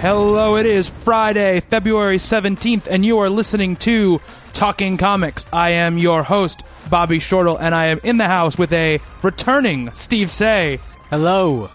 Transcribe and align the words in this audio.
Hello, 0.00 0.56
it 0.56 0.64
is 0.64 0.88
Friday, 0.88 1.58
February 1.58 2.18
17th, 2.18 2.86
and 2.88 3.04
you 3.04 3.18
are 3.18 3.28
listening 3.28 3.74
to 3.76 4.20
Talking 4.52 4.96
Comics. 4.96 5.44
I 5.52 5.70
am 5.70 5.98
your 5.98 6.22
host, 6.22 6.62
Bobby 6.88 7.18
Shortle, 7.18 7.56
and 7.56 7.74
I 7.74 7.86
am 7.86 7.98
in 8.04 8.16
the 8.16 8.28
house 8.28 8.56
with 8.56 8.72
a 8.72 9.00
returning 9.22 9.92
Steve 9.94 10.30
Seigh, 10.30 10.78
Hello. 11.10 11.70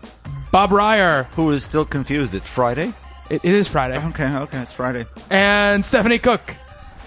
Bob 0.52 0.72
Reyer, 0.72 1.24
Who 1.36 1.52
is 1.52 1.66
still 1.66 1.84
confused? 1.84 2.34
It's 2.34 2.48
Friday? 2.48 2.94
it, 3.30 3.44
it 3.44 3.54
is 3.54 3.68
Friday, 3.68 3.98
Okay, 4.08 4.34
okay, 4.38 4.62
it's 4.62 4.72
Friday. 4.74 5.06
and 5.30 5.84
Stephanie 5.84 6.20
Cook. 6.20 6.56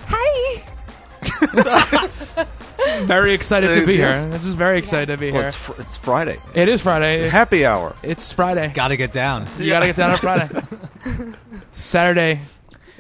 Hi. 0.09 0.63
Very 3.07 3.35
excited 3.35 3.75
to 3.75 3.87
be 3.87 3.95
Yes. 3.97 4.23
here. 4.23 4.31
This 4.33 4.47
is 4.47 4.55
very 4.55 4.79
excited 4.79 5.07
to 5.07 5.17
be 5.19 5.31
Well, 5.33 5.41
here. 5.43 5.49
it's, 5.49 5.57
fr- 5.57 5.73
it's 5.81 5.97
Friday. 5.97 6.39
It 6.55 6.69
is 6.69 6.81
Friday. 6.83 7.29
Happy 7.29 7.67
hour. 7.67 7.95
It's 8.03 8.33
Friday. 8.33 8.71
Gotta 8.75 8.97
get 8.97 9.13
down. 9.13 9.47
You 9.59 9.69
gotta 9.71 9.87
get 9.87 9.97
down 9.97 10.13
on 10.13 10.17
Friday. 10.19 10.49
Saturday 11.73 12.41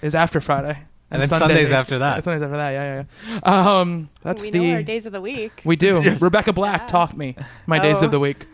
is 0.03 0.15
after 0.15 0.41
Friday. 0.41 0.77
And 1.11 1.23
then 1.23 1.29
Sundays 1.29 1.71
after 1.73 2.01
that. 2.01 2.25
Sundays 2.25 2.43
after 2.43 2.57
that, 2.57 2.71
yeah, 2.71 3.05
yeah, 3.29 3.41
yeah. 3.45 3.79
Um, 3.81 4.11
that's 4.23 4.45
we 4.45 4.51
the 4.51 4.59
know 4.59 4.75
our 4.75 4.83
days 4.83 5.07
of 5.07 5.13
the 5.13 5.21
week. 5.21 5.63
We 5.65 5.77
do. 5.77 6.01
Rebecca 6.19 6.53
Black 6.53 6.89
taught 6.89 7.17
me 7.17 7.37
my 7.67 7.79
days 7.79 8.03
Oh. 8.03 8.07
of 8.07 8.11
the 8.11 8.19
week. 8.21 8.47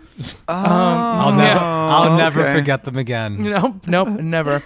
I'll 0.46 1.32
never, 1.32 1.60
I'll 1.60 2.16
never 2.16 2.40
okay. 2.42 2.54
forget 2.54 2.84
them 2.84 2.98
again. 2.98 3.42
Nope, 3.42 3.86
nope, 3.88 4.08
never. 4.08 4.62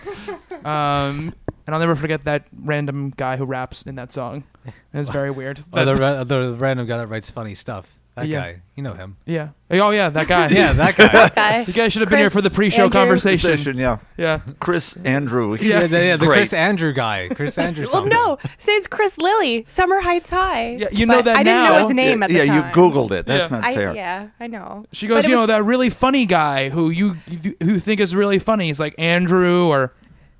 Um, 0.64 1.32
and 1.64 1.74
I'll 1.74 1.78
never 1.78 1.94
forget 1.94 2.24
that 2.24 2.46
random 2.60 3.10
guy 3.16 3.36
who 3.36 3.44
raps 3.44 3.82
in 3.82 3.94
that 3.94 4.12
song. 4.12 4.42
It's 4.94 5.10
very 5.10 5.30
weird. 5.30 5.58
Or 5.72 5.84
the, 5.84 5.94
ra- 5.96 6.24
the 6.24 6.52
random 6.58 6.86
guy 6.86 6.96
that 6.98 7.06
writes 7.08 7.30
funny 7.30 7.54
stuff. 7.54 7.92
That 8.14 8.28
Yeah. 8.28 8.40
guy, 8.40 8.62
you 8.74 8.82
know 8.82 8.94
him. 8.94 9.18
yeah. 9.26 9.50
Oh 9.70 9.90
yeah, 9.90 10.08
that 10.08 10.26
guy. 10.26 10.48
Yeah, 10.50 10.72
that 10.72 10.96
guy. 10.96 11.28
Guy. 11.28 11.64
You 11.66 11.72
guys 11.74 11.92
should 11.92 12.00
have 12.00 12.08
been 12.08 12.18
here 12.18 12.30
for 12.30 12.40
the 12.40 12.48
pre-show 12.48 12.84
Andrew. 12.84 12.98
conversation. 12.98 13.50
Station, 13.58 13.76
yeah. 13.76 13.98
Yeah. 14.16 14.40
Chris 14.58 14.96
Andrew. 15.04 15.52
He's, 15.52 15.68
yeah, 15.68 15.86
the, 15.86 16.02
yeah, 16.02 16.16
the 16.16 16.24
great. 16.24 16.36
Chris 16.38 16.54
Andrew 16.54 16.94
guy. 16.94 17.28
Chris 17.28 17.58
Andrew. 17.66 17.84
Well, 17.84 17.92
something. 17.92 18.14
no, 18.14 18.38
his 18.56 18.66
name's 18.66 18.86
Chris 18.86 19.18
Lilley, 19.18 19.66
Summer 19.68 20.00
Heights 20.00 20.30
High. 20.30 20.76
Yeah, 20.76 20.88
you 20.92 21.04
know 21.04 21.16
But 21.16 21.26
that 21.26 21.36
I 21.36 21.42
didn't 21.42 21.62
now. 21.64 21.72
know 21.74 21.86
his 21.88 21.94
name 21.94 22.22
at 22.22 22.28
the 22.30 22.36
yeah, 22.36 22.46
time. 22.46 22.54
you 22.56 22.62
Googled 22.74 23.10
it. 23.12 23.26
That's 23.26 23.50
Yeah. 23.50 23.56
not 23.58 23.66
I, 23.66 23.74
fair. 23.74 23.94
yeah, 23.94 24.28
I 24.40 24.46
know. 24.46 24.86
She 24.92 25.06
goes, 25.08 25.16
But 25.18 25.24
it 25.26 25.28
you 25.28 25.34
know, 25.34 25.40
was- 25.42 25.48
that 25.48 25.62
really 25.64 25.90
funny 25.90 26.24
guy 26.24 26.70
who 26.70 26.88
you 26.88 27.18
who 27.62 27.78
think 27.78 28.00
is 28.00 28.16
really 28.16 28.38
funny. 28.38 28.68
He's 28.68 28.80
like 28.80 28.94
Andrew 28.96 29.66
or 29.68 29.92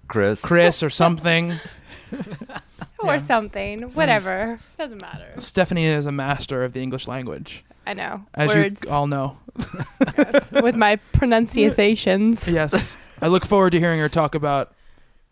Chris. 0.09 0.41
Chris 0.41 0.83
or 0.83 0.89
something. 0.89 1.53
Or 3.07 3.15
yeah. 3.15 3.19
something. 3.19 3.83
Whatever. 3.95 4.61
Doesn't 4.79 5.01
matter. 5.01 5.35
Stephanie 5.39 5.87
is 5.87 6.07
a 6.07 6.13
master 6.13 6.65
of 6.65 6.73
the 6.73 6.83
English 6.83 7.07
language, 7.09 7.65
I 7.87 7.95
know. 7.95 8.25
as 8.35 8.55
Words 8.55 8.81
you 8.85 8.91
all 8.91 9.07
know. 9.07 9.39
with 10.53 10.77
my 10.77 10.97
pronunciations. 11.13 12.47
Yes. 12.49 12.97
I 13.23 13.29
look 13.29 13.45
forward 13.47 13.71
to 13.71 13.79
hearing 13.81 14.01
her 14.01 14.09
talk 14.09 14.35
about 14.35 14.73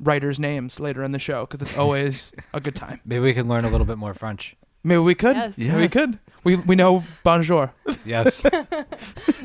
writers' 0.01 0.41
names 0.41 0.81
later 0.81 1.03
in 1.05 1.12
the 1.12 1.19
show 1.19 1.47
because 1.47 1.62
it's 1.62 1.77
always 1.79 2.33
a 2.53 2.61
good 2.61 2.75
time. 2.75 3.01
Maybe 3.05 3.21
we 3.21 3.35
can 3.35 3.49
learn 3.49 3.65
a 3.65 3.69
little 3.71 3.87
bit 3.87 3.99
more 3.99 4.15
French. 4.15 4.56
Maybe 4.83 4.99
we 4.99 5.15
could. 5.15 5.37
Yes. 5.37 5.56
Maybe 5.59 5.75
we 5.75 5.83
Yes. 5.83 5.93
could. 5.93 6.19
We 6.45 6.56
we 6.56 6.77
know 6.77 7.05
bonjour. 7.23 7.73
Yes. 8.05 8.43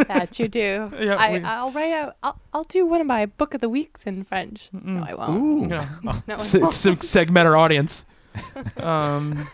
That 0.07 0.40
you 0.40 0.47
do. 0.47 0.91
Yeah, 1.00 1.16
I, 1.17 1.31
we- 1.40 1.44
I'll 1.44 1.72
write 1.72 1.91
out. 1.94 2.16
I'll, 2.23 2.40
I'll 2.53 2.63
do 2.63 2.85
one 2.85 3.00
of 3.01 3.07
my 3.07 3.25
book 3.25 3.53
of 3.53 3.61
the 3.61 3.69
weeks 3.69 4.06
in 4.07 4.23
French. 4.23 4.69
No, 4.73 5.03
I 5.07 5.13
won't. 5.13 5.38
Ooh. 5.38 5.61
You 5.61 5.67
know, 5.67 5.88
No, 6.03 6.11
I 6.28 6.34
s- 6.34 6.53
won't. 6.56 6.73
s- 6.73 7.07
segment 7.07 7.47
our 7.47 7.56
audience. 7.56 8.06
Um, 8.78 9.47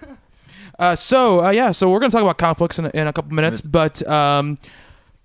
uh, 0.80 0.96
so 0.96 1.44
uh, 1.46 1.50
yeah, 1.52 1.72
so 1.72 1.90
we're 1.90 2.00
gonna 2.00 2.12
talk 2.12 2.22
about 2.22 2.38
conflicts 2.38 2.80
in 2.80 2.86
a, 2.86 2.90
in 2.94 3.08
a 3.08 3.13
couple 3.13 3.34
minutes, 3.34 3.62
but 3.62 4.06
um, 4.08 4.58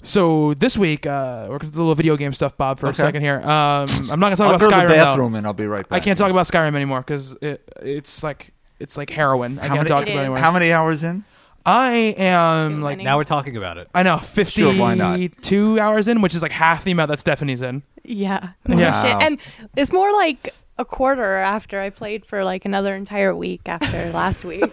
so 0.02 0.54
this 0.54 0.76
week 0.78 1.06
uh, 1.06 1.46
we're 1.50 1.58
gonna 1.58 1.72
do 1.72 1.78
a 1.78 1.80
little 1.80 1.94
video 1.94 2.16
game 2.16 2.32
stuff, 2.32 2.56
Bob, 2.56 2.78
for 2.78 2.86
a 2.86 2.88
Okay. 2.90 2.96
second 3.02 3.22
here. 3.22 3.40
Um, 3.40 3.88
I'm 4.10 4.20
not 4.20 4.20
gonna 4.20 4.36
talk 4.36 4.48
I'll 4.48 4.54
about 4.56 4.60
go 4.60 4.70
to 4.70 4.74
Skyrim. 4.76 4.88
the 4.88 4.94
though. 4.94 5.04
bathroom 5.04 5.34
and 5.34 5.46
I'll 5.46 5.52
be 5.52 5.66
right 5.66 5.88
back. 5.88 6.00
I 6.00 6.04
can't 6.04 6.18
talk 6.18 6.30
about 6.30 6.46
Skyrim 6.46 6.74
anymore 6.74 7.00
because 7.00 7.32
it, 7.42 7.68
it's 7.82 8.22
like 8.22 8.52
it's 8.78 8.96
like 8.96 9.10
heroin. 9.10 9.58
I 9.58 9.62
How 9.62 9.74
can't 9.74 9.78
many- 9.80 9.88
talk 9.88 10.06
It 10.06 10.10
about 10.12 10.12
it 10.12 10.14
is. 10.14 10.24
anymore. 10.24 10.38
How 10.38 10.52
many 10.52 10.72
hours 10.72 11.02
in? 11.04 11.24
I 11.66 12.14
am 12.16 12.76
Too 12.76 12.82
like 12.82 12.96
many. 12.98 13.04
now 13.04 13.18
we're 13.18 13.24
talking 13.24 13.56
about 13.56 13.76
it. 13.76 13.88
I 13.94 14.02
know 14.02 14.18
Sure, 14.44 14.72
why 14.74 14.94
not? 14.94 15.18
52 15.18 15.78
hours 15.78 16.08
in, 16.08 16.22
which 16.22 16.34
is 16.34 16.40
like 16.40 16.52
half 16.52 16.84
the 16.84 16.92
amount 16.92 17.10
that 17.10 17.20
Stephanie's 17.20 17.60
in. 17.60 17.82
Yeah. 18.02 18.50
Yeah. 18.66 19.04
Shit. 19.04 19.22
And 19.22 19.40
it's 19.76 19.92
more 19.92 20.10
like 20.14 20.54
a 20.80 20.84
quarter 20.84 21.34
after 21.34 21.80
I 21.80 21.90
played 21.90 22.24
for 22.24 22.44
like 22.44 22.64
another 22.64 22.94
entire 22.96 23.34
week 23.34 23.60
after 23.66 24.10
last 24.12 24.44
week. 24.44 24.64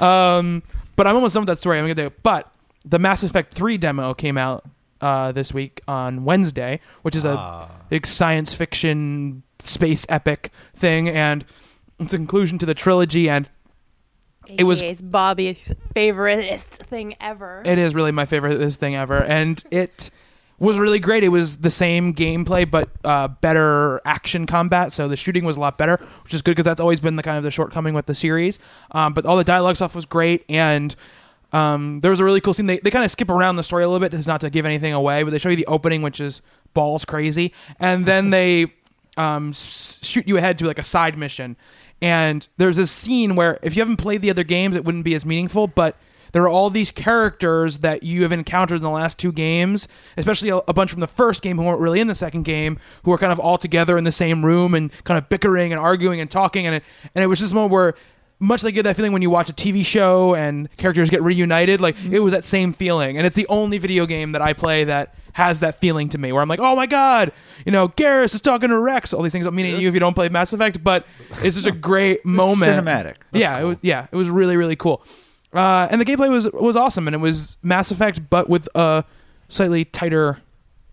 Um, 0.00 0.62
but 0.96 1.06
I'm 1.06 1.14
almost 1.14 1.34
done 1.34 1.42
with 1.42 1.48
that 1.48 1.58
story. 1.58 1.78
I'm 1.78 1.84
gonna 1.84 1.94
do. 1.94 2.12
But 2.22 2.52
the 2.84 2.98
Mass 2.98 3.22
Effect 3.22 3.54
3 3.54 3.78
demo 3.78 4.12
came 4.14 4.36
out 4.36 4.64
uh, 5.00 5.32
this 5.32 5.52
week 5.54 5.80
on 5.88 6.24
Wednesday, 6.24 6.80
which 7.02 7.16
is 7.16 7.24
a 7.24 7.36
Ah. 7.38 7.70
big 7.88 8.06
science 8.06 8.52
fiction 8.54 9.42
space 9.60 10.04
epic 10.08 10.50
thing, 10.74 11.08
and 11.08 11.44
it's 11.98 12.12
a 12.12 12.16
conclusion 12.18 12.58
to 12.58 12.66
the 12.66 12.74
trilogy. 12.74 13.28
And 13.30 13.48
It 14.46 14.64
was- 14.64 14.82
Bobby's 15.02 15.72
favoriteest 15.94 16.86
thing 16.86 17.16
ever. 17.20 17.62
it 17.64 17.78
is 17.78 17.94
really 17.94 18.12
my 18.12 18.26
favorite 18.26 18.58
this 18.58 18.76
thing 18.76 18.94
ever, 18.94 19.22
and 19.22 19.62
it 19.70 20.10
was 20.58 20.78
really 20.78 20.98
great. 20.98 21.22
It 21.22 21.28
was 21.28 21.58
the 21.58 21.70
same 21.70 22.14
gameplay 22.14 22.70
but 22.70 22.88
uh, 23.04 23.28
better 23.28 24.00
action 24.04 24.46
combat, 24.46 24.92
so 24.92 25.08
the 25.08 25.16
shooting 25.16 25.44
was 25.44 25.56
a 25.56 25.60
lot 25.60 25.78
better, 25.78 25.98
which 26.24 26.34
is 26.34 26.42
good 26.42 26.52
because 26.52 26.64
that's 26.64 26.80
always 26.80 27.00
been 27.00 27.16
the 27.16 27.22
kind 27.22 27.36
of 27.36 27.44
the 27.44 27.50
shortcoming 27.50 27.94
with 27.94 28.06
the 28.06 28.14
series. 28.14 28.58
Um, 28.92 29.12
but 29.12 29.26
all 29.26 29.36
the 29.36 29.44
dialogue 29.44 29.76
stuff 29.76 29.94
was 29.94 30.06
great, 30.06 30.44
and 30.48 30.94
um, 31.52 32.00
there 32.00 32.10
was 32.10 32.20
a 32.20 32.24
really 32.24 32.40
cool 32.40 32.54
scene. 32.54 32.66
They 32.66 32.78
they 32.78 32.90
kind 32.90 33.04
of 33.04 33.10
skip 33.10 33.30
around 33.30 33.56
the 33.56 33.62
story 33.62 33.84
a 33.84 33.88
little 33.88 34.00
bit, 34.00 34.12
just 34.12 34.28
not 34.28 34.40
to 34.40 34.50
give 34.50 34.66
anything 34.66 34.92
away, 34.92 35.22
but 35.22 35.30
they 35.30 35.38
show 35.38 35.48
you 35.50 35.56
the 35.56 35.66
opening, 35.66 36.02
which 36.02 36.20
is 36.20 36.42
balls 36.74 37.04
crazy, 37.04 37.52
and 37.78 38.06
then 38.06 38.30
they 38.36 38.72
um, 39.16 39.50
s- 39.50 39.98
shoot 40.02 40.26
you 40.26 40.36
ahead 40.36 40.58
to 40.58 40.66
like 40.66 40.78
a 40.78 40.82
side 40.84 41.16
mission. 41.16 41.56
And 42.02 42.46
there's 42.58 42.76
this 42.76 42.90
scene 42.90 43.36
where 43.36 43.58
if 43.62 43.74
you 43.74 43.80
haven't 43.80 43.96
played 43.96 44.20
the 44.20 44.28
other 44.30 44.44
games, 44.44 44.76
it 44.76 44.84
wouldn't 44.84 45.04
be 45.04 45.14
as 45.14 45.24
meaningful, 45.24 45.66
but 45.66 45.96
there 46.36 46.42
are 46.42 46.50
all 46.50 46.68
these 46.68 46.90
characters 46.90 47.78
that 47.78 48.02
you 48.02 48.20
have 48.20 48.30
encountered 48.30 48.76
in 48.76 48.82
the 48.82 48.90
last 48.90 49.18
two 49.18 49.32
games, 49.32 49.88
especially 50.18 50.50
a, 50.50 50.56
a 50.68 50.74
bunch 50.74 50.90
from 50.90 51.00
the 51.00 51.06
first 51.06 51.40
game 51.40 51.56
who 51.56 51.64
weren't 51.64 51.80
really 51.80 51.98
in 51.98 52.08
the 52.08 52.14
second 52.14 52.42
game, 52.42 52.78
who 53.04 53.12
are 53.14 53.16
kind 53.16 53.32
of 53.32 53.40
all 53.40 53.56
together 53.56 53.96
in 53.96 54.04
the 54.04 54.12
same 54.12 54.44
room 54.44 54.74
and 54.74 54.92
kind 55.04 55.16
of 55.16 55.30
bickering 55.30 55.72
and 55.72 55.80
arguing 55.80 56.20
and 56.20 56.30
talking. 56.30 56.66
And 56.66 56.74
it, 56.74 56.84
and 57.14 57.24
it 57.24 57.26
was 57.26 57.38
just 57.38 57.52
a 57.52 57.54
moment 57.54 57.72
where, 57.72 57.94
much 58.38 58.62
like 58.62 58.72
you 58.72 58.74
get 58.74 58.82
that 58.82 58.96
feeling 58.96 59.12
when 59.12 59.22
you 59.22 59.30
watch 59.30 59.48
a 59.48 59.54
TV 59.54 59.82
show 59.82 60.34
and 60.34 60.68
characters 60.76 61.08
get 61.08 61.22
reunited, 61.22 61.80
like 61.80 61.96
it 62.04 62.20
was 62.20 62.34
that 62.34 62.44
same 62.44 62.74
feeling. 62.74 63.16
And 63.16 63.26
it's 63.26 63.34
the 63.34 63.46
only 63.48 63.78
video 63.78 64.04
game 64.04 64.32
that 64.32 64.42
I 64.42 64.52
play 64.52 64.84
that 64.84 65.14
has 65.32 65.60
that 65.60 65.80
feeling 65.80 66.10
to 66.10 66.18
me, 66.18 66.32
where 66.32 66.42
I'm 66.42 66.48
like, 66.50 66.60
oh 66.60 66.76
my 66.76 66.84
god, 66.84 67.32
you 67.64 67.72
know, 67.72 67.88
Garrus 67.88 68.34
is 68.34 68.42
talking 68.42 68.68
to 68.68 68.78
Rex. 68.78 69.14
All 69.14 69.22
these 69.22 69.32
things 69.32 69.46
don't 69.46 69.54
mean 69.54 69.74
to 69.74 69.80
you 69.80 69.88
if 69.88 69.94
you 69.94 70.00
don't 70.00 70.12
play 70.12 70.28
Mass 70.28 70.52
Effect, 70.52 70.84
but 70.84 71.06
it's 71.42 71.56
just 71.56 71.66
a 71.66 71.72
great 71.72 72.26
moment. 72.26 72.72
Cinematic. 72.72 73.14
That's 73.30 73.42
yeah, 73.42 73.58
it 73.58 73.64
was, 73.64 73.78
yeah, 73.80 74.06
it 74.12 74.16
was 74.16 74.28
really 74.28 74.58
really 74.58 74.76
cool. 74.76 75.02
Uh, 75.52 75.88
and 75.90 76.00
the 76.00 76.04
gameplay 76.04 76.28
was 76.30 76.50
was 76.52 76.76
awesome, 76.76 77.06
and 77.08 77.14
it 77.14 77.18
was 77.20 77.56
Mass 77.62 77.90
Effect, 77.90 78.28
but 78.28 78.48
with 78.48 78.68
a 78.74 79.04
slightly 79.48 79.84
tighter 79.84 80.38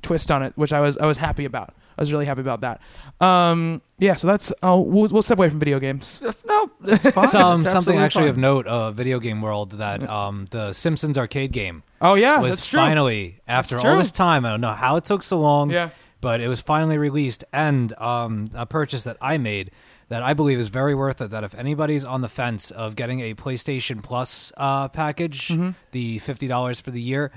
twist 0.01 0.29
on 0.31 0.43
it, 0.43 0.53
which 0.55 0.71
I 0.73 0.79
was 0.79 0.97
I 0.97 1.05
was 1.05 1.17
happy 1.17 1.45
about. 1.45 1.73
I 1.97 2.01
was 2.01 2.11
really 2.11 2.25
happy 2.25 2.41
about 2.41 2.61
that. 2.61 2.81
Um, 3.21 3.81
yeah, 3.99 4.15
so 4.15 4.25
that's 4.27 4.51
oh, 4.63 4.81
we'll, 4.81 5.09
we'll 5.09 5.21
step 5.21 5.37
away 5.37 5.49
from 5.49 5.59
video 5.59 5.79
games. 5.79 6.19
That's, 6.21 6.43
no, 6.45 6.71
that's 6.81 7.09
fine. 7.11 7.27
Some 7.27 7.61
That's 7.61 7.71
something 7.71 7.97
actually 7.99 8.23
fine. 8.23 8.29
of 8.31 8.37
note, 8.37 8.65
uh, 8.67 8.91
video 8.91 9.19
game 9.19 9.41
world 9.41 9.71
that 9.73 10.07
um, 10.09 10.47
the 10.49 10.73
Simpsons 10.73 11.17
arcade 11.19 11.51
game 11.51 11.83
Oh 12.01 12.15
yeah, 12.15 12.41
was 12.41 12.55
that's 12.55 12.65
true. 12.67 12.79
finally 12.79 13.39
after 13.47 13.75
That's 13.75 13.85
all 13.85 13.97
this 13.97 14.11
time. 14.11 14.43
I 14.45 14.49
don't 14.49 14.61
know 14.61 14.71
how 14.71 14.95
it 14.95 15.03
took 15.03 15.21
so 15.23 15.39
long. 15.39 15.69
Yeah. 15.69 15.89
but 16.19 16.41
it 16.41 16.47
was 16.47 16.61
finally 16.61 16.97
released 16.97 17.43
and 17.53 17.93
um, 17.99 18.49
a 18.55 18.65
purchase 18.65 19.03
that 19.03 19.17
I 19.21 19.37
made. 19.37 19.69
That 20.09 20.21
I 20.23 20.33
believe 20.33 20.59
is 20.59 20.69
very 20.69 20.93
worth 20.95 21.21
it. 21.21 21.31
That 21.31 21.43
if 21.43 21.55
anybody's 21.55 22.03
on 22.05 22.21
the 22.21 22.29
fence 22.29 22.71
of 22.71 22.95
getting 22.95 23.19
a 23.21 23.33
PlayStation 23.33 24.01
Plus 24.03 24.51
uh, 24.57 24.87
package, 24.89 25.47
Mm-hmm. 25.49 25.69
the 25.91 26.19
fifty 26.19 26.47
dollars 26.47 26.79
for 26.81 26.91
the 26.91 27.01
year. 27.01 27.31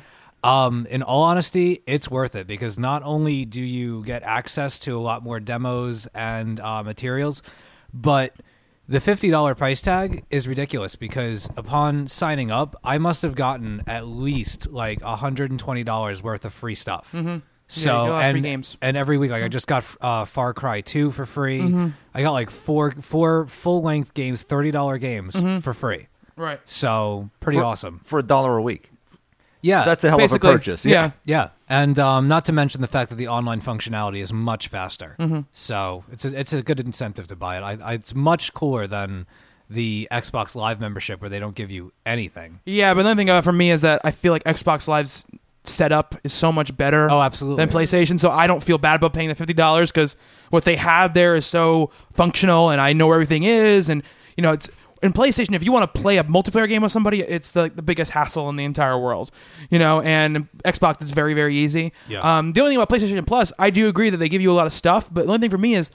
Um, 0.44 0.86
in 0.90 1.02
all 1.02 1.22
honesty, 1.24 1.82
it's 1.86 2.08
worth 2.10 2.36
it 2.36 2.46
because 2.46 2.78
not 2.78 3.02
only 3.02 3.44
do 3.44 3.60
you 3.60 4.04
get 4.04 4.22
access 4.22 4.78
to 4.80 4.96
a 4.96 5.00
lot 5.00 5.24
more 5.24 5.40
demos 5.40 6.06
and 6.14 6.60
uh, 6.60 6.84
materials, 6.84 7.42
but 7.92 8.32
the 8.86 8.98
$50 8.98 9.56
price 9.56 9.82
tag 9.82 10.24
is 10.30 10.46
ridiculous 10.46 10.94
because 10.94 11.50
upon 11.56 12.06
signing 12.06 12.52
up, 12.52 12.76
I 12.84 12.98
must 12.98 13.22
have 13.22 13.34
gotten 13.34 13.82
at 13.88 14.06
least 14.06 14.70
like 14.70 15.00
$120 15.00 16.22
worth 16.22 16.44
of 16.44 16.52
free 16.52 16.74
stuff. 16.76 17.10
Mm-hmm. 17.12 17.38
So 17.68 17.90
Yeah, 17.90 17.96
you 17.96 18.04
get 18.04 18.10
a 18.10 18.12
lot 18.12 18.18
of 18.30 18.34
and 18.36 18.44
games. 18.44 18.76
and 18.80 18.96
every 18.96 19.18
week 19.18 19.30
like 19.30 19.42
I 19.42 19.48
just 19.48 19.66
got 19.66 19.84
uh, 20.00 20.24
Far 20.24 20.54
Cry 20.54 20.80
2 20.82 21.10
for 21.10 21.26
free. 21.26 21.60
Mm-hmm. 21.60 21.88
I 22.14 22.22
got 22.22 22.32
like 22.32 22.50
four 22.50 22.92
four 22.92 23.46
full-length 23.46 24.14
games, 24.14 24.44
$30 24.44 25.00
games 25.00 25.34
Mm-hmm. 25.34 25.58
for 25.60 25.74
free. 25.74 26.06
Right. 26.36 26.60
So, 26.64 27.30
pretty 27.40 27.58
For- 27.58 27.64
awesome. 27.64 28.00
for 28.04 28.18
a 28.18 28.22
dollar 28.22 28.56
a 28.58 28.62
week. 28.62 28.90
Yeah. 29.62 29.84
That's 29.84 30.04
a 30.04 30.10
hell 30.10 30.18
Basically, 30.18 30.48
of 30.50 30.54
a 30.54 30.58
purchase. 30.58 30.84
yeah. 30.84 31.10
Yeah, 31.24 31.48
and 31.68 31.98
um, 31.98 32.28
not 32.28 32.44
to 32.44 32.52
mention 32.52 32.82
the 32.82 32.86
fact 32.86 33.08
that 33.10 33.16
the 33.16 33.26
online 33.28 33.60
functionality 33.60 34.18
is 34.18 34.32
much 34.32 34.68
faster. 34.68 35.16
Mm-hmm. 35.18 35.40
So 35.50 36.04
it's 36.12 36.24
a, 36.24 36.38
it's 36.38 36.52
a 36.52 36.62
good 36.62 36.78
incentive 36.78 37.26
to 37.28 37.36
buy 37.36 37.56
it. 37.56 37.62
I, 37.62 37.78
I, 37.82 37.92
it's 37.94 38.14
much 38.14 38.52
cooler 38.54 38.86
than 38.86 39.26
the 39.68 40.06
Xbox 40.12 40.54
Live 40.54 40.78
membership 40.78 41.20
where 41.20 41.28
they 41.30 41.40
don't 41.40 41.56
give 41.56 41.72
you 41.72 41.92
anything. 42.04 42.60
Yeah, 42.64 42.94
but 42.94 43.00
another 43.00 43.16
thing 43.16 43.30
uh, 43.30 43.42
for 43.42 43.50
me 43.52 43.72
is 43.72 43.80
that 43.80 44.00
I 44.04 44.12
feel 44.12 44.32
like 44.32 44.44
Xbox 44.44 44.86
Live's 44.86 45.26
setup 45.68 46.14
is 46.24 46.32
so 46.32 46.52
much 46.52 46.76
better. 46.76 47.10
Oh, 47.10 47.20
absolutely. 47.20 47.64
Than 47.64 47.74
PlayStation, 47.74 48.18
so 48.18 48.30
I 48.30 48.46
don't 48.46 48.62
feel 48.62 48.78
bad 48.78 48.96
about 48.96 49.12
paying 49.14 49.28
the 49.28 49.34
fifty 49.34 49.54
dollars 49.54 49.90
because 49.90 50.16
what 50.50 50.64
they 50.64 50.76
have 50.76 51.14
there 51.14 51.34
is 51.34 51.46
so 51.46 51.90
functional, 52.12 52.70
and 52.70 52.80
I 52.80 52.92
know 52.92 53.06
where 53.06 53.16
everything 53.16 53.44
is, 53.44 53.88
and 53.88 54.02
you 54.36 54.42
know 54.42 54.52
it's. 54.52 54.70
In 55.02 55.12
PlayStation, 55.12 55.54
if 55.54 55.62
you 55.62 55.72
want 55.72 55.94
to 55.94 56.00
play 56.00 56.16
a 56.16 56.24
multiplayer 56.24 56.66
game 56.66 56.80
with 56.80 56.90
somebody, 56.90 57.20
it's 57.20 57.52
the, 57.52 57.70
the 57.72 57.82
biggest 57.82 58.12
hassle 58.12 58.48
in 58.48 58.56
the 58.56 58.64
entire 58.64 58.98
world, 58.98 59.30
you 59.68 59.78
know. 59.78 60.00
And 60.00 60.48
Xbox 60.64 61.02
is 61.02 61.10
very 61.10 61.34
very 61.34 61.54
easy. 61.54 61.92
Yeah. 62.08 62.20
Um, 62.20 62.52
the 62.52 62.62
only 62.62 62.72
thing 62.72 62.82
about 62.82 62.88
PlayStation 62.88 63.24
Plus, 63.26 63.52
I 63.58 63.68
do 63.68 63.88
agree 63.88 64.08
that 64.08 64.16
they 64.16 64.30
give 64.30 64.40
you 64.40 64.50
a 64.50 64.54
lot 64.54 64.66
of 64.66 64.72
stuff, 64.72 65.12
but 65.12 65.26
the 65.26 65.28
only 65.28 65.40
thing 65.40 65.50
for 65.50 65.58
me 65.58 65.74
is 65.74 65.90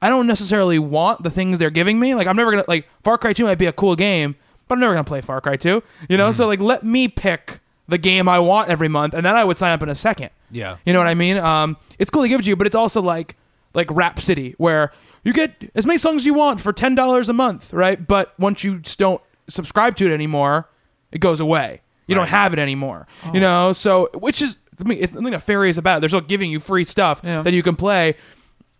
I 0.00 0.08
don't 0.08 0.26
necessarily 0.26 0.78
want 0.78 1.22
the 1.22 1.30
things 1.30 1.58
they're 1.58 1.70
giving 1.70 2.00
me. 2.00 2.14
Like 2.14 2.26
I'm 2.26 2.36
never 2.36 2.50
gonna 2.50 2.64
like 2.68 2.88
Far 3.04 3.18
Cry 3.18 3.34
2 3.34 3.44
might 3.44 3.58
be 3.58 3.66
a 3.66 3.72
cool 3.72 3.94
game, 3.94 4.34
but 4.66 4.74
I'm 4.76 4.80
never 4.80 4.94
gonna 4.94 5.04
play 5.04 5.20
Far 5.20 5.40
Cry 5.40 5.56
2. 5.56 5.82
You 6.08 6.16
know, 6.16 6.32
so 6.32 6.46
like 6.46 6.60
let 6.60 6.84
me 6.84 7.06
pick 7.06 7.60
the 7.88 7.98
game 7.98 8.28
I 8.28 8.38
want 8.38 8.68
every 8.68 8.88
month, 8.88 9.14
and 9.14 9.24
then 9.24 9.34
I 9.34 9.44
would 9.44 9.56
sign 9.56 9.72
up 9.72 9.82
in 9.82 9.88
a 9.88 9.94
second. 9.94 10.30
Yeah. 10.50 10.76
You 10.84 10.92
know 10.92 10.98
what 11.00 11.08
I 11.08 11.14
mean? 11.14 11.38
Um, 11.38 11.76
it's 11.98 12.10
cool 12.10 12.22
to 12.22 12.28
give 12.28 12.40
it 12.40 12.42
to 12.44 12.48
you, 12.50 12.56
but 12.56 12.66
it's 12.66 12.76
also 12.76 13.00
like 13.02 13.36
like 13.74 13.90
Rhapsody, 13.90 14.54
where 14.58 14.92
you 15.24 15.32
get 15.32 15.70
as 15.74 15.86
many 15.86 15.98
songs 15.98 16.22
as 16.22 16.26
you 16.26 16.34
want 16.34 16.60
for 16.60 16.72
ten 16.72 16.94
dollars 16.94 17.28
a 17.28 17.32
month, 17.32 17.72
right? 17.72 18.06
But 18.06 18.38
once 18.38 18.62
you 18.64 18.78
just 18.78 18.98
don't 18.98 19.20
subscribe 19.48 19.96
to 19.96 20.06
it 20.06 20.12
anymore, 20.14 20.68
it 21.12 21.20
goes 21.20 21.40
away. 21.40 21.80
You 22.06 22.14
don't 22.14 22.28
have 22.28 22.52
it 22.52 22.58
anymore. 22.58 23.06
You 23.34 23.40
know, 23.40 23.72
so 23.72 24.08
which 24.14 24.40
is 24.42 24.56
I 24.84 24.88
mean, 24.88 24.98
it's 25.00 25.12
nothing 25.12 25.30
nefarious 25.32 25.76
about 25.76 25.96
it. 25.96 26.00
They're 26.00 26.08
still 26.08 26.20
giving 26.20 26.50
you 26.50 26.60
free 26.60 26.84
stuff 26.84 27.20
Yeah. 27.24 27.42
that 27.42 27.52
you 27.52 27.62
can 27.62 27.74
play. 27.76 28.14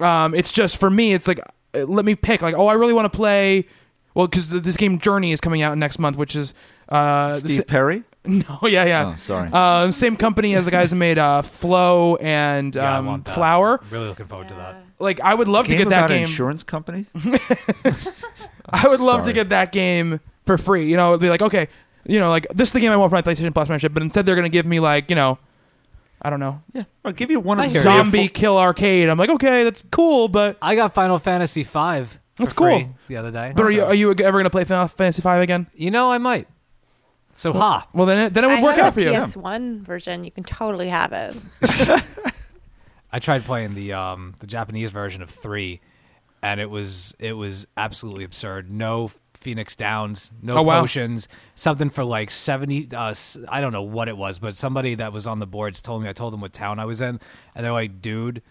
Um, 0.00 0.34
it's 0.34 0.52
just 0.52 0.76
for 0.78 0.88
me, 0.88 1.12
it's 1.12 1.26
like 1.26 1.40
uh, 1.75 1.81
let 1.87 2.04
me 2.04 2.14
pick. 2.14 2.40
Like, 2.40 2.54
oh, 2.54 2.66
I 2.66 2.75
really 2.75 2.93
want 2.94 3.11
to 3.12 3.16
play. 3.16 3.66
Well, 4.14 4.26
because 4.26 4.49
this 4.50 4.76
game 4.76 4.99
Journey 4.99 5.32
is 5.32 5.40
coming 5.40 5.61
out 5.62 5.76
next 5.78 5.99
month, 5.99 6.16
which 6.16 6.34
is 6.37 6.54
uh, 6.88 7.32
Steve 7.34 7.50
sa- 7.52 7.62
Perry? 7.66 8.02
no, 8.48 8.58
yeah, 8.69 8.84
yeah. 8.84 9.12
Oh, 9.14 9.16
sorry. 9.16 9.50
Um, 9.50 9.92
same 9.92 10.16
company 10.16 10.54
as 10.54 10.64
the 10.64 10.70
guys 10.70 10.90
who 10.90 10.96
made 10.96 11.19
uh, 11.19 11.42
Flow 11.42 12.16
and 12.16 12.75
Yeah, 12.75 12.94
I 12.94 12.98
um, 12.98 13.06
want 13.06 13.25
that. 13.25 13.34
Flower. 13.34 13.80
Really 13.90 14.08
looking 14.08 14.26
forward 14.26 14.48
to 14.48 14.54
that. 14.54 14.76
Like, 15.00 15.20
I 15.20 15.34
would 15.34 15.48
love 15.48 15.66
Game 15.66 15.78
to 15.78 15.84
get 15.84 15.90
that 15.90 15.98
about 15.98 16.08
game. 16.10 16.25
insurance 16.25 16.62
companies? 16.62 17.10
I 18.70 18.86
would 18.88 19.00
love 19.00 19.20
to 19.20 19.25
Sorry. 19.25 19.32
get 19.34 19.48
that 19.50 19.72
game 19.72 20.20
for 20.46 20.58
free. 20.58 20.88
You 20.90 20.96
know, 20.96 21.10
it'd 21.10 21.20
be 21.20 21.30
like, 21.30 21.42
okay, 21.42 21.69
you 22.04 22.19
know, 22.19 22.28
like 22.28 22.46
this 22.54 22.69
is 22.70 22.72
the 22.72 22.80
game 22.80 22.92
I 22.92 22.96
want 22.96 23.10
for 23.10 23.14
my 23.16 23.22
PlayStation 23.22 23.52
Plus 23.54 23.69
membership, 23.69 23.94
but 23.94 24.02
instead 24.02 24.26
they're 24.26 24.34
going 24.34 24.44
to 24.44 24.50
give 24.50 24.66
me 24.66 24.80
like, 24.80 25.08
you 25.10 25.16
know, 25.16 25.38
I 26.20 26.30
don't 26.30 26.40
know, 26.40 26.62
yeah. 26.72 26.82
I'll 27.04 27.12
give 27.12 27.30
you 27.30 27.38
one 27.40 27.60
I 27.60 27.66
of 27.66 27.72
hear 27.72 27.82
the 27.82 27.88
you. 27.90 27.96
Zombie 27.96 28.28
Kill 28.28 28.58
Arcade. 28.58 29.08
I'm 29.08 29.19
like, 29.19 29.30
okay, 29.30 29.62
that's 29.64 29.84
cool, 29.90 30.26
but 30.28 30.58
I 30.60 30.75
got 30.75 30.92
Final 30.94 31.19
Fantasy 31.20 31.62
V. 31.62 31.69
for 31.70 32.06
That's 32.36 32.52
free 32.52 32.82
cool. 32.82 32.94
The 33.08 33.16
other 33.19 33.30
day. 33.30 33.52
but 33.54 33.64
are 33.66 33.70
you 33.70 33.80
So- 33.80 33.86
are 33.86 33.94
you 33.94 34.10
ever 34.10 34.32
going 34.32 34.44
to 34.44 34.50
play 34.50 34.64
Final 34.64 34.88
Fantasy 34.88 35.22
V 35.22 35.28
again? 35.28 35.69
You 35.75 35.90
know, 35.92 36.10
I 36.10 36.19
might. 36.19 36.48
So 37.38 37.52
ha. 37.52 37.87
Well, 37.94 38.05
then 38.05 38.19
it, 38.19 38.35
then 38.35 38.43
it 38.43 38.49
would 38.49 38.58
I 38.58 38.62
work 38.62 38.75
have 38.76 38.87
out 38.87 38.94
for 38.94 39.00
a 39.00 39.05
you. 39.05 39.11
PS1 39.12 39.82
version. 39.82 40.25
You 40.25 40.32
can 40.32 40.43
totally 40.43 40.88
have 40.88 41.12
it. 41.12 41.37
I 43.12 43.20
tried 43.20 43.44
playing 43.44 43.75
the 43.75 43.93
um 43.93 44.35
the 44.40 44.46
Japanese 44.46 44.90
version 44.90 45.23
of 45.23 45.31
three, 45.31 45.81
and 46.43 46.61
it 46.61 46.69
was 46.69 47.14
it 47.19 47.35
was 47.35 47.67
absolutely 47.76 48.25
absurd. 48.25 48.70
No 48.70 49.11
Phoenix 49.35 49.76
Downs, 49.76 50.32
no 50.43 50.56
Oh, 50.58 50.62
wow. 50.62 50.81
potions, 50.81 51.29
something 51.55 51.90
for 51.90 52.02
like 52.05 52.31
seventy. 52.31 52.88
Uh, 52.93 53.11
s- 53.11 53.38
I 53.49 53.61
don't 53.61 53.73
know 53.73 53.82
what 53.82 54.08
it 54.08 54.17
was, 54.17 54.38
but 54.40 54.55
somebody 54.56 54.96
that 54.96 55.12
was 55.12 55.26
on 55.29 55.38
the 55.38 55.46
boards 55.46 55.81
told 55.81 56.02
me. 56.02 56.08
I 56.08 56.12
told 56.12 56.32
them 56.32 56.40
what 56.40 56.52
town 56.52 56.79
I 56.81 56.85
was 56.87 57.00
in, 57.00 57.20
and 57.55 57.64
they're 57.64 57.73
like, 57.73 58.02
"Dude, 58.02 58.43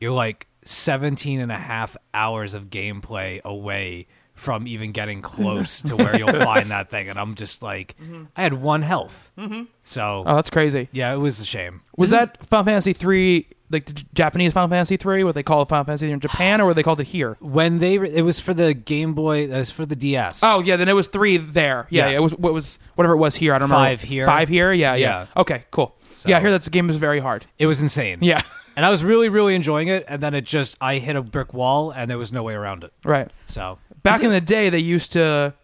you're 0.00 0.12
like 0.12 0.46
17 0.64 1.40
and 1.40 1.50
a 1.52 1.56
half 1.58 1.96
hours 2.14 2.54
of 2.54 2.70
gameplay 2.70 3.42
away." 3.42 4.06
From 4.36 4.68
even 4.68 4.92
getting 4.92 5.22
close 5.22 5.80
to 5.82 5.96
where 5.96 6.16
you'll 6.16 6.32
find 6.44 6.70
that 6.70 6.90
thing, 6.90 7.08
and 7.08 7.18
I'm 7.18 7.34
just 7.34 7.62
like, 7.62 7.96
mm-hmm. 8.00 8.24
I 8.36 8.42
had 8.42 8.52
one 8.54 8.82
health, 8.82 9.32
mm-hmm. 9.36 9.62
so 9.82 10.22
Oh, 10.26 10.36
that's 10.36 10.50
crazy. 10.50 10.88
yeah, 10.92 11.12
it 11.12 11.16
was 11.16 11.40
a 11.40 11.44
shame. 11.44 11.80
Was 11.96 12.10
that 12.10 12.44
Final 12.46 12.64
Fantasy 12.66 12.92
three 12.92 13.48
like 13.70 13.86
the 13.86 14.04
Japanese 14.14 14.52
Final 14.52 14.68
Fantasy 14.68 14.96
three? 14.98 15.24
What 15.24 15.34
they 15.34 15.42
call 15.42 15.62
it 15.62 15.68
Final 15.70 15.84
Fantasy 15.86 16.10
in 16.10 16.20
Japan, 16.20 16.60
or 16.60 16.66
what 16.66 16.76
they 16.76 16.82
called 16.82 17.00
it 17.00 17.06
here? 17.08 17.36
when 17.40 17.78
they 17.78 17.96
re- 17.98 18.12
it 18.14 18.22
was 18.22 18.38
for 18.38 18.52
the 18.54 18.74
Game 18.74 19.14
Boy, 19.14 19.44
it 19.44 19.50
was 19.50 19.70
for 19.70 19.86
the 19.86 19.96
DS. 19.96 20.40
Oh 20.42 20.60
yeah, 20.62 20.76
then 20.76 20.88
it 20.88 20.94
was 20.94 21.08
three 21.08 21.38
there. 21.38 21.86
Yeah, 21.90 22.04
Yeah. 22.04 22.10
yeah, 22.10 22.16
it 22.18 22.22
was 22.22 22.32
what 22.36 22.52
was 22.52 22.78
whatever 22.94 23.14
it 23.14 23.18
was 23.18 23.34
here. 23.36 23.54
I 23.54 23.58
don't 23.58 23.70
remember. 23.70 23.88
Five 23.88 24.02
here. 24.02 24.26
Five 24.26 24.48
here. 24.50 24.70
Yeah, 24.72 24.94
yeah. 24.96 25.20
Yeah. 25.34 25.40
Okay, 25.40 25.64
cool. 25.70 25.96
Yeah, 26.26 26.36
I 26.36 26.40
hear 26.40 26.50
that 26.50 26.62
the 26.62 26.70
game 26.70 26.88
is 26.90 26.96
very 26.96 27.20
hard. 27.20 27.46
it 27.58 27.66
was 27.66 27.80
insane. 27.82 28.18
Yeah, 28.22 28.40
and 28.76 28.84
I 28.86 28.90
was 28.90 29.02
really, 29.04 29.28
really 29.28 29.54
enjoying 29.54 29.88
it. 29.88 30.04
And 30.08 30.22
then 30.22 30.32
it 30.34 30.44
just, 30.44 30.76
I 30.80 30.96
hit 30.98 31.14
a 31.14 31.22
brick 31.22 31.52
wall, 31.52 31.90
and 31.90 32.10
there 32.10 32.16
was 32.18 32.32
no 32.32 32.42
way 32.42 32.54
around 32.54 32.84
it. 32.84 32.92
right. 33.04 33.30
So 33.44 33.78
Back 34.06 34.22
in 34.22 34.30
the 34.30 34.40
day, 34.40 34.70
they 34.70 34.78
used 34.78 35.12
to 35.12 35.54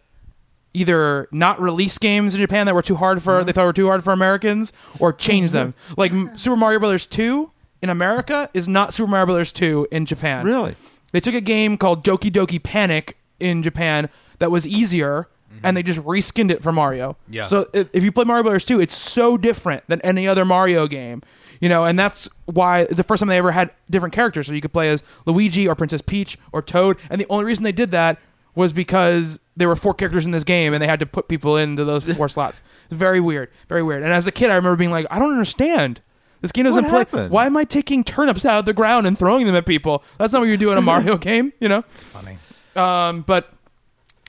either 0.73 1.27
not 1.31 1.61
release 1.61 1.97
games 1.97 2.33
in 2.33 2.41
Japan 2.41 2.65
that 2.65 2.75
were 2.75 2.81
too 2.81 2.95
hard 2.95 3.21
for 3.21 3.33
mm-hmm. 3.33 3.45
they 3.45 3.51
thought 3.51 3.65
were 3.65 3.73
too 3.73 3.87
hard 3.87 4.03
for 4.03 4.11
Americans, 4.11 4.73
or 4.99 5.13
change 5.13 5.51
mm-hmm. 5.51 5.57
them. 5.57 5.75
Like 5.97 6.11
M- 6.11 6.37
Super 6.37 6.55
Mario 6.55 6.79
Brothers 6.79 7.05
two 7.05 7.51
in 7.81 7.89
America 7.89 8.49
is 8.53 8.67
not 8.67 8.93
Super 8.93 9.09
Mario 9.09 9.27
Brothers 9.27 9.53
two 9.53 9.87
in 9.91 10.05
Japan. 10.05 10.45
Really? 10.45 10.75
They 11.11 11.19
took 11.19 11.35
a 11.35 11.41
game 11.41 11.77
called 11.77 12.03
Doki 12.03 12.31
Doki 12.31 12.61
Panic 12.61 13.17
in 13.39 13.61
Japan 13.61 14.09
that 14.39 14.49
was 14.49 14.67
easier, 14.67 15.27
mm-hmm. 15.51 15.65
and 15.65 15.77
they 15.77 15.83
just 15.83 15.99
reskinned 15.99 16.49
it 16.49 16.63
for 16.63 16.71
Mario. 16.71 17.17
Yeah. 17.29 17.43
So 17.43 17.67
if, 17.73 17.89
if 17.93 18.03
you 18.03 18.11
play 18.11 18.25
Mario 18.25 18.43
Brothers 18.43 18.65
2, 18.65 18.81
it's 18.81 18.97
so 18.97 19.37
different 19.37 19.83
than 19.87 20.01
any 20.01 20.27
other 20.27 20.43
Mario 20.43 20.87
game. 20.87 21.21
You 21.61 21.69
know, 21.69 21.85
and 21.85 21.97
that's 21.97 22.27
why 22.45 22.81
it's 22.81 22.95
the 22.95 23.03
first 23.03 23.21
time 23.21 23.29
they 23.29 23.37
ever 23.37 23.51
had 23.51 23.71
different 23.89 24.13
characters. 24.13 24.47
So 24.47 24.53
you 24.53 24.59
could 24.59 24.73
play 24.73 24.89
as 24.89 25.01
Luigi 25.25 25.65
or 25.65 25.75
Princess 25.75 26.01
Peach 26.01 26.37
or 26.51 26.61
Toad. 26.61 26.97
And 27.09 27.21
the 27.21 27.27
only 27.29 27.45
reason 27.45 27.63
they 27.63 27.71
did 27.71 27.91
that 27.91 28.19
was 28.55 28.73
because 28.73 29.39
there 29.55 29.67
were 29.67 29.75
four 29.75 29.93
characters 29.93 30.25
in 30.25 30.31
this 30.31 30.43
game, 30.43 30.73
and 30.73 30.81
they 30.81 30.87
had 30.87 30.99
to 30.99 31.05
put 31.05 31.27
people 31.27 31.57
into 31.57 31.83
those 31.85 32.03
four 32.03 32.27
slots. 32.29 32.61
It's 32.89 32.95
very 32.97 33.19
weird, 33.19 33.49
very 33.69 33.83
weird. 33.83 34.03
And 34.03 34.11
as 34.11 34.27
a 34.27 34.31
kid, 34.31 34.49
I 34.49 34.55
remember 34.55 34.75
being 34.75 34.91
like, 34.91 35.05
I 35.11 35.19
don't 35.19 35.31
understand. 35.31 36.01
This 36.41 36.51
game 36.51 36.65
doesn't 36.65 36.83
What 36.83 36.89
play. 36.89 36.99
happened? 36.99 37.31
Why 37.31 37.45
am 37.45 37.55
I 37.55 37.63
taking 37.63 38.03
turnips 38.03 38.45
out 38.45 38.59
of 38.59 38.65
the 38.65 38.73
ground 38.73 39.07
and 39.07 39.17
throwing 39.17 39.45
them 39.45 39.55
at 39.55 39.65
people? 39.65 40.03
That's 40.17 40.33
not 40.33 40.39
what 40.39 40.49
you 40.49 40.57
do 40.57 40.71
in 40.71 40.77
a 40.77 40.81
Mario 40.81 41.17
game, 41.29 41.53
you 41.59 41.69
know. 41.69 41.83
it's 41.91 42.03
funny. 42.03 42.37
Um, 42.75 43.21
but 43.21 43.53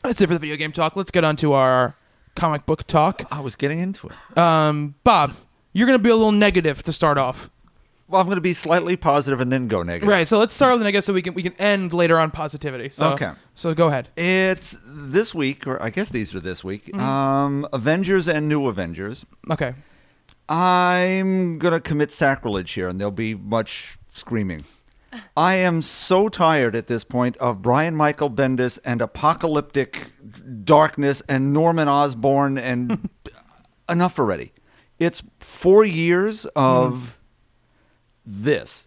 that's 0.02 0.20
it 0.20 0.28
for 0.28 0.34
the 0.34 0.38
video 0.38 0.56
game 0.56 0.70
talk. 0.72 0.94
Let's 0.96 1.10
get 1.10 1.24
on 1.24 1.34
to 1.36 1.54
our 1.54 1.96
comic 2.36 2.66
book 2.66 2.86
talk. 2.86 3.22
I 3.32 3.40
was 3.40 3.56
getting 3.56 3.80
into 3.80 4.08
it. 4.08 4.38
Um, 4.38 4.94
Bob, 5.02 5.34
you're 5.72 5.86
going 5.86 5.98
to 5.98 6.02
be 6.02 6.10
a 6.10 6.14
little 6.16 6.30
negative 6.32 6.82
to 6.84 6.92
start 6.92 7.18
off, 7.18 7.50
Well, 8.06 8.20
I'm 8.20 8.26
going 8.26 8.36
to 8.36 8.42
be 8.42 8.52
slightly 8.54 8.96
positive 8.96 9.40
and 9.40 9.50
then 9.50 9.66
go 9.66 9.82
negative. 9.82 10.08
right? 10.08 10.28
So 10.28 10.38
let's 10.38 10.52
start 10.52 10.72
with 10.72 10.80
the 10.80 10.84
negative, 10.84 11.04
so 11.04 11.12
we 11.14 11.22
can 11.22 11.32
we 11.34 11.42
can 11.42 11.54
end 11.58 11.92
later 11.94 12.18
on 12.18 12.30
positivity. 12.30 12.90
So, 12.90 13.12
Okay. 13.12 13.30
So 13.54 13.72
go 13.74 13.86
ahead. 13.88 14.10
It's 14.16 14.76
this 14.84 15.34
week, 15.34 15.66
or 15.66 15.82
I 15.82 15.90
guess 15.90 16.10
these 16.10 16.34
are 16.34 16.40
this 16.40 16.62
week. 16.62 16.86
Mm-hmm. 16.86 17.00
Um, 17.00 17.68
Avengers 17.72 18.28
and 18.28 18.48
New 18.48 18.66
Avengers. 18.68 19.24
Okay. 19.50 19.74
I'm 20.48 21.58
gonna 21.58 21.80
commit 21.80 22.12
sacrilege 22.12 22.72
here, 22.72 22.88
and 22.88 23.00
there'll 23.00 23.10
be 23.10 23.34
much 23.34 23.98
screaming. 24.12 24.64
I 25.36 25.54
am 25.54 25.80
so 25.80 26.28
tired 26.28 26.74
at 26.74 26.88
this 26.88 27.04
point 27.04 27.36
of 27.38 27.62
Brian 27.62 27.94
Michael 27.94 28.30
Bendis 28.30 28.78
and 28.84 29.00
apocalyptic 29.00 30.12
darkness 30.64 31.22
and 31.28 31.52
Norman 31.52 31.88
Osborn 31.88 32.58
and 32.58 33.08
enough 33.88 34.18
already. 34.18 34.52
It's 34.98 35.22
four 35.38 35.84
years 35.84 36.46
of 36.56 37.18
this. 38.24 38.86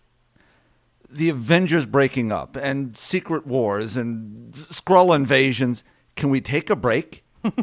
The 1.10 1.30
Avengers 1.30 1.86
breaking 1.86 2.32
up 2.32 2.56
and 2.56 2.96
secret 2.98 3.48
wars 3.48 3.96
and 3.96 4.54
Skrull 4.54 5.16
invasions. 5.16 5.84
Can 6.16 6.30
we 6.30 6.42
take 6.42 6.70
a 6.70 6.76
break? 6.76 7.24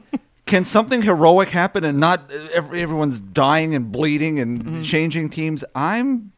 Can 0.47 0.65
something 0.65 1.03
heroic 1.03 1.51
happen 1.51 1.85
and 1.85 1.99
not 1.99 2.31
ev- 2.31 2.73
everyone's 2.73 3.19
dying 3.19 3.75
and 3.75 3.91
bleeding 3.91 4.39
and 4.39 4.65
mm-hmm. 4.65 4.83
changing 4.83 5.31
teams? 5.31 5.65
I'm 5.75 6.33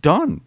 done. 0.00 0.42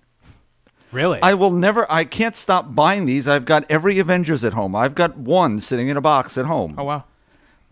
Really? 0.91 1.19
I 1.21 1.33
will 1.33 1.51
never. 1.51 1.91
I 1.91 2.05
can't 2.05 2.35
stop 2.35 2.75
buying 2.75 3.05
these. 3.05 3.27
I've 3.27 3.45
got 3.45 3.65
every 3.69 3.97
Avengers 3.97 4.43
at 4.43 4.53
home. 4.53 4.75
I've 4.75 4.93
got 4.93 5.17
one 5.17 5.59
sitting 5.59 5.87
in 5.87 5.97
a 5.97 6.01
box 6.01 6.37
at 6.37 6.45
home. 6.45 6.75
Oh 6.77 6.83
wow, 6.83 7.05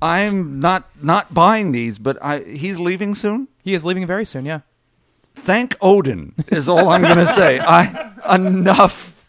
I'm 0.02 0.60
not 0.60 0.90
not 1.02 1.32
buying 1.34 1.72
these, 1.72 2.00
but 2.00 2.18
I 2.22 2.40
he's 2.40 2.80
leaving 2.80 3.14
soon. 3.14 3.48
he 3.64 3.76
is 3.76 3.86
leaving 3.86 4.08
very 4.08 4.26
soon. 4.26 4.46
Yeah. 4.46 4.62
Thank 5.36 5.76
Odin 5.82 6.34
is 6.50 6.70
all 6.70 6.90
I'm 6.90 7.02
going 7.02 7.16
to 7.16 7.26
say. 7.26 7.60
I 7.60 8.12
enough, 8.36 9.28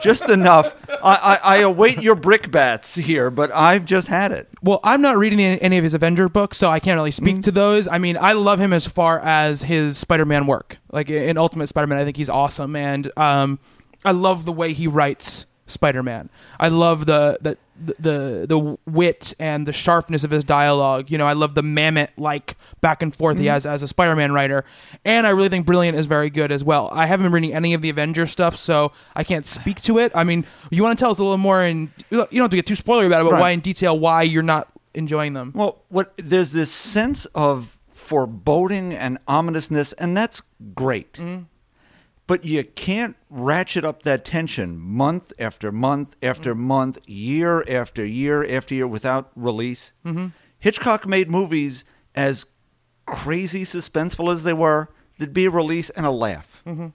just 0.00 0.28
enough. 0.28 0.74
I, 1.02 1.38
I, 1.42 1.56
I 1.56 1.56
await 1.60 2.02
your 2.02 2.16
brickbats 2.16 2.96
here, 2.96 3.30
but 3.30 3.50
I've 3.52 3.84
just 3.84 4.08
had 4.08 4.32
it. 4.32 4.48
Well, 4.62 4.80
I'm 4.84 5.00
not 5.00 5.16
reading 5.16 5.40
any, 5.40 5.60
any 5.62 5.78
of 5.78 5.84
his 5.84 5.94
Avenger 5.94 6.28
books, 6.28 6.58
so 6.58 6.68
I 6.68 6.80
can't 6.80 6.96
really 6.96 7.10
speak 7.10 7.42
to 7.42 7.50
those. 7.50 7.88
I 7.88 7.98
mean, 7.98 8.18
I 8.20 8.32
love 8.32 8.58
him 8.58 8.72
as 8.72 8.86
far 8.86 9.20
as 9.20 9.62
his 9.62 9.96
Spider-Man 9.96 10.46
work. 10.46 10.78
Like 10.92 11.10
in 11.10 11.38
Ultimate 11.38 11.68
Spider-Man, 11.68 11.98
I 11.98 12.04
think 12.04 12.16
he's 12.16 12.30
awesome, 12.30 12.76
and 12.76 13.10
um, 13.18 13.58
I 14.04 14.12
love 14.12 14.44
the 14.44 14.52
way 14.52 14.72
he 14.72 14.86
writes 14.86 15.46
Spider-Man. 15.66 16.30
I 16.60 16.68
love 16.68 17.06
the 17.06 17.38
the 17.40 17.56
the 17.76 18.46
the 18.48 18.78
wit 18.86 19.34
and 19.38 19.66
the 19.66 19.72
sharpness 19.72 20.24
of 20.24 20.30
his 20.30 20.44
dialogue. 20.44 21.10
You 21.10 21.18
know, 21.18 21.26
I 21.26 21.32
love 21.32 21.54
the 21.54 21.62
mammoth 21.62 22.10
like 22.16 22.56
back 22.80 23.02
and 23.02 23.14
forth 23.14 23.38
he 23.38 23.44
mm-hmm. 23.44 23.52
has 23.52 23.66
as 23.66 23.82
a 23.82 23.88
Spider-Man 23.88 24.32
writer, 24.32 24.64
and 25.04 25.26
I 25.26 25.30
really 25.30 25.48
think 25.48 25.66
Brilliant 25.66 25.96
is 25.96 26.06
very 26.06 26.30
good 26.30 26.52
as 26.52 26.62
well. 26.62 26.88
I 26.92 27.06
haven't 27.06 27.24
been 27.24 27.32
reading 27.32 27.52
any 27.52 27.74
of 27.74 27.82
the 27.82 27.90
Avenger 27.90 28.26
stuff, 28.26 28.56
so 28.56 28.92
I 29.14 29.24
can't 29.24 29.46
speak 29.46 29.80
to 29.82 29.98
it. 29.98 30.12
I 30.14 30.24
mean, 30.24 30.46
you 30.70 30.82
want 30.82 30.98
to 30.98 31.02
tell 31.02 31.10
us 31.10 31.18
a 31.18 31.22
little 31.22 31.38
more, 31.38 31.62
and 31.62 31.90
you 32.10 32.18
don't 32.18 32.32
have 32.32 32.50
to 32.50 32.56
get 32.56 32.66
too 32.66 32.74
spoilery 32.74 33.06
about 33.06 33.22
it, 33.22 33.24
but 33.24 33.32
Right. 33.32 33.40
why 33.40 33.50
in 33.50 33.60
detail 33.60 33.98
why 33.98 34.22
you're 34.22 34.42
not 34.42 34.68
enjoying 34.94 35.32
them? 35.32 35.52
Well, 35.54 35.82
what 35.88 36.12
there's 36.16 36.52
this 36.52 36.70
sense 36.70 37.26
of 37.34 37.78
foreboding 37.88 38.94
and 38.94 39.18
ominousness, 39.26 39.92
and 39.94 40.16
that's 40.16 40.42
great. 40.74 41.14
Mm-hmm. 41.14 41.44
But 42.26 42.44
you 42.44 42.64
can't 42.64 43.16
ratchet 43.28 43.84
up 43.84 44.02
that 44.02 44.24
tension 44.24 44.78
month 44.78 45.32
after 45.38 45.70
month 45.70 46.16
after 46.22 46.54
mm-hmm. 46.54 46.66
month, 46.66 46.98
year 47.06 47.64
after 47.68 48.04
year 48.04 48.44
after 48.48 48.74
year 48.74 48.88
without 48.88 49.30
release. 49.36 49.92
Mm-hmm. 50.06 50.28
Hitchcock 50.58 51.06
made 51.06 51.30
movies 51.30 51.84
as 52.14 52.46
crazy 53.04 53.64
suspenseful 53.64 54.32
as 54.32 54.42
they 54.42 54.54
were. 54.54 54.88
There'd 55.18 55.34
be 55.34 55.44
a 55.44 55.50
release 55.50 55.90
and 55.90 56.06
a 56.06 56.10
laugh. 56.10 56.62
Mm-hmm. 56.66 56.88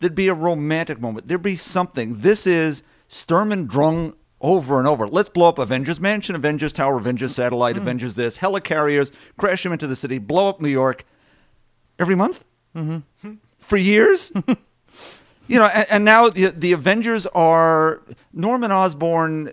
There'd 0.00 0.14
be 0.14 0.28
a 0.28 0.34
romantic 0.34 1.00
moment. 1.00 1.28
There'd 1.28 1.42
be 1.42 1.56
something. 1.56 2.20
This 2.20 2.46
is 2.46 2.82
Sturm 3.08 3.52
und 3.52 3.68
Drang 3.68 4.14
over 4.40 4.78
and 4.78 4.88
over. 4.88 5.06
Let's 5.06 5.28
blow 5.28 5.48
up 5.48 5.58
Avengers 5.58 6.00
Mansion, 6.00 6.34
Avengers 6.34 6.72
Tower, 6.72 6.98
Avengers 6.98 7.34
Satellite, 7.34 7.76
Avengers 7.76 8.14
this, 8.14 8.38
helicarriers, 8.38 9.12
crash 9.38 9.62
them 9.62 9.72
into 9.72 9.86
the 9.86 9.96
city, 9.96 10.18
blow 10.18 10.48
up 10.48 10.60
New 10.60 10.68
York 10.68 11.04
every 11.98 12.14
month 12.14 12.44
hmm. 12.74 12.98
For 13.64 13.76
years. 13.76 14.32
you 15.48 15.58
know, 15.58 15.68
and, 15.74 15.86
and 15.90 16.04
now 16.04 16.28
the, 16.28 16.50
the 16.50 16.72
Avengers 16.72 17.26
are 17.28 18.02
Norman 18.32 18.72
Osborn. 18.72 19.52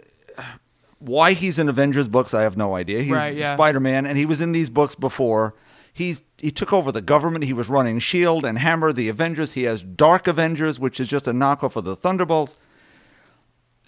Why 0.99 1.33
he's 1.33 1.57
in 1.57 1.67
Avengers 1.67 2.07
books, 2.07 2.33
I 2.33 2.43
have 2.43 2.55
no 2.55 2.75
idea. 2.75 3.01
He's 3.01 3.11
Right, 3.11 3.35
yeah. 3.35 3.55
Spider 3.55 3.79
Man, 3.79 4.05
and 4.05 4.17
he 4.17 4.25
was 4.25 4.39
in 4.39 4.51
these 4.51 4.69
books 4.69 4.93
before. 4.93 5.55
He's 5.93 6.21
he 6.37 6.51
took 6.51 6.71
over 6.71 6.91
the 6.91 7.01
government. 7.01 7.45
He 7.45 7.53
was 7.53 7.69
running 7.69 7.99
Shield 7.99 8.45
and 8.45 8.57
Hammer, 8.57 8.93
the 8.93 9.09
Avengers. 9.09 9.53
He 9.53 9.63
has 9.63 9.83
Dark 9.83 10.27
Avengers, 10.27 10.79
which 10.79 10.99
is 10.99 11.07
just 11.07 11.27
a 11.27 11.31
knockoff 11.31 11.75
of 11.75 11.85
the 11.85 11.95
Thunderbolts. 11.95 12.57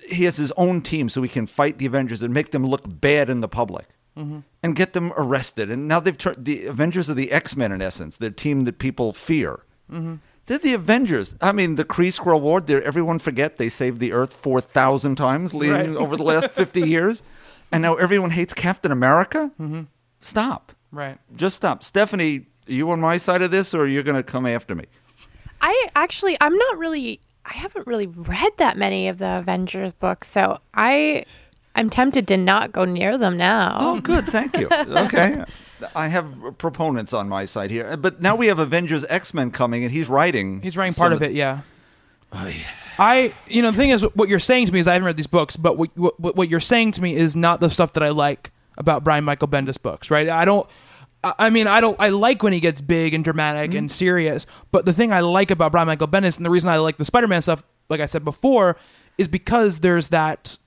He 0.10 0.25
has 0.25 0.38
his 0.38 0.51
own 0.58 0.82
team, 0.82 1.08
so 1.08 1.22
he 1.22 1.30
can 1.30 1.48
fight 1.48 1.77
the 1.77 1.86
Avengers 1.86 2.22
and 2.22 2.34
make 2.34 2.51
them 2.51 2.65
look 2.65 2.82
bad 2.86 3.30
in 3.30 3.42
the 3.42 3.48
public, 3.48 3.88
mm-hmm. 4.18 4.39
and 4.62 4.75
get 4.75 4.94
them 4.94 5.13
arrested. 5.15 5.72
And 5.72 5.88
now 5.88 6.00
they've 6.00 6.18
turned 6.18 6.44
the 6.46 6.65
Avengers 6.65 7.10
are 7.10 7.13
the 7.13 7.32
X 7.32 7.56
Men 7.56 7.72
in 7.72 7.82
essence, 7.82 8.18
the 8.18 8.32
team 8.32 8.65
that 8.65 8.80
people 8.80 9.13
fear. 9.13 9.63
Mm-hmm. 9.92 10.16
They're 10.46 10.58
the 10.58 10.74
Avengers. 10.74 11.36
I 11.42 11.52
mean, 11.54 11.75
the 11.75 11.86
Kree 11.86 12.08
Skrull 12.08 12.42
War. 12.42 12.60
They're, 12.60 12.84
everyone 12.84 13.20
forget 13.20 13.58
they 13.58 13.70
saved 13.70 14.00
the 14.00 14.12
Earth 14.13 14.34
four 14.34 14.60
thousand 14.60 15.16
times 15.16 15.54
leading 15.54 15.94
Right. 15.94 16.02
over 16.04 16.16
the 16.18 16.24
last 16.24 16.50
fifty 16.52 16.82
years, 16.90 17.24
and 17.72 17.82
now 17.82 17.96
everyone 17.96 18.32
hates 18.32 18.54
Captain 18.54 18.92
America. 18.92 19.52
Mm-hmm. 19.60 19.84
Stop. 20.22 20.74
Right. 20.92 21.18
Just 21.36 21.56
stop. 21.56 21.84
Stephanie, 21.84 22.46
are 22.68 22.72
you 22.74 22.92
on 22.92 23.00
my 23.00 23.18
side 23.18 23.42
of 23.42 23.52
this, 23.52 23.74
or 23.74 23.84
are 23.84 23.88
you 23.88 24.04
going 24.04 24.16
to 24.16 24.24
come 24.24 24.46
after 24.46 24.75
me? 24.75 24.86
I 25.62 25.88
actually, 25.96 26.36
I'm 26.42 26.56
not 26.58 26.78
really. 26.78 27.20
I 27.46 27.54
haven't 27.54 27.88
really 27.88 28.08
read 28.08 28.52
that 28.58 28.78
many 28.78 29.08
of 29.10 29.18
the 29.18 29.38
Avengers 29.40 29.92
books, 29.94 30.30
so 30.30 30.60
I, 30.74 31.25
I'm 31.75 31.90
tempted 31.90 32.25
to 32.30 32.38
not 32.38 32.72
go 32.72 32.86
near 32.86 33.18
them 33.18 33.36
now. 33.38 33.78
Oh, 33.80 34.00
good. 34.02 34.25
Thank 34.25 34.58
you. 34.58 34.68
Okay. 34.72 35.44
I 35.96 36.08
have 36.08 36.58
proponents 36.58 37.13
on 37.13 37.30
my 37.30 37.46
side 37.46 37.72
here, 37.72 37.98
but 37.98 38.22
now 38.22 38.36
we 38.36 38.48
have 38.48 38.60
Avengers 38.60 39.06
X 39.10 39.34
Men 39.34 39.52
coming, 39.52 39.84
and 39.84 39.92
he's 39.92 40.10
writing. 40.10 40.62
He's 40.62 40.78
writing 40.78 40.94
part 40.94 41.13
of 41.13 41.22
it, 41.22 41.34
yeah. 41.34 41.62
I, 42.98 43.34
you 43.48 43.62
know, 43.62 43.72
the 43.72 43.78
thing 43.78 43.92
is, 43.92 44.02
what 44.16 44.30
you're 44.30 44.40
saying 44.40 44.68
to 44.68 44.74
me 44.74 44.80
is 44.80 44.88
I 44.88 44.94
haven't 44.94 45.06
read 45.06 45.18
these 45.18 45.28
books, 45.28 45.56
but 45.56 45.78
what, 45.78 45.90
what 45.96 46.36
what 46.36 46.50
you're 46.50 46.60
saying 46.60 46.94
to 46.94 47.02
me 47.02 47.16
is 47.16 47.36
not 47.36 47.60
the 47.60 47.70
stuff 47.70 47.94
that 47.94 48.04
I 48.04 48.10
like 48.10 48.52
about 48.78 49.04
Brian 49.04 49.24
Michael 49.24 49.48
Bendis 49.48 49.82
books, 49.82 50.10
right? 50.10 50.30
I 50.30 50.46
don't. 50.46 50.68
I 51.24 51.52
mean, 51.52 51.68
I 51.68 51.80
don't. 51.80 51.96
I 52.00 52.10
like 52.10 52.44
when 52.44 52.52
he 52.52 52.60
gets 52.60 52.82
big 52.82 53.13
and 53.13 53.24
dramatic 53.24 53.72
mm-hmm. 53.72 53.78
and 53.78 53.92
serious, 53.92 54.46
but 54.72 54.86
the 54.86 54.94
thing 54.94 55.13
I 55.13 55.22
like 55.22 55.52
about 55.52 55.72
Brian 55.72 55.88
Michael 55.88 56.08
Bendis 56.08 56.38
and 56.38 56.46
the 56.46 56.50
reason 56.50 56.70
I 56.70 56.78
like 56.78 56.98
the 56.98 57.06
Spider-Man 57.06 57.42
stuff, 57.42 57.63
like 57.90 58.02
I 58.02 58.08
said 58.08 58.25
before, 58.25 58.78
is 59.18 59.28
because 59.28 59.80
there's 59.80 60.10
that 60.10 60.58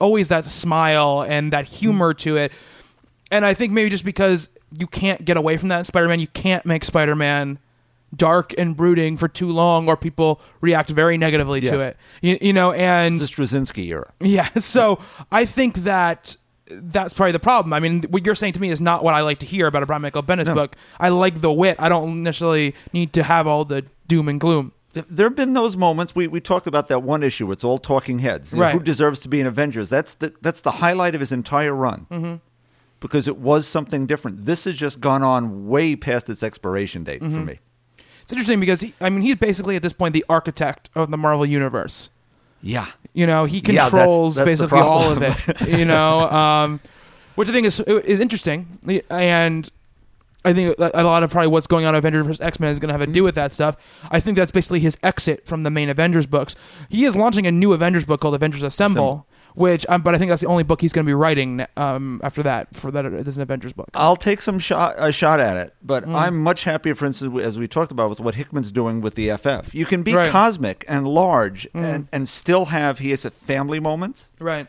always 0.00 0.28
that 0.28 0.44
smile 0.44 1.22
and 1.22 1.52
that 1.52 1.66
humor 1.66 2.12
mm-hmm. 2.12 2.18
to 2.18 2.36
it. 2.36 2.52
And 3.30 3.44
I 3.44 3.54
think 3.54 3.72
maybe 3.72 3.90
just 3.90 4.04
because 4.04 4.48
you 4.78 4.86
can't 4.86 5.24
get 5.24 5.36
away 5.36 5.56
from 5.56 5.68
that 5.68 5.78
in 5.80 5.84
Spider-Man, 5.84 6.20
you 6.20 6.26
can't 6.28 6.64
make 6.66 6.84
Spider-Man 6.84 7.58
dark 8.14 8.54
and 8.56 8.76
brooding 8.76 9.16
for 9.16 9.28
too 9.28 9.48
long, 9.50 9.88
or 9.88 9.96
people 9.96 10.40
react 10.60 10.90
very 10.90 11.18
negatively 11.18 11.60
to 11.62 11.78
it. 11.80 11.96
You, 12.22 12.38
you 12.40 12.52
know, 12.52 12.72
and 12.72 13.16
It's 13.20 13.30
Straczynski 13.30 13.86
era. 13.88 14.12
yeah, 14.20 14.48
so 14.58 15.00
I 15.30 15.44
think 15.44 15.78
that 15.78 16.36
that's 16.68 17.14
probably 17.14 17.32
the 17.32 17.38
problem. 17.40 17.72
I 17.72 17.80
mean, 17.80 18.02
what 18.10 18.24
you're 18.26 18.34
saying 18.34 18.54
to 18.54 18.60
me 18.60 18.70
is 18.70 18.80
not 18.80 19.04
what 19.04 19.14
I 19.14 19.20
like 19.20 19.38
to 19.40 19.46
hear 19.46 19.66
about 19.66 19.82
a 19.82 19.86
Brian 19.86 20.02
Michael 20.02 20.22
Bendis 20.22 20.52
book. 20.52 20.74
I 20.98 21.10
like 21.10 21.40
the 21.40 21.52
wit. 21.52 21.76
I 21.78 21.88
don't 21.88 22.22
necessarily 22.22 22.74
need 22.92 23.12
to 23.14 23.22
have 23.22 23.46
all 23.46 23.64
the 23.64 23.84
doom 24.08 24.28
and 24.28 24.40
gloom. 24.40 24.72
There 24.92 25.26
have 25.28 25.36
been 25.36 25.52
those 25.52 25.76
moments. 25.76 26.14
We, 26.14 26.26
we 26.26 26.40
talked 26.40 26.66
about 26.66 26.88
that 26.88 27.02
one 27.02 27.22
issue. 27.22 27.46
Where 27.46 27.52
it's 27.52 27.64
all 27.64 27.76
talking 27.78 28.20
heads. 28.20 28.52
You 28.52 28.58
know, 28.58 28.64
Right. 28.64 28.72
who 28.72 28.80
deserves 28.80 29.20
to 29.20 29.28
be 29.28 29.40
an 29.42 29.46
Avengers? 29.46 29.90
That's 29.90 30.14
the 30.14 30.32
that's 30.40 30.62
the 30.62 30.70
highlight 30.70 31.14
of 31.14 31.20
his 31.20 31.32
entire 31.32 31.74
run. 31.74 32.06
Mm-hmm. 32.10 32.34
Because 33.00 33.28
it 33.28 33.36
was 33.36 33.66
something 33.68 34.06
different. 34.06 34.46
This 34.46 34.64
has 34.64 34.74
just 34.74 35.00
gone 35.00 35.22
on 35.22 35.66
way 35.68 35.96
past 35.96 36.28
its 36.30 36.42
expiration 36.42 37.04
date 37.04 37.20
Mm-hmm. 37.22 37.34
for 37.38 37.44
me. 37.44 37.58
It's 38.22 38.32
interesting 38.32 38.58
because 38.58 38.80
he, 38.80 38.94
I 39.00 39.08
mean, 39.10 39.22
he's 39.22 39.36
basically 39.36 39.76
at 39.76 39.82
this 39.82 39.92
point 39.92 40.12
the 40.12 40.24
architect 40.28 40.90
of 40.96 41.10
the 41.10 41.16
Marvel 41.16 41.46
universe. 41.46 42.10
Yeah. 42.62 42.86
You 43.12 43.26
know, 43.26 43.44
he 43.44 43.58
Yeah, 43.58 43.88
that's- 43.88 43.90
controls 43.90 44.34
that's 44.34 44.46
basically 44.46 44.80
all 44.80 45.12
of 45.12 45.22
it. 45.22 45.68
You 45.68 45.84
know, 45.84 46.28
um, 46.32 46.80
which 47.36 47.48
I 47.48 47.52
think 47.52 47.66
is 47.66 47.78
is 47.80 48.18
interesting, 48.18 48.78
and 49.10 49.70
I 50.44 50.52
think 50.52 50.74
a 50.78 51.04
lot 51.04 51.22
of 51.22 51.30
probably 51.30 51.48
what's 51.48 51.66
going 51.66 51.84
on 51.84 51.94
in 51.94 51.98
Avengers 51.98 52.26
vs 52.26 52.40
X 52.40 52.58
Men 52.58 52.70
is 52.72 52.78
going 52.80 52.88
to 52.88 52.98
have 52.98 53.06
to 53.06 53.12
do 53.12 53.22
with 53.22 53.34
that 53.36 53.52
stuff. 53.52 53.76
I 54.10 54.18
think 54.20 54.36
that's 54.36 54.50
basically 54.52 54.80
his 54.80 54.96
exit 55.02 55.46
from 55.46 55.62
the 55.62 55.70
main 55.70 55.88
Avengers 55.88 56.26
books. 56.26 56.56
He 56.88 57.04
is 57.04 57.14
launching 57.14 57.46
a 57.46 57.52
new 57.52 57.72
Avengers 57.74 58.06
book 58.06 58.20
called 58.20 58.34
Avengers 58.34 58.62
Assemble. 58.62 59.26
Which, 59.56 59.84
um, 59.88 60.02
but 60.02 60.14
I 60.14 60.18
think 60.18 60.28
that's 60.28 60.42
the 60.42 60.48
only 60.48 60.62
book 60.62 60.80
he's 60.80 60.92
going 60.92 61.04
to 61.04 61.08
be 61.08 61.14
writing 61.14 61.66
um, 61.76 62.20
after 62.22 62.42
that 62.44 62.74
for 62.76 62.90
that 62.92 63.04
it 63.04 63.26
is 63.26 63.36
an 63.36 63.42
Avengers 63.42 63.72
book. 63.72 63.88
I'll 63.94 64.14
take 64.16 64.40
some 64.42 64.58
shot 64.58 64.94
a 64.98 65.10
shot 65.10 65.40
at 65.40 65.56
it, 65.56 65.74
but 65.82 66.04
Mm. 66.04 66.14
I'm 66.14 66.42
much 66.42 66.64
happier, 66.64 66.94
for 66.94 67.06
instance, 67.06 67.36
as 67.40 67.58
we 67.58 67.66
talked 67.66 67.90
about 67.90 68.10
with 68.10 68.20
what 68.20 68.34
Hickman's 68.36 68.70
doing 68.70 69.00
with 69.00 69.14
the 69.16 69.30
FF. 69.30 69.74
You 69.74 69.86
can 69.86 70.02
be 70.02 70.14
Right. 70.14 70.28
Mm. 70.28 70.30
cosmic 70.30 70.84
and 70.86 71.08
large 71.08 71.66
and, 71.74 72.08
and 72.12 72.28
still 72.28 72.66
have 72.66 72.98
he 73.00 73.10
has 73.10 73.24
a 73.24 73.30
family 73.30 73.80
moments. 73.80 74.30
Right. 74.38 74.66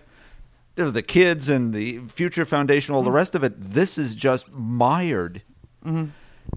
The 0.75 1.01
kids 1.01 1.49
and 1.49 1.73
the 1.73 1.99
future 2.07 2.45
foundation, 2.45 2.95
all 2.95 3.01
the 3.03 3.09
Mm. 3.09 3.15
rest 3.15 3.35
of 3.35 3.43
it. 3.43 3.53
This 3.59 3.97
is 3.97 4.15
just 4.15 4.51
mired 4.55 5.41
Mm-hmm. 5.85 6.05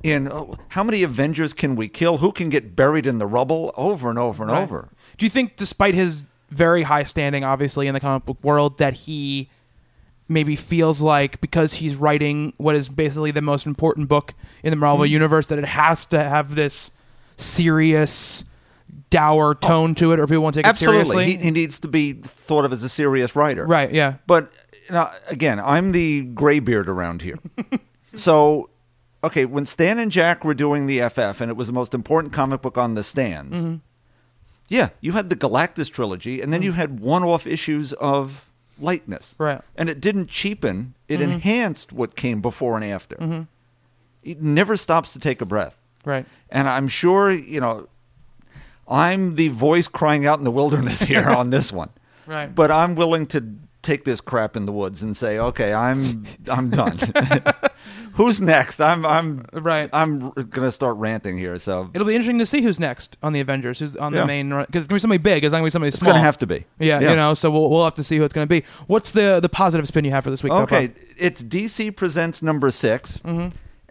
in 0.02 0.28
oh, 0.30 0.56
how 0.70 0.82
many 0.84 1.02
Avengers 1.02 1.52
can 1.52 1.74
we 1.74 1.88
kill? 1.88 2.18
Who 2.18 2.32
can 2.32 2.48
get 2.48 2.74
buried 2.76 3.06
in 3.06 3.18
the 3.18 3.26
rubble 3.26 3.72
over 3.76 4.08
and 4.10 4.18
over 4.18 4.42
and 4.44 4.52
Right. 4.52 4.62
over? 4.62 4.88
Do 5.18 5.26
you 5.26 5.30
think, 5.30 5.56
despite 5.56 5.94
his 5.94 6.24
very 6.50 6.82
high 6.82 7.04
standing, 7.04 7.44
obviously 7.44 7.86
in 7.86 7.94
the 7.94 8.00
comic 8.00 8.26
book 8.26 8.38
world, 8.42 8.78
that 8.78 8.94
he 8.94 9.48
maybe 10.28 10.54
feels 10.56 11.00
like 11.02 11.40
because 11.40 11.74
he's 11.74 11.96
writing 11.96 12.52
what 12.56 12.76
is 12.76 12.88
basically 12.88 13.30
the 13.32 13.42
most 13.42 13.66
important 13.66 14.08
book 14.08 14.32
in 14.62 14.70
the 14.70 14.76
Marvel 14.76 15.04
Hmm. 15.04 15.12
universe, 15.12 15.46
that 15.48 15.58
it 15.58 15.64
has 15.64 16.06
to 16.06 16.22
have 16.22 16.54
this 16.54 16.92
serious, 17.36 18.44
dour 19.10 19.54
tone 19.54 19.94
to 19.96 20.12
it, 20.12 20.20
or 20.20 20.24
if 20.24 20.28
people 20.30 20.42
won't 20.42 20.54
take 20.54 20.66
it 20.66 20.70
Oh. 20.70 20.72
Seriously? 20.72 21.26
he, 21.26 21.36
he 21.36 21.50
needs 21.50 21.80
to 21.80 21.88
be 21.88 22.12
thought 22.12 22.64
of 22.64 22.72
as 22.72 22.82
a 22.82 22.88
serious 22.88 23.34
writer. 23.34 23.66
right? 23.66 23.92
Yeah. 23.92 24.14
But 24.26 24.52
now, 24.88 25.10
again, 25.28 25.58
I'm 25.60 25.92
the 25.92 26.22
graybeard 26.22 26.88
around 26.88 27.22
here. 27.22 27.38
so, 28.14 28.70
okay, 29.24 29.46
when 29.46 29.66
Stan 29.66 29.98
and 29.98 30.10
Jack 30.12 30.44
were 30.44 30.54
doing 30.54 30.86
the 30.86 31.00
FF, 31.08 31.40
and 31.40 31.50
it 31.50 31.56
was 31.56 31.66
the 31.68 31.72
most 31.72 31.92
important 31.94 32.32
comic 32.32 32.62
book 32.62 32.78
on 32.78 32.94
the 32.94 33.02
stands, 33.04 33.56
Mm-hmm. 33.58 33.76
Yeah, 34.70 34.90
you 35.00 35.12
had 35.12 35.28
the 35.28 35.36
Galactus 35.36 35.90
trilogy, 35.90 36.40
and 36.40 36.52
then 36.52 36.62
you 36.62 36.72
had 36.72 37.00
one 37.00 37.24
off 37.24 37.44
issues 37.44 37.92
of 37.94 38.50
lightness. 38.78 39.34
Right. 39.36 39.58
Mm-hmm. 39.58 39.74
And 39.76 39.90
it 39.90 40.00
didn't 40.00 40.28
cheapen, 40.28 40.94
it 41.08 41.20
enhanced 41.20 41.92
what 41.92 42.14
came 42.14 42.40
before 42.40 42.76
and 42.76 42.84
after. 42.84 43.46
It 44.22 44.40
never 44.40 44.76
stops 44.76 45.12
to 45.14 45.18
take 45.18 45.40
a 45.40 45.44
breath. 45.44 45.76
Right. 46.04 46.24
And 46.50 46.68
I'm 46.68 46.86
sure, 46.86 47.32
you 47.32 47.60
know, 47.60 47.88
I'm 48.86 49.34
the 49.34 49.48
voice 49.48 49.88
crying 49.88 50.24
out 50.24 50.38
in 50.38 50.44
the 50.44 50.50
wilderness 50.50 51.00
here 51.12 51.28
on 51.28 51.50
this 51.50 51.72
one. 51.72 51.90
Right. 52.26 52.54
But 52.54 52.70
I'm 52.70 52.94
willing 52.94 53.26
to 53.28 53.44
take 53.82 54.04
this 54.04 54.20
crap 54.20 54.56
in 54.56 54.66
the 54.66 54.72
woods 54.72 55.02
and 55.02 55.16
say, 55.16 55.38
okay, 55.38 55.72
I'm 55.72 56.24
I'm 56.50 56.70
done. 56.70 56.98
Who's 58.14 58.40
next? 58.40 58.80
I'm 58.80 59.06
I'm 59.06 59.44
Right. 59.52 59.88
I'm 59.92 60.30
gonna 60.30 60.72
start 60.72 60.96
ranting 60.98 61.38
here. 61.38 61.58
So 61.58 61.90
It'll 61.94 62.06
be 62.06 62.14
interesting 62.14 62.38
to 62.40 62.46
see 62.46 62.60
who's 62.60 62.78
next 62.78 63.16
on 63.22 63.32
the 63.32 63.40
Avengers, 63.40 63.78
who's 63.78 63.96
on 63.96 64.12
Yeah. 64.12 64.20
the 64.22 64.26
main 64.26 64.50
because 64.50 64.66
it's 64.82 64.86
gonna 64.88 64.96
be 64.96 65.00
somebody 65.00 65.18
big. 65.18 65.44
It's 65.44 65.52
not 65.52 65.58
gonna 65.58 65.66
be 65.66 65.70
somebody 65.70 65.88
it's 65.88 65.98
small. 65.98 66.12
gonna 66.12 66.22
have 66.24 66.38
to 66.38 66.46
be. 66.46 66.66
Yeah, 66.78 67.00
you 67.00 67.16
know. 67.16 67.34
So 67.34 67.50
we'll 67.50 67.70
we'll 67.70 67.84
have 67.84 67.94
to 67.94 68.04
see 68.04 68.18
who 68.18 68.24
it's 68.24 68.34
gonna 68.34 68.46
be. 68.46 68.64
What's 68.86 69.12
the 69.12 69.40
the 69.40 69.48
positive 69.48 69.86
spin 69.86 70.04
you 70.04 70.10
have 70.10 70.24
for 70.24 70.30
this 70.30 70.42
week? 70.42 70.52
Okay, 70.52 70.92
it's 71.16 71.42
DC 71.42 71.94
presents 71.96 72.42
number 72.42 72.70
6 72.70 73.20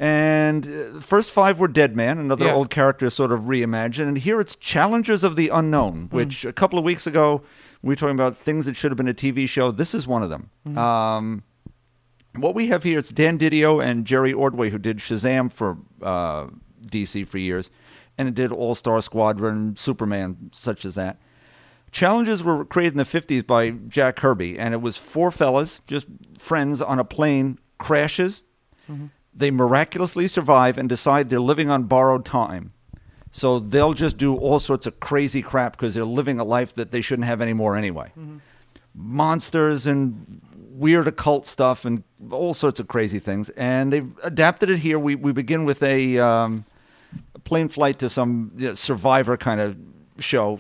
and 0.01 0.65
uh, 0.65 0.69
the 0.93 1.01
first 1.01 1.29
five 1.29 1.59
were 1.59 1.67
Deadman, 1.67 2.19
another 2.19 2.45
Yeah. 2.45 2.53
old 2.53 2.69
character 2.69 3.09
sort 3.09 3.31
of 3.33 3.41
reimagined, 3.41 4.07
and 4.07 4.17
here 4.17 4.39
it's 4.39 4.55
Challengers 4.55 5.23
of 5.25 5.35
the 5.35 5.49
Unknown, 5.49 6.07
which 6.11 6.45
a 6.45 6.53
couple 6.53 6.79
of 6.79 6.85
weeks 6.85 7.05
ago 7.05 7.41
were 7.81 7.95
talking 7.95 8.15
about 8.15 8.37
things 8.37 8.65
that 8.65 8.75
should 8.75 8.91
have 8.91 8.97
been 8.97 9.07
a 9.07 9.13
TV 9.13 9.47
show. 9.47 9.71
This 9.71 9.93
is 9.95 10.05
one 10.07 10.23
of 10.23 10.29
them. 10.29 10.49
Um, 10.77 11.43
what 12.35 12.53
we 12.55 12.67
have 12.67 12.83
here, 12.83 12.99
it's 12.99 13.09
Dan 13.09 13.37
Didio 13.39 13.83
and 13.83 14.05
Jerry 14.05 14.33
Ordway, 14.33 14.69
who 14.69 14.77
did 14.77 14.97
Shazam 14.97 15.51
for 15.51 15.77
uh, 16.01 16.47
DC 16.87 17.25
for 17.27 17.37
years, 17.37 17.71
and 18.17 18.27
it 18.27 18.35
did 18.35 18.51
All 18.51 18.75
Star 18.75 19.01
Squadron, 19.01 19.75
Superman, 19.75 20.49
such 20.51 20.85
as 20.85 20.95
that. 20.95 21.19
Challengers 21.91 22.43
were 22.43 22.65
created 22.65 22.93
in 22.93 22.97
the 22.97 23.03
50s 23.03 23.45
by 23.47 23.71
Jack 23.71 24.15
Kirby, 24.17 24.59
and 24.59 24.73
it 24.75 24.81
was 24.81 24.95
four 24.95 25.31
fellas, 25.31 25.81
just 25.87 26.07
friends 26.37 26.81
on 26.81 26.99
a 26.99 27.03
plane, 27.03 27.57
crashes. 27.79 28.43
They 29.33 29.51
miraculously 29.51 30.27
survive 30.27 30.77
and 30.77 30.87
decide 30.89 31.29
they're 31.29 31.39
living 31.39 31.69
on 31.71 31.83
borrowed 31.83 32.25
time. 32.25 32.69
So 33.31 33.59
they'll 33.59 33.93
just 33.93 34.17
do 34.17 34.35
all 34.35 34.59
sorts 34.59 34.85
of 34.85 34.99
crazy 34.99 35.41
crap 35.41 35.73
because 35.73 35.93
they're 35.93 36.03
living 36.03 36.39
a 36.39 36.43
life 36.43 36.73
that 36.75 36.91
they 36.91 37.01
shouldn't 37.01 37.27
have 37.27 37.41
anymore 37.41 37.75
anyway. 37.75 38.11
Monsters 38.95 39.85
and 39.85 40.41
weird 40.71 41.07
occult 41.07 41.45
stuff 41.45 41.85
and 41.85 42.03
all 42.31 42.53
sorts 42.53 42.79
of 42.79 42.87
crazy 42.87 43.19
things. 43.19 43.49
And 43.51 43.93
they've 43.93 44.17
adapted 44.23 44.69
it 44.69 44.79
here. 44.79 44.97
We, 44.97 45.15
we 45.15 45.31
begin 45.31 45.65
with 45.65 45.83
a, 45.83 46.17
um, 46.17 46.65
plane 47.43 47.69
flight 47.69 47.99
to 47.99 48.09
some 48.09 48.51
you 48.57 48.69
know, 48.69 48.73
survivor 48.73 49.37
kind 49.37 49.59
of 49.61 49.77
show 50.19 50.59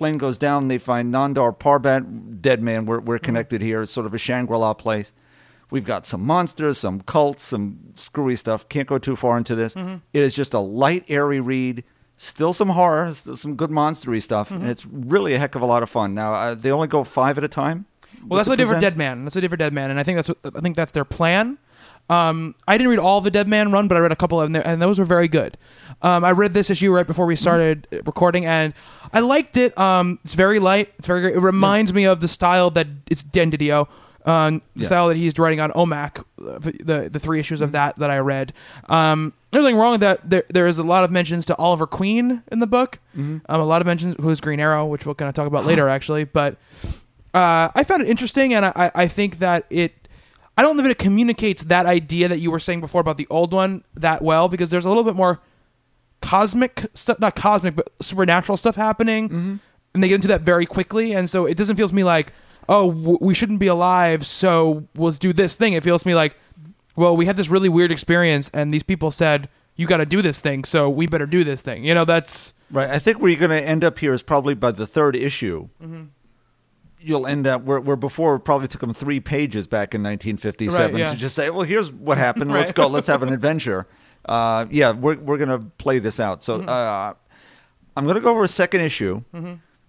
plane 0.00 0.16
goes 0.16 0.38
down. 0.38 0.68
They 0.68 0.78
find 0.78 1.12
Nanda 1.12 1.52
Parbat, 1.52 2.40
dead 2.40 2.62
man. 2.62 2.86
We're, 2.86 3.00
we're 3.00 3.18
connected 3.18 3.60
here. 3.60 3.82
It's 3.82 3.92
sort 3.92 4.06
of 4.06 4.14
a 4.14 4.18
Shangri 4.18 4.56
La 4.56 4.72
place. 4.72 5.12
We've 5.70 5.84
got 5.84 6.06
some 6.06 6.24
monsters, 6.26 6.78
some 6.78 7.00
cults, 7.00 7.44
some 7.44 7.78
screwy 7.94 8.36
stuff. 8.36 8.68
Can't 8.68 8.88
go 8.88 8.98
too 8.98 9.16
far 9.16 9.38
into 9.38 9.54
this. 9.54 9.74
It 9.76 10.00
is 10.22 10.34
just 10.34 10.54
a 10.54 10.58
light, 10.58 11.04
airy 11.08 11.40
read. 11.40 11.84
Still 12.16 12.52
some 12.52 12.68
horror, 12.70 13.14
still 13.14 13.36
some 13.36 13.56
good 13.56 13.70
monstery 13.70 14.20
stuff, 14.20 14.50
and 14.50 14.68
it's 14.68 14.84
really 14.84 15.32
a 15.32 15.38
heck 15.38 15.54
of 15.54 15.62
a 15.62 15.66
lot 15.66 15.82
of 15.82 15.88
fun. 15.88 16.12
Now 16.14 16.34
uh, 16.34 16.54
they 16.54 16.70
only 16.70 16.86
go 16.86 17.02
five 17.02 17.38
at 17.38 17.44
a 17.44 17.48
time. 17.48 17.86
Well, 18.26 18.36
that's 18.36 18.48
what 18.48 18.58
they 18.58 18.64
did 18.64 18.74
for 18.74 18.78
Dead 18.78 18.98
Man. 18.98 19.24
That's 19.24 19.34
what 19.34 19.40
they 19.40 19.46
did 19.46 19.50
for 19.50 19.56
Deadman, 19.56 19.90
and 19.90 19.98
I 19.98 20.02
think 20.02 20.16
that's 20.16 20.28
what, 20.28 20.36
I 20.54 20.60
think 20.60 20.76
that's 20.76 20.92
their 20.92 21.06
plan. 21.06 21.56
Um, 22.10 22.56
I 22.68 22.76
didn't 22.76 22.90
read 22.90 22.98
all 22.98 23.22
the 23.22 23.30
Deadman 23.30 23.72
run, 23.72 23.88
but 23.88 23.96
I 23.96 24.00
read 24.00 24.12
a 24.12 24.16
couple 24.16 24.38
of 24.38 24.52
them, 24.52 24.62
and 24.66 24.82
those 24.82 24.98
were 24.98 25.04
very 25.06 25.28
good. 25.28 25.56
Um, 26.02 26.24
I 26.24 26.32
read 26.32 26.52
this 26.52 26.68
issue 26.68 26.92
right 26.92 27.06
before 27.06 27.24
we 27.24 27.36
started 27.36 27.86
recording, 28.04 28.44
and 28.44 28.74
I 29.14 29.20
liked 29.20 29.56
it. 29.56 29.78
Um, 29.78 30.18
it's 30.24 30.34
very 30.34 30.58
light. 30.58 30.92
It's 30.98 31.06
very 31.06 31.22
great. 31.22 31.36
It 31.36 31.40
reminds 31.40 31.94
me 31.94 32.04
of 32.04 32.20
the 32.20 32.28
style 32.28 32.68
that 32.72 32.88
it's 33.10 33.22
Dan 33.22 33.50
Didio, 33.50 33.88
um, 34.26 34.62
the 34.74 34.82
Yeah. 34.82 34.86
style 34.86 35.08
that 35.08 35.16
he's 35.16 35.38
writing 35.38 35.60
on 35.60 35.70
OMAC, 35.72 36.22
the 36.38 37.08
the 37.10 37.18
three 37.20 37.40
issues 37.40 37.60
of 37.60 37.72
that 37.72 37.98
that 37.98 38.10
I 38.10 38.18
read. 38.18 38.52
Um, 38.88 39.32
there's 39.50 39.64
nothing 39.64 39.76
wrong 39.78 39.92
with 39.92 40.00
that. 40.02 40.28
There, 40.28 40.44
there 40.48 40.66
is 40.66 40.78
a 40.78 40.82
lot 40.82 41.04
of 41.04 41.10
mentions 41.10 41.46
to 41.46 41.56
Oliver 41.56 41.86
Queen 41.86 42.42
in 42.52 42.60
the 42.60 42.66
book. 42.66 42.98
Um, 43.16 43.42
a 43.48 43.58
lot 43.64 43.80
of 43.82 43.86
mentions 43.86 44.16
who's 44.20 44.40
Green 44.40 44.60
Arrow, 44.60 44.86
which 44.86 45.04
we'll 45.06 45.14
kind 45.14 45.28
of 45.28 45.34
talk 45.34 45.46
about 45.46 45.64
later, 45.66 45.88
actually. 45.96 46.24
But 46.24 46.56
uh, 47.34 47.68
I 47.74 47.82
found 47.84 48.02
it 48.02 48.08
interesting, 48.08 48.54
and 48.54 48.64
I, 48.66 48.90
I 48.94 49.08
think 49.08 49.38
that 49.38 49.64
it. 49.70 49.94
I 50.58 50.62
don't 50.62 50.76
know 50.76 50.82
that 50.82 50.90
it 50.90 50.98
communicates 50.98 51.62
that 51.64 51.86
idea 51.86 52.28
that 52.28 52.38
you 52.38 52.50
were 52.50 52.58
saying 52.58 52.80
before 52.80 53.00
about 53.00 53.16
the 53.16 53.26
old 53.30 53.54
one 53.54 53.82
that 53.94 54.20
well, 54.20 54.48
because 54.48 54.68
there's 54.68 54.84
a 54.84 54.88
little 54.88 55.04
bit 55.04 55.16
more 55.16 55.40
cosmic 56.20 56.86
stuff, 56.94 57.18
not 57.18 57.34
cosmic, 57.34 57.74
but 57.76 57.90
supernatural 58.00 58.56
stuff 58.58 58.76
happening, 58.76 59.60
and 59.94 60.02
they 60.04 60.08
get 60.08 60.16
into 60.16 60.28
that 60.28 60.42
very 60.42 60.66
quickly, 60.66 61.12
and 61.14 61.30
so 61.30 61.46
it 61.46 61.56
doesn't 61.56 61.76
feel 61.76 61.88
to 61.88 61.94
me 61.94 62.04
like, 62.04 62.32
oh, 62.70 62.90
w- 62.92 63.18
we 63.20 63.34
shouldn't 63.34 63.58
be 63.60 63.66
alive, 63.66 64.24
so 64.24 64.86
let's 64.96 65.18
do 65.18 65.34
this 65.34 65.54
thing. 65.56 65.74
It 65.74 65.82
feels 65.82 66.02
to 66.04 66.08
me 66.08 66.14
like, 66.14 66.36
well, 66.96 67.14
we 67.16 67.26
had 67.26 67.36
this 67.36 67.48
really 67.48 67.68
weird 67.68 67.92
experience, 67.92 68.50
and 68.54 68.72
these 68.72 68.82
people 68.82 69.10
said 69.10 69.48
you 69.76 69.86
got 69.86 69.98
to 69.98 70.06
do 70.06 70.22
this 70.22 70.40
thing, 70.40 70.64
so 70.64 70.88
we 70.88 71.06
better 71.06 71.26
do 71.26 71.44
this 71.44 71.60
thing. 71.62 71.84
You 71.84 71.94
know, 71.94 72.04
that's 72.06 72.54
Right. 72.70 72.88
I 72.88 72.98
think 73.00 73.20
where 73.20 73.28
you're 73.30 73.40
going 73.40 73.50
to 73.50 73.68
end 73.68 73.82
up 73.82 73.98
here 73.98 74.14
is 74.14 74.22
probably 74.22 74.54
by 74.54 74.70
the 74.70 74.86
third 74.86 75.16
issue. 75.16 75.68
Mm-hmm. 75.82 76.04
You'll 77.00 77.26
end 77.26 77.46
up 77.46 77.62
where, 77.62 77.80
where 77.80 77.96
before 77.96 78.36
it 78.36 78.40
probably 78.40 78.68
took 78.68 78.82
them 78.82 78.92
three 78.94 79.18
pages 79.20 79.66
back 79.66 79.94
in 79.94 80.02
1957 80.02 80.92
Right, 80.92 80.98
yeah. 80.98 81.06
to 81.06 81.16
just 81.16 81.34
say, 81.34 81.50
well, 81.50 81.62
here's 81.62 81.90
what 81.90 82.18
happened. 82.18 82.52
Let's 82.52 82.72
go. 82.72 82.86
Let's 82.86 83.06
have 83.08 83.22
an 83.22 83.32
adventure. 83.32 83.86
Uh, 84.22 84.66
yeah, 84.70 84.92
we're, 84.92 85.16
we're 85.16 85.38
going 85.38 85.48
to 85.48 85.60
play 85.78 85.98
this 85.98 86.20
out. 86.20 86.40
Mm-hmm. 86.42 86.66
So 86.66 86.70
uh, 86.70 87.14
I'm 87.96 88.04
going 88.04 88.16
to 88.16 88.20
go 88.20 88.30
over 88.32 88.44
a 88.44 88.48
second 88.48 88.82
issue 88.82 89.22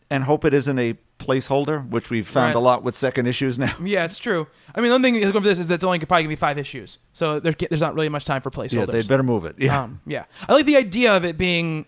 and 0.09 0.23
hope 0.23 0.45
it 0.45 0.53
isn't 0.53 0.79
a 0.79 0.95
placeholder, 1.25 1.87
which 1.89 2.09
we've 2.09 2.27
found 2.27 2.47
Right. 2.47 2.55
a 2.55 2.59
lot 2.59 2.83
with 2.83 2.95
second 2.95 3.27
issues 3.27 3.59
now. 3.59 3.73
yeah, 3.83 4.05
it's 4.05 4.17
true. 4.17 4.47
I 4.73 4.81
mean, 4.81 4.91
one 4.91 5.01
thing 5.01 5.15
is 5.15 5.31
going 5.31 5.43
for 5.43 5.49
this 5.49 5.59
is 5.59 5.67
that 5.67 5.75
it's 5.75 5.83
only 5.83 5.99
probably 5.99 6.23
gonna 6.23 6.29
be 6.31 6.35
five 6.35 6.57
issues, 6.57 6.97
so 7.13 7.39
there, 7.39 7.53
there's 7.53 7.81
not 7.81 7.93
really 7.95 8.09
much 8.09 8.25
time 8.25 8.41
for 8.41 8.49
placeholders. 8.49 8.73
Yeah, 8.73 8.85
they 8.85 9.01
better 9.03 9.23
move 9.23 9.45
it. 9.45 9.55
Yeah. 9.57 9.83
Um, 9.83 10.01
yeah. 10.05 10.25
I 10.49 10.53
like 10.53 10.65
the 10.65 10.77
idea 10.77 11.15
of 11.15 11.23
it 11.25 11.37
being 11.37 11.85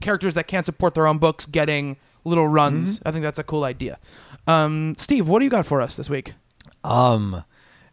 characters 0.00 0.34
that 0.34 0.46
can't 0.46 0.66
support 0.66 0.94
their 0.94 1.06
own 1.06 1.18
books 1.18 1.46
getting 1.46 1.96
little 2.24 2.48
runs. 2.48 2.98
Mm-hmm. 2.98 3.08
I 3.08 3.12
think 3.12 3.22
that's 3.22 3.38
a 3.38 3.44
cool 3.44 3.64
idea. 3.64 3.98
Um, 4.46 4.94
Steve, 4.98 5.28
what 5.28 5.38
do 5.38 5.44
you 5.44 5.50
got 5.50 5.66
for 5.66 5.80
us 5.80 5.96
this 5.96 6.10
week? 6.10 6.34
Um, 6.82 7.44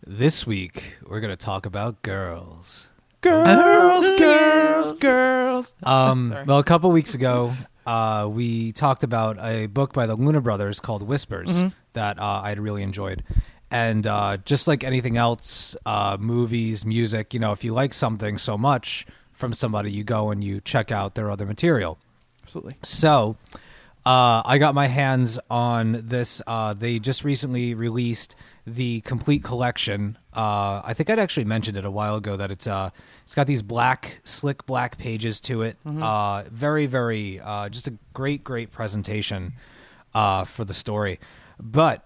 this 0.06 0.46
week 0.48 0.98
we're 1.06 1.20
gonna 1.22 1.36
talk 1.36 1.66
about 1.66 2.02
girls. 2.02 2.90
Girls, 3.22 4.10
girls, 4.20 4.92
girls. 4.94 5.76
Um, 5.84 6.36
well, 6.48 6.58
a 6.60 6.64
couple 6.64 6.92
weeks 6.92 7.14
ago, 7.14 7.54
uh, 7.86 8.28
we 8.32 8.72
talked 8.72 9.04
about 9.04 9.38
a 9.39 9.67
book 9.67 9.94
by 9.94 10.06
the 10.06 10.15
Luna 10.15 10.41
Brothers 10.41 10.80
called 10.80 11.04
Whispers 11.04 11.50
Mm-hmm. 11.50 11.70
that 11.94 12.20
uh, 12.20 12.41
I'd 12.44 12.60
really 12.60 12.84
enjoyed. 12.84 13.24
And 13.70 14.06
uh, 14.06 14.38
just 14.44 14.67
like 14.67 14.84
anything 14.84 15.15
else, 15.17 15.78
uh, 15.86 16.17
movies, 16.20 16.86
music, 16.86 17.34
you 17.34 17.39
know, 17.39 17.54
if 17.54 17.63
you 17.63 17.74
like 17.74 17.94
something 17.94 18.38
so 18.38 18.58
much 18.58 19.06
from 19.32 19.54
somebody, 19.54 19.91
you 19.91 20.04
go 20.04 20.30
and 20.30 20.44
you 20.44 20.60
check 20.62 20.91
out 20.91 21.15
their 21.15 21.32
other 21.32 21.46
material. 21.46 21.98
Absolutely. 22.44 22.76
So, 22.84 23.38
uh, 24.06 24.41
I 24.46 24.58
got 24.58 24.76
my 24.76 24.88
hands 24.88 25.39
on 25.50 25.94
this. 26.04 26.41
Uh, 26.46 26.74
they 26.74 27.00
just 27.00 27.24
recently 27.24 27.74
released 27.74 28.36
the 28.65 29.02
complete 29.02 29.43
collection. 29.43 30.17
Uh, 30.34 30.82
I 30.86 30.93
think 30.93 31.10
I'd 31.10 31.19
actually 31.19 31.45
mentioned 31.45 31.78
it 31.78 31.86
a 31.86 31.91
while 31.91 32.15
ago 32.15 32.38
that 32.38 32.52
it's 32.52 32.67
uh, 32.67 32.89
it's 33.24 33.36
got 33.36 33.47
these 33.47 33.62
black, 33.62 34.19
slick 34.24 34.65
black 34.65 34.97
pages 34.97 35.41
to 35.41 35.63
it. 35.63 35.78
Uh, 35.86 36.43
very, 36.52 36.86
very, 36.86 37.39
uh, 37.39 37.69
just 37.69 37.88
a 37.88 37.93
great, 38.13 38.43
great 38.43 38.71
presentation 38.71 39.54
uh, 40.13 40.45
for 40.45 40.63
the 40.65 40.74
story. 40.74 41.19
But 41.60 42.06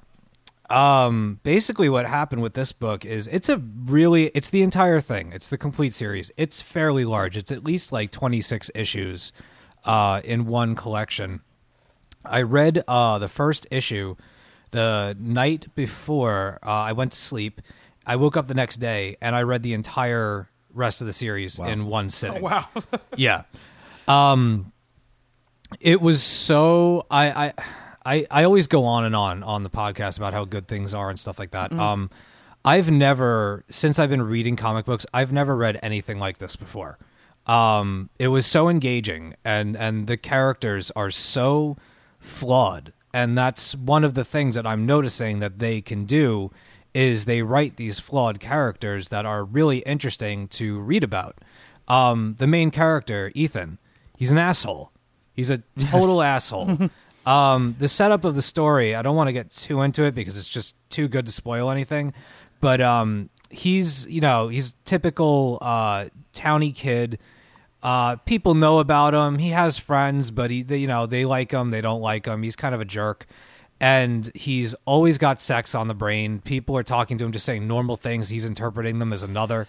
um 0.67 1.39
basically 1.43 1.89
what 1.89 2.07
happened 2.07 2.41
with 2.41 2.53
this 2.53 2.71
book 2.71 3.05
is 3.05 3.27
it's 3.27 3.49
a 3.49 3.57
really 3.85 4.31
it's 4.33 4.49
the 4.49 4.63
entire 4.63 4.99
thing 4.99 5.31
it's 5.31 5.47
the 5.49 5.59
complete 5.59 5.93
series 5.93 6.31
it's 6.37 6.59
fairly 6.59 7.05
large 7.05 7.37
it's 7.37 7.51
at 7.51 7.63
least 7.63 7.93
like 7.93 8.09
26 8.09 8.71
issues 8.73 9.31
uh 9.83 10.21
in 10.23 10.47
one 10.47 10.73
collection 10.73 11.41
i 12.25 12.41
read 12.41 12.83
uh 12.87 13.19
the 13.19 13.29
first 13.29 13.67
issue 13.69 14.15
the 14.75 15.15
night 15.19 15.67
before 15.75 16.59
uh, 16.63 16.69
i 16.69 16.91
went 16.91 17.11
to 17.11 17.17
sleep 17.17 17.61
i 18.05 18.15
woke 18.15 18.37
up 18.37 18.47
the 18.47 18.53
next 18.53 18.77
day 18.77 19.15
and 19.21 19.35
i 19.35 19.41
read 19.41 19.63
the 19.63 19.73
entire 19.73 20.49
rest 20.73 21.01
of 21.01 21.07
the 21.07 21.13
series 21.13 21.57
in 21.59 21.85
one 21.87 22.09
sitting 22.09 22.41
Wow. 22.41 22.67
yeah. 23.15 23.43
Um 24.07 24.71
it 25.81 25.99
was 26.01 26.21
so 26.21 27.05
I 27.09 27.25
I 27.45 27.53
I 28.05 28.25
I 28.29 28.43
always 28.43 28.67
go 28.67 28.83
on 28.83 29.05
and 29.05 29.15
on 29.15 29.41
on 29.43 29.63
the 29.63 29.69
podcast 29.69 30.17
about 30.17 30.33
how 30.33 30.43
good 30.45 30.67
things 30.67 30.93
are 30.93 31.09
and 31.09 31.17
stuff 31.19 31.39
like 31.39 31.51
that. 31.51 31.71
Um 31.71 32.09
I've 32.65 32.91
never 32.91 33.63
since 33.69 33.99
I've 33.99 34.09
been 34.09 34.21
reading 34.21 34.55
comic 34.57 34.85
books, 34.85 35.05
I've 35.13 35.31
never 35.31 35.55
read 35.55 35.79
anything 35.81 36.19
like 36.19 36.37
this 36.39 36.55
before. 36.57 36.99
Um 37.47 38.09
it 38.19 38.27
was 38.27 38.45
so 38.45 38.67
engaging 38.69 39.33
and 39.45 39.77
and 39.77 40.07
the 40.07 40.17
characters 40.17 40.91
are 40.91 41.09
so 41.09 41.77
flawed 42.19 42.91
and 43.15 43.37
that's 43.37 43.73
one 43.75 44.03
of 44.03 44.13
the 44.13 44.25
things 44.25 44.55
that 44.55 44.67
I'm 44.67 44.85
noticing 44.85 45.39
that 45.39 45.59
they 45.59 45.79
can 45.79 46.03
do 46.03 46.51
is 46.93 47.23
they 47.23 47.41
write 47.41 47.77
these 47.77 47.97
flawed 47.97 48.41
characters 48.41 49.07
that 49.07 49.25
are 49.25 49.45
really 49.45 49.77
interesting 49.79 50.49
to 50.49 50.81
read 50.81 51.01
about. 51.01 51.37
Um, 51.87 52.35
the 52.39 52.45
main 52.45 52.71
character, 52.71 53.31
Ethan, 53.33 53.77
he's 54.17 54.33
an 54.33 54.37
asshole. 54.37 54.91
He's 55.31 55.49
a 55.49 55.59
total 55.79 56.21
asshole. 56.35 56.89
Um, 57.25 57.77
the 57.79 57.87
setup 57.87 58.25
of 58.25 58.35
the 58.35 58.41
story, 58.41 58.95
I 58.95 59.01
don't 59.01 59.15
want 59.15 59.29
to 59.29 59.33
get 59.33 59.49
too 59.49 59.81
into 59.81 60.03
it 60.03 60.13
because 60.13 60.37
it's 60.37 60.49
just 60.49 60.75
too 60.89 61.07
good 61.07 61.25
to 61.25 61.31
spoil 61.31 61.71
anything. 61.71 62.13
But 62.59 62.81
um, 62.81 63.29
he's, 63.49 64.05
you 64.07 64.19
know, 64.19 64.49
he's 64.49 64.75
typical 64.83 65.57
uh, 65.61 66.09
towny 66.33 66.73
kid. 66.73 67.19
Uh, 67.85 68.15
people 68.15 68.55
know 68.55 68.79
about 68.79 69.13
him. 69.13 69.37
He 69.37 69.49
has 69.49 69.77
friends, 69.77 70.31
but 70.31 70.49
he, 70.49 70.63
they, 70.63 70.77
you 70.77 70.87
know, 70.87 71.05
they 71.05 71.23
like 71.23 71.51
him. 71.51 71.69
They 71.69 71.81
don't 71.81 72.01
like 72.01 72.25
him. 72.25 72.41
He's 72.41 72.55
kind 72.55 72.73
of 72.73 72.81
a 72.81 72.85
jerk, 72.85 73.27
and 73.79 74.27
he's 74.33 74.73
always 74.85 75.19
got 75.19 75.39
sex 75.39 75.75
on 75.75 75.87
the 75.87 75.93
brain. 75.93 76.39
People 76.39 76.75
are 76.79 76.83
talking 76.83 77.19
to 77.19 77.25
him, 77.25 77.31
just 77.31 77.45
saying 77.45 77.67
normal 77.67 77.95
things. 77.95 78.29
He's 78.29 78.43
interpreting 78.43 78.97
them 78.97 79.13
as 79.13 79.21
another. 79.21 79.67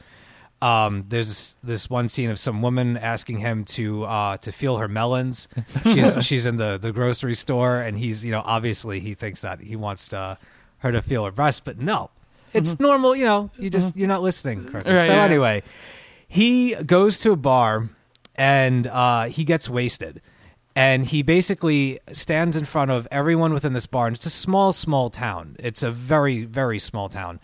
Um, 0.62 1.04
there's 1.06 1.56
this 1.62 1.90
one 1.90 2.08
scene 2.08 2.30
of 2.30 2.38
some 2.38 2.62
woman 2.62 2.96
asking 2.96 3.36
him 3.36 3.66
to 3.66 4.04
uh, 4.04 4.38
to 4.38 4.50
feel 4.50 4.78
her 4.78 4.88
melons. 4.88 5.46
She's 5.82 6.16
she's 6.24 6.46
in 6.46 6.56
the, 6.56 6.78
the 6.80 6.92
grocery 6.92 7.34
store, 7.34 7.82
and 7.82 7.98
he's 7.98 8.24
you 8.24 8.32
know 8.32 8.40
obviously 8.46 8.98
he 8.98 9.12
thinks 9.12 9.42
that 9.42 9.60
he 9.60 9.76
wants 9.76 10.08
to, 10.08 10.38
her 10.78 10.90
to 10.90 11.02
feel 11.02 11.26
her 11.26 11.32
breast, 11.32 11.66
but 11.66 11.78
no, 11.78 12.08
it's 12.54 12.80
normal. 12.80 13.14
You 13.14 13.26
know, 13.26 13.50
you 13.58 13.68
just 13.68 13.94
you're 13.94 14.08
not 14.08 14.22
listening. 14.22 14.72
Right, 14.72 14.86
so 14.86 14.94
yeah. 14.94 15.22
anyway, 15.22 15.62
he 16.26 16.74
goes 16.76 17.20
to 17.20 17.32
a 17.32 17.36
bar 17.36 17.90
and 18.36 18.86
uh, 18.86 19.24
he 19.24 19.44
gets 19.44 19.68
wasted. 19.68 20.20
And 20.76 21.06
he 21.06 21.22
basically 21.22 21.98
stands 22.12 22.54
in 22.54 22.64
front 22.66 22.90
of 22.90 23.08
everyone 23.10 23.54
within 23.54 23.72
this 23.72 23.86
bar. 23.86 24.06
And 24.06 24.14
it's 24.14 24.26
a 24.26 24.30
small, 24.30 24.74
small 24.74 25.08
town. 25.08 25.56
It's 25.58 25.82
a 25.82 25.90
very, 25.90 26.44
very 26.44 26.78
small 26.78 27.08
town. 27.08 27.40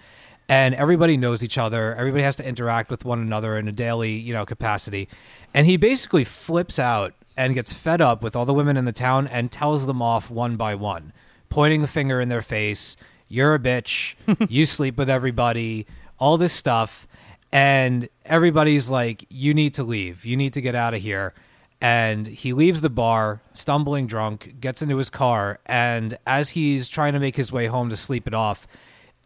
And 0.51 0.75
everybody 0.75 1.17
knows 1.17 1.43
each 1.43 1.57
other. 1.57 1.95
Everybody 1.95 2.25
has 2.25 2.37
to 2.37 2.47
interact 2.47 2.91
with 2.91 3.07
one 3.07 3.21
another 3.21 3.57
in 3.57 3.69
a 3.69 3.73
daily, 3.73 4.13
you 4.13 4.35
know, 4.35 4.45
capacity. 4.45 5.09
And 5.55 5.67
he 5.67 5.79
basically 5.79 6.25
flips 6.25 6.79
out 6.79 7.15
and 7.35 7.55
gets 7.55 7.73
fed 7.73 8.03
up 8.03 8.23
with 8.23 8.37
all 8.37 8.45
the 8.45 8.53
women 8.53 8.77
in 8.77 8.85
the 8.85 8.93
town 8.93 9.27
and 9.27 9.51
tells 9.51 9.87
them 9.87 10.03
off 10.03 10.31
one 10.31 10.57
by 10.57 10.75
one, 10.75 11.15
pointing 11.49 11.81
the 11.81 11.89
finger 11.89 12.21
in 12.21 12.29
their 12.29 12.43
face. 12.43 12.99
You're 13.29 13.55
a 13.55 13.59
bitch. 13.59 14.15
you 14.51 14.67
sleep 14.67 14.99
with 14.99 15.09
everybody. 15.09 15.87
All 16.19 16.37
this 16.37 16.53
stuff 16.53 17.07
and 17.53 18.09
everybody's 18.25 18.89
like 18.89 19.27
you 19.29 19.55
need 19.55 19.75
to 19.75 19.83
leave. 19.85 20.25
You 20.25 20.37
need 20.37 20.55
to 20.55 20.61
get 20.61 20.75
out 20.75 20.95
of 20.95 21.03
here. 21.03 21.35
And 21.81 22.29
he 22.29 22.53
leaves 22.53 22.81
the 22.81 22.91
bar 22.91 23.43
stumbling 23.53 24.07
drunk 24.07 24.55
gets 24.61 24.83
into 24.83 24.97
his 24.97 25.11
car 25.11 25.59
and 25.67 26.17
as 26.27 26.51
he's 26.51 26.89
trying 26.89 27.13
to 27.13 27.21
make 27.21 27.37
his 27.37 27.53
way 27.53 27.67
home 27.67 27.91
to 27.91 27.97
sleep 27.97 28.29
it 28.29 28.35
off 28.35 28.69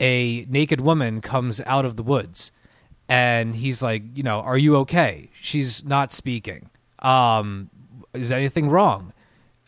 a 0.01 0.47
naked 0.49 0.81
woman 0.81 1.21
comes 1.21 1.61
out 1.63 1.85
of 1.85 1.97
the 1.97 2.03
woods. 2.03 2.53
And 3.09 3.55
he's 3.55 3.83
like 3.83 4.03
you 4.15 4.23
know 4.23 4.41
are 4.41 4.59
you 4.59 4.77
okay? 4.79 5.31
She's 5.41 5.85
not 5.85 6.13
speaking. 6.13 6.71
Um 6.99 7.71
is 8.15 8.33
anything 8.33 8.71
wrong? 8.71 9.13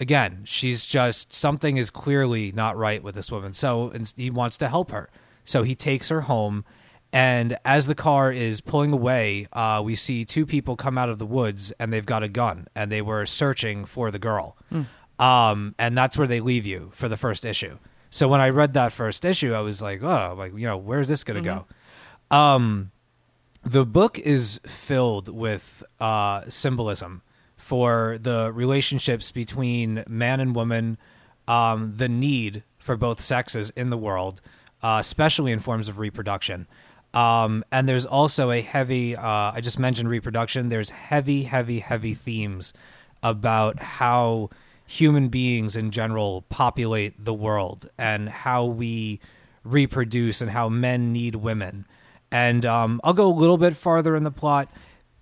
Again 0.01 0.41
she's 0.45 0.87
just 0.87 1.33
something 1.33 1.77
is 1.77 1.91
clearly 1.91 2.53
not 2.53 2.77
right 2.77 3.03
with 3.03 3.15
this 3.15 3.31
woman. 3.31 3.53
So 3.53 3.91
and 3.91 4.13
he 4.17 4.31
wants 4.31 4.57
to 4.59 4.69
help 4.69 4.91
her. 4.91 5.11
So 5.45 5.63
he 5.63 5.75
takes 5.75 6.09
her 6.09 6.23
home 6.23 6.65
and 7.13 7.57
as 7.65 7.87
the 7.87 7.95
car 7.95 8.31
is 8.31 8.61
pulling 8.61 8.93
away, 8.93 9.47
uh, 9.53 9.81
we 9.85 9.95
see 9.95 10.25
two 10.25 10.45
people 10.45 10.77
come 10.77 10.99
out 10.99 11.09
of 11.09 11.19
the 11.19 11.27
woods 11.27 11.73
and 11.81 11.93
they've 11.93 12.05
got 12.05 12.23
a 12.23 12.29
gun 12.29 12.69
and 12.75 12.93
they 12.93 13.01
were 13.03 13.25
searching 13.27 13.85
for 13.87 14.11
the 14.11 14.19
girl. 14.19 14.57
Um, 15.19 15.75
and 15.79 15.97
that's 15.97 16.17
where 16.19 16.29
they 16.29 16.41
leave 16.41 16.67
you 16.67 16.91
for 16.93 17.09
the 17.09 17.17
first 17.17 17.45
issue. 17.45 17.79
So 18.11 18.29
when 18.29 18.41
I 18.41 18.51
read 18.51 18.75
that 18.75 18.93
first 18.93 19.25
issue, 19.25 19.53
I 19.55 19.61
was 19.61 19.83
like, 19.83 20.03
oh, 20.03 20.35
like, 20.37 20.53
you 20.53 20.67
know, 20.67 20.77
where's 20.77 21.09
this 21.09 21.25
going 21.25 21.43
to 21.43 21.65
go? 22.31 22.37
Um, 22.37 22.91
the 23.65 23.85
book 23.85 24.19
is 24.19 24.61
filled 24.67 25.35
with 25.35 25.83
uh, 26.01 26.43
symbolism 26.49 27.23
for 27.57 28.19
the 28.21 28.53
relationships 28.53 29.33
between 29.33 30.05
man 30.09 30.41
and 30.41 30.55
woman, 30.55 30.97
um, 31.49 31.95
the 31.97 32.09
need 32.09 32.63
for 32.79 32.97
both 32.97 33.21
sexes 33.21 33.71
in 33.71 33.91
the 33.91 33.99
world, 33.99 34.41
uh, 34.83 34.99
especially 35.01 35.53
in 35.53 35.59
forms 35.59 35.89
of 35.89 35.99
reproduction. 35.99 36.67
Um, 37.15 37.65
and 37.73 37.89
there's 37.89 38.07
also 38.07 38.51
a 38.51 38.61
heavy, 38.61 39.17
uh, 39.17 39.53
I 39.55 39.61
just 39.63 39.79
mentioned 39.79 40.09
reproduction, 40.09 40.69
there's 40.69 40.91
heavy, 40.91 41.45
heavy, 41.45 41.81
heavy 41.81 42.15
themes 42.15 42.73
about 43.23 43.81
how 43.81 44.51
human 44.87 45.29
beings 45.29 45.77
in 45.77 45.91
general 45.91 46.43
populate 46.49 47.23
the 47.23 47.35
world 47.35 47.89
and 47.99 48.29
how 48.29 48.65
we 48.65 49.21
reproduce 49.65 50.41
and 50.41 50.51
how 50.51 50.69
men 50.69 51.13
need 51.13 51.35
women. 51.35 51.87
And 52.31 52.65
um, 52.67 53.01
I'll 53.03 53.15
go 53.15 53.27
a 53.27 53.33
little 53.33 53.59
bit 53.59 53.75
farther 53.75 54.15
in 54.15 54.25
the 54.25 54.31
plot. 54.31 54.71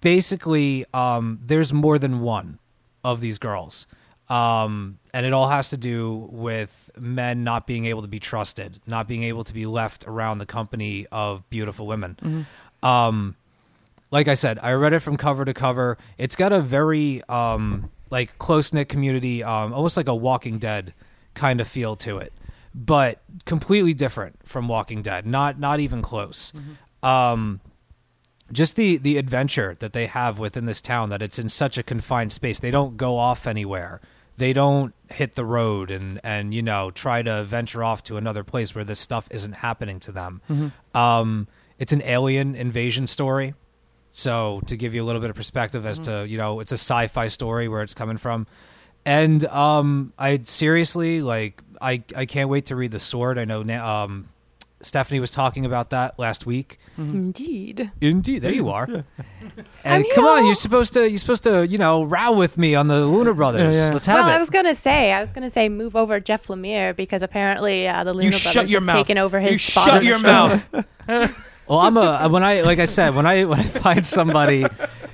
Basically, 0.00 0.84
um, 0.92 1.40
there's 1.42 1.72
more 1.72 1.98
than 1.98 2.20
one 2.20 2.58
of 3.04 3.20
these 3.20 3.38
girls. 3.38 3.86
Um, 4.28 4.98
and 5.14 5.24
it 5.24 5.32
all 5.32 5.48
has 5.48 5.70
to 5.70 5.76
do 5.76 6.28
with 6.32 6.90
men 6.98 7.44
not 7.44 7.66
being 7.66 7.84
able 7.86 8.02
to 8.02 8.08
be 8.08 8.18
trusted, 8.18 8.80
not 8.86 9.06
being 9.06 9.22
able 9.22 9.44
to 9.44 9.54
be 9.54 9.66
left 9.66 10.04
around 10.06 10.38
the 10.38 10.46
company 10.46 11.06
of 11.12 11.48
beautiful 11.48 11.86
women. 11.86 12.46
Um, 12.82 13.36
like 14.10 14.28
I 14.28 14.34
said, 14.34 14.58
I 14.62 14.72
read 14.72 14.92
it 14.92 15.00
from 15.00 15.16
cover 15.16 15.44
to 15.44 15.54
cover. 15.54 15.96
It's 16.18 16.36
got 16.36 16.52
a 16.52 16.60
very 16.60 17.22
um, 17.28 17.90
like 18.10 18.38
close 18.38 18.72
knit 18.72 18.88
community, 18.88 19.42
um, 19.42 19.72
almost 19.72 19.96
like 19.96 20.08
a 20.08 20.14
Walking 20.14 20.58
Dead 20.58 20.92
kind 21.34 21.60
of 21.60 21.68
feel 21.68 21.96
to 21.96 22.18
it, 22.18 22.32
but 22.74 23.20
completely 23.44 23.94
different 23.94 24.40
from 24.44 24.68
Walking 24.68 25.02
Dead. 25.02 25.26
Not 25.26 25.58
not 25.58 25.80
even 25.80 26.02
close. 26.02 26.52
Um, 27.02 27.60
just 28.52 28.76
the 28.76 28.96
the 28.96 29.18
adventure 29.18 29.76
that 29.80 29.92
they 29.92 30.06
have 30.06 30.38
within 30.38 30.66
this 30.66 30.80
town 30.80 31.08
that 31.10 31.22
it's 31.22 31.38
in 31.38 31.48
such 31.48 31.78
a 31.78 31.82
confined 31.82 32.32
space. 32.32 32.58
They 32.60 32.70
don't 32.70 32.96
go 32.96 33.18
off 33.18 33.46
anywhere. 33.46 34.00
They 34.38 34.52
don't 34.52 34.92
hit 35.08 35.34
the 35.34 35.44
road 35.44 35.90
and 35.90 36.20
and 36.24 36.52
you 36.52 36.62
know 36.62 36.90
try 36.90 37.22
to 37.22 37.44
venture 37.44 37.82
off 37.82 38.02
to 38.04 38.16
another 38.16 38.44
place 38.44 38.74
where 38.74 38.84
this 38.84 38.98
stuff 38.98 39.28
isn't 39.30 39.52
happening 39.54 40.00
to 40.00 40.12
them. 40.12 40.40
Um, 40.94 41.48
it's 41.78 41.92
an 41.92 42.02
alien 42.02 42.54
invasion 42.54 43.06
story. 43.06 43.54
So 44.10 44.60
to 44.66 44.76
give 44.76 44.94
you 44.94 45.02
a 45.02 45.06
little 45.06 45.20
bit 45.20 45.30
of 45.30 45.36
perspective 45.36 45.84
as 45.86 45.98
to 46.00 46.26
you 46.28 46.38
know 46.38 46.60
it's 46.60 46.72
a 46.72 46.78
sci-fi 46.78 47.28
story 47.28 47.68
where 47.68 47.82
it's 47.82 47.94
coming 47.94 48.16
from, 48.16 48.46
and 49.04 49.44
um, 49.46 50.12
I 50.18 50.40
seriously 50.44 51.22
like 51.22 51.62
I 51.80 52.02
I 52.16 52.26
can't 52.26 52.48
wait 52.48 52.66
to 52.66 52.76
read 52.76 52.90
the 52.92 53.00
sword. 53.00 53.38
I 53.38 53.44
know 53.44 53.60
um, 53.84 54.28
Stephanie 54.82 55.20
was 55.20 55.30
talking 55.30 55.64
about 55.64 55.90
that 55.90 56.18
last 56.18 56.44
week. 56.46 56.78
Indeed. 56.98 57.90
Indeed, 58.00 58.40
there 58.42 58.52
you 58.54 58.68
are. 58.68 58.84
And 58.86 59.04
I'm 59.84 60.04
come 60.14 60.24
on, 60.26 60.44
you're 60.46 60.54
supposed 60.54 60.92
to 60.94 61.08
you're 61.08 61.18
supposed 61.18 61.44
to 61.44 61.66
you 61.66 61.78
know 61.78 62.04
row 62.04 62.32
with 62.36 62.58
me 62.58 62.74
on 62.74 62.86
the 62.88 63.06
Luna 63.06 63.32
Brothers. 63.34 63.74
Yeah, 63.74 63.86
yeah. 63.86 63.92
Let's 63.92 64.06
have 64.06 64.16
well, 64.16 64.28
I 64.28 64.36
it. 64.36 64.38
was 64.38 64.50
gonna 64.50 64.74
say, 64.74 65.12
I 65.12 65.22
was 65.22 65.30
gonna 65.32 65.50
say, 65.50 65.68
move 65.68 65.96
over 65.96 66.20
Jeff 66.20 66.46
Lemire 66.48 66.94
because 66.94 67.22
apparently 67.22 67.88
uh, 67.88 68.04
the 68.04 68.12
Luna 68.12 68.24
You 68.26 68.30
Brothers 68.32 68.52
shut 68.52 68.68
your 68.68 68.80
have 68.80 68.86
mouth. 68.86 68.96
taken 68.96 69.18
over 69.18 69.40
his 69.40 69.52
you 69.52 69.58
spot. 69.58 69.84
shut 69.84 69.94
on 69.94 70.00
the 70.00 70.06
your 70.06 70.18
show. 70.18 70.82
mouth. 71.08 71.32
Well, 71.68 71.80
I'm 71.80 71.96
a 71.96 72.28
when 72.28 72.44
I 72.44 72.60
like 72.60 72.78
I 72.78 72.84
said 72.84 73.16
when 73.16 73.26
I 73.26 73.44
when 73.44 73.58
I 73.58 73.64
find 73.64 74.06
somebody 74.06 74.64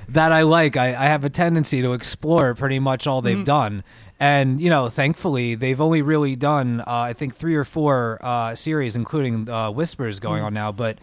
that 0.09 0.31
I 0.31 0.43
like, 0.43 0.77
I, 0.77 0.89
I 0.89 1.07
have 1.07 1.25
a 1.25 1.29
tendency 1.29 1.81
to 1.81 1.93
explore 1.93 2.53
pretty 2.53 2.77
much 2.77 3.07
all 3.07 3.23
Mm-hmm. 3.23 3.37
they've 3.37 3.43
done. 3.43 3.83
And 4.23 4.61
you 4.61 4.69
know, 4.69 4.87
thankfully, 4.87 5.55
they've 5.55 5.81
only 5.81 6.01
really 6.01 6.37
done 6.37 6.79
uh, 6.79 6.83
I 6.87 7.13
think 7.13 7.35
three 7.35 7.55
or 7.55 7.65
four 7.65 8.19
uh, 8.21 8.55
series, 8.55 8.95
including 8.95 9.49
uh, 9.49 9.69
Whispers 9.71 10.21
going 10.21 10.41
on 10.41 10.53
now. 10.53 10.71
But 10.71 10.99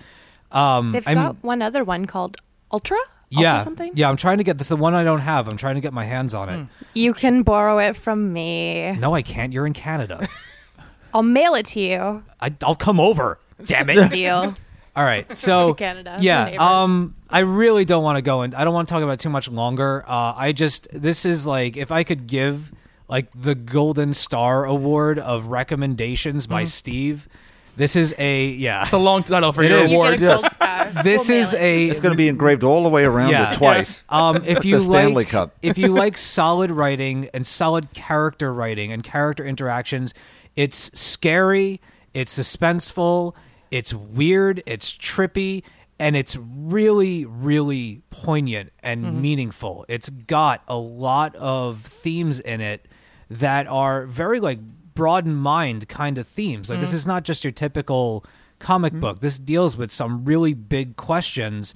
um. 0.51 0.91
They've 0.91 1.07
I 1.07 1.13
got 1.15 1.35
mean, 1.35 1.39
one 1.43 1.61
other 1.61 1.85
one 1.85 2.07
called 2.07 2.39
Ultra. 2.73 2.97
yeah, 3.29 3.59
something. 3.59 3.93
yeah. 3.95 4.09
I'm 4.09 4.17
trying 4.17 4.39
to 4.39 4.45
get 4.45 4.57
this. 4.57 4.69
The 4.69 4.77
one 4.77 4.95
I 4.95 5.05
don't 5.05 5.21
have. 5.21 5.49
I'm 5.49 5.59
trying 5.59 5.75
to 5.75 5.83
get 5.83 5.93
my 5.93 6.07
hands 6.07 6.33
on 6.35 6.49
it. 6.49 6.67
You 6.95 7.13
can 7.13 7.43
borrow 7.43 7.79
it 7.79 7.95
from 7.95 8.33
me. 8.33 8.93
No, 8.99 9.15
I 9.15 9.21
can't. 9.21 9.53
You're 9.53 9.67
in 9.67 9.75
Canada. 9.75 10.27
I'll 11.15 11.23
mail 11.23 11.55
it 11.57 11.67
to 11.67 11.81
you. 11.81 12.25
I, 12.41 12.55
I'll 12.65 12.75
come 12.75 12.99
over. 13.01 13.39
Damn 13.65 13.91
it. 13.91 14.11
Deal. 14.11 14.55
All 14.97 15.05
right. 15.05 15.27
So 15.37 15.75
Canada, 15.75 16.17
Yeah. 16.21 16.57
Um 16.59 17.15
I 17.29 17.41
really 17.41 17.85
don't 17.85 18.03
want 18.03 18.17
to 18.17 18.23
go 18.23 18.41
and 18.43 18.55
I 18.55 18.65
don't 18.65 18.75
want 18.75 18.89
to 18.89 18.95
talk 18.95 19.03
about 19.03 19.13
it 19.13 19.21
too 19.21 19.29
much 19.31 19.49
longer. 19.49 20.05
Uh 20.07 20.33
I 20.37 20.53
just 20.53 20.89
this 20.93 21.25
is 21.27 21.47
like 21.47 21.77
if 21.77 21.93
I 21.93 22.03
could 22.03 22.27
give 22.27 22.73
like 23.11 23.29
the 23.35 23.55
Golden 23.55 24.15
Star 24.15 24.65
Award 24.65 25.19
of 25.19 25.49
recommendations 25.49 26.47
by 26.47 26.65
Steve. 26.65 27.29
This 27.77 27.97
is 27.97 28.15
a 28.19 28.47
yeah. 28.47 28.83
It's 28.83 28.93
a 28.93 28.99
long 28.99 29.23
title 29.23 29.53
for 29.53 29.63
It 29.63 29.71
your 29.71 29.79
is. 29.81 29.91
You 29.93 29.99
award. 29.99 30.19
get 30.19 30.23
a 30.23 30.25
Yes. 30.25 30.55
star. 30.55 30.85
this 31.03 31.29
We'll 31.29 31.39
is 31.39 31.53
mail 31.55 31.63
it. 31.63 31.65
a 31.65 31.89
It's 31.89 32.01
going 32.01 32.13
to 32.13 32.17
be 32.17 32.29
engraved 32.29 32.63
all 32.63 32.83
the 32.83 32.89
way 32.89 33.05
around 33.05 33.31
Yeah. 33.31 33.51
it 33.51 33.57
twice. 33.57 34.03
Um, 34.09 34.43
if 34.45 34.65
you 34.65 34.77
The 34.79 34.85
Stanley 34.85 35.15
like, 35.15 35.29
Cup. 35.29 35.55
if 35.63 35.79
you 35.79 35.89
like 35.89 36.17
solid 36.19 36.71
writing 36.71 37.29
and 37.35 37.47
solid 37.47 37.93
character 37.93 38.53
writing 38.53 38.93
and 38.93 39.03
character 39.03 39.45
interactions, 39.45 40.15
it's 40.57 40.91
scary, 40.99 41.81
it's 42.13 42.37
suspenseful, 42.39 43.35
it's 43.71 43.95
weird, 43.95 44.63
it's 44.67 44.93
trippy, 44.97 45.63
and 45.99 46.17
it's 46.17 46.37
really, 46.41 47.25
really 47.25 48.03
poignant 48.11 48.73
and 48.83 49.05
Mm-hmm. 49.05 49.21
meaningful. 49.23 49.85
It's 49.89 50.11
got 50.11 50.63
a 50.69 50.77
lot 50.77 51.35
of 51.37 51.79
themes 51.81 52.41
in 52.41 52.61
it 52.61 52.87
that 53.31 53.67
are 53.69 54.07
very 54.07 54.41
like 54.41 54.59
broad 54.95 55.25
in 55.25 55.35
mind 55.37 55.89
kind 55.89 56.19
of 56.19 56.27
themes. 56.27 56.69
Like 56.69 56.79
Mm. 56.79 56.83
this 56.83 56.93
is 56.93 57.07
not 57.07 57.25
just 57.25 57.45
your 57.45 57.53
typical 57.53 58.25
comic 58.59 58.93
Mm-hmm. 58.93 59.01
book. 59.01 59.21
This 59.21 59.39
deals 59.39 59.77
with 59.77 59.91
some 59.91 60.25
really 60.25 60.53
big 60.53 60.97
questions 60.97 61.75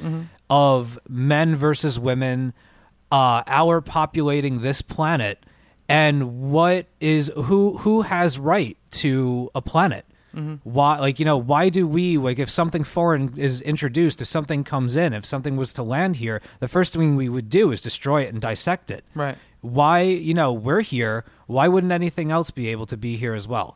of 0.50 0.98
men 1.08 1.54
versus 1.54 1.98
women, 1.98 2.52
uh, 3.10 3.42
our 3.46 3.80
populating 3.80 4.60
this 4.60 4.82
planet, 4.82 5.46
and 5.88 6.50
what 6.52 6.86
is 7.00 7.30
who 7.36 7.78
who 7.78 8.02
has 8.02 8.38
right 8.38 8.76
to 8.90 9.50
a 9.54 9.62
planet. 9.62 10.04
Why, 10.64 10.98
like 10.98 11.20
you 11.20 11.24
know, 11.24 11.36
why 11.38 11.68
do 11.68 11.86
we 11.86 12.18
like 12.18 12.40
if 12.40 12.50
something 12.50 12.82
foreign 12.82 13.34
is 13.36 13.62
introduced, 13.62 14.20
if 14.20 14.26
something 14.26 14.64
comes 14.64 14.96
in, 14.96 15.12
if 15.12 15.24
something 15.24 15.56
was 15.56 15.72
to 15.74 15.84
land 15.84 16.16
here, 16.16 16.42
the 16.58 16.66
first 16.66 16.92
thing 16.92 17.14
we 17.14 17.28
would 17.28 17.48
do 17.48 17.70
is 17.70 17.80
destroy 17.82 18.22
it 18.22 18.32
and 18.32 18.42
dissect 18.42 18.90
it. 18.90 19.04
Right. 19.14 19.38
Why, 19.64 20.02
you 20.02 20.34
know, 20.34 20.52
we're 20.52 20.82
here. 20.82 21.24
Why 21.46 21.68
wouldn't 21.68 21.90
anything 21.90 22.30
else 22.30 22.50
be 22.50 22.68
able 22.68 22.84
to 22.84 22.98
be 22.98 23.16
here 23.16 23.32
as 23.32 23.48
well? 23.48 23.74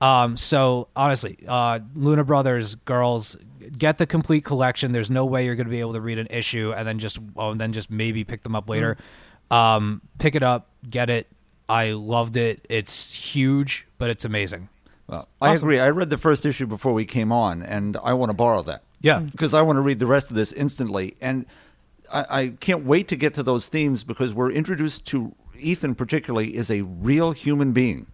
Um, 0.00 0.36
so 0.36 0.86
honestly, 0.94 1.38
uh, 1.48 1.80
Luna 1.96 2.22
Brothers 2.22 2.76
girls 2.76 3.36
get 3.76 3.98
the 3.98 4.06
complete 4.06 4.44
collection. 4.44 4.92
There's 4.92 5.10
no 5.10 5.24
way 5.26 5.44
you're 5.44 5.56
going 5.56 5.66
to 5.66 5.70
be 5.72 5.80
able 5.80 5.94
to 5.94 6.00
read 6.00 6.20
an 6.20 6.28
issue 6.30 6.72
and 6.76 6.86
then 6.86 7.00
just 7.00 7.18
oh, 7.36 7.50
and 7.50 7.60
then 7.60 7.72
just 7.72 7.90
maybe 7.90 8.22
pick 8.22 8.42
them 8.42 8.54
up 8.54 8.68
later. 8.68 8.96
Um, 9.50 10.02
pick 10.20 10.36
it 10.36 10.44
up, 10.44 10.68
get 10.88 11.10
it. 11.10 11.26
I 11.68 11.92
loved 11.92 12.36
it. 12.36 12.64
It's 12.70 13.12
huge, 13.12 13.88
but 13.98 14.10
it's 14.10 14.24
amazing. 14.24 14.68
Well, 15.08 15.28
I 15.42 15.54
agree. 15.54 15.80
I 15.80 15.90
read 15.90 16.10
the 16.10 16.18
first 16.18 16.46
issue 16.46 16.66
before 16.68 16.92
we 16.92 17.04
came 17.04 17.32
on, 17.32 17.60
and 17.60 17.96
I 18.04 18.12
want 18.14 18.30
to 18.30 18.34
borrow 18.36 18.62
that. 18.62 18.82
Yeah. 19.00 19.18
because 19.18 19.52
I 19.52 19.62
want 19.62 19.76
to 19.78 19.82
read 19.82 19.98
the 19.98 20.06
rest 20.06 20.30
of 20.30 20.36
this 20.36 20.52
instantly, 20.52 21.16
and 21.20 21.44
I, 22.12 22.26
I 22.28 22.48
can't 22.60 22.84
wait 22.84 23.08
to 23.08 23.16
get 23.16 23.34
to 23.34 23.42
those 23.42 23.66
themes 23.66 24.04
because 24.04 24.34
we're 24.34 24.52
introduced 24.52 25.06
to 25.06 25.34
Ethan, 25.58 25.94
particularly, 25.94 26.56
is 26.56 26.70
a 26.70 26.82
real 26.82 27.32
human 27.32 27.72
being 27.72 28.06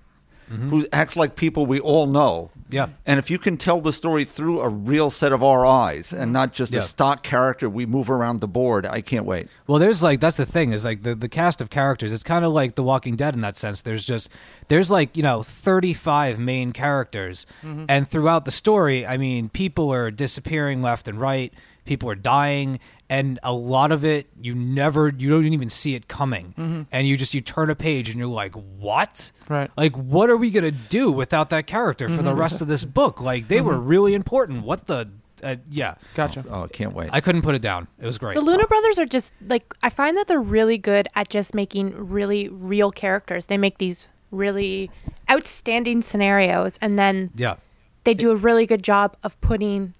mm-hmm. 0.50 0.68
who 0.68 0.86
acts 0.92 1.16
like 1.16 1.36
people 1.36 1.66
we 1.66 1.80
all 1.80 2.06
know. 2.06 2.50
Yeah. 2.72 2.90
and 3.04 3.18
if 3.18 3.30
you 3.30 3.38
can 3.38 3.56
tell 3.56 3.80
the 3.80 3.92
story 3.92 4.24
through 4.24 4.60
a 4.60 4.68
real 4.68 5.10
set 5.10 5.32
of 5.32 5.42
our 5.42 5.66
eyes 5.66 6.12
and 6.12 6.22
mm-hmm. 6.22 6.32
not 6.32 6.52
just 6.52 6.72
Yeah. 6.72 6.78
a 6.78 6.82
stock 6.82 7.24
character 7.24 7.68
we 7.68 7.84
move 7.84 8.08
around 8.08 8.40
the 8.40 8.46
board, 8.46 8.86
I 8.86 9.00
can't 9.00 9.26
wait. 9.26 9.48
Well, 9.66 9.80
there's 9.80 10.02
like 10.04 10.20
that's 10.20 10.36
the 10.36 10.46
thing 10.46 10.70
is 10.72 10.84
like 10.84 11.02
the 11.02 11.16
the 11.16 11.28
cast 11.28 11.60
of 11.60 11.70
characters. 11.70 12.12
It's 12.12 12.22
kind 12.22 12.44
of 12.44 12.52
like 12.52 12.76
The 12.76 12.84
Walking 12.84 13.16
Dead 13.16 13.34
in 13.34 13.40
that 13.40 13.56
sense. 13.56 13.82
There's 13.82 14.06
just 14.06 14.30
there's 14.68 14.90
like 14.90 15.16
you 15.16 15.22
know 15.22 15.42
35 15.42 16.38
main 16.38 16.72
characters, 16.72 17.44
mm-hmm. 17.62 17.86
and 17.88 18.06
throughout 18.06 18.44
the 18.44 18.52
story, 18.52 19.04
I 19.04 19.16
mean, 19.16 19.48
people 19.48 19.92
are 19.92 20.10
disappearing 20.10 20.80
left 20.80 21.08
and 21.08 21.20
right. 21.20 21.52
People 21.84 22.08
are 22.10 22.14
dying, 22.14 22.78
and 23.08 23.38
a 23.42 23.52
lot 23.52 23.92
of 23.92 24.04
it 24.04 24.28
you 24.40 24.54
never 24.54 25.08
you 25.08 25.30
don't 25.30 25.44
even 25.46 25.70
see 25.70 25.94
it 25.94 26.08
coming, 26.08 26.54
mm-hmm. 26.56 26.82
and 26.92 27.06
you 27.06 27.16
just 27.16 27.34
you 27.34 27.40
turn 27.40 27.70
a 27.70 27.74
page 27.74 28.08
and 28.08 28.18
you're 28.18 28.28
like, 28.28 28.54
what? 28.54 29.32
Right. 29.48 29.70
Like, 29.76 29.96
what 29.96 30.30
are 30.30 30.36
we 30.36 30.50
gonna 30.50 30.70
do 30.70 31.10
without 31.10 31.50
that 31.50 31.66
character 31.66 32.08
for 32.08 32.22
the 32.22 32.30
mm-hmm. 32.30 32.40
rest 32.40 32.60
of 32.60 32.68
this 32.68 32.84
book? 32.84 33.20
Like, 33.20 33.48
they 33.48 33.60
were 33.60 33.74
mm-hmm. 33.74 33.88
really 33.88 34.14
important. 34.14 34.64
What 34.64 34.86
the? 34.86 35.10
Uh, 35.42 35.56
yeah, 35.70 35.94
Gotcha. 36.14 36.44
Oh, 36.50 36.64
I 36.64 36.68
can't 36.68 36.92
wait. 36.92 37.08
I 37.14 37.22
couldn't 37.22 37.40
put 37.40 37.54
it 37.54 37.62
down. 37.62 37.88
It 37.98 38.04
was 38.04 38.18
great. 38.18 38.34
The 38.34 38.42
Luna 38.42 38.66
Brothers 38.66 38.98
are 38.98 39.06
just 39.06 39.32
like 39.48 39.74
I 39.82 39.88
find 39.88 40.16
that 40.18 40.28
they're 40.28 40.38
really 40.38 40.76
good 40.76 41.08
at 41.14 41.30
just 41.30 41.54
making 41.54 41.96
really 41.96 42.48
real 42.48 42.90
characters. 42.90 43.46
They 43.46 43.56
make 43.56 43.78
these 43.78 44.06
really 44.30 44.90
outstanding 45.30 46.02
scenarios 46.02 46.78
and 46.80 46.98
then 46.98 47.30
yeah. 47.34 47.56
they 48.04 48.14
do 48.14 48.30
a 48.30 48.36
really 48.36 48.66
good 48.66 48.82
job 48.82 49.16
of 49.22 49.40
putting 49.40 49.94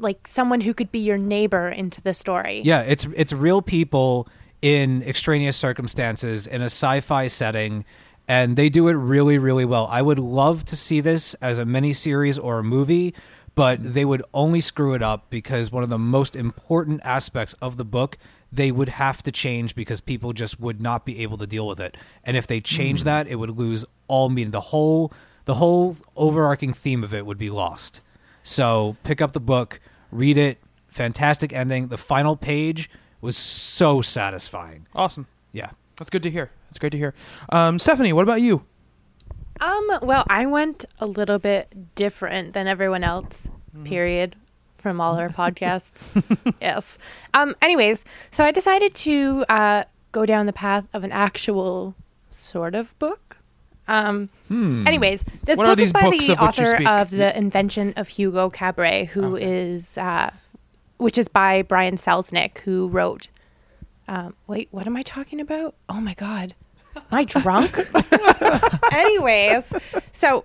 like 0.00 0.26
someone 0.26 0.60
who 0.60 0.74
could 0.74 0.90
be 0.92 0.98
your 0.98 1.18
neighbor 1.18 1.68
into 1.68 2.00
the 2.00 2.14
story. 2.14 2.62
Yeah, 2.64 2.82
it's 2.82 3.06
it's 3.14 3.32
real 3.32 3.62
people 3.62 4.28
in 4.62 5.02
extraneous 5.02 5.56
circumstances 5.56 6.46
in 6.46 6.60
a 6.60 6.66
sci-fi 6.66 7.26
setting 7.28 7.84
and 8.28 8.56
they 8.56 8.68
do 8.68 8.88
it 8.88 8.92
really 8.92 9.38
really 9.38 9.64
well. 9.64 9.86
I 9.90 10.02
would 10.02 10.18
love 10.18 10.64
to 10.66 10.76
see 10.76 11.00
this 11.00 11.34
as 11.34 11.58
a 11.58 11.64
miniseries 11.64 12.42
or 12.42 12.58
a 12.58 12.64
movie, 12.64 13.14
but 13.54 13.82
they 13.82 14.04
would 14.04 14.22
only 14.34 14.60
screw 14.60 14.94
it 14.94 15.02
up 15.02 15.30
because 15.30 15.72
one 15.72 15.82
of 15.82 15.88
the 15.88 15.98
most 15.98 16.36
important 16.36 17.00
aspects 17.04 17.54
of 17.54 17.76
the 17.76 17.84
book 17.84 18.16
they 18.52 18.72
would 18.72 18.88
have 18.88 19.22
to 19.22 19.32
change 19.32 19.74
because 19.74 20.00
people 20.00 20.32
just 20.32 20.58
would 20.58 20.80
not 20.80 21.06
be 21.06 21.20
able 21.20 21.38
to 21.38 21.46
deal 21.46 21.66
with 21.66 21.80
it. 21.80 21.96
And 22.24 22.36
if 22.36 22.46
they 22.46 22.60
change 22.60 23.02
hmm. 23.02 23.06
that, 23.06 23.28
it 23.28 23.36
would 23.36 23.50
lose 23.50 23.84
all 24.08 24.28
meaning. 24.28 24.50
The 24.50 24.60
whole 24.60 25.12
the 25.44 25.54
whole 25.54 25.96
overarching 26.16 26.72
theme 26.72 27.02
of 27.02 27.14
it 27.14 27.26
would 27.26 27.38
be 27.38 27.50
lost. 27.50 28.02
So 28.50 28.96
pick 29.04 29.20
up 29.20 29.30
the 29.30 29.38
book, 29.38 29.78
read 30.10 30.36
it. 30.36 30.58
Fantastic 30.88 31.52
ending. 31.52 31.86
The 31.86 31.96
final 31.96 32.34
page 32.34 32.90
was 33.20 33.36
so 33.36 34.00
satisfying. 34.00 34.88
Awesome. 34.92 35.28
Yeah. 35.52 35.70
That's 35.98 36.10
good 36.10 36.24
to 36.24 36.30
hear. 36.30 36.50
That's 36.66 36.80
great 36.80 36.90
to 36.90 36.98
hear. 36.98 37.14
Um, 37.50 37.78
Stephanie, 37.78 38.12
what 38.12 38.24
about 38.24 38.40
you? 38.40 38.64
Um 39.60 39.88
well, 40.02 40.24
I 40.28 40.46
went 40.46 40.84
a 40.98 41.06
little 41.06 41.38
bit 41.38 41.94
different 41.94 42.54
than 42.54 42.66
everyone 42.66 43.04
else. 43.04 43.48
Period. 43.84 44.34
From 44.78 45.00
all 45.00 45.16
our 45.16 45.28
podcasts. 45.42 46.10
yes. 46.60 46.98
Um 47.34 47.54
anyways, 47.62 48.04
so 48.32 48.42
I 48.42 48.50
decided 48.50 48.96
to 48.96 49.44
uh 49.48 49.84
go 50.10 50.26
down 50.26 50.46
the 50.46 50.52
path 50.52 50.88
of 50.92 51.04
an 51.04 51.12
actual 51.12 51.94
sort 52.32 52.74
of 52.74 52.98
book. 52.98 53.36
Um 53.90 54.30
anyways, 54.50 55.24
this 55.44 55.58
What 55.58 55.66
book 55.66 55.78
is 55.80 55.92
by 55.92 56.08
the 56.10 56.32
of 56.32 56.38
author 56.40 56.88
of 56.88 57.10
The 57.10 57.36
Invention 57.36 57.92
of 57.96 58.08
Hugo 58.08 58.48
Cabret, 58.48 59.08
who 59.08 59.36
is 59.36 59.98
uh 59.98 60.30
which 60.98 61.18
is 61.18 61.28
by 61.28 61.62
Brian 61.62 61.96
Selznick, 61.96 62.58
who 62.58 62.88
wrote 62.88 63.28
um, 64.08 64.34
wait, 64.48 64.68
what 64.70 64.86
am 64.86 64.96
I 64.96 65.02
talking 65.02 65.40
about? 65.40 65.74
Oh 65.88 66.00
my 66.00 66.14
god. 66.14 66.54
Am 66.96 67.02
I 67.12 67.24
drunk? 67.24 67.78
Anyways, 68.92 69.72
so 70.10 70.42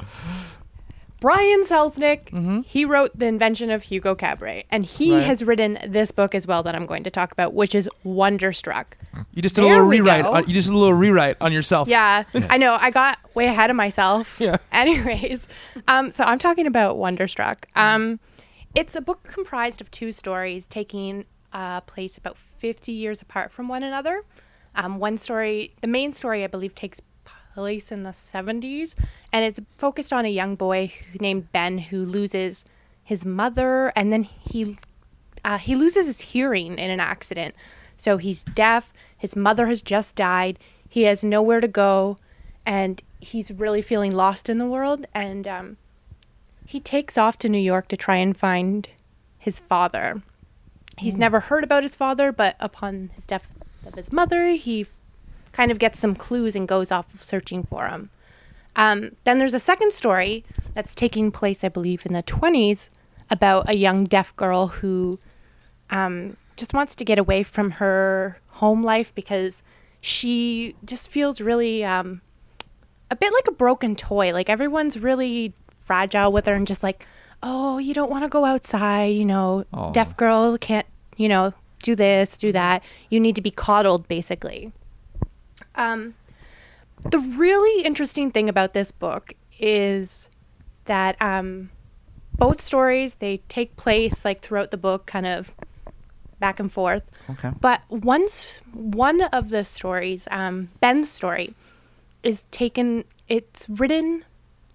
Brian 1.25 1.63
Selznick, 1.63 2.63
he 2.67 2.85
wrote 2.85 3.17
The 3.17 3.25
Invention 3.25 3.71
of 3.71 3.81
Hugo 3.81 4.13
Cabret, 4.13 4.67
and 4.69 4.85
he 4.85 5.11
Right. 5.15 5.25
has 5.25 5.43
written 5.43 5.79
this 5.88 6.11
book 6.11 6.35
as 6.35 6.45
well 6.45 6.61
that 6.61 6.75
I'm 6.75 6.85
going 6.85 7.01
to 7.03 7.09
talk 7.09 7.31
about, 7.31 7.55
which 7.55 7.73
is 7.73 7.89
Wonderstruck. 8.03 8.95
You 9.33 9.41
just 9.41 9.55
did 9.55 9.63
a 9.63 9.67
little 9.67 9.88
rewrite. 9.88 10.23
On, 10.23 10.47
you 10.47 10.53
just 10.53 10.67
did 10.67 10.75
a 10.75 10.77
little 10.77 10.93
rewrite 10.93 11.38
on 11.41 11.51
yourself. 11.51 11.88
Yeah, 11.88 12.25
I 12.51 12.57
know. 12.57 12.77
I 12.79 12.91
got 12.91 13.17
way 13.33 13.47
ahead 13.47 13.71
of 13.71 13.75
myself. 13.75 14.39
Yeah. 14.45 14.57
Anyways, 14.71 15.47
um, 15.88 16.11
so 16.11 16.23
I'm 16.25 16.38
talking 16.38 16.67
about 16.67 16.97
Wonderstruck. 16.99 17.65
Um, 17.75 18.19
it's 18.75 18.93
a 18.95 19.01
book 19.01 19.23
comprised 19.23 19.81
of 19.81 19.89
two 19.89 20.11
stories 20.11 20.67
taking 20.67 21.25
uh, 21.53 21.81
place 21.81 22.19
about 22.19 22.38
50 22.38 22.91
years 22.91 23.23
apart 23.23 23.51
from 23.51 23.67
one 23.67 23.81
another. 23.81 24.21
Um, 24.75 24.99
one 24.99 25.17
story, 25.17 25.73
the 25.81 25.88
main 25.88 26.11
story, 26.11 26.43
I 26.43 26.47
believe, 26.47 26.75
takes 26.75 27.01
place 27.55 27.91
in 27.91 28.03
the 28.03 28.11
70s, 28.11 28.95
and 29.31 29.45
it's 29.45 29.61
focused 29.77 30.11
on 30.11 30.25
a 30.25 30.29
young 30.29 30.55
boy 30.55 30.91
named 31.19 31.51
Ben 31.53 31.77
who 31.77 32.05
loses 32.05 32.65
his 33.03 33.25
mother, 33.25 33.93
and 33.95 34.11
then 34.11 34.23
he 34.23 34.77
uh, 35.45 35.57
he 35.57 35.75
loses 35.75 36.07
his 36.07 36.21
hearing 36.21 36.77
in 36.77 36.91
an 36.91 36.99
accident. 36.99 37.55
So 37.97 38.17
he's 38.17 38.43
deaf. 38.43 38.91
His 39.17 39.35
mother 39.35 39.67
has 39.67 39.81
just 39.81 40.15
died. 40.15 40.59
He 40.89 41.03
has 41.03 41.23
nowhere 41.23 41.61
to 41.61 41.67
go, 41.67 42.17
and 42.65 43.01
he's 43.21 43.51
really 43.51 43.81
feeling 43.81 44.11
lost 44.11 44.49
in 44.49 44.57
the 44.57 44.65
world. 44.65 45.05
And 45.13 45.47
um, 45.47 45.77
he 46.65 46.79
takes 46.79 47.17
off 47.17 47.37
to 47.39 47.49
New 47.49 47.59
York 47.59 47.87
to 47.89 47.97
try 47.97 48.17
and 48.17 48.35
find 48.35 48.89
his 49.37 49.59
father. 49.61 50.21
He's 50.97 51.15
never 51.15 51.39
heard 51.39 51.63
about 51.63 51.83
his 51.83 51.95
father, 51.95 52.31
but 52.31 52.55
upon 52.59 53.11
his 53.13 53.25
death 53.25 53.47
of 53.85 53.95
his 53.95 54.11
mother, 54.11 54.49
he 54.49 54.87
kind 55.55 55.71
of 55.71 55.79
gets 55.79 55.99
some 55.99 56.15
clues 56.15 56.53
and 56.53 56.67
goes 56.67 56.91
off 56.91 57.21
searching 57.21 57.63
for 57.63 57.87
him. 57.87 58.09
Um, 58.75 59.15
then 59.23 59.37
there's 59.37 59.53
a 59.53 59.59
second 59.59 59.93
story 59.93 60.43
that's 60.73 60.93
taking 60.93 61.31
place, 61.31 61.63
I 61.63 61.69
believe, 61.69 62.05
in 62.05 62.11
the 62.11 62.23
20s 62.23 62.89
about 63.29 63.69
a 63.69 63.73
young 63.73 64.03
deaf 64.03 64.35
girl 64.35 64.67
who 64.67 65.17
um, 65.91 66.35
just 66.57 66.73
wants 66.73 66.93
to 66.97 67.05
get 67.05 67.17
away 67.17 67.41
from 67.41 67.71
her 67.71 68.37
home 68.49 68.83
life 68.83 69.15
because 69.15 69.61
she 70.01 70.75
just 70.83 71.07
feels 71.07 71.39
really 71.39 71.85
um, 71.85 72.21
a 73.09 73.15
bit 73.15 73.31
like 73.31 73.47
a 73.47 73.53
broken 73.53 73.95
toy. 73.95 74.33
Like 74.33 74.49
everyone's 74.49 74.99
really 74.99 75.53
fragile 75.79 76.33
with 76.33 76.47
her 76.47 76.53
and 76.53 76.67
just 76.67 76.83
like, 76.83 77.07
oh, 77.41 77.77
you 77.77 77.93
don't 77.93 78.11
want 78.11 78.25
to 78.25 78.29
go 78.29 78.43
outside, 78.43 79.05
you 79.05 79.23
know, 79.23 79.63
deaf 79.93 80.17
girl 80.17 80.57
can't, 80.57 80.85
you 81.15 81.29
know, 81.29 81.53
do 81.81 81.95
this, 81.95 82.35
do 82.35 82.51
that. 82.51 82.83
You 83.09 83.21
need 83.21 83.35
to 83.35 83.41
be 83.41 83.51
coddled, 83.51 84.09
basically. 84.09 84.73
Um, 85.75 86.15
the 87.11 87.19
really 87.19 87.83
interesting 87.85 88.31
thing 88.31 88.49
about 88.49 88.73
this 88.73 88.91
book 88.91 89.33
is 89.59 90.29
that 90.85 91.21
um, 91.21 91.69
both 92.38 92.61
stories 92.61 93.15
they 93.15 93.38
take 93.49 93.75
place 93.75 94.25
like 94.25 94.41
throughout 94.41 94.71
the 94.71 94.77
book, 94.77 95.05
kind 95.05 95.25
of 95.25 95.55
back 96.39 96.59
and 96.59 96.71
forth. 96.71 97.03
Okay. 97.29 97.51
But 97.61 97.81
once 97.89 98.59
one 98.73 99.21
of 99.21 99.49
the 99.49 99.63
stories, 99.63 100.27
um, 100.31 100.69
Ben's 100.79 101.09
story, 101.09 101.53
is 102.23 102.43
taken. 102.51 103.03
It's 103.27 103.67
written 103.69 104.23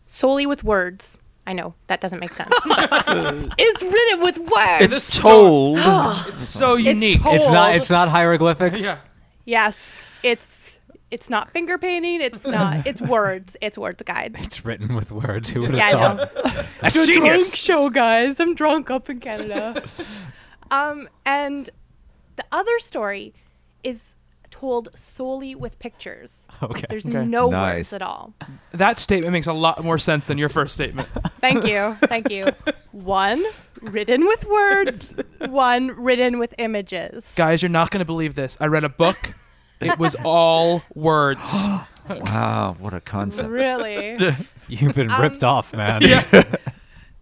solely 0.07 0.47
with 0.47 0.65
words. 0.65 1.17
I 1.47 1.53
know 1.53 1.75
that 1.89 2.01
doesn't 2.01 2.21
make 2.21 2.33
sense. 2.33 2.53
it's 2.67 3.83
written 3.83 4.21
with 4.21 4.39
words. 4.39 4.97
It's 4.97 5.19
told. 5.19 5.79
So 6.39 6.75
unique. 6.77 7.23
told- 7.23 7.35
It's 7.37 7.51
not 7.51 7.75
it's 7.75 7.91
not 7.91 8.09
hieroglyphics. 8.09 8.83
yeah. 8.83 8.99
yes, 9.47 10.05
it's 10.23 10.60
it's 11.11 11.29
not 11.31 11.51
finger 11.51 11.77
painting. 11.79 12.21
It's 12.21 12.45
not. 12.45 12.87
It's 12.87 13.01
words. 13.03 13.57
It's 13.61 13.77
words, 13.79 14.03
guys. 14.03 14.31
It's 14.37 14.65
written 14.65 14.95
with 14.95 15.11
words. 15.13 15.51
Who 15.51 15.63
would 15.63 15.75
have 15.75 15.79
Yeah, 15.79 15.89
I 15.89 15.93
thought? 15.93 16.17
know. 16.35 16.43
That's 16.81 16.97
It's 16.97 17.09
a 17.09 17.15
drunk 17.15 17.41
show, 17.55 17.91
guys. 17.91 18.39
I'm 18.41 18.55
drunk 18.55 18.91
up 18.91 19.11
in 19.11 19.21
Canada. 19.21 19.83
um, 20.71 21.09
and 21.27 21.69
the 22.37 22.45
other 22.53 22.79
story 22.79 23.35
is 23.83 24.15
told 24.51 24.89
solely 24.99 25.55
with 25.55 25.79
pictures. 25.79 26.47
Okay. 26.63 26.85
There's 26.89 27.07
Okay. 27.07 27.25
no 27.25 27.51
Nice. 27.51 27.77
words 27.77 27.93
at 27.95 28.03
all. 28.03 28.35
That 28.73 28.99
statement 28.99 29.33
makes 29.33 29.47
a 29.47 29.53
lot 29.53 29.83
more 29.83 29.97
sense 29.99 30.27
than 30.27 30.39
your 30.39 30.49
first 30.49 30.75
statement. 30.75 31.09
Thank 31.41 31.67
you. 31.67 31.95
Thank 32.09 32.31
you. 32.31 32.49
One 32.93 33.43
written 33.81 34.27
with 34.27 34.45
words, 34.47 35.15
one 35.49 35.89
written 35.89 36.39
with 36.39 36.55
images. 36.59 37.33
Guys, 37.37 37.63
you're 37.63 37.69
not 37.71 37.91
going 37.91 38.01
to 38.01 38.05
believe 38.05 38.35
this. 38.35 38.57
I 38.61 38.67
read 38.67 38.85
a 38.85 38.89
book. 38.89 39.35
It 39.81 39.99
was 39.99 40.17
all 40.25 40.83
words. 40.95 41.65
Wow, 42.09 42.75
what 42.81 42.93
a 42.93 43.01
concept. 43.01 43.49
Really? 43.49 44.19
You've 44.69 44.97
been 44.97 45.13
Um, 45.13 45.23
ripped 45.23 45.45
off, 45.45 45.73
man. 45.73 46.03
Yeah. 46.03 46.25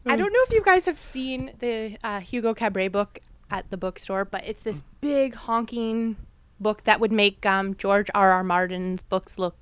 I 0.06 0.16
don't 0.16 0.32
know 0.32 0.38
if 0.46 0.52
you 0.52 0.62
guys 0.64 0.86
have 0.86 0.96
seen 0.96 1.50
the 1.58 1.98
uh, 2.02 2.20
Hugo 2.20 2.54
Cabret 2.54 2.90
book 2.90 3.18
at 3.50 3.68
the 3.70 3.76
bookstore, 3.76 4.24
but 4.24 4.44
it's 4.46 4.62
this 4.62 4.80
big 5.02 5.34
honking 5.34 6.16
book 6.58 6.84
that 6.84 7.00
would 7.00 7.12
make 7.12 7.44
um, 7.44 7.74
George 7.76 8.08
R. 8.14 8.30
R. 8.32 8.42
Martin's 8.42 9.02
books 9.02 9.38
look 9.38 9.56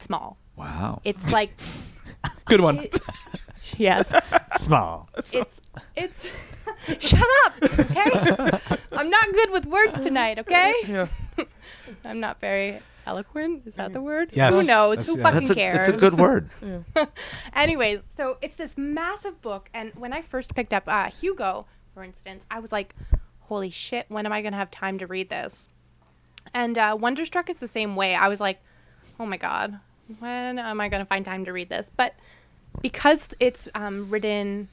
small. 0.00 0.36
Wow. 0.56 1.00
It's 1.04 1.32
like, 1.32 1.52
Good 2.46 2.62
one. 2.62 2.80
it- 2.80 2.98
yes, 3.76 4.10
Small. 4.56 5.08
it's 5.16 5.32
it's. 5.94 6.26
Shut 6.98 7.28
up, 7.44 7.52
okay? 7.62 8.76
I'm 8.92 9.10
not 9.10 9.32
good 9.32 9.50
with 9.52 9.66
words 9.66 10.00
tonight, 10.00 10.40
okay? 10.40 10.72
Yeah. 10.88 11.06
I'm 12.04 12.20
not 12.20 12.40
very 12.40 12.80
eloquent. 13.06 13.62
Is 13.66 13.76
that 13.76 13.92
the 13.92 14.00
word? 14.00 14.30
Yes. 14.32 14.54
Who 14.54 14.66
knows? 14.66 14.98
That's- 14.98 15.14
Who 15.14 15.20
yeah. 15.20 15.22
fucking 15.24 15.40
That's 15.40 15.50
a, 15.50 15.54
cares? 15.54 15.88
it's 15.88 15.96
a 15.96 16.00
good 16.00 16.14
word. 16.14 16.50
Anyways, 17.54 18.00
so 18.16 18.38
it's 18.42 18.56
this 18.56 18.76
massive 18.76 19.40
book, 19.42 19.68
and 19.74 19.92
when 19.94 20.12
I 20.12 20.22
first 20.22 20.54
picked 20.54 20.74
up 20.74 20.84
uh, 20.86 21.10
Hugo, 21.10 21.66
for 21.94 22.02
instance, 22.02 22.44
I 22.50 22.58
was 22.60 22.72
like, 22.72 22.94
"Holy 23.42 23.70
shit! 23.70 24.06
When 24.08 24.26
am 24.26 24.32
I 24.32 24.42
gonna 24.42 24.56
have 24.56 24.70
time 24.70 24.98
to 24.98 25.06
read 25.06 25.28
this?" 25.30 25.68
And 26.54 26.78
uh, 26.78 26.96
Wonderstruck 26.98 27.48
is 27.50 27.56
the 27.56 27.68
same 27.68 27.96
way. 27.96 28.14
I 28.14 28.28
was 28.28 28.40
like, 28.40 28.60
"Oh 29.20 29.26
my 29.26 29.36
god, 29.36 29.78
when 30.18 30.58
am 30.58 30.80
I 30.80 30.88
gonna 30.88 31.06
find 31.06 31.24
time 31.24 31.44
to 31.44 31.52
read 31.52 31.68
this?" 31.68 31.90
But 31.96 32.14
because 32.82 33.30
it's 33.40 33.68
um, 33.74 34.10
written, 34.10 34.68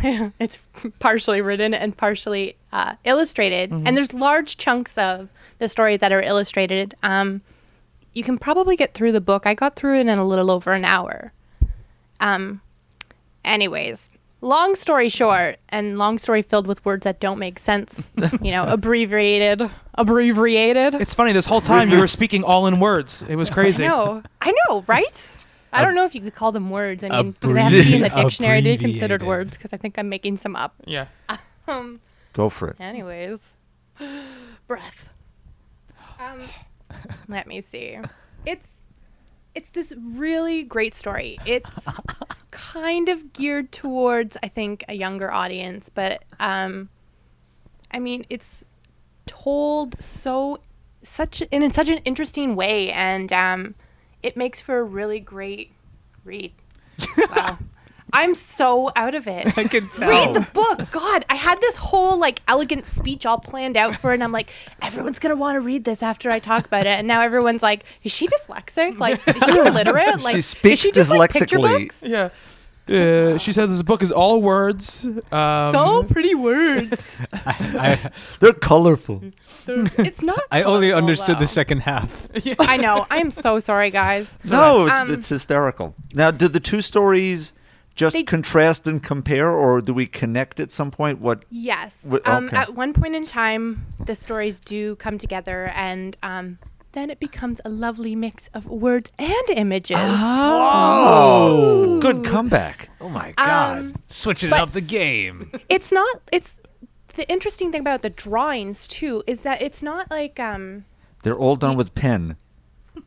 it's 0.38 0.58
partially 0.98 1.40
written 1.40 1.74
and 1.74 1.96
partially 1.96 2.56
uh, 2.72 2.94
illustrated, 3.04 3.70
and 3.70 3.96
there's 3.96 4.12
large 4.12 4.56
chunks 4.56 4.98
of 4.98 5.28
the 5.58 5.68
story 5.68 5.96
that 5.96 6.12
are 6.12 6.22
illustrated. 6.22 6.94
Um, 7.02 7.40
you 8.12 8.22
can 8.22 8.38
probably 8.38 8.76
get 8.76 8.94
through 8.94 9.12
the 9.12 9.20
book. 9.20 9.46
I 9.46 9.54
got 9.54 9.76
through 9.76 9.96
it 9.96 10.06
in 10.06 10.18
a 10.18 10.24
little 10.24 10.50
over 10.50 10.72
an 10.72 10.84
hour. 10.84 11.32
Um, 12.20 12.60
anyways, 13.44 14.08
long 14.40 14.74
story 14.74 15.08
short, 15.08 15.58
and 15.68 15.98
long 15.98 16.18
story 16.18 16.42
filled 16.42 16.66
with 16.66 16.84
words 16.84 17.04
that 17.04 17.20
don't 17.20 17.38
make 17.38 17.58
sense. 17.58 18.10
you 18.42 18.50
know, 18.50 18.64
abbreviated, 18.68 19.68
abbreviated. 19.94 20.96
It's 20.96 21.14
funny. 21.14 21.32
This 21.32 21.46
whole 21.46 21.60
time 21.60 21.90
you 21.90 21.98
were 21.98 22.08
speaking 22.08 22.44
all 22.44 22.66
in 22.66 22.78
words. 22.80 23.24
It 23.28 23.36
was 23.36 23.50
crazy. 23.58 23.84
I 23.84 23.88
know, 23.88 24.22
I 24.40 24.54
know, 24.68 24.84
right? 24.86 25.32
I 25.74 25.84
don't 25.84 25.94
know 25.94 26.04
if 26.04 26.14
you 26.14 26.20
could 26.20 26.34
call 26.34 26.52
them 26.52 26.70
words. 26.70 27.02
I 27.04 27.08
mean, 27.08 27.34
do 27.40 27.52
they 27.52 27.60
have 27.62 27.72
to 27.72 27.82
be 27.82 27.94
in 27.96 28.02
the 28.02 28.08
dictionary 28.08 28.62
to 28.62 28.68
be 28.70 28.76
considered 28.78 29.22
Abbreviated. 29.22 29.26
words? 29.28 29.56
Because 29.56 29.72
I 29.72 29.76
think 29.76 29.98
I'm 29.98 30.08
making 30.08 30.38
some 30.38 30.56
up. 30.56 30.74
Yeah. 30.86 31.06
Um, 31.66 32.00
Go 32.34 32.50
for 32.50 32.68
it. 32.68 32.76
anyways, 32.78 33.40
breath. 34.66 35.08
Um, 36.20 36.40
let 37.28 37.46
me 37.46 37.62
see. 37.62 37.98
It's 38.44 38.68
it's 39.54 39.70
this 39.70 39.94
really 39.98 40.62
great 40.62 40.94
story. 40.94 41.38
It's 41.46 41.86
kind 42.50 43.08
of 43.08 43.32
geared 43.32 43.72
towards 43.72 44.36
I 44.42 44.48
think 44.48 44.84
a 44.88 44.94
younger 44.94 45.32
audience, 45.32 45.88
but 45.88 46.22
um, 46.38 46.90
I 47.90 47.98
mean 47.98 48.26
it's 48.28 48.62
told 49.26 50.00
so 50.02 50.58
such 51.02 51.40
in 51.50 51.72
such 51.72 51.88
an 51.88 51.98
interesting 52.04 52.56
way, 52.56 52.90
and 52.92 53.32
um, 53.32 53.74
it 54.24 54.36
makes 54.36 54.60
for 54.60 54.78
a 54.78 54.82
really 54.82 55.20
great 55.20 55.70
read. 56.24 56.52
Wow. 57.16 57.58
I'm 58.12 58.36
so 58.36 58.92
out 58.94 59.16
of 59.16 59.26
it. 59.26 59.58
I 59.58 59.64
can 59.64 59.88
tell. 59.88 60.08
Read 60.08 60.34
the 60.36 60.46
book. 60.52 60.88
God, 60.92 61.24
I 61.28 61.34
had 61.34 61.60
this 61.60 61.74
whole 61.74 62.16
like 62.16 62.40
elegant 62.46 62.86
speech 62.86 63.26
all 63.26 63.38
planned 63.40 63.76
out 63.76 63.96
for 63.96 64.12
it, 64.12 64.14
and 64.14 64.22
I'm 64.22 64.30
like, 64.30 64.50
everyone's 64.82 65.18
gonna 65.18 65.34
want 65.34 65.56
to 65.56 65.60
read 65.60 65.82
this 65.82 66.00
after 66.00 66.30
I 66.30 66.38
talk 66.38 66.64
about 66.64 66.82
it. 66.86 66.96
And 66.96 67.08
now 67.08 67.22
everyone's 67.22 67.60
like, 67.62 67.84
is 68.04 68.12
she 68.12 68.28
dyslexic? 68.28 68.98
Like, 69.00 69.20
is 69.26 69.34
she 69.34 69.58
illiterate? 69.66 70.20
Like, 70.20 70.34
She 70.34 70.38
is 70.38 70.78
she 70.78 70.92
just, 70.92 71.10
like, 71.10 71.32
picture 71.32 71.56
dyslexically. 71.56 71.82
books? 71.86 72.02
Yeah. 72.04 72.28
Uh, 72.88 73.38
she 73.38 73.52
said 73.52 73.70
this 73.70 73.82
book 73.82 74.02
is 74.02 74.12
all 74.12 74.42
words. 74.42 75.06
Um, 75.32 75.72
So 75.74 76.02
pretty 76.04 76.34
words. 76.34 77.18
I, 77.32 78.10
They're 78.40 78.52
colorful. 78.52 79.22
it's 79.66 80.20
not. 80.22 80.38
I 80.52 80.62
only 80.62 80.92
understood 80.92 81.36
though. 81.36 81.40
the 81.40 81.46
second 81.46 81.80
half. 81.80 82.28
I 82.60 82.76
know. 82.76 83.06
I 83.10 83.18
am 83.18 83.30
so 83.30 83.58
sorry, 83.58 83.90
guys. 83.90 84.36
no, 84.44 84.86
it's, 84.86 84.94
Um, 84.94 85.10
it's 85.10 85.28
hysterical. 85.30 85.94
Now, 86.14 86.30
did 86.30 86.52
the 86.52 86.60
two 86.60 86.82
stories 86.82 87.54
just 87.94 88.12
They- 88.12 88.22
contrast 88.24 88.86
and 88.86 89.02
compare, 89.02 89.50
or 89.50 89.80
do 89.80 89.94
we 89.94 90.04
connect 90.06 90.60
at 90.60 90.70
some 90.70 90.90
point? 90.90 91.20
What? 91.20 91.44
Yes. 91.50 92.04
Wh- 92.06 92.16
Um, 92.28 92.46
okay. 92.46 92.56
At 92.56 92.74
one 92.74 92.92
point 92.92 93.14
in 93.14 93.24
time, 93.24 93.86
the 94.04 94.14
stories 94.14 94.58
do 94.58 94.96
come 94.96 95.16
together, 95.16 95.72
and 95.74 96.16
um, 96.22 96.58
then 96.94 97.10
it 97.10 97.20
becomes 97.20 97.60
a 97.64 97.68
lovely 97.68 98.16
mix 98.16 98.48
of 98.54 98.66
words 98.66 99.12
and 99.18 99.50
images. 99.54 99.96
Oh, 99.98 101.98
good 102.00 102.24
comeback. 102.24 102.88
Oh 103.00 103.08
my 103.08 103.32
god. 103.36 103.78
Um, 103.78 103.96
Switching 104.08 104.52
up 104.52 104.70
the 104.70 104.80
game. 104.80 105.50
it's 105.68 105.92
not. 105.92 106.20
It's 106.32 106.60
the 107.14 107.28
interesting 107.30 107.70
thing 107.70 107.80
about 107.80 108.02
the 108.02 108.10
drawings 108.10 108.88
too 108.88 109.22
is 109.26 109.42
that 109.42 109.62
it's 109.62 109.82
not 109.82 110.10
like 110.10 110.40
um, 110.40 110.84
They're 111.22 111.38
all 111.38 111.56
done 111.56 111.76
with 111.76 111.94
pen. 111.94 112.36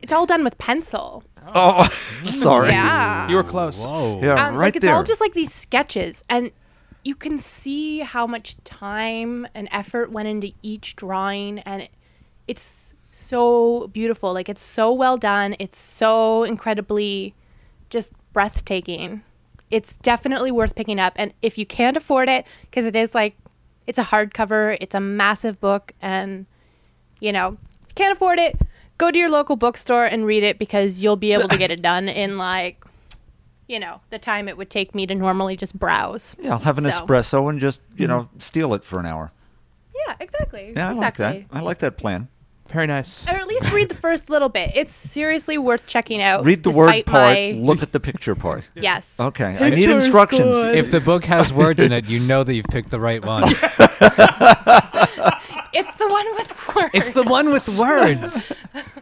it's 0.00 0.12
all 0.12 0.26
done 0.26 0.44
with 0.44 0.56
pencil. 0.58 1.24
Oh, 1.54 1.84
sorry. 2.24 2.70
Yeah. 2.70 3.28
You 3.28 3.36
were 3.36 3.44
close. 3.44 3.84
Whoa. 3.84 4.20
Yeah, 4.22 4.48
um, 4.48 4.54
right 4.54 4.66
like 4.66 4.76
it's 4.76 4.84
there. 4.84 4.94
all 4.94 5.04
just 5.04 5.20
like 5.20 5.32
these 5.34 5.52
sketches 5.52 6.24
and 6.28 6.50
you 7.04 7.14
can 7.14 7.38
see 7.38 8.00
how 8.00 8.26
much 8.26 8.56
time 8.64 9.46
and 9.54 9.68
effort 9.72 10.10
went 10.12 10.28
into 10.28 10.52
each 10.62 10.96
drawing 10.96 11.58
and 11.60 11.82
it, 11.82 11.90
it's 12.46 12.94
so 13.18 13.88
beautiful. 13.88 14.32
Like 14.32 14.48
it's 14.48 14.62
so 14.62 14.92
well 14.92 15.16
done. 15.16 15.56
It's 15.58 15.78
so 15.78 16.44
incredibly 16.44 17.34
just 17.90 18.12
breathtaking. 18.32 19.22
It's 19.70 19.96
definitely 19.98 20.50
worth 20.50 20.74
picking 20.74 20.98
up. 20.98 21.12
And 21.16 21.34
if 21.42 21.58
you 21.58 21.66
can't 21.66 21.96
afford 21.96 22.28
it 22.28 22.46
because 22.62 22.84
it 22.84 22.96
is 22.96 23.14
like 23.14 23.36
it's 23.88 23.98
a 23.98 24.04
hardcover 24.04 24.76
it's 24.80 24.94
a 24.94 25.00
massive 25.00 25.58
book 25.60 25.92
and 26.00 26.44
you 27.20 27.32
know 27.32 27.48
if 27.48 27.88
you 27.88 27.94
can't 27.94 28.14
afford 28.14 28.38
it 28.38 28.54
go 28.98 29.10
to 29.10 29.18
your 29.18 29.30
local 29.30 29.56
bookstore 29.56 30.04
and 30.04 30.26
read 30.26 30.42
it 30.42 30.58
because 30.58 31.02
you'll 31.02 31.16
be 31.16 31.32
able 31.32 31.48
to 31.48 31.56
get 31.56 31.70
it 31.70 31.80
done 31.80 32.06
in 32.22 32.36
like 32.36 32.84
you 33.66 33.80
know 33.80 34.00
the 34.10 34.18
time 34.18 34.46
it 34.46 34.56
would 34.56 34.70
take 34.70 34.94
me 34.94 35.06
to 35.06 35.14
normally 35.14 35.56
just 35.56 35.78
browse. 35.78 36.36
Yeah, 36.38 36.52
I'll 36.52 36.58
have 36.60 36.78
an 36.78 36.84
So- 36.84 36.90
espresso 36.90 37.50
and 37.50 37.58
just 37.58 37.80
you 37.96 38.06
mm-hmm. 38.06 38.18
know 38.18 38.28
steal 38.38 38.74
it 38.74 38.84
for 38.84 39.00
an 39.00 39.06
hour. 39.06 39.32
yeah 40.06 40.16
exactly. 40.20 40.74
Yeah, 40.76 40.88
I 40.90 40.92
exactly 40.92 41.24
like 41.24 41.48
that. 41.50 41.56
I 41.56 41.60
like 41.60 41.78
that 41.78 41.96
plan. 41.96 42.28
Very 42.68 42.86
nice. 42.86 43.26
or 43.28 43.32
at 43.36 43.46
least 43.46 43.72
read 43.72 43.88
the 43.88 43.94
first 44.06 44.28
little 44.30 44.48
bit 44.48 44.72
it's 44.74 44.92
seriously 44.92 45.56
worth 45.58 45.86
checking 45.86 46.20
out 46.22 46.44
Read 46.44 46.62
the 46.62 46.70
word 46.70 47.04
part. 47.06 47.34
my- 47.36 47.52
Look 47.56 47.82
at 47.82 47.92
the 47.92 48.00
picture 48.00 48.34
part. 48.34 48.68
yes 48.74 49.16
Okay, 49.18 49.56
I 49.60 49.70
need 49.70 49.88
instructions. 49.90 50.54
If 50.76 50.90
the 50.90 51.00
book 51.00 51.24
has 51.24 51.52
words 51.52 51.82
in 51.82 51.92
it, 51.92 52.06
you 52.08 52.20
know 52.20 52.44
that 52.44 52.54
you've 52.54 52.66
picked 52.70 52.90
the 52.90 53.00
right 53.00 53.24
one. 53.24 53.44
it's 55.72 55.94
the 55.96 56.08
one 56.08 56.26
with 56.34 56.74
words 56.74 56.90
it's 56.94 57.10
the 57.10 57.22
one 57.24 57.50
with 57.50 57.68
words. 57.68 58.52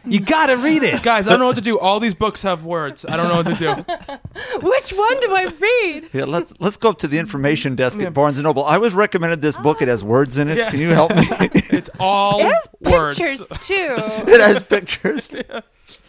You 0.04 0.20
gotta 0.20 0.56
read 0.56 0.82
it. 0.82 1.02
Guys, 1.02 1.26
I 1.26 1.30
don't 1.30 1.40
know 1.40 1.46
what 1.46 1.56
to 1.56 1.62
do. 1.62 1.78
All 1.78 1.98
these 1.98 2.14
books 2.14 2.42
have 2.42 2.64
words. 2.64 3.04
I 3.04 3.16
don't 3.16 3.28
know 3.28 3.36
what 3.42 3.46
to 3.46 3.54
do. 3.54 4.62
which 4.66 4.90
one 4.92 5.20
do 5.20 5.34
i 5.34 5.44
read 5.60 6.08
Yeah, 6.12 6.24
let's 6.24 6.54
let's 6.60 6.76
go 6.76 6.90
up 6.90 6.98
to 6.98 7.08
the 7.08 7.18
information 7.18 7.74
desk 7.74 7.98
at 8.00 8.14
Barnes 8.14 8.38
and 8.38 8.44
Noble. 8.44 8.64
I 8.64 8.78
was 8.78 8.94
recommended 8.94 9.40
this 9.40 9.56
book. 9.56 9.82
It 9.82 9.88
has 9.88 10.04
words 10.04 10.38
in 10.38 10.48
it. 10.48 10.56
Yeah. 10.58 10.70
Can 10.70 10.80
you 10.80 10.90
help 10.90 11.14
me? 11.14 11.26
It's 11.76 11.90
all 11.98 12.40
it 12.40 12.44
has 12.46 12.68
words. 12.80 13.18
pictures 13.18 13.48
too 13.66 13.96
it 13.98 14.40
has 14.40 14.62
pictures. 14.62 15.34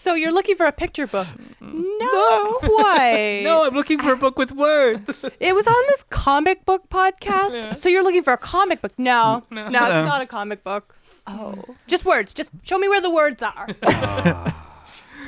So 0.07 0.13
you're 0.15 0.31
looking 0.31 0.55
for 0.55 0.65
a 0.65 0.71
picture 0.71 1.05
book 1.07 1.27
no 1.61 2.53
quite 2.59 3.41
No, 3.49 3.65
I'm 3.65 3.73
looking 3.75 3.99
for 3.99 4.13
a 4.13 4.17
book 4.17 4.37
with 4.39 4.51
words. 4.53 5.25
It 5.39 5.53
was 5.53 5.67
on 5.67 5.83
this 5.89 6.03
comic 6.09 6.63
book 6.65 6.87
podcast. 6.89 7.77
So 7.77 7.89
you're 7.89 8.03
looking 8.03 8.23
for 8.23 8.33
a 8.33 8.37
comic 8.37 8.81
book? 8.81 8.93
No, 8.97 9.43
no, 9.51 9.63
it's 9.65 9.71
not 9.73 10.21
a 10.21 10.25
comic 10.27 10.63
book. 10.63 10.95
Oh, 11.27 11.53
just 11.87 12.05
words. 12.05 12.33
Just 12.33 12.51
show 12.63 12.77
me 12.77 12.87
where 12.87 13.01
the 13.01 13.11
words 13.13 13.43
are. 13.43 13.67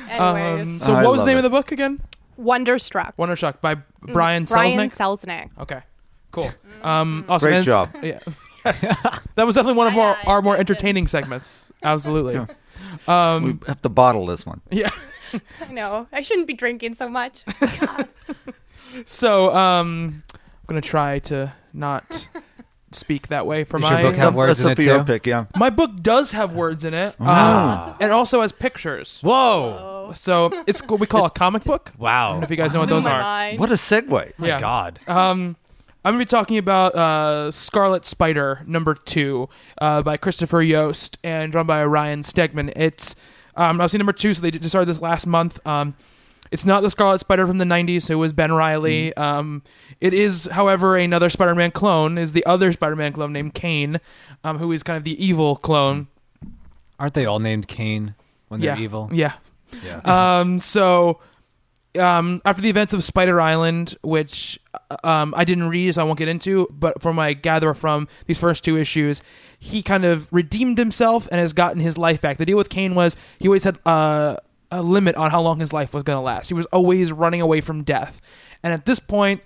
Anyways, 0.09 0.67
Um, 0.67 0.79
so 0.79 0.93
I 0.93 1.03
what 1.03 1.11
was 1.11 1.21
the 1.21 1.27
name 1.27 1.35
it. 1.37 1.39
of 1.39 1.43
the 1.43 1.49
book 1.49 1.71
again? 1.71 2.01
Wonderstruck. 2.37 3.13
Wonderstruck 3.17 3.61
by 3.61 3.75
Brian 4.01 4.45
Selznick? 4.45 4.49
Brian 4.49 4.89
Selznick. 4.89 4.95
Selznick. 4.95 5.49
Okay, 5.59 5.81
cool. 6.31 6.49
Um, 6.83 7.25
awesome. 7.29 7.47
Great 7.49 7.57
And 7.59 7.67
it's- 7.67 7.91
job. 7.93 8.03
Yeah. 8.03 8.19
Yes. 8.65 8.81
that 9.35 9.45
was 9.45 9.55
definitely 9.55 9.77
one 9.77 9.87
of 9.87 9.97
our, 9.97 10.15
Aye, 10.15 10.17
aye, 10.19 10.23
our 10.27 10.41
more 10.41 10.57
entertaining 10.57 11.07
segments. 11.07 11.71
Absolutely. 11.83 12.45
Yeah. 13.07 13.33
Um, 13.35 13.43
We 13.43 13.67
have 13.67 13.81
to 13.81 13.89
bottle 13.89 14.25
this 14.25 14.45
one. 14.45 14.61
yeah. 14.71 14.89
I 15.61 15.71
know. 15.71 16.07
I 16.11 16.21
shouldn't 16.21 16.47
be 16.47 16.53
drinking 16.55 16.95
so 16.95 17.07
much. 17.09 17.43
So 19.05 19.53
um, 19.55 20.23
I'm 20.33 20.41
gonna 20.67 20.81
try 20.81 21.19
to 21.19 21.53
not 21.73 22.27
speak 22.91 23.27
that 23.27 23.45
way 23.45 23.63
for 23.63 23.77
Does 23.77 23.91
my 23.91 24.01
your 24.01 24.09
book 24.11 24.19
have 24.19 24.33
words 24.33 24.65
in 24.65 24.71
it 24.71 24.75
too? 24.77 25.03
pick, 25.03 25.27
yeah. 25.27 25.45
my 25.55 25.69
book 25.69 26.01
does 26.01 26.31
have 26.31 26.55
words 26.55 26.83
in 26.83 26.95
it, 26.95 27.19
um, 27.21 27.95
and 27.99 28.11
also 28.11 28.41
has 28.41 28.51
pictures. 28.51 29.19
Whoa! 29.21 30.11
So 30.15 30.63
it's 30.65 30.81
what 30.87 30.99
we 30.99 31.05
call 31.05 31.25
a 31.25 31.29
comic 31.29 31.63
book. 31.65 31.91
I 31.99 32.01
Wow! 32.01 32.31
don't 32.31 32.39
know 32.39 32.43
if 32.45 32.49
you 32.49 32.55
guys 32.57 32.73
know 32.73 32.79
what 32.79 32.89
those 32.89 33.05
are. 33.05 33.21
mind. 33.21 33.59
What 33.59 33.69
a 33.69 33.73
segue. 33.75 34.33
My 34.39 34.47
Yeah. 34.47 34.59
God. 34.59 34.99
Um, 35.05 35.55
I'm 36.05 36.13
gonna 36.13 36.21
be 36.21 36.25
talking 36.25 36.57
about 36.57 36.95
uh, 36.95 37.51
Scarlet 37.51 38.05
Spider 38.05 38.63
number 38.65 38.93
two 38.93 39.49
uh, 39.81 40.01
by 40.01 40.15
Christopher 40.15 40.61
Yost 40.61 41.17
and 41.25 41.51
drawn 41.51 41.67
by 41.67 41.83
Ryan 41.83 42.21
Stegman. 42.21 42.71
It's 42.73 43.17
um, 43.57 43.81
obviously 43.81 43.97
number 43.97 44.13
two, 44.13 44.33
so 44.33 44.41
they 44.41 44.49
just 44.51 44.69
started 44.69 44.87
this 44.87 45.01
last 45.01 45.27
month. 45.27 45.59
Um, 45.67 45.95
it's 46.51 46.65
not 46.65 46.81
the 46.81 46.89
Scarlet 46.89 47.19
Spider 47.19 47.45
from 47.45 47.57
the 47.57 47.65
'90s, 47.65 48.03
so 48.03 48.13
it 48.13 48.17
was 48.17 48.31
Ben 48.31 48.53
Reilly. 48.53 49.13
Um, 49.17 49.61
it 49.99 50.13
is, 50.13 50.45
however, 50.45 50.95
another 50.95 51.29
Spider-Man 51.29 51.71
clone. 51.71 52.17
Is 52.17 52.31
the 52.31 52.45
other 52.45 52.71
Spider-Man 52.71 53.11
clone 53.11 53.33
named 53.33 53.53
Kaine, 53.53 53.99
um, 54.45 54.57
who 54.57 54.71
is 54.71 54.83
kind 54.83 54.95
of 54.95 55.03
the 55.03 55.21
evil 55.23 55.57
clone. 55.57 56.07
Aren't 56.97 57.13
they 57.13 57.25
all 57.25 57.39
named 57.39 57.67
Kaine 57.67 58.15
when 58.47 58.61
they're 58.61 58.77
yeah, 58.77 58.81
evil? 58.81 59.09
Yeah. 59.11 59.33
Yeah. 59.83 59.99
Um, 60.39 60.59
so 60.59 61.19
um, 61.99 62.41
after 62.45 62.61
the 62.61 62.69
events 62.69 62.93
of 62.93 63.03
Spider 63.03 63.39
Island, 63.39 63.95
which 64.01 64.59
um, 65.03 65.33
I 65.37 65.43
didn't 65.43 65.69
read, 65.69 65.93
so 65.93 66.01
I 66.01 66.03
won't 66.05 66.17
get 66.17 66.27
into, 66.27 66.67
but 66.71 67.01
from 67.01 67.17
what 67.17 67.23
I 67.23 67.33
gather 67.33 67.73
from 67.73 68.07
these 68.25 68.39
first 68.39 68.63
two 68.63 68.77
issues, 68.77 69.21
he 69.59 69.83
kind 69.83 70.05
of 70.05 70.31
redeemed 70.31 70.77
himself 70.77 71.27
and 71.31 71.39
has 71.39 71.53
gotten 71.53 71.81
his 71.81 71.97
life 71.97 72.21
back. 72.21 72.37
The 72.37 72.45
deal 72.45 72.57
with 72.57 72.69
Kaine 72.69 72.95
was 72.95 73.15
he 73.39 73.47
always 73.47 73.63
had 73.63 73.79
uh, 73.85 74.37
a 74.71 74.81
limit 74.81 75.15
on 75.15 75.31
how 75.31 75.41
long 75.41 75.59
his 75.59 75.73
life 75.73 75.93
was 75.93 76.03
going 76.03 76.17
to 76.17 76.21
last. 76.21 76.47
He 76.47 76.53
was 76.53 76.65
always 76.67 77.11
running 77.11 77.41
away 77.41 77.61
from 77.61 77.83
death. 77.83 78.21
And 78.63 78.73
at 78.73 78.85
this 78.85 78.99
point, 78.99 79.41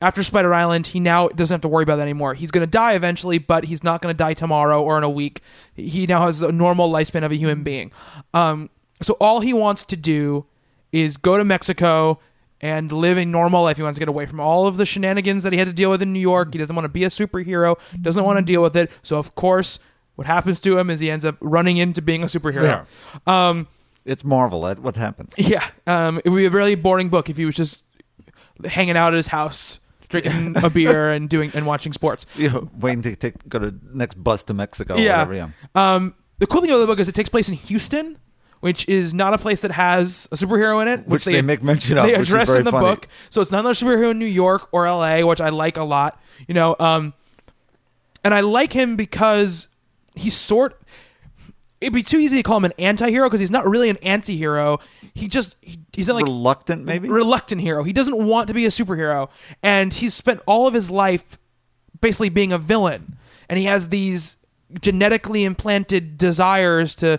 after 0.00 0.22
Spider 0.22 0.54
Island, 0.54 0.88
he 0.88 1.00
now 1.00 1.28
doesn't 1.28 1.54
have 1.54 1.60
to 1.62 1.68
worry 1.68 1.82
about 1.82 1.96
that 1.96 2.02
anymore. 2.02 2.34
He's 2.34 2.50
going 2.50 2.66
to 2.66 2.70
die 2.70 2.92
eventually, 2.92 3.38
but 3.38 3.64
he's 3.64 3.82
not 3.82 4.00
going 4.00 4.14
to 4.14 4.16
die 4.16 4.34
tomorrow 4.34 4.82
or 4.82 4.96
in 4.96 5.04
a 5.04 5.10
week. 5.10 5.40
He 5.74 6.06
now 6.06 6.26
has 6.26 6.38
the 6.38 6.52
normal 6.52 6.90
lifespan 6.90 7.24
of 7.24 7.32
a 7.32 7.36
human 7.36 7.62
being. 7.64 7.90
Um, 8.32 8.70
so 9.02 9.16
all 9.20 9.40
he 9.40 9.52
wants 9.52 9.84
to 9.86 9.96
do 9.96 10.46
is 10.92 11.16
go 11.16 11.36
to 11.36 11.44
Mexico 11.44 12.18
and 12.60 12.90
live 12.90 13.18
a 13.18 13.24
normal 13.24 13.62
life. 13.62 13.76
He 13.76 13.82
wants 13.82 13.96
to 13.96 14.00
get 14.00 14.08
away 14.08 14.26
from 14.26 14.40
all 14.40 14.66
of 14.66 14.76
the 14.76 14.84
shenanigans 14.86 15.44
that 15.44 15.52
he 15.52 15.58
had 15.58 15.66
to 15.68 15.72
deal 15.72 15.90
with 15.90 16.02
in 16.02 16.12
New 16.12 16.20
York. 16.20 16.52
He 16.52 16.58
doesn't 16.58 16.74
want 16.74 16.84
to 16.84 16.88
be 16.88 17.04
a 17.04 17.08
superhero, 17.10 17.76
doesn't 18.02 18.24
want 18.24 18.38
to 18.38 18.44
deal 18.44 18.62
with 18.62 18.74
it. 18.76 18.90
So, 19.02 19.18
of 19.18 19.34
course, 19.34 19.78
what 20.16 20.26
happens 20.26 20.60
to 20.62 20.76
him 20.76 20.90
is 20.90 20.98
he 20.98 21.10
ends 21.10 21.24
up 21.24 21.36
running 21.40 21.76
into 21.76 22.02
being 22.02 22.22
a 22.24 22.26
superhero. 22.26 22.86
Um, 23.26 23.68
It's 24.04 24.24
Marvel. 24.24 24.62
That 24.62 24.80
what 24.80 24.96
happens. 24.96 25.34
yeah, 25.38 25.64
um, 25.86 26.20
it 26.24 26.30
would 26.30 26.38
be 26.38 26.46
a 26.46 26.50
really 26.50 26.74
boring 26.74 27.08
book 27.10 27.30
if 27.30 27.36
he 27.36 27.44
was 27.44 27.54
just 27.54 27.84
hanging 28.64 28.96
out 28.96 29.12
at 29.12 29.16
his 29.18 29.28
house, 29.28 29.78
drinking 30.08 30.56
a 30.64 30.68
beer 30.70 31.12
and 31.12 31.28
doing 31.30 31.52
and 31.54 31.64
watching 31.66 31.92
sports. 31.92 32.26
You 32.36 32.50
know, 32.50 32.70
waiting 32.80 33.02
to 33.02 33.14
take 33.14 33.48
go 33.48 33.60
to 33.60 33.72
next 33.94 34.14
bus 34.14 34.42
to 34.44 34.54
Mexico. 34.54 34.94
or 34.94 34.98
yeah. 34.98 35.18
Whatever, 35.24 35.34
yeah. 35.34 35.48
Um, 35.94 36.14
the 36.38 36.46
cool 36.48 36.60
thing 36.60 36.70
about 36.70 36.78
the 36.80 36.86
book 36.86 36.98
is 36.98 37.08
it 37.08 37.14
takes 37.14 37.28
place 37.28 37.48
in 37.48 37.54
Houston, 37.54 38.18
which 38.60 38.88
is 38.88 39.14
not 39.14 39.34
a 39.34 39.38
place 39.38 39.60
that 39.62 39.70
has 39.72 40.28
a 40.32 40.36
superhero 40.36 40.80
in 40.82 40.88
it, 40.88 41.06
Which 41.06 41.24
they 41.24 41.42
make 41.42 41.62
mention 41.62 41.96
of, 41.98 42.04
They 42.06 42.12
which 42.18 42.28
address 42.28 42.54
in 42.54 42.64
the 42.64 42.70
funny. 42.72 42.86
book, 42.86 43.08
so 43.30 43.40
it's 43.40 43.50
not 43.50 43.60
another 43.60 43.74
superhero 43.74 44.10
in 44.10 44.18
New 44.18 44.26
York 44.26 44.68
or 44.72 44.86
L.A., 44.86 45.22
which 45.24 45.40
I 45.40 45.48
like 45.50 45.76
a 45.76 45.84
lot. 45.84 46.20
You 46.46 46.54
know, 46.54 46.76
um, 46.78 47.14
and 48.24 48.34
I 48.34 48.40
like 48.40 48.72
him 48.72 48.96
because 48.96 49.68
he's 50.14 50.36
sort. 50.36 50.80
It'd 51.80 51.94
be 51.94 52.02
too 52.02 52.18
easy 52.18 52.38
to 52.38 52.42
call 52.42 52.56
him 52.56 52.64
an 52.64 52.72
anti-hero 52.78 53.28
because 53.28 53.38
he's 53.38 53.52
not 53.52 53.64
really 53.64 53.88
an 53.88 53.98
anti-hero. 54.02 54.80
He 55.14 55.28
just 55.28 55.56
he, 55.60 55.78
he's 55.92 56.08
not 56.08 56.16
like 56.16 56.24
Reluctant, 56.24 56.84
maybe. 56.84 57.08
reluctant 57.08 57.60
hero. 57.60 57.84
He 57.84 57.92
doesn't 57.92 58.18
want 58.26 58.48
to 58.48 58.54
be 58.54 58.66
a 58.66 58.70
superhero, 58.70 59.30
and 59.62 59.92
he's 59.92 60.12
spent 60.14 60.40
all 60.46 60.66
of 60.66 60.74
his 60.74 60.90
life 60.90 61.38
basically 62.00 62.28
being 62.30 62.52
a 62.52 62.58
villain. 62.58 63.16
And 63.48 63.58
he 63.58 63.66
has 63.66 63.88
these 63.90 64.36
genetically 64.80 65.44
implanted 65.44 66.18
desires 66.18 66.94
to 66.96 67.18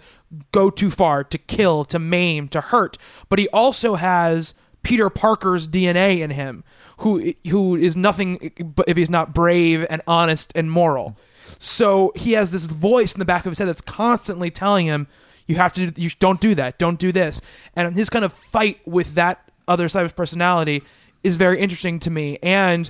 go 0.51 0.69
too 0.69 0.89
far, 0.89 1.23
to 1.23 1.37
kill, 1.37 1.85
to 1.85 1.99
maim, 1.99 2.47
to 2.49 2.61
hurt. 2.61 2.97
But 3.29 3.39
he 3.39 3.47
also 3.49 3.95
has 3.95 4.53
Peter 4.83 5.09
Parker's 5.09 5.67
DNA 5.67 6.19
in 6.19 6.31
him, 6.31 6.63
who 6.99 7.33
who 7.49 7.75
is 7.75 7.95
nothing 7.95 8.51
if 8.87 8.97
he's 8.97 9.09
not 9.09 9.33
brave 9.33 9.85
and 9.89 10.01
honest 10.07 10.51
and 10.55 10.71
moral. 10.71 11.17
So 11.57 12.11
he 12.15 12.33
has 12.33 12.51
this 12.51 12.65
voice 12.65 13.13
in 13.13 13.19
the 13.19 13.25
back 13.25 13.45
of 13.45 13.51
his 13.51 13.59
head 13.59 13.67
that's 13.67 13.81
constantly 13.81 14.51
telling 14.51 14.85
him, 14.85 15.07
"You 15.47 15.55
have 15.55 15.73
to, 15.73 15.91
you 15.95 16.09
don't 16.19 16.39
do 16.39 16.55
that, 16.55 16.77
don't 16.77 16.99
do 16.99 17.11
this." 17.11 17.41
And 17.75 17.95
his 17.95 18.09
kind 18.09 18.23
of 18.23 18.33
fight 18.33 18.79
with 18.87 19.15
that 19.15 19.51
other 19.67 19.89
side 19.89 20.01
of 20.01 20.05
his 20.05 20.13
personality 20.13 20.83
is 21.23 21.35
very 21.35 21.59
interesting 21.59 21.99
to 21.99 22.09
me. 22.09 22.37
And 22.41 22.89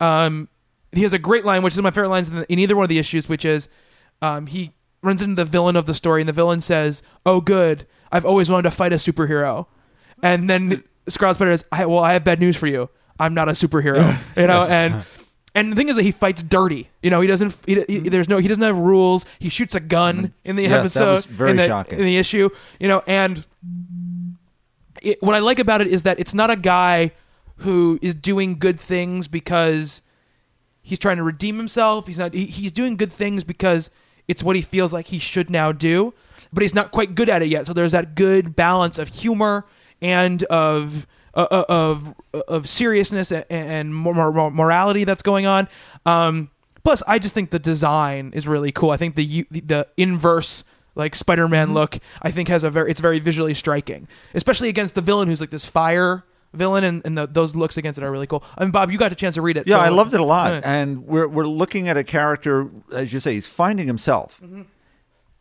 um, 0.00 0.48
he 0.92 1.02
has 1.02 1.12
a 1.12 1.18
great 1.18 1.44
line, 1.44 1.62
which 1.62 1.74
is 1.74 1.82
my 1.82 1.90
favorite 1.90 2.08
lines 2.08 2.28
in, 2.28 2.36
the, 2.36 2.52
in 2.52 2.58
either 2.58 2.76
one 2.76 2.84
of 2.84 2.88
the 2.88 2.98
issues, 2.98 3.28
which 3.28 3.44
is 3.44 3.68
um, 4.20 4.46
he 4.46 4.72
runs 5.02 5.20
into 5.20 5.34
the 5.34 5.44
villain 5.44 5.76
of 5.76 5.86
the 5.86 5.94
story, 5.94 6.22
and 6.22 6.28
the 6.28 6.32
villain 6.32 6.60
says, 6.60 7.02
"Oh, 7.26 7.40
good, 7.40 7.86
I've 8.10 8.24
always 8.24 8.50
wanted 8.50 8.64
to 8.64 8.70
fight 8.70 8.92
a 8.92 8.96
superhero." 8.96 9.66
And 10.22 10.48
then 10.48 10.84
Scarlet 11.08 11.34
Spider 11.34 11.50
says, 11.52 11.64
I, 11.72 11.86
"Well, 11.86 12.00
I 12.00 12.12
have 12.12 12.24
bad 12.24 12.40
news 12.40 12.56
for 12.56 12.66
you. 12.66 12.88
I'm 13.18 13.34
not 13.34 13.48
a 13.48 13.52
superhero." 13.52 14.18
you 14.36 14.46
know, 14.46 14.62
and 14.62 15.04
and 15.54 15.72
the 15.72 15.76
thing 15.76 15.88
is 15.88 15.96
that 15.96 16.02
he 16.02 16.12
fights 16.12 16.42
dirty. 16.42 16.88
You 17.02 17.10
know, 17.10 17.20
he 17.20 17.28
doesn't. 17.28 17.58
He, 17.66 17.74
he, 17.74 17.80
mm-hmm. 17.80 18.08
there's 18.08 18.28
no. 18.28 18.38
He 18.38 18.48
doesn't 18.48 18.62
have 18.62 18.78
rules. 18.78 19.26
He 19.38 19.48
shoots 19.48 19.74
a 19.74 19.80
gun 19.80 20.16
mm-hmm. 20.16 20.26
in 20.44 20.56
the 20.56 20.62
Yes, 20.64 20.96
episode. 20.96 21.24
very 21.30 21.50
in 21.50 21.56
the, 21.56 21.66
shocking. 21.66 21.98
in 21.98 22.04
the 22.04 22.16
issue. 22.16 22.48
You 22.80 22.88
know, 22.88 23.02
and 23.06 23.44
it, 25.02 25.22
what 25.22 25.34
I 25.34 25.40
like 25.40 25.58
about 25.58 25.80
it 25.80 25.88
is 25.88 26.04
that 26.04 26.18
it's 26.18 26.34
not 26.34 26.50
a 26.50 26.56
guy 26.56 27.12
who 27.56 27.98
is 28.00 28.14
doing 28.14 28.58
good 28.58 28.80
things 28.80 29.28
because 29.28 30.02
he's 30.80 30.98
trying 30.98 31.18
to 31.18 31.22
redeem 31.22 31.58
himself. 31.58 32.06
He's 32.06 32.18
not. 32.18 32.32
He, 32.32 32.46
he's 32.46 32.72
doing 32.72 32.96
good 32.96 33.12
things 33.12 33.44
because 33.44 33.90
it's 34.28 34.42
what 34.42 34.56
he 34.56 34.62
feels 34.62 34.92
like 34.92 35.06
he 35.06 35.18
should 35.18 35.50
now 35.50 35.72
do, 35.72 36.14
but 36.52 36.62
he's 36.62 36.74
not 36.74 36.90
quite 36.90 37.14
good 37.14 37.28
at 37.28 37.42
it 37.42 37.48
yet. 37.48 37.66
So 37.66 37.72
there's 37.72 37.92
that 37.92 38.14
good 38.14 38.54
balance 38.56 38.98
of 38.98 39.08
humor 39.08 39.66
and 40.00 40.42
of 40.44 41.06
uh, 41.34 41.46
uh, 41.50 41.64
of 41.68 42.14
of 42.48 42.68
seriousness 42.68 43.32
and, 43.32 43.44
and 43.50 43.94
mor- 43.94 44.32
mor- 44.32 44.50
morality 44.50 45.04
that's 45.04 45.22
going 45.22 45.46
on. 45.46 45.68
Um, 46.04 46.50
plus, 46.84 47.02
I 47.06 47.18
just 47.18 47.34
think 47.34 47.50
the 47.50 47.58
design 47.58 48.32
is 48.34 48.46
really 48.46 48.72
cool. 48.72 48.90
I 48.90 48.96
think 48.96 49.14
the 49.14 49.46
the, 49.50 49.60
the 49.60 49.88
inverse 49.96 50.64
like 50.94 51.14
Spider-Man 51.16 51.72
look, 51.72 51.98
I 52.20 52.30
think 52.30 52.48
has 52.48 52.64
a 52.64 52.70
very 52.70 52.90
it's 52.90 53.00
very 53.00 53.18
visually 53.18 53.54
striking, 53.54 54.08
especially 54.34 54.68
against 54.68 54.94
the 54.94 55.00
villain 55.00 55.28
who's 55.28 55.40
like 55.40 55.50
this 55.50 55.64
fire 55.64 56.24
villain, 56.54 56.84
and, 56.84 57.02
and 57.04 57.16
the, 57.18 57.26
those 57.26 57.54
looks 57.56 57.76
against 57.76 57.98
it 57.98 58.04
are 58.04 58.10
really 58.10 58.26
cool. 58.26 58.42
I 58.56 58.64
mean, 58.64 58.70
Bob, 58.70 58.90
you 58.90 58.98
got 58.98 59.12
a 59.12 59.14
chance 59.14 59.34
to 59.36 59.42
read 59.42 59.56
it. 59.56 59.66
Yeah, 59.66 59.76
so- 59.76 59.82
I 59.82 59.88
loved 59.88 60.14
it 60.14 60.20
a 60.20 60.24
lot. 60.24 60.62
And 60.64 61.04
we're 61.06 61.28
we're 61.28 61.46
looking 61.46 61.88
at 61.88 61.96
a 61.96 62.04
character, 62.04 62.70
as 62.92 63.12
you 63.12 63.20
say, 63.20 63.34
he's 63.34 63.46
finding 63.46 63.86
himself. 63.86 64.40
Mm-hmm. 64.42 64.62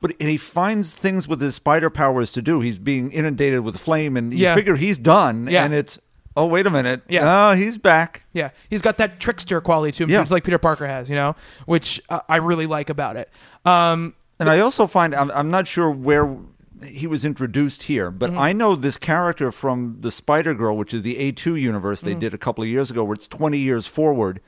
But 0.02 0.14
and 0.20 0.30
he 0.30 0.38
finds 0.38 0.96
things 0.96 1.28
with 1.28 1.40
his 1.42 1.54
spider 1.56 1.90
powers 1.92 2.32
to 2.32 2.42
do. 2.42 2.60
He's 2.62 2.80
being 2.80 3.12
inundated 3.12 3.60
with 3.62 3.78
flame, 3.78 4.18
and 4.18 4.34
you 4.34 4.40
Yeah. 4.40 4.56
figure 4.56 4.76
he's 4.76 4.98
done. 4.98 5.48
Yeah. 5.48 5.64
And 5.64 5.74
it's 5.74 6.00
oh 6.36 6.48
wait 6.48 6.66
a 6.66 6.70
minute, 6.72 7.02
Yeah. 7.08 7.50
oh 7.52 7.54
he's 7.54 7.78
back. 7.78 8.24
Yeah, 8.34 8.50
he's 8.70 8.82
got 8.82 8.98
that 8.98 9.20
trickster 9.20 9.62
quality 9.62 9.92
to 9.98 10.04
him, 10.06 10.10
Yeah. 10.10 10.22
just 10.22 10.32
like 10.32 10.44
Peter 10.44 10.58
Parker 10.58 10.88
has, 10.88 11.10
you 11.10 11.16
know, 11.16 11.36
which 11.66 12.02
uh, 12.10 12.22
I 12.30 12.38
really 12.38 12.66
like 12.68 12.90
about 12.90 13.16
it. 13.18 13.30
Um, 13.66 14.16
And 14.40 14.50
I 14.50 14.60
also 14.62 14.88
find 14.88 15.14
I'm 15.14 15.30
I'm 15.32 15.52
not 15.52 15.68
sure 15.68 15.92
where 15.92 16.36
he 16.86 17.08
was 17.08 17.24
introduced 17.26 17.84
here, 17.84 18.10
but 18.12 18.30
Mm-hmm. 18.32 18.40
I 18.40 18.54
know 18.54 18.76
this 18.76 18.98
character 18.98 19.52
from 19.52 19.98
the 20.02 20.12
Spider 20.12 20.54
Girl, 20.54 20.76
which 20.78 20.94
is 20.94 21.04
the 21.04 21.16
A2 21.32 21.60
universe 21.60 22.02
Mm-hmm. 22.02 22.10
they 22.10 22.16
did 22.20 22.34
a 22.34 22.38
couple 22.38 22.64
of 22.64 22.70
years 22.70 22.90
ago, 22.92 23.04
where 23.04 23.14
it's 23.14 23.28
20 23.28 23.58
years 23.58 23.88
forward, 23.88 24.42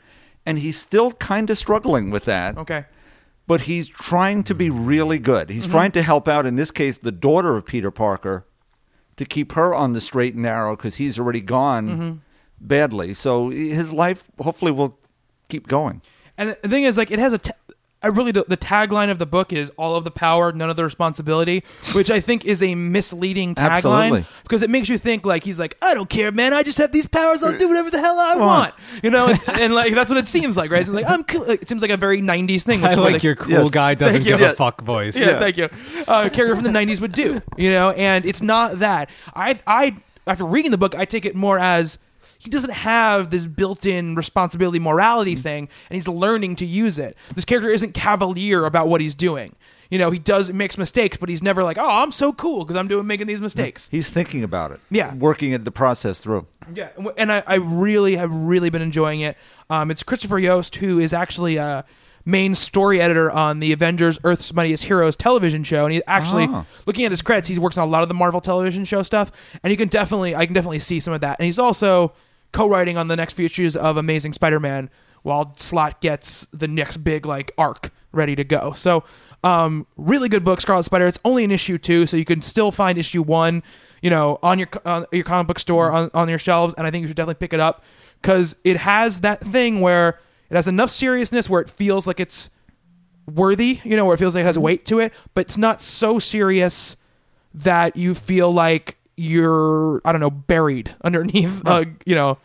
and 0.45 0.59
he's 0.59 0.77
still 0.77 1.11
kind 1.13 1.49
of 1.49 1.57
struggling 1.57 2.09
with 2.11 2.25
that. 2.25 2.57
okay, 2.57 2.85
but 3.45 3.61
he's 3.61 3.87
trying 3.89 4.43
to 4.43 4.55
be 4.55 4.69
really 4.69 5.19
good. 5.19 5.49
He's 5.49 5.67
trying 5.67 5.91
to 5.91 6.01
help 6.01 6.27
out, 6.29 6.45
in 6.45 6.55
this 6.55 6.71
case, 6.71 6.97
the 6.97 7.11
daughter 7.11 7.57
of 7.57 7.65
Peter 7.65 7.91
Parker 7.91 8.45
to 9.17 9.25
keep 9.25 9.51
her 9.51 9.75
on 9.75 9.91
the 9.93 9.99
straight 10.01 10.33
and 10.33 10.43
narrow 10.43 10.75
because 10.77 10.95
he's 10.95 11.19
already 11.19 11.41
gone 11.41 12.21
badly. 12.61 13.13
So 13.13 13.49
his 13.49 13.91
life 13.91 14.29
hopefully 14.39 14.71
will 14.71 14.97
keep 15.49 15.67
going. 15.67 16.01
and 16.37 16.55
the 16.63 16.69
thing 16.69 16.83
is, 16.85 16.97
like, 16.97 17.11
it 17.11 17.19
has 17.19 17.33
a. 17.33 17.39
I 18.03 18.07
really 18.07 18.31
do, 18.33 18.43
the 18.47 18.57
tagline 18.57 19.09
of 19.09 19.17
the 19.17 19.25
book 19.25 19.53
is 19.53 19.71
all 19.77 19.95
of 19.95 20.03
the 20.03 20.11
power, 20.11 20.51
none 20.51 20.69
of 20.69 20.75
the 20.75 20.83
responsibility, 20.83 21.63
which 21.95 22.11
I 22.11 22.19
think 22.19 22.43
is 22.45 22.61
a 22.61 22.75
misleading 22.75 23.55
tagline 23.55 23.71
Absolutely. 23.71 24.25
because 24.43 24.61
it 24.61 24.69
makes 24.69 24.89
you 24.89 24.97
think 24.97 25.25
like 25.25 25.43
he's 25.43 25.59
like 25.59 25.77
I 25.81 25.93
don't 25.93 26.09
care, 26.09 26.31
man, 26.31 26.53
I 26.53 26.63
just 26.63 26.77
have 26.79 26.91
these 26.91 27.07
powers, 27.07 27.41
I'll 27.41 27.57
do 27.57 27.67
whatever 27.67 27.89
the 27.89 27.99
hell 27.99 28.19
I 28.19 28.35
want, 28.37 28.73
you 29.01 29.09
know, 29.09 29.27
and, 29.29 29.39
and 29.61 29.73
like 29.73 29.93
that's 29.93 30.09
what 30.09 30.17
it 30.19 30.27
seems 30.27 30.57
like, 30.57 30.69
right? 30.69 30.81
It's 30.81 30.89
like 30.89 31.05
I'm 31.09 31.23
cool. 31.23 31.43
It 31.43 31.67
seems 31.67 31.81
like 31.81 31.91
a 31.91 31.97
very 31.97 32.21
'90s 32.21 32.63
thing. 32.63 32.81
Which 32.81 32.91
I 32.91 32.99
what 32.99 33.13
like 33.13 33.23
your 33.23 33.35
cool 33.35 33.51
Yes. 33.51 33.69
guy 33.71 33.93
doesn't 33.95 34.21
Thank 34.21 34.25
you. 34.25 34.31
give 34.33 34.41
Yeah. 34.41 34.51
a 34.51 34.55
fuck 34.55 34.81
voice. 34.81 35.17
Yeah, 35.17 35.39
thank 35.39 35.57
you. 35.57 35.69
Uh, 36.07 36.23
a 36.25 36.29
character 36.29 36.55
from 36.55 36.63
the 36.65 36.69
'90s 36.71 36.99
would 36.99 37.13
do, 37.13 37.41
you 37.57 37.71
know, 37.71 37.91
and 37.91 38.25
it's 38.25 38.41
not 38.41 38.79
that. 38.79 39.09
I, 39.33 39.59
I, 39.65 39.95
after 40.27 40.45
reading 40.45 40.71
the 40.71 40.77
book, 40.77 40.95
I 40.95 41.05
take 41.05 41.25
it 41.25 41.35
more 41.35 41.57
as 41.59 41.97
he 42.43 42.49
doesn't 42.49 42.73
have 42.73 43.29
this 43.29 43.45
built-in 43.45 44.15
responsibility 44.15 44.79
morality 44.79 45.35
thing 45.35 45.67
and 45.89 45.95
he's 45.95 46.07
learning 46.07 46.55
to 46.55 46.65
use 46.65 46.99
it 46.99 47.17
this 47.35 47.45
character 47.45 47.69
isn't 47.69 47.93
cavalier 47.93 48.65
about 48.65 48.87
what 48.87 48.99
he's 49.01 49.15
doing 49.15 49.55
you 49.89 49.97
know 49.97 50.11
he 50.11 50.19
does 50.19 50.51
makes 50.51 50.77
mistakes 50.77 51.17
but 51.17 51.29
he's 51.29 51.41
never 51.43 51.63
like 51.63 51.77
oh 51.77 51.87
i'm 51.87 52.11
so 52.11 52.33
cool 52.33 52.63
because 52.63 52.75
i'm 52.75 52.87
doing 52.87 53.07
making 53.07 53.27
these 53.27 53.41
mistakes 53.41 53.89
He's 53.89 54.09
thinking 54.09 54.43
about 54.43 54.71
it. 54.71 54.79
Yeah. 54.91 55.13
Working 55.15 55.53
at 55.53 55.65
the 55.65 55.71
process 55.71 56.19
through. 56.19 56.47
yeah, 56.73 56.89
and 57.17 57.31
I, 57.31 57.43
I 57.47 57.55
really 57.55 58.15
have 58.15 58.33
really 58.33 58.69
been 58.69 58.81
enjoying 58.81 59.21
it. 59.21 59.37
Um, 59.69 59.89
it's 59.91 60.03
Christopher 60.03 60.39
Yost 60.39 60.75
who 60.77 60.99
is 60.99 61.13
actually 61.13 61.57
a 61.57 61.85
main 62.25 62.55
story 62.55 63.01
editor 63.01 63.29
on 63.29 63.59
the 63.59 63.71
Avengers: 63.73 64.17
Earth's 64.23 64.53
Mightiest 64.53 64.85
Heroes 64.85 65.15
television 65.15 65.63
show, 65.63 65.83
and 65.85 65.93
he's 65.93 66.01
actually 66.07 66.47
Ah. 66.49 66.65
looking 66.87 67.03
at 67.05 67.11
his 67.11 67.21
credits. 67.21 67.47
He 67.49 67.59
works 67.59 67.77
on 67.77 67.87
a 67.87 67.91
lot 67.91 68.01
of 68.01 68.07
the 68.07 68.15
Marvel 68.15 68.39
television 68.41 68.85
show 68.85 69.03
stuff, 69.03 69.31
and 69.61 69.69
you 69.71 69.77
can 69.77 69.89
definitely 69.89 70.35
I 70.35 70.45
can 70.45 70.55
definitely 70.55 70.79
see 70.79 70.99
some 70.99 71.13
of 71.13 71.21
that. 71.21 71.37
And 71.39 71.45
he's 71.45 71.59
also 71.59 72.13
co-writing 72.53 72.97
on 72.97 73.09
the 73.09 73.17
next 73.17 73.33
few 73.33 73.45
issues 73.45 73.75
of 73.75 73.97
Amazing 73.97 74.33
Spider-Man 74.33 74.89
while 75.23 75.53
Slott 75.57 75.99
gets 75.99 76.45
the 76.53 76.67
next 76.67 76.97
big 77.03 77.25
like 77.25 77.51
arc 77.57 77.91
ready 78.13 78.35
to 78.35 78.43
go. 78.45 78.71
So. 78.71 79.03
Um, 79.45 79.87
really 79.97 80.29
good 80.29 80.45
book, 80.45 80.61
Scarlet 80.61 80.83
Spider. 80.83 81.05
It's 81.05 81.19
only 81.25 81.43
an 81.43 81.51
issue 81.51 81.77
two, 81.77 82.05
so 82.05 82.15
you 82.15 82.23
can 82.23 82.41
still 82.41 82.71
find 82.71 82.97
issue 82.97 83.21
one, 83.21 83.61
you 84.01 84.09
know, 84.09 84.39
on 84.41 84.57
your 84.57 84.69
on 84.85 85.05
your 85.11 85.25
comic 85.25 85.47
book 85.47 85.59
store 85.59 85.91
on, 85.91 86.09
on 86.13 86.29
your 86.29 86.37
shelves, 86.37 86.73
and 86.75 86.87
I 86.87 86.91
think 86.91 87.01
you 87.01 87.09
should 87.09 87.17
definitely 87.17 87.41
pick 87.41 87.51
it 87.51 87.59
up 87.59 87.83
because 88.21 88.55
it 88.63 88.77
has 88.77 89.19
that 89.19 89.41
thing 89.41 89.81
where 89.81 90.21
it 90.49 90.55
has 90.55 90.69
enough 90.69 90.91
seriousness 90.91 91.49
where 91.49 91.59
it 91.59 91.69
feels 91.69 92.07
like 92.07 92.21
it's 92.21 92.51
worthy, 93.25 93.81
you 93.83 93.97
know, 93.97 94.05
where 94.05 94.15
it 94.15 94.17
feels 94.17 94.33
like 94.33 94.43
it 94.43 94.47
has 94.47 94.57
weight 94.57 94.85
to 94.85 94.99
it, 94.99 95.11
but 95.33 95.41
it's 95.41 95.57
not 95.57 95.81
so 95.81 96.19
serious 96.19 96.95
that 97.53 97.97
you 97.97 98.15
feel 98.15 98.49
like 98.49 98.97
you're 99.15 100.01
I 100.05 100.11
don't 100.11 100.21
know 100.21 100.31
buried 100.31 100.95
underneath, 101.03 101.61
uh, 101.67 101.85
you 102.05 102.15
know. 102.15 102.37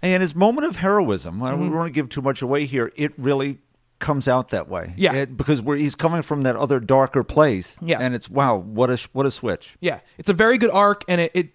And 0.00 0.22
his 0.22 0.34
moment 0.34 0.66
of 0.66 0.76
heroism, 0.76 1.42
I 1.42 1.50
don't 1.50 1.74
want 1.74 1.88
to 1.88 1.92
give 1.92 2.08
too 2.08 2.22
much 2.22 2.40
away 2.40 2.66
here, 2.66 2.92
it 2.94 3.12
really 3.18 3.58
comes 3.98 4.28
out 4.28 4.50
that 4.50 4.68
way. 4.68 4.94
Yeah. 4.96 5.12
It- 5.12 5.36
because 5.36 5.60
where 5.60 5.76
he's 5.76 5.96
coming 5.96 6.22
from 6.22 6.42
that 6.42 6.54
other 6.54 6.78
darker 6.78 7.24
place. 7.24 7.76
Yeah. 7.82 7.98
And 8.00 8.14
it's, 8.14 8.30
wow, 8.30 8.56
what 8.56 8.90
a, 8.90 9.08
what 9.12 9.26
a 9.26 9.30
switch. 9.32 9.76
Yeah, 9.80 9.98
it's 10.16 10.28
a 10.28 10.32
very 10.32 10.56
good 10.58 10.70
arc, 10.70 11.02
and 11.08 11.20
it. 11.20 11.32
it 11.34 11.48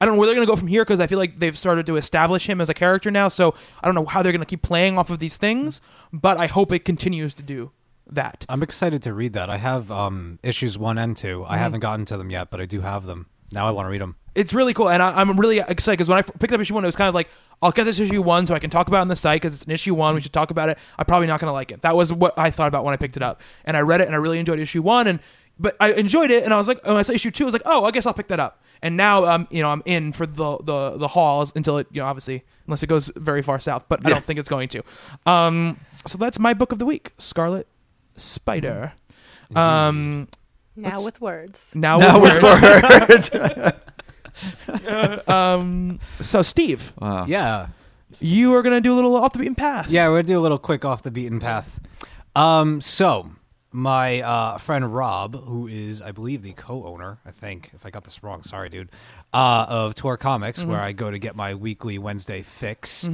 I 0.00 0.04
don't 0.04 0.14
know 0.14 0.20
where 0.20 0.26
they're 0.26 0.36
going 0.36 0.46
to 0.46 0.52
go 0.52 0.54
from 0.54 0.68
here 0.68 0.84
because 0.84 1.00
I 1.00 1.08
feel 1.08 1.18
like 1.18 1.38
they've 1.40 1.58
started 1.58 1.86
to 1.86 1.96
establish 1.96 2.48
him 2.48 2.60
as 2.60 2.68
a 2.68 2.74
character 2.74 3.10
now. 3.10 3.26
So 3.28 3.54
I 3.82 3.86
don't 3.86 3.96
know 3.96 4.04
how 4.04 4.22
they're 4.22 4.30
going 4.30 4.38
to 4.40 4.46
keep 4.46 4.62
playing 4.62 4.96
off 4.96 5.10
of 5.10 5.18
these 5.18 5.36
things, 5.36 5.80
but 6.12 6.36
I 6.36 6.46
hope 6.46 6.72
it 6.72 6.84
continues 6.84 7.34
to 7.34 7.42
do 7.42 7.72
that. 8.06 8.46
I'm 8.48 8.62
excited 8.62 9.02
to 9.02 9.12
read 9.12 9.32
that. 9.32 9.50
I 9.50 9.56
have 9.56 9.90
um, 9.90 10.38
issues 10.44 10.78
one 10.78 10.98
and 10.98 11.16
2 11.16 11.40
Mm-hmm. 11.40 11.52
I 11.52 11.56
haven't 11.56 11.80
gotten 11.80 12.04
to 12.04 12.16
them 12.16 12.30
yet, 12.30 12.48
but 12.48 12.60
I 12.60 12.64
do 12.66 12.82
have 12.82 13.06
them. 13.06 13.26
Now 13.52 13.66
I 13.66 13.70
want 13.70 13.86
to 13.86 13.90
read 13.90 14.00
them. 14.00 14.16
It's 14.34 14.54
really 14.54 14.72
cool, 14.74 14.88
and 14.88 15.02
I, 15.02 15.20
I'm 15.20 15.38
really 15.38 15.58
excited 15.58 15.96
because 15.96 16.08
when 16.08 16.16
I 16.16 16.20
f- 16.20 16.30
picked 16.38 16.52
up 16.52 16.60
issue 16.60 16.74
one, 16.74 16.84
it 16.84 16.86
was 16.86 16.96
kind 16.96 17.08
of 17.08 17.14
like 17.14 17.28
I'll 17.60 17.72
get 17.72 17.84
this 17.84 17.98
issue 17.98 18.22
one 18.22 18.46
so 18.46 18.54
I 18.54 18.60
can 18.60 18.70
talk 18.70 18.86
about 18.86 18.98
it 18.98 19.00
on 19.02 19.08
the 19.08 19.16
site 19.16 19.40
because 19.40 19.52
it's 19.52 19.64
an 19.64 19.72
issue 19.72 19.94
one. 19.94 20.14
We 20.14 20.20
should 20.20 20.32
talk 20.32 20.50
about 20.50 20.68
it. 20.68 20.78
I'm 20.96 21.06
probably 21.06 21.26
not 21.26 21.40
going 21.40 21.48
to 21.48 21.52
like 21.52 21.72
it. 21.72 21.80
That 21.80 21.96
was 21.96 22.12
what 22.12 22.38
I 22.38 22.50
thought 22.50 22.68
about 22.68 22.84
when 22.84 22.94
I 22.94 22.96
picked 22.96 23.16
it 23.16 23.22
up, 23.22 23.40
and 23.64 23.76
I 23.76 23.80
read 23.80 24.00
it 24.00 24.06
and 24.06 24.14
I 24.14 24.18
really 24.18 24.38
enjoyed 24.38 24.60
issue 24.60 24.82
one, 24.82 25.06
and 25.08 25.18
but 25.58 25.76
I 25.80 25.92
enjoyed 25.92 26.30
it, 26.30 26.44
and 26.44 26.54
I 26.54 26.56
was 26.56 26.68
like, 26.68 26.84
when 26.86 26.96
I 26.96 27.02
saw 27.02 27.12
issue 27.12 27.32
two, 27.32 27.44
I 27.44 27.46
was 27.46 27.52
like, 27.52 27.62
oh, 27.66 27.84
I 27.84 27.90
guess 27.90 28.06
I'll 28.06 28.14
pick 28.14 28.28
that 28.28 28.38
up. 28.38 28.62
And 28.80 28.96
now, 28.96 29.24
um, 29.24 29.48
you 29.50 29.60
know, 29.60 29.70
I'm 29.70 29.82
in 29.86 30.12
for 30.12 30.24
the 30.24 30.58
the 30.58 30.96
the 30.98 31.08
halls 31.08 31.52
until 31.56 31.78
it, 31.78 31.88
you 31.90 32.00
know, 32.00 32.06
obviously, 32.06 32.44
unless 32.66 32.84
it 32.84 32.86
goes 32.86 33.10
very 33.16 33.42
far 33.42 33.58
south, 33.58 33.86
but 33.88 34.06
I 34.06 34.10
don't 34.10 34.24
think 34.24 34.38
it's 34.38 34.48
going 34.48 34.68
to. 34.68 34.82
Um, 35.26 35.80
so 36.06 36.16
that's 36.16 36.38
my 36.38 36.54
book 36.54 36.70
of 36.70 36.78
the 36.78 36.86
week, 36.86 37.12
Scarlet 37.18 37.66
Spider. 38.16 38.92
Um, 39.56 40.28
Now 40.78 40.90
Let's- 40.90 41.04
with 41.04 41.20
words. 41.20 41.72
now, 41.74 41.98
Now 41.98 42.20
with 42.20 42.42
with 42.42 43.32
words. 43.32 45.24
um, 45.28 45.98
so 46.20 46.42
Steve, 46.42 46.92
Wow. 47.00 47.26
Yeah. 47.26 47.68
you 48.20 48.54
are 48.54 48.62
gonna 48.62 48.80
do 48.80 48.92
a 48.92 48.96
little 48.96 49.16
off 49.16 49.32
the 49.32 49.38
beaten 49.40 49.54
path. 49.54 49.90
Yeah, 49.90 50.06
we're 50.06 50.14
going 50.14 50.26
to 50.26 50.32
do 50.34 50.38
a 50.38 50.40
little 50.40 50.58
quick 50.58 50.84
off 50.84 51.02
the 51.02 51.10
beaten 51.10 51.40
path. 51.40 51.80
Um, 52.36 52.80
so, 52.80 53.30
my 53.72 54.20
uh, 54.20 54.58
friend 54.58 54.94
Rob, 54.94 55.34
who 55.44 55.66
is, 55.66 56.00
I 56.00 56.12
believe, 56.12 56.42
the 56.42 56.52
co 56.52 56.86
owner, 56.86 57.18
I 57.26 57.30
think, 57.32 57.70
if 57.74 57.84
I 57.84 57.90
got 57.90 58.04
this 58.04 58.22
wrong, 58.22 58.42
sorry, 58.44 58.68
dude, 58.68 58.90
uh, 59.34 59.66
of 59.68 59.94
Tour 59.94 60.16
Comics, 60.16 60.62
where 60.64 60.80
I 60.80 60.92
go 60.92 61.10
to 61.10 61.18
get 61.18 61.34
my 61.34 61.54
weekly 61.54 61.98
Wednesday 61.98 62.42
fix. 62.42 63.10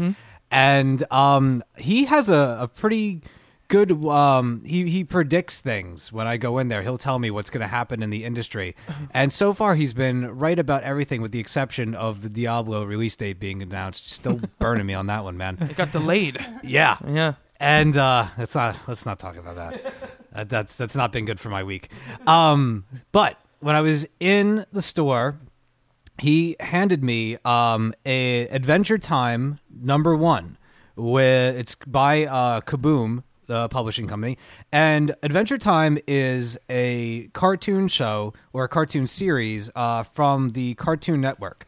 And 0.51 1.03
um, 1.11 1.63
he 1.79 2.05
has 2.05 2.29
a, 2.31 2.59
a 2.61 2.69
pretty 2.69 3.23
good 3.69 3.91
um 4.07 4.63
he 4.65 4.89
he 4.89 5.05
predicts 5.05 5.61
things 5.61 6.13
when 6.13 6.27
i 6.27 6.37
go 6.37 6.59
in 6.59 6.69
there. 6.69 6.83
He'll 6.83 6.99
tell 6.99 7.19
me 7.19 7.31
what's 7.31 7.51
going 7.51 7.63
to 7.63 7.67
happen 7.67 8.03
in 8.03 8.11
the 8.11 8.25
industry. 8.25 8.77
And 9.13 9.33
so 9.33 9.53
far 9.53 9.75
he's 9.75 9.95
been 9.95 10.27
right 10.39 10.59
about 10.59 10.83
everything 10.83 11.23
with 11.23 11.33
the 11.33 11.41
exception 11.41 11.95
of 11.95 12.23
the 12.23 12.29
diablo 12.29 12.85
release 12.85 13.17
date 13.17 13.39
being 13.41 13.63
announced. 13.63 14.11
Still 14.11 14.41
burning 14.59 14.87
me 14.87 14.95
on 14.95 15.07
that 15.07 15.25
one 15.25 15.37
man. 15.37 15.57
It 15.61 15.77
got 15.77 15.93
delayed. 15.93 16.39
yeah. 16.63 16.99
Yeah. 17.07 17.35
and 17.59 17.97
uh 17.97 18.27
let's 18.39 18.55
not 18.55 18.77
let's 18.89 19.07
not 19.07 19.19
talk 19.19 19.37
about 19.37 19.57
that. 19.57 19.95
that 20.33 20.49
that's 20.49 20.77
that's 20.77 20.97
not 20.97 21.13
been 21.13 21.25
good 21.25 21.41
for 21.41 21.49
my 21.49 21.63
week. 21.65 21.89
Um 22.27 22.85
but 23.13 23.39
when 23.61 23.75
i 23.75 23.81
was 23.81 24.07
in 24.21 24.67
the 24.73 24.83
store 24.83 25.39
he 26.21 26.55
handed 26.61 27.03
me 27.03 27.37
um 27.45 27.93
a 28.05 28.47
adventure 28.49 28.99
time 28.99 29.59
number 29.71 30.15
one 30.15 30.59
where 30.97 31.55
it's 31.57 31.75
by 31.87 32.25
uh 32.27 32.61
kaboom 32.61 33.23
the 33.47 33.69
publishing 33.69 34.07
company 34.07 34.39
and 34.73 35.15
adventure 35.23 35.59
time 35.59 35.99
is 36.07 36.59
a 36.69 37.29
cartoon 37.29 37.89
show 37.89 38.33
or 38.53 38.65
a 38.65 38.69
cartoon 38.69 39.07
series 39.07 39.71
uh, 39.75 40.03
from 40.03 40.51
the 40.51 40.75
cartoon 40.75 41.21
network 41.21 41.67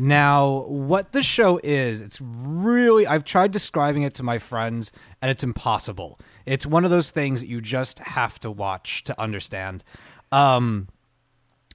now, 0.00 0.62
what 0.62 1.12
the 1.12 1.20
show 1.20 1.60
is, 1.62 2.00
it's 2.00 2.18
really, 2.22 3.06
I've 3.06 3.22
tried 3.22 3.50
describing 3.50 4.02
it 4.02 4.14
to 4.14 4.22
my 4.22 4.38
friends, 4.38 4.92
and 5.20 5.30
it's 5.30 5.44
impossible. 5.44 6.18
It's 6.46 6.64
one 6.64 6.86
of 6.86 6.90
those 6.90 7.10
things 7.10 7.42
that 7.42 7.48
you 7.48 7.60
just 7.60 7.98
have 7.98 8.38
to 8.40 8.50
watch 8.50 9.04
to 9.04 9.20
understand. 9.20 9.84
Um, 10.32 10.88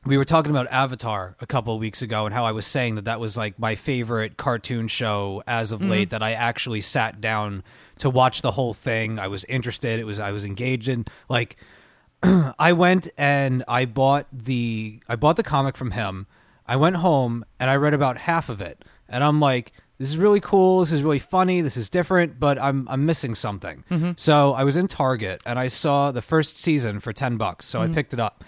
we 0.06 0.18
were 0.18 0.26
talking 0.26 0.52
about 0.52 0.68
Avatar 0.72 1.36
a 1.42 1.48
couple 1.48 1.74
of 1.74 1.80
weeks 1.80 2.02
ago 2.02 2.26
and 2.26 2.34
how 2.34 2.46
I 2.46 2.52
was 2.52 2.66
saying 2.66 2.96
that 2.96 3.06
that 3.06 3.20
was 3.20 3.36
like 3.36 3.58
my 3.58 3.76
favorite 3.76 4.38
cartoon 4.38 4.88
show 4.88 5.42
as 5.48 5.72
of 5.72 5.80
mm-hmm. 5.80 5.90
late 5.90 6.10
that 6.12 6.22
I 6.22 6.34
actually 6.34 6.82
sat 6.82 7.22
down 7.22 7.64
to 7.98 8.10
watch 8.10 8.42
the 8.42 8.52
whole 8.52 8.74
thing. 8.74 9.20
I 9.20 9.28
was 9.28 9.46
interested, 9.46 10.00
it 10.00 10.06
was 10.06 10.20
I 10.20 10.32
was 10.32 10.46
engaged 10.46 10.88
in 10.88 11.06
like 11.28 11.58
I 12.24 12.74
went 12.74 13.10
and 13.18 13.64
I 13.68 13.86
bought 13.86 14.28
the 14.32 15.02
I 15.08 15.16
bought 15.16 15.38
the 15.38 15.44
comic 15.44 15.76
from 15.76 15.92
him. 15.92 16.28
I 16.68 16.76
went 16.76 16.98
home 16.98 17.46
and 17.60 17.70
I 17.70 17.76
read 17.76 17.94
about 17.94 18.18
half 18.18 18.50
of 18.50 18.62
it. 18.62 18.86
And 19.10 19.24
I'm 19.24 19.40
like 19.40 19.72
this 19.98 20.10
is 20.10 20.18
really 20.18 20.42
cool. 20.42 20.82
This 20.82 20.92
is 20.92 21.04
really 21.04 21.20
funny. 21.20 21.62
This 21.62 21.78
is 21.78 21.90
different, 21.90 22.40
but 22.40 22.62
I'm 22.62 22.88
I'm 22.90 23.08
missing 23.08 23.34
something. 23.34 23.84
Mm-hmm. 23.90 24.12
So 24.18 24.54
I 24.54 24.66
was 24.66 24.76
in 24.76 24.88
Target 24.88 25.42
and 25.46 25.58
I 25.58 25.68
saw 25.68 26.12
the 26.12 26.22
first 26.22 26.58
season 26.60 27.00
for 27.00 27.12
ten 27.12 27.38
bucks. 27.38 27.66
So 27.66 27.82
I 27.82 27.86
mm-hmm. 27.86 27.96
picked 27.96 28.14
it 28.14 28.20
up. 28.20 28.44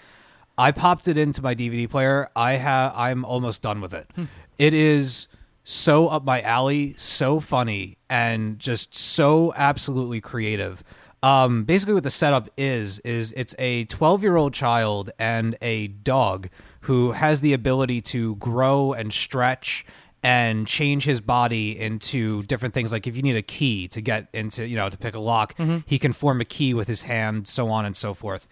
I 0.58 0.72
popped 0.72 1.08
it 1.08 1.16
into 1.16 1.40
my 1.40 1.54
DVD 1.54 1.88
player. 1.88 2.28
I 2.34 2.52
have 2.52 2.92
I'm 2.96 3.24
almost 3.24 3.62
done 3.62 3.80
with 3.80 3.94
it. 3.94 4.10
It 4.58 4.74
is 4.74 5.28
so 5.64 6.08
up 6.08 6.24
my 6.24 6.40
alley, 6.42 6.92
so 6.94 7.40
funny, 7.40 7.96
and 8.10 8.58
just 8.58 8.94
so 8.94 9.52
absolutely 9.56 10.20
creative. 10.20 10.82
Um, 11.22 11.64
basically, 11.64 11.94
what 11.94 12.04
the 12.04 12.10
setup 12.10 12.48
is 12.56 12.98
is 13.00 13.32
it's 13.32 13.54
a 13.58 13.84
12 13.84 14.22
year 14.22 14.36
old 14.36 14.52
child 14.54 15.10
and 15.18 15.56
a 15.62 15.88
dog 15.88 16.48
who 16.82 17.12
has 17.12 17.40
the 17.40 17.52
ability 17.52 18.00
to 18.00 18.36
grow 18.36 18.92
and 18.92 19.12
stretch 19.12 19.84
and 20.22 20.66
change 20.66 21.04
his 21.04 21.20
body 21.20 21.78
into 21.78 22.42
different 22.42 22.74
things. 22.74 22.90
Like 22.92 23.06
if 23.06 23.14
you 23.16 23.22
need 23.22 23.36
a 23.36 23.42
key 23.42 23.86
to 23.88 24.00
get 24.00 24.26
into, 24.32 24.66
you 24.66 24.76
know, 24.76 24.88
to 24.88 24.98
pick 24.98 25.14
a 25.14 25.20
lock, 25.20 25.54
he 25.86 25.98
can 25.98 26.12
form 26.12 26.40
a 26.40 26.44
key 26.44 26.74
with 26.74 26.88
his 26.88 27.02
hand, 27.04 27.46
so 27.46 27.68
on 27.68 27.84
and 27.84 27.96
so 27.96 28.14
forth. 28.14 28.48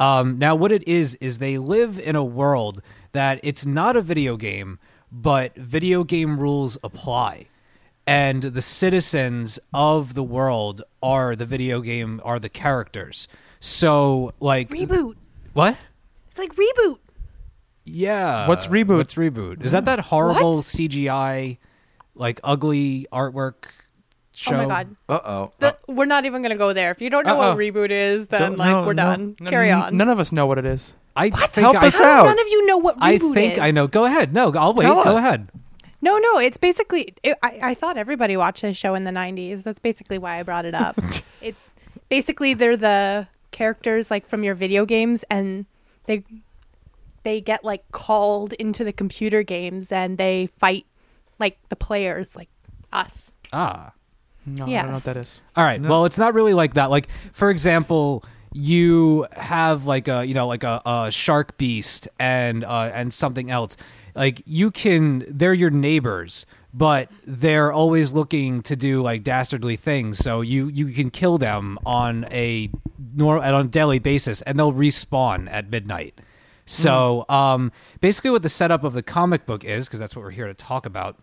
Um, 0.00 0.38
now, 0.38 0.54
what 0.56 0.72
it 0.72 0.86
is 0.88 1.14
is 1.16 1.38
they 1.38 1.58
live 1.58 1.98
in 1.98 2.16
a 2.16 2.24
world 2.24 2.82
that 3.12 3.38
it's 3.42 3.66
not 3.66 3.96
a 3.96 4.00
video 4.00 4.36
game, 4.36 4.78
but 5.12 5.54
video 5.54 6.04
game 6.04 6.40
rules 6.40 6.78
apply, 6.82 7.48
and 8.06 8.42
the 8.42 8.62
citizens 8.62 9.58
of 9.74 10.14
the 10.14 10.22
world 10.22 10.80
are 11.02 11.36
the 11.36 11.44
video 11.44 11.80
game 11.82 12.20
are 12.24 12.38
the 12.38 12.48
characters. 12.48 13.28
So, 13.60 14.32
like, 14.40 14.70
Reboot. 14.70 15.16
what? 15.52 15.76
It's 16.30 16.38
like 16.38 16.54
reboot. 16.56 16.98
Yeah. 17.84 18.48
What's 18.48 18.68
Reboot? 18.68 18.96
What's 18.98 19.14
reboot? 19.14 19.62
Is 19.62 19.72
that 19.72 19.84
that 19.84 19.98
horrible 20.00 20.56
What? 20.56 20.64
CGI, 20.64 21.58
like 22.14 22.40
ugly 22.44 23.06
artwork 23.12 23.72
show? 24.34 24.54
Oh 24.54 24.58
my 24.58 24.66
god. 24.66 24.96
Uh 25.08 25.20
oh. 25.24 25.52
The- 25.58 25.76
we're 25.88 26.04
not 26.06 26.24
even 26.24 26.42
gonna 26.42 26.56
go 26.56 26.72
there. 26.72 26.90
If 26.90 27.00
you 27.02 27.10
don't 27.10 27.26
know 27.26 27.40
Uh-oh. 27.40 27.48
what 27.50 27.58
reboot 27.58 27.90
is, 27.90 28.28
then 28.28 28.40
Don't- 28.40 28.56
like 28.58 28.70
no, 28.70 28.82
we're 28.86 28.92
no. 28.94 29.02
done. 29.02 29.36
None- 29.40 29.50
Carry 29.50 29.70
on. 29.70 29.96
None 29.96 30.08
of 30.08 30.18
us 30.18 30.32
know 30.32 30.46
what 30.46 30.58
it 30.58 30.64
is. 30.66 30.96
I 31.16 31.30
think 31.30 31.64
Help 31.64 31.76
I, 31.76 31.88
us 31.88 31.98
How 31.98 32.22
out. 32.22 32.24
None 32.26 32.38
of 32.38 32.46
you 32.48 32.66
know 32.66 32.78
what 32.78 32.96
reboot 32.98 33.12
is. 33.12 33.22
I 33.22 33.34
think 33.34 33.52
is? 33.54 33.58
I 33.58 33.70
know. 33.72 33.86
Go 33.88 34.04
ahead. 34.04 34.32
No, 34.32 34.52
I'll 34.54 34.72
wait. 34.74 34.84
Tell 34.84 35.02
Go 35.02 35.16
us. 35.16 35.18
ahead. 35.18 35.50
No, 36.02 36.16
no, 36.18 36.38
it's 36.38 36.56
basically. 36.56 37.14
It, 37.22 37.36
I, 37.42 37.58
I 37.62 37.74
thought 37.74 37.98
everybody 37.98 38.36
watched 38.36 38.62
this 38.62 38.76
show 38.76 38.94
in 38.94 39.04
the 39.04 39.10
'90s. 39.10 39.64
That's 39.64 39.80
basically 39.80 40.18
why 40.18 40.38
I 40.38 40.42
brought 40.44 40.64
it 40.64 40.74
up. 40.74 40.98
it 41.42 41.56
basically 42.08 42.54
they're 42.54 42.76
the 42.76 43.26
characters 43.50 44.10
like 44.10 44.26
from 44.26 44.42
your 44.44 44.54
video 44.54 44.86
games, 44.86 45.24
and 45.30 45.66
they 46.06 46.24
they 47.22 47.40
get 47.42 47.64
like 47.64 47.90
called 47.92 48.54
into 48.54 48.82
the 48.84 48.92
computer 48.92 49.42
games, 49.42 49.92
and 49.92 50.16
they 50.16 50.48
fight 50.58 50.86
like 51.38 51.58
the 51.68 51.76
players, 51.76 52.34
like 52.34 52.48
Us. 52.92 53.32
Ah. 53.52 53.92
No, 54.56 54.66
I 54.66 54.70
don't 54.70 54.86
know 54.88 54.94
what 54.94 55.04
that 55.04 55.16
is. 55.16 55.42
All 55.56 55.64
right. 55.64 55.80
Well, 55.80 56.04
it's 56.04 56.18
not 56.18 56.34
really 56.34 56.54
like 56.54 56.74
that. 56.74 56.90
Like, 56.90 57.10
for 57.32 57.50
example, 57.50 58.24
you 58.52 59.26
have 59.32 59.86
like 59.86 60.08
a 60.08 60.24
you 60.24 60.34
know 60.34 60.46
like 60.46 60.64
a, 60.64 60.82
a 60.84 61.10
shark 61.10 61.56
beast 61.56 62.08
and 62.18 62.64
uh, 62.64 62.90
and 62.92 63.12
something 63.12 63.50
else. 63.50 63.76
Like 64.14 64.42
you 64.44 64.70
can, 64.70 65.24
they're 65.28 65.54
your 65.54 65.70
neighbors, 65.70 66.44
but 66.74 67.08
they're 67.26 67.72
always 67.72 68.12
looking 68.12 68.60
to 68.62 68.74
do 68.74 69.02
like 69.02 69.22
dastardly 69.22 69.76
things. 69.76 70.18
So 70.18 70.40
you 70.40 70.68
you 70.68 70.88
can 70.88 71.10
kill 71.10 71.38
them 71.38 71.78
on 71.86 72.24
a 72.30 72.70
nor 73.14 73.38
on 73.38 73.66
a 73.66 73.68
daily 73.68 73.98
basis, 73.98 74.42
and 74.42 74.58
they'll 74.58 74.72
respawn 74.72 75.48
at 75.50 75.70
midnight. 75.70 76.20
So 76.66 77.24
um, 77.28 77.72
basically, 78.00 78.30
what 78.30 78.42
the 78.42 78.48
setup 78.48 78.84
of 78.84 78.92
the 78.92 79.02
comic 79.02 79.44
book 79.44 79.64
is, 79.64 79.86
because 79.86 79.98
that's 79.98 80.14
what 80.14 80.24
we're 80.24 80.30
here 80.30 80.46
to 80.46 80.54
talk 80.54 80.86
about, 80.86 81.16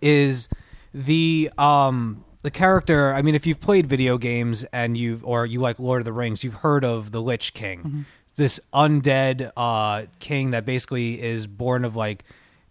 is 0.00 0.48
the 0.92 1.50
um 1.58 2.24
the 2.44 2.50
character 2.50 3.12
i 3.14 3.22
mean 3.22 3.34
if 3.34 3.46
you've 3.46 3.58
played 3.58 3.86
video 3.86 4.18
games 4.18 4.64
and 4.64 4.98
you've 4.98 5.24
or 5.24 5.46
you 5.46 5.60
like 5.60 5.78
lord 5.78 6.02
of 6.02 6.04
the 6.04 6.12
rings 6.12 6.44
you've 6.44 6.60
heard 6.66 6.84
of 6.84 7.10
the 7.10 7.20
lich 7.20 7.54
king. 7.54 8.04
This 8.36 8.60
undead 8.72 9.50
uh 9.56 10.04
king 10.18 10.50
that 10.50 10.66
basically 10.66 11.22
is 11.22 11.46
born 11.46 11.84
of 11.86 11.96
like 11.96 12.22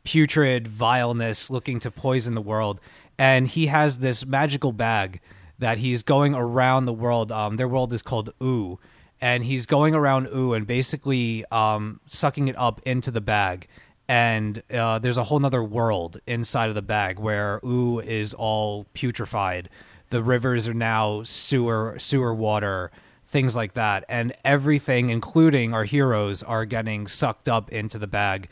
putrid 0.03 0.67
vileness 0.67 1.49
looking 1.49 1.79
to 1.79 1.89
poison 1.89 2.35
the 2.35 2.41
world. 2.41 2.81
And 3.17 3.47
he 3.47 3.67
has 3.67 3.97
this 3.97 4.25
magical 4.25 4.73
bag 4.73 5.21
that 5.57 5.77
he's 5.79 6.03
going 6.03 6.35
around 6.35 6.85
the 6.85 6.93
world 6.93 7.31
um 7.31 7.57
their 7.57 7.67
world 7.67 7.93
is 7.93 8.03
called 8.03 8.29
Ooo. 8.43 8.77
And 9.21 9.43
he's 9.45 9.65
going 9.65 9.95
around 9.95 10.27
Ooo 10.27 10.53
and 10.53 10.67
basically 10.67 11.45
um 11.51 11.99
sucking 12.05 12.47
it 12.47 12.55
up 12.57 12.79
into 12.85 13.09
the 13.09 13.21
bag 13.21 13.67
and 14.07 14.61
uh, 14.71 14.99
there's 14.99 15.17
a 15.17 15.23
whole 15.23 15.39
nother 15.39 15.63
world 15.63 16.19
inside 16.27 16.69
of 16.69 16.75
the 16.75 16.81
bag 16.81 17.19
where 17.19 17.59
Ooo 17.65 17.99
is 17.99 18.33
all 18.33 18.85
putrefied. 18.93 19.67
The 20.09 20.21
rivers 20.21 20.67
are 20.67 20.73
now 20.73 21.23
sewer 21.23 21.95
sewer 21.99 22.33
water 22.33 22.91
things 23.33 23.55
like 23.55 23.73
that. 23.73 24.05
And 24.07 24.33
everything 24.45 25.09
including 25.09 25.73
our 25.73 25.85
heroes 25.85 26.43
are 26.43 26.65
getting 26.65 27.07
sucked 27.07 27.49
up 27.49 27.71
into 27.71 27.97
the 27.97 28.07
bag. 28.07 28.47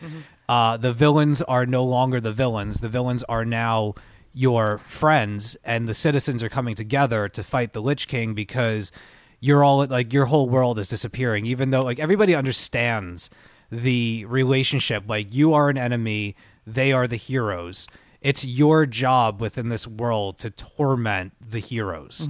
Uh, 0.49 0.75
the 0.75 0.91
villains 0.91 1.41
are 1.43 1.65
no 1.65 1.83
longer 1.83 2.19
the 2.19 2.31
villains. 2.31 2.79
The 2.79 2.89
villains 2.89 3.23
are 3.25 3.45
now 3.45 3.93
your 4.33 4.79
friends 4.79 5.55
and 5.63 5.87
the 5.87 5.93
citizens 5.93 6.41
are 6.41 6.49
coming 6.49 6.73
together 6.73 7.29
to 7.29 7.43
fight 7.43 7.73
the 7.73 7.81
lich 7.81 8.07
king 8.07 8.33
because 8.33 8.91
you're 9.39 9.63
all 9.63 9.85
like 9.85 10.13
your 10.13 10.25
whole 10.25 10.49
world 10.49 10.79
is 10.79 10.87
disappearing. 10.87 11.45
Even 11.45 11.69
though 11.69 11.83
like 11.83 11.99
everybody 11.99 12.33
understands 12.33 13.29
the 13.71 14.25
relationship. 14.25 15.03
Like 15.07 15.33
you 15.33 15.53
are 15.53 15.69
an 15.69 15.77
enemy 15.77 16.35
they 16.67 16.91
are 16.91 17.07
the 17.07 17.15
heroes. 17.15 17.87
It's 18.21 18.45
your 18.45 18.85
job 18.85 19.41
within 19.41 19.69
this 19.69 19.87
world 19.87 20.37
to 20.39 20.51
torment 20.51 21.33
the 21.41 21.59
heroes. 21.59 22.27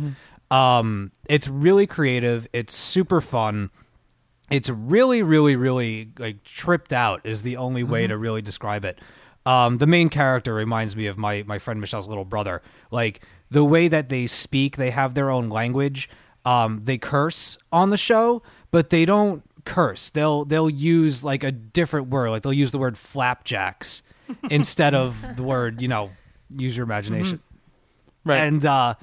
Um 0.49 1.11
it's 1.27 1.47
really 1.47 1.87
creative. 1.87 2.47
It's 2.53 2.73
super 2.73 3.19
fun. 3.21 3.71
It's 4.49 4.69
really 4.69 5.23
really 5.23 5.55
really 5.55 6.11
like 6.17 6.43
tripped 6.43 6.93
out 6.93 7.21
is 7.23 7.41
the 7.41 7.57
only 7.57 7.83
way 7.83 8.07
to 8.07 8.17
really 8.17 8.41
describe 8.41 8.85
it. 8.85 8.99
Um, 9.43 9.77
the 9.77 9.87
main 9.87 10.09
character 10.09 10.53
reminds 10.53 10.95
me 10.95 11.07
of 11.07 11.17
my 11.17 11.43
my 11.47 11.57
friend 11.57 11.79
michelle's 11.81 12.07
little 12.07 12.25
brother. 12.25 12.61
Like 12.91 13.25
the 13.49 13.65
way 13.65 13.87
that 13.87 14.09
they 14.09 14.27
speak 14.27 14.77
they 14.77 14.91
have 14.91 15.15
their 15.15 15.31
own 15.31 15.49
language. 15.49 16.09
Um, 16.43 16.79
they 16.83 16.97
curse 16.97 17.57
on 17.71 17.91
the 17.91 17.97
show 17.97 18.41
but 18.71 18.89
they 18.89 19.05
don't 19.05 19.43
curse. 19.65 20.09
They'll 20.09 20.45
they'll 20.45 20.69
use 20.69 21.23
like 21.23 21.43
a 21.43 21.51
different 21.51 22.07
word. 22.07 22.29
Like 22.29 22.43
they'll 22.43 22.53
use 22.53 22.71
the 22.71 22.79
word 22.79 22.97
flapjacks 22.97 24.03
instead 24.49 24.93
of 24.93 25.35
the 25.35 25.43
word 25.43 25.81
you 25.81 25.87
know 25.87 26.11
use 26.49 26.75
your 26.75 26.83
imagination. 26.83 27.41
Right. 28.23 28.41
and 28.41 28.63
uh 28.65 28.93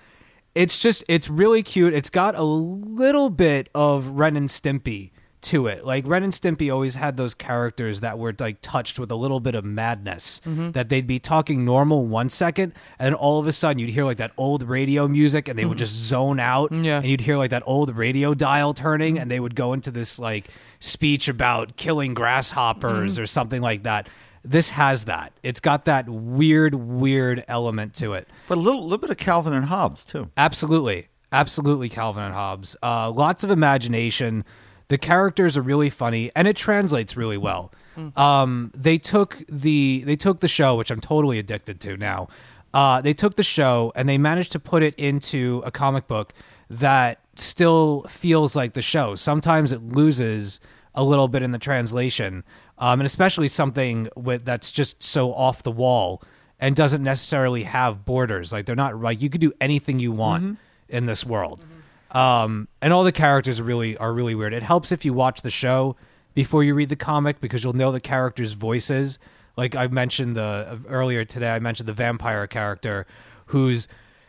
it's 0.54 0.80
just 0.80 1.04
it's 1.08 1.28
really 1.28 1.62
cute. 1.62 1.94
It's 1.94 2.10
got 2.10 2.34
a 2.34 2.42
little 2.42 3.30
bit 3.30 3.68
of 3.74 4.08
ren 4.10 4.36
and 4.36 4.48
stimpy 4.48 5.12
to 5.40 5.66
it 5.66 5.84
like 5.84 6.06
ren 6.06 6.22
and 6.22 6.32
stimpy 6.32 6.72
always 6.72 6.94
had 6.94 7.16
those 7.16 7.34
characters 7.34 8.00
that 8.00 8.18
were 8.18 8.34
like 8.38 8.58
touched 8.60 8.98
with 8.98 9.10
a 9.10 9.14
little 9.14 9.40
bit 9.40 9.54
of 9.54 9.64
madness 9.64 10.40
mm-hmm. 10.44 10.70
that 10.72 10.88
they'd 10.88 11.06
be 11.06 11.18
talking 11.18 11.64
normal 11.64 12.06
one 12.06 12.28
second 12.28 12.72
and 12.98 13.14
all 13.14 13.38
of 13.38 13.46
a 13.46 13.52
sudden 13.52 13.78
you'd 13.78 13.90
hear 13.90 14.04
like 14.04 14.16
that 14.16 14.32
old 14.36 14.62
radio 14.62 15.06
music 15.06 15.48
and 15.48 15.58
they 15.58 15.64
would 15.64 15.72
mm-hmm. 15.72 15.78
just 15.78 15.94
zone 15.94 16.40
out 16.40 16.72
Yeah. 16.72 16.98
and 16.98 17.06
you'd 17.06 17.20
hear 17.20 17.36
like 17.36 17.50
that 17.50 17.62
old 17.66 17.94
radio 17.96 18.34
dial 18.34 18.74
turning 18.74 19.18
and 19.18 19.30
they 19.30 19.40
would 19.40 19.54
go 19.54 19.72
into 19.72 19.90
this 19.90 20.18
like 20.18 20.48
speech 20.80 21.28
about 21.28 21.76
killing 21.76 22.14
grasshoppers 22.14 23.14
mm-hmm. 23.14 23.22
or 23.22 23.26
something 23.26 23.62
like 23.62 23.84
that 23.84 24.08
this 24.44 24.70
has 24.70 25.04
that 25.06 25.32
it's 25.42 25.60
got 25.60 25.84
that 25.86 26.08
weird 26.08 26.74
weird 26.74 27.44
element 27.48 27.94
to 27.94 28.14
it 28.14 28.28
But 28.48 28.58
a 28.58 28.60
little, 28.60 28.82
little 28.82 28.98
bit 28.98 29.10
of 29.10 29.16
Calvin 29.16 29.52
and 29.52 29.66
Hobbes 29.66 30.04
too. 30.04 30.30
Absolutely. 30.36 31.08
Absolutely, 31.30 31.90
Calvin 31.90 32.22
and 32.24 32.32
Hobbes. 32.32 32.74
Uh, 32.82 33.10
lots 33.10 33.44
of 33.44 33.50
imagination. 33.50 34.46
The 34.88 34.98
characters 34.98 35.56
are 35.56 35.62
really 35.62 35.90
funny, 35.90 36.30
and 36.34 36.48
it 36.48 36.56
translates 36.56 37.16
really 37.16 37.36
well. 37.38 37.72
Um, 38.16 38.70
they 38.76 38.96
took 38.96 39.38
the 39.48 40.04
they 40.06 40.14
took 40.14 40.38
the 40.40 40.48
show, 40.48 40.76
which 40.76 40.90
I'm 40.90 41.00
totally 41.00 41.38
addicted 41.38 41.80
to 41.80 41.96
now. 41.96 42.28
Uh, 42.72 43.00
they 43.00 43.12
took 43.12 43.34
the 43.34 43.42
show 43.42 43.92
and 43.96 44.08
they 44.08 44.18
managed 44.18 44.52
to 44.52 44.60
put 44.60 44.82
it 44.82 44.94
into 44.96 45.62
a 45.64 45.70
comic 45.70 46.06
book 46.06 46.32
that 46.70 47.20
still 47.34 48.02
feels 48.08 48.54
like 48.54 48.74
the 48.74 48.82
show. 48.82 49.14
Sometimes 49.14 49.72
it 49.72 49.82
loses 49.82 50.60
a 50.94 51.02
little 51.02 51.28
bit 51.28 51.42
in 51.42 51.50
the 51.50 51.58
translation, 51.58 52.44
um, 52.78 53.00
and 53.00 53.06
especially 53.06 53.48
something 53.48 54.08
with 54.14 54.44
that's 54.44 54.70
just 54.70 55.02
so 55.02 55.32
off 55.34 55.62
the 55.62 55.72
wall 55.72 56.22
and 56.60 56.76
doesn't 56.76 57.02
necessarily 57.02 57.64
have 57.64 58.04
borders. 58.04 58.52
Like 58.52 58.66
they're 58.66 58.76
not 58.76 59.00
like 59.00 59.20
you 59.20 59.30
could 59.30 59.40
do 59.40 59.52
anything 59.60 59.98
you 59.98 60.12
want 60.12 60.58
in 60.88 61.06
this 61.06 61.24
world. 61.26 61.64
Um, 62.10 62.68
and 62.80 62.92
all 62.92 63.04
the 63.04 63.12
characters 63.12 63.60
are 63.60 63.64
really 63.64 63.96
are 63.98 64.12
really 64.12 64.34
weird. 64.34 64.54
It 64.54 64.62
helps 64.62 64.92
if 64.92 65.04
you 65.04 65.12
watch 65.12 65.42
the 65.42 65.50
show 65.50 65.96
before 66.34 66.64
you 66.64 66.74
read 66.74 66.88
the 66.88 66.96
comic 66.96 67.40
because 67.40 67.64
you'll 67.64 67.74
know 67.74 67.92
the 67.92 68.00
characters' 68.00 68.52
voices. 68.52 69.18
Like 69.56 69.76
I 69.76 69.88
mentioned 69.88 70.36
the 70.36 70.80
earlier 70.88 71.24
today, 71.24 71.50
I 71.50 71.58
mentioned 71.58 71.88
the 71.88 71.92
vampire 71.94 72.46
character 72.46 73.06
who's 73.46 73.88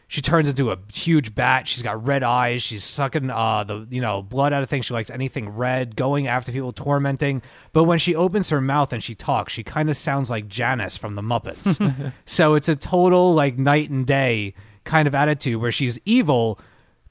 she 0.09 0.21
turns 0.21 0.49
into 0.49 0.71
a 0.71 0.77
huge 0.91 1.35
bat. 1.35 1.67
She's 1.67 1.83
got 1.83 2.03
red 2.03 2.23
eyes. 2.23 2.63
She's 2.63 2.83
sucking 2.83 3.29
uh, 3.29 3.63
the 3.63 3.87
you 3.91 4.01
know 4.01 4.23
blood 4.23 4.53
out 4.53 4.63
of 4.63 4.69
things. 4.69 4.87
She 4.87 4.93
likes 4.93 5.11
anything 5.11 5.49
red, 5.49 5.95
going 5.95 6.27
after 6.27 6.51
people, 6.51 6.71
tormenting. 6.71 7.43
But 7.73 7.83
when 7.83 7.99
she 7.99 8.15
opens 8.15 8.49
her 8.49 8.59
mouth 8.59 8.91
and 8.91 9.03
she 9.03 9.13
talks, 9.13 9.53
she 9.53 9.63
kind 9.63 9.87
of 9.87 9.95
sounds 9.95 10.31
like 10.31 10.47
Janice 10.47 10.97
from 10.97 11.13
the 11.13 11.21
Muppets. 11.21 12.11
so 12.25 12.55
it's 12.55 12.67
a 12.67 12.75
total 12.75 13.35
like 13.35 13.59
night 13.59 13.91
and 13.91 14.05
day 14.05 14.55
kind 14.83 15.07
of 15.07 15.13
attitude 15.13 15.61
where 15.61 15.71
she's 15.71 15.99
evil, 16.05 16.59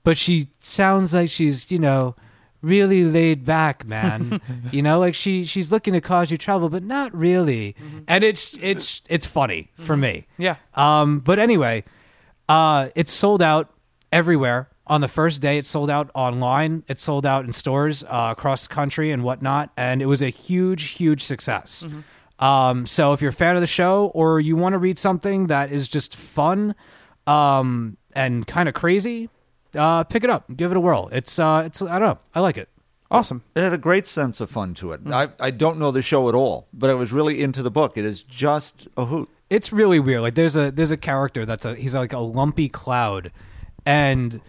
but 0.05 0.17
she 0.19 0.49
sounds 0.61 1.13
like 1.15 1.31
she's 1.31 1.71
you 1.71 1.79
know 1.79 2.15
really 2.61 3.05
laid 3.05 3.45
back 3.45 3.87
man. 3.87 4.41
You 4.73 4.83
know 4.83 4.99
like 4.99 5.15
she 5.15 5.45
she's 5.45 5.71
looking 5.73 5.95
to 5.95 6.01
cause 6.01 6.31
you 6.31 6.37
trouble 6.37 6.69
but 6.69 6.83
not 6.83 7.15
really. 7.15 7.75
And 8.07 8.25
it's 8.25 8.59
it's 8.61 9.03
it's 9.09 9.27
funny 9.27 9.71
for 9.77 9.97
me. 9.97 10.27
Yeah. 10.39 10.57
um 10.75 11.21
but 11.21 11.39
anyway 11.39 11.85
uh 12.49 12.89
it's 12.95 13.13
sold 13.13 13.43
out 13.43 13.73
everywhere. 14.13 14.69
On 14.87 15.01
the 15.03 15.09
first 15.09 15.41
day 15.43 15.59
it 15.59 15.67
sold 15.67 15.91
out 15.91 16.11
online. 16.15 16.83
It 16.89 16.99
sold 16.99 17.27
out 17.27 17.45
in 17.45 17.53
stores 17.53 18.03
uh, 18.05 18.35
across 18.37 18.67
the 18.67 18.75
country 18.75 19.11
and 19.11 19.23
whatnot. 19.23 19.71
And 19.77 20.01
it 20.03 20.07
was 20.07 20.23
a 20.23 20.31
huge 20.31 20.83
huge 20.91 21.23
success. 21.23 21.87
Um 22.39 22.87
so 22.87 23.13
if 23.13 23.21
you're 23.23 23.31
a 23.31 23.33
fan 23.45 23.55
of 23.55 23.61
the 23.61 23.67
show 23.67 24.07
or 24.15 24.41
you 24.41 24.57
want 24.57 24.73
to 24.73 24.79
read 24.79 24.99
something 24.99 25.47
that 25.49 25.71
is 25.71 25.89
just 25.89 26.17
fun 26.17 26.75
um 27.27 27.97
and 28.15 28.47
kind 28.47 28.69
of 28.69 28.75
crazy 28.75 29.29
uh 29.77 30.05
pick 30.05 30.25
it 30.25 30.31
up 30.31 30.45
give 30.57 30.71
it 30.71 30.77
a 30.77 30.81
whirl 30.81 31.09
it's 31.13 31.39
uh 31.39 31.63
it's 31.67 31.83
i 31.83 31.99
don't 31.99 32.09
know 32.09 32.19
i 32.35 32.41
like 32.41 32.57
it 32.57 32.69
Awesome. 33.11 33.43
It 33.55 33.63
had 33.63 33.73
a 33.73 33.79
great 33.79 34.05
sense 34.05 34.39
of 34.39 34.51
fun 34.51 34.75
to 34.75 34.93
it. 34.93 35.01
I, 35.07 35.31
I 35.41 35.51
don't 35.51 35.79
know 35.79 35.91
the 35.91 36.03
show 36.03 36.29
at 36.29 36.35
all, 36.35 36.69
but 36.75 36.91
I 36.91 36.93
was 36.95 37.11
really 37.11 37.43
into 37.43 37.63
the 37.63 37.71
book. 37.71 37.97
It 37.97 38.05
is 38.05 38.23
just 38.23 38.87
a 38.99 39.07
hoot. 39.07 39.31
it's 39.49 39.73
really 39.73 39.99
weird. 39.99 40.21
Like 40.21 40.35
there's 40.35 40.57
a 40.57 40.71
there's 40.71 40.91
a 40.91 40.97
character 40.99 41.47
that's 41.47 41.65
a 41.65 41.75
he's 41.75 41.95
like 41.95 42.13
a 42.13 42.19
lumpy 42.19 42.69
cloud, 42.69 43.33
and 43.87 44.43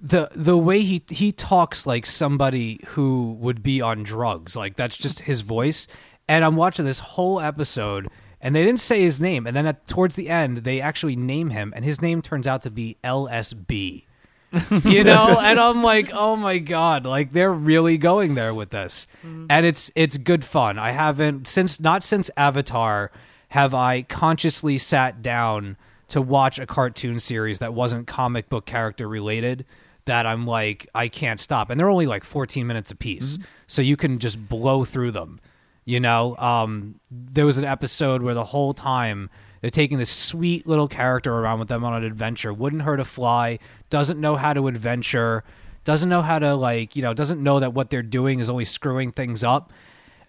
the 0.00 0.28
the 0.36 0.56
way 0.56 0.82
he 0.82 1.02
he 1.08 1.32
talks 1.32 1.88
like 1.88 2.06
somebody 2.06 2.78
who 2.90 3.32
would 3.40 3.64
be 3.64 3.80
on 3.80 4.04
drugs. 4.04 4.54
Like 4.54 4.76
that's 4.76 4.96
just 4.96 5.22
his 5.22 5.40
voice. 5.40 5.88
And 6.28 6.44
I'm 6.44 6.54
watching 6.54 6.84
this 6.84 7.00
whole 7.00 7.40
episode, 7.40 8.06
and 8.40 8.54
they 8.54 8.64
didn't 8.64 8.78
say 8.78 9.00
his 9.00 9.20
name. 9.20 9.44
And 9.44 9.56
then 9.56 9.66
at 9.66 9.88
towards 9.88 10.14
the 10.14 10.28
end, 10.30 10.58
they 10.58 10.80
actually 10.80 11.16
name 11.16 11.50
him, 11.50 11.72
and 11.74 11.84
his 11.84 12.00
name 12.00 12.22
turns 12.22 12.46
out 12.46 12.62
to 12.62 12.70
be 12.70 12.96
LSP. 13.02 14.04
you 14.84 15.04
know? 15.04 15.38
And 15.40 15.58
i'm 15.58 15.82
like 15.82 16.10
oh 16.12 16.36
my 16.36 16.58
god. 16.58 17.06
Like 17.06 17.32
they're 17.32 17.52
really 17.52 17.98
going 17.98 18.34
there 18.34 18.54
with 18.54 18.70
this. 18.70 19.06
And 19.22 19.66
it's 19.66 19.90
it's 19.94 20.18
good 20.18 20.44
fun. 20.44 20.78
I 20.78 20.90
haven't 20.92 21.46
since 21.46 21.80
not 21.80 22.02
since 22.02 22.30
avatar 22.36 23.10
have 23.50 23.74
i 23.74 24.02
consciously 24.02 24.78
sat 24.78 25.22
down 25.22 25.76
to 26.08 26.20
watch 26.20 26.58
a 26.58 26.66
cartoon 26.66 27.18
series 27.18 27.58
that 27.60 27.72
wasn't 27.72 28.06
comic 28.06 28.48
book 28.48 28.66
character 28.66 29.06
related 29.08 29.64
that 30.06 30.26
i'm 30.26 30.46
like 30.46 30.86
i 30.94 31.08
can't 31.08 31.40
stop. 31.40 31.70
And 31.70 31.78
they're 31.78 31.88
only 31.90 32.06
like 32.06 32.24
14 32.24 32.66
minutes 32.66 32.90
a 32.90 32.96
piece 32.96 33.38
so 33.66 33.80
you 33.80 33.96
can 33.96 34.18
just 34.18 34.48
blow 34.48 34.84
through 34.84 35.12
them 35.12 35.40
You 35.86 36.00
know, 36.00 36.34
um, 36.38 37.00
there 37.10 37.44
was 37.46 37.58
an 37.58 37.64
episode 37.64 38.22
where 38.22 38.34
the 38.34 38.44
whole 38.44 38.72
time 38.72 39.28
they're 39.64 39.70
taking 39.70 39.96
this 39.96 40.10
sweet 40.10 40.66
little 40.66 40.88
character 40.88 41.32
around 41.32 41.58
with 41.58 41.68
them 41.68 41.84
on 41.84 41.94
an 41.94 42.04
adventure. 42.04 42.52
Wouldn't 42.52 42.82
hurt 42.82 43.00
a 43.00 43.04
fly. 43.06 43.58
Doesn't 43.88 44.20
know 44.20 44.36
how 44.36 44.52
to 44.52 44.68
adventure. 44.68 45.42
Doesn't 45.84 46.10
know 46.10 46.20
how 46.20 46.38
to 46.38 46.54
like 46.54 46.96
you 46.96 47.00
know. 47.00 47.14
Doesn't 47.14 47.42
know 47.42 47.60
that 47.60 47.72
what 47.72 47.88
they're 47.88 48.02
doing 48.02 48.40
is 48.40 48.50
only 48.50 48.66
screwing 48.66 49.10
things 49.10 49.42
up. 49.42 49.72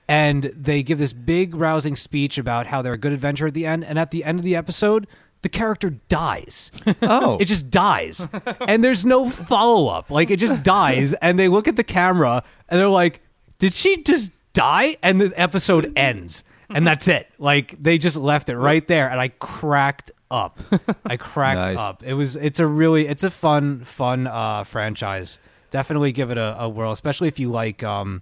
And 0.08 0.44
they 0.56 0.84
give 0.84 1.00
this 1.00 1.12
big 1.12 1.54
rousing 1.54 1.98
speech 1.98 2.38
about 2.38 2.68
how 2.68 2.82
they're 2.82 2.94
a 2.94 2.98
good 2.98 3.12
adventure 3.12 3.48
at 3.48 3.54
the 3.54 3.66
end. 3.66 3.84
And 3.84 4.00
at 4.00 4.12
the 4.12 4.24
end 4.24 4.40
of 4.40 4.46
the 4.46 4.56
episode, 4.56 5.06
the 5.42 5.50
character 5.50 5.90
dies. 6.08 6.72
Oh, 7.02 7.38
It 7.38 7.46
just 7.46 7.70
dies. 7.70 8.26
and 8.62 8.86
there's 8.86 9.04
no 9.04 9.30
follow 9.30 9.90
up. 9.90 10.10
Like 10.10 10.32
it 10.32 10.40
just 10.40 10.64
dies 10.64 11.14
and 11.16 11.38
they 11.38 11.50
look 11.50 11.68
at 11.68 11.76
the 11.76 11.84
camera 11.84 12.42
and 12.70 12.80
they're 12.80 12.88
like, 12.88 13.20
"Did 13.60 13.74
she 13.74 14.02
just 14.02 14.32
die?" 14.54 14.96
And 15.04 15.20
the 15.20 15.34
episode 15.36 15.92
ends. 15.98 16.46
And 16.70 16.86
that's 16.86 17.08
it. 17.08 17.30
Like 17.38 17.82
they 17.82 17.98
just 17.98 18.18
left 18.18 18.50
it 18.50 18.58
right 18.58 18.86
there 18.88 19.10
and 19.10 19.20
I 19.20 19.28
cracked 19.30 20.12
up. 20.32 20.58
I 21.06 21.18
cracked 21.18 21.58
Nice. 21.58 21.78
up. 21.78 22.04
It 22.04 22.14
was 22.14 22.36
it's 22.36 22.60
a 22.60 22.66
really 22.68 23.08
it's 23.08 23.24
a 23.24 23.30
fun 23.30 23.84
fun 23.84 24.28
uh 24.28 24.64
franchise. 24.64 25.40
Definitely 25.70 26.12
give 26.12 26.32
it 26.32 26.38
a, 26.38 26.56
a 26.64 26.70
whirl, 26.70 26.92
especially 26.92 27.28
if 27.28 27.40
you 27.40 27.52
like 27.52 27.84
um 27.84 28.22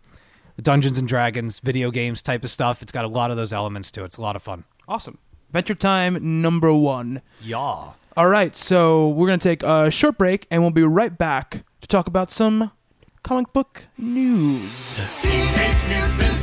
Dungeons 0.62 0.98
and 0.98 1.08
Dragons, 1.08 1.60
video 1.60 1.90
games 1.92 2.22
type 2.22 2.44
of 2.44 2.50
stuff. 2.50 2.82
It's 2.82 2.92
got 2.92 3.06
a 3.06 3.08
lot 3.08 3.32
of 3.32 3.38
those 3.38 3.54
elements 3.54 3.92
to 3.92 4.02
it. 4.02 4.06
It's 4.06 4.18
a 4.18 4.22
lot 4.22 4.36
of 4.36 4.44
fun. 4.44 4.66
Awesome. 4.88 5.18
Adventure 5.50 5.76
Time 5.76 6.42
number 6.42 6.74
one. 6.74 7.22
Yeah. 7.42 7.92
All 8.16 8.28
right, 8.28 8.56
so 8.56 9.10
we're 9.10 9.26
going 9.26 9.40
to 9.40 9.48
take 9.50 9.64
a 9.64 9.90
short 9.90 10.20
break 10.20 10.46
and 10.52 10.62
we'll 10.62 10.70
be 10.70 10.84
right 10.84 11.18
back 11.18 11.64
to 11.82 11.88
talk 11.88 12.06
about 12.08 12.30
some 12.30 12.70
comic 13.24 13.52
book 13.54 13.86
news. 13.98 15.00
Teenage 15.22 15.76
Mutant 15.88 16.43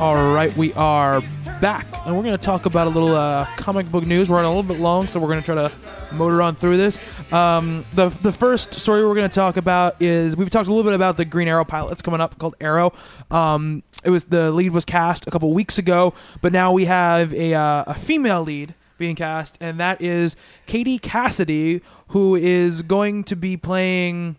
All 0.00 0.32
right, 0.32 0.56
we 0.56 0.72
are 0.72 1.20
back, 1.60 1.86
and 2.06 2.16
we're 2.16 2.22
going 2.22 2.34
to 2.34 2.42
talk 2.42 2.64
about 2.64 2.86
a 2.86 2.90
little 2.90 3.14
uh, 3.14 3.44
comic 3.56 3.86
book 3.92 4.06
news. 4.06 4.30
We're 4.30 4.36
running 4.36 4.50
a 4.50 4.54
little 4.54 4.74
bit 4.74 4.80
long, 4.80 5.08
so 5.08 5.20
we're 5.20 5.28
going 5.28 5.42
to 5.42 5.44
try 5.44 5.54
to 5.56 5.70
motor 6.14 6.40
on 6.40 6.54
through 6.54 6.78
this. 6.78 6.98
Um, 7.30 7.84
the 7.92 8.08
the 8.08 8.32
first 8.32 8.72
story 8.80 9.06
we're 9.06 9.14
going 9.14 9.28
to 9.28 9.34
talk 9.34 9.58
about 9.58 10.00
is 10.00 10.38
we've 10.38 10.48
talked 10.48 10.68
a 10.68 10.70
little 10.70 10.90
bit 10.90 10.94
about 10.94 11.18
the 11.18 11.26
Green 11.26 11.48
Arrow 11.48 11.66
pilot 11.66 11.90
that's 11.90 12.00
coming 12.00 12.18
up 12.18 12.38
called 12.38 12.54
Arrow. 12.62 12.94
Um, 13.30 13.82
it 14.02 14.08
was 14.08 14.24
the 14.24 14.50
lead 14.50 14.72
was 14.72 14.86
cast 14.86 15.26
a 15.26 15.30
couple 15.30 15.52
weeks 15.52 15.76
ago, 15.76 16.14
but 16.40 16.50
now 16.50 16.72
we 16.72 16.86
have 16.86 17.34
a 17.34 17.52
uh, 17.52 17.84
a 17.86 17.92
female 17.92 18.40
lead 18.42 18.74
being 18.96 19.16
cast, 19.16 19.58
and 19.60 19.78
that 19.80 20.00
is 20.00 20.34
Katie 20.64 20.98
Cassidy, 20.98 21.82
who 22.08 22.36
is 22.36 22.80
going 22.80 23.22
to 23.24 23.36
be 23.36 23.58
playing. 23.58 24.36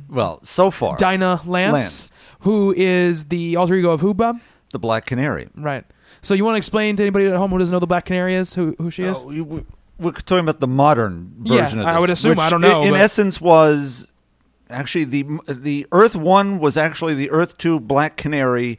well, 0.09 0.41
so 0.45 0.70
far, 0.70 0.97
Dinah 0.97 1.43
Lance, 1.45 1.72
Lance. 1.75 2.11
Who 2.45 2.72
is 2.76 3.26
the 3.26 3.57
alter 3.57 3.74
ego 3.74 3.90
of 3.90 4.01
Hooba. 4.01 4.40
the 4.72 4.78
Black 4.78 5.07
Canary. 5.07 5.49
Right. 5.57 5.84
So 6.22 6.32
you 6.34 6.45
want 6.45 6.55
to 6.55 6.59
explain 6.59 6.97
to 6.97 7.03
anybody 7.03 7.26
at 7.26 7.36
home 7.36 7.51
who 7.51 7.59
doesn't 7.59 7.72
know 7.72 7.78
the 7.80 7.86
Black 7.86 8.05
Canary 8.07 8.34
is 8.34 8.55
who 8.55 8.74
who 8.78 8.90
she 8.90 9.03
is? 9.03 9.18
Oh, 9.18 9.26
we- 9.26 9.40
we- 9.40 9.64
we're 9.99 10.11
talking 10.12 10.40
about 10.42 10.59
the 10.61 10.66
modern 10.66 11.32
Yeah, 11.45 11.62
version 11.62 11.80
of 11.80 11.86
I 11.86 11.92
this. 11.92 12.01
would 12.01 12.11
assume. 12.11 12.38
I 12.40 12.51
don't 12.51 12.61
know, 12.61 12.82
In, 12.82 12.88
in 12.88 12.95
essence, 12.95 13.40
was 13.40 14.11
actually 14.70 15.05
the 15.05 15.24
the 15.49 15.86
Earth 15.92 16.16
One 16.16 16.59
was 16.59 16.76
actually 16.76 17.14
the 17.14 17.30
Earth 17.30 17.57
Two 17.59 17.78
Black 17.78 18.16
Canary 18.16 18.78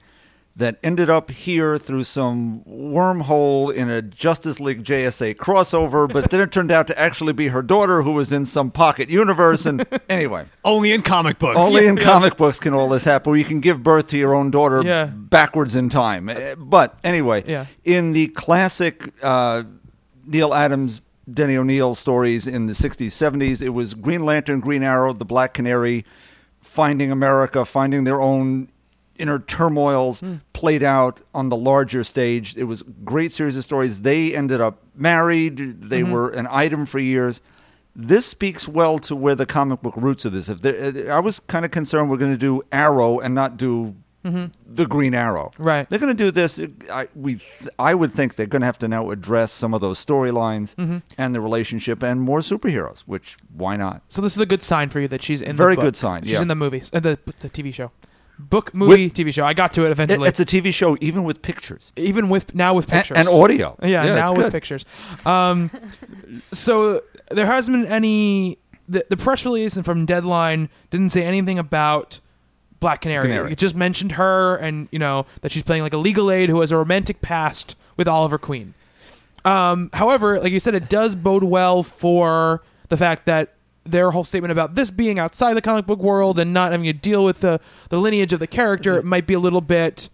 that 0.58 0.78
ended 0.82 1.10
up 1.10 1.32
here 1.32 1.78
through 1.78 2.06
some 2.06 2.62
wormhole 2.62 3.74
in 3.74 3.89
a 3.89 4.01
Justice 4.01 4.60
League 4.62 4.84
JSA 4.86 5.36
crossover, 5.36 6.12
but 6.12 6.30
then 6.32 6.39
it 6.39 6.51
turned 6.51 6.72
out 6.72 6.88
to 6.88 6.97
actually 6.97 7.34
be 7.34 7.49
her 7.49 7.62
daughter 7.62 8.03
who 8.03 8.14
was 8.14 8.32
in 8.32 8.45
some 8.45 8.72
pocket 8.72 9.10
universe. 9.10 9.66
And 9.66 9.86
anyway, 10.10 10.45
Only 10.64 10.93
in 10.93 11.01
comic 11.01 11.39
books. 11.39 11.60
only 11.60 11.88
in 11.88 11.97
comic 12.12 12.38
books 12.38 12.58
can 12.60 12.74
all 12.74 12.88
this 12.88 13.03
happen, 13.03 13.32
where 13.32 13.38
you 13.38 13.43
can 13.43 13.60
give 13.60 13.84
birth 13.84 14.08
to 14.08 14.18
your 14.18 14.34
own 14.34 14.49
daughter 14.49 14.82
Yeah. 14.82 15.06
backwards 15.08 15.76
in 15.76 15.89
time. 15.89 16.30
Uh, 16.30 16.56
But 16.58 16.97
anyway, 17.03 17.43
Yeah. 17.45 17.66
in 17.84 18.14
the 18.14 18.28
classic 18.28 19.12
uh, 19.22 19.64
Neal 20.26 20.53
Adams, 20.53 21.01
Denny 21.32 21.58
O'Neil 21.58 21.95
stories 21.95 22.47
in 22.47 22.68
the 22.68 22.74
60s, 22.74 23.12
70s, 23.12 23.62
it 23.62 23.70
was 23.70 23.93
Green 23.93 24.24
Lantern, 24.24 24.62
Green 24.62 24.84
Arrow, 24.84 25.12
the 25.12 25.26
Black 25.26 25.53
Canary, 25.53 26.06
finding 26.62 27.12
America, 27.12 27.66
finding 27.66 28.06
their 28.06 28.22
own 28.22 28.70
inner 29.18 29.39
turmoils 29.39 30.20
hmm. 30.20 30.36
played 30.53 30.84
out 30.84 31.22
on 31.34 31.49
the 31.49 31.57
larger 31.57 32.03
stage. 32.03 32.55
It 32.57 32.66
was 32.66 32.82
a 32.82 32.86
great 33.03 33.32
series 33.32 33.57
of 33.57 33.63
stories. 33.63 34.01
They 34.01 34.36
ended 34.36 34.61
up 34.61 34.82
married. 34.95 35.57
They 35.82 36.01
mm-hmm. 36.01 36.11
were 36.11 36.30
an 36.30 36.47
item 36.49 36.86
for 36.86 36.99
years. 36.99 37.41
This 37.95 38.26
speaks 38.26 38.68
well 38.68 38.99
to 38.99 39.16
where 39.16 39.36
the 39.36 39.45
comic 39.45 39.82
book 39.82 39.95
roots 39.95 40.26
of 40.26 40.34
this. 40.34 40.49
If 40.49 40.61
there, 40.61 41.11
I 41.11 41.20
was 41.20 41.39
kind 41.39 41.63
of 41.63 41.72
concerned 41.72 42.09
we're 42.09 42.18
going 42.18 42.34
to 42.34 42.38
do 42.38 42.61
Arrow 42.72 43.20
and 43.20 43.34
not 43.34 43.55
do 43.55 43.95
mm-hmm. 44.26 44.45
the 44.66 44.86
Green 44.86 45.13
Arrow. 45.13 45.51
Right. 45.57 45.89
They're 45.89 45.99
going 45.99 46.16
to 46.16 46.24
do 46.24 46.32
this. 46.32 46.59
I 46.91 47.07
we 47.16 47.39
I 47.80 47.95
would 47.95 48.11
think 48.11 48.36
they're 48.36 48.47
going 48.47 48.61
to 48.61 48.66
have 48.66 48.80
to 48.80 48.88
now 48.88 49.11
address 49.11 49.51
some 49.51 49.74
of 49.74 49.82
those 49.82 50.03
storylines 50.03 50.76
mm-hmm. 50.76 50.97
and 51.18 51.36
the 51.36 51.41
relationship 51.41 52.03
and 52.03 52.22
more 52.22 52.39
superheroes. 52.39 53.01
Which 53.01 53.38
why 53.53 53.76
not? 53.76 54.01
So 54.09 54.22
this 54.22 54.34
is 54.34 54.41
a 54.41 54.45
good 54.45 54.63
sign 54.63 54.89
for 54.89 54.99
you 54.99 55.07
that 55.09 55.22
she's 55.22 55.41
in. 55.41 55.55
Very 55.55 55.76
good 55.76 55.95
sign, 55.95 56.24
She's 56.24 56.34
yeah. 56.34 56.41
in 56.41 56.47
the 56.47 56.55
movies, 56.55 56.91
uh, 56.93 56.99
the 56.99 57.20
the 57.39 57.49
TV 57.49 57.74
show, 57.74 57.91
book 58.38 58.74
movie 58.74 59.06
With- 59.06 59.14
TV 59.14 59.34
show. 59.34 59.46
I 59.46 59.54
got 59.54 59.74
to 59.74 59.86
it 59.86 59.92
eventually. 59.92 60.28
it's 60.28 60.40
a 60.40 60.46
TV 60.46 60.74
show, 60.74 60.98
even 61.02 61.24
with 61.24 61.42
pictures 61.42 61.92
even 61.96 62.30
with 62.30 62.54
now 62.56 62.74
with 62.74 62.90
pictures 62.90 63.18
and 63.18 63.28
audio. 63.28 63.78
Yeah, 63.82 64.04
it's 64.04 64.16
now 64.16 64.32
with 64.32 64.46
good. 64.46 64.52
pictures. 64.52 64.86
Um, 65.26 65.72
so 66.52 67.02
there 67.32 67.46
hasn't 67.46 67.82
been 67.84 67.92
any. 67.92 68.58
The, 68.88 69.04
the 69.10 69.18
press 69.18 69.44
release 69.46 69.76
and 69.78 69.84
from 69.84 70.06
Deadline 70.06 70.70
didn't 70.92 71.10
say 71.10 71.24
anything 71.24 71.58
about 71.58 72.20
Black 72.80 73.02
Canary. 73.02 73.24
Canary. 73.30 73.52
It 73.52 73.58
just 73.58 73.76
mentioned 73.76 74.12
her 74.14 74.58
and 74.58 74.88
you 74.92 75.00
know 75.00 75.26
that 75.42 75.52
she's 75.52 75.64
playing 75.64 75.82
like 75.82 75.94
a 75.94 75.98
legal 75.98 76.30
aid 76.30 76.50
who 76.50 76.62
has 76.62 76.72
a 76.72 76.78
romantic 76.78 77.22
past 77.22 77.76
with 77.98 78.08
Oliver 78.08 78.38
Queen. 78.38 78.76
Um, 79.44 79.90
however, 79.94 80.40
like 80.40 80.52
you 80.52 80.60
said, 80.60 80.76
it 80.76 80.88
does 80.88 81.16
bode 81.16 81.44
well 81.44 81.82
for 81.82 82.62
the 82.90 82.98
fact 82.98 83.26
that 83.26 83.55
their 83.86 84.12
whole 84.12 84.24
statement 84.24 84.52
about 84.52 84.76
this 84.76 84.90
being 84.92 85.20
outside 85.20 85.54
the 85.54 85.62
comic 85.62 85.86
book 85.86 86.00
world 86.00 86.40
and 86.40 86.54
not 86.54 86.72
having 86.72 86.86
to 86.86 86.94
deal 86.94 87.24
with 87.24 87.42
the, 87.42 87.60
the 87.90 88.00
lineage 88.00 88.34
of 88.34 88.40
the 88.40 88.48
character 88.48 89.02
might 89.04 89.28
be 89.28 89.34
a 89.36 89.40
little 89.40 89.62
bit 89.62 90.10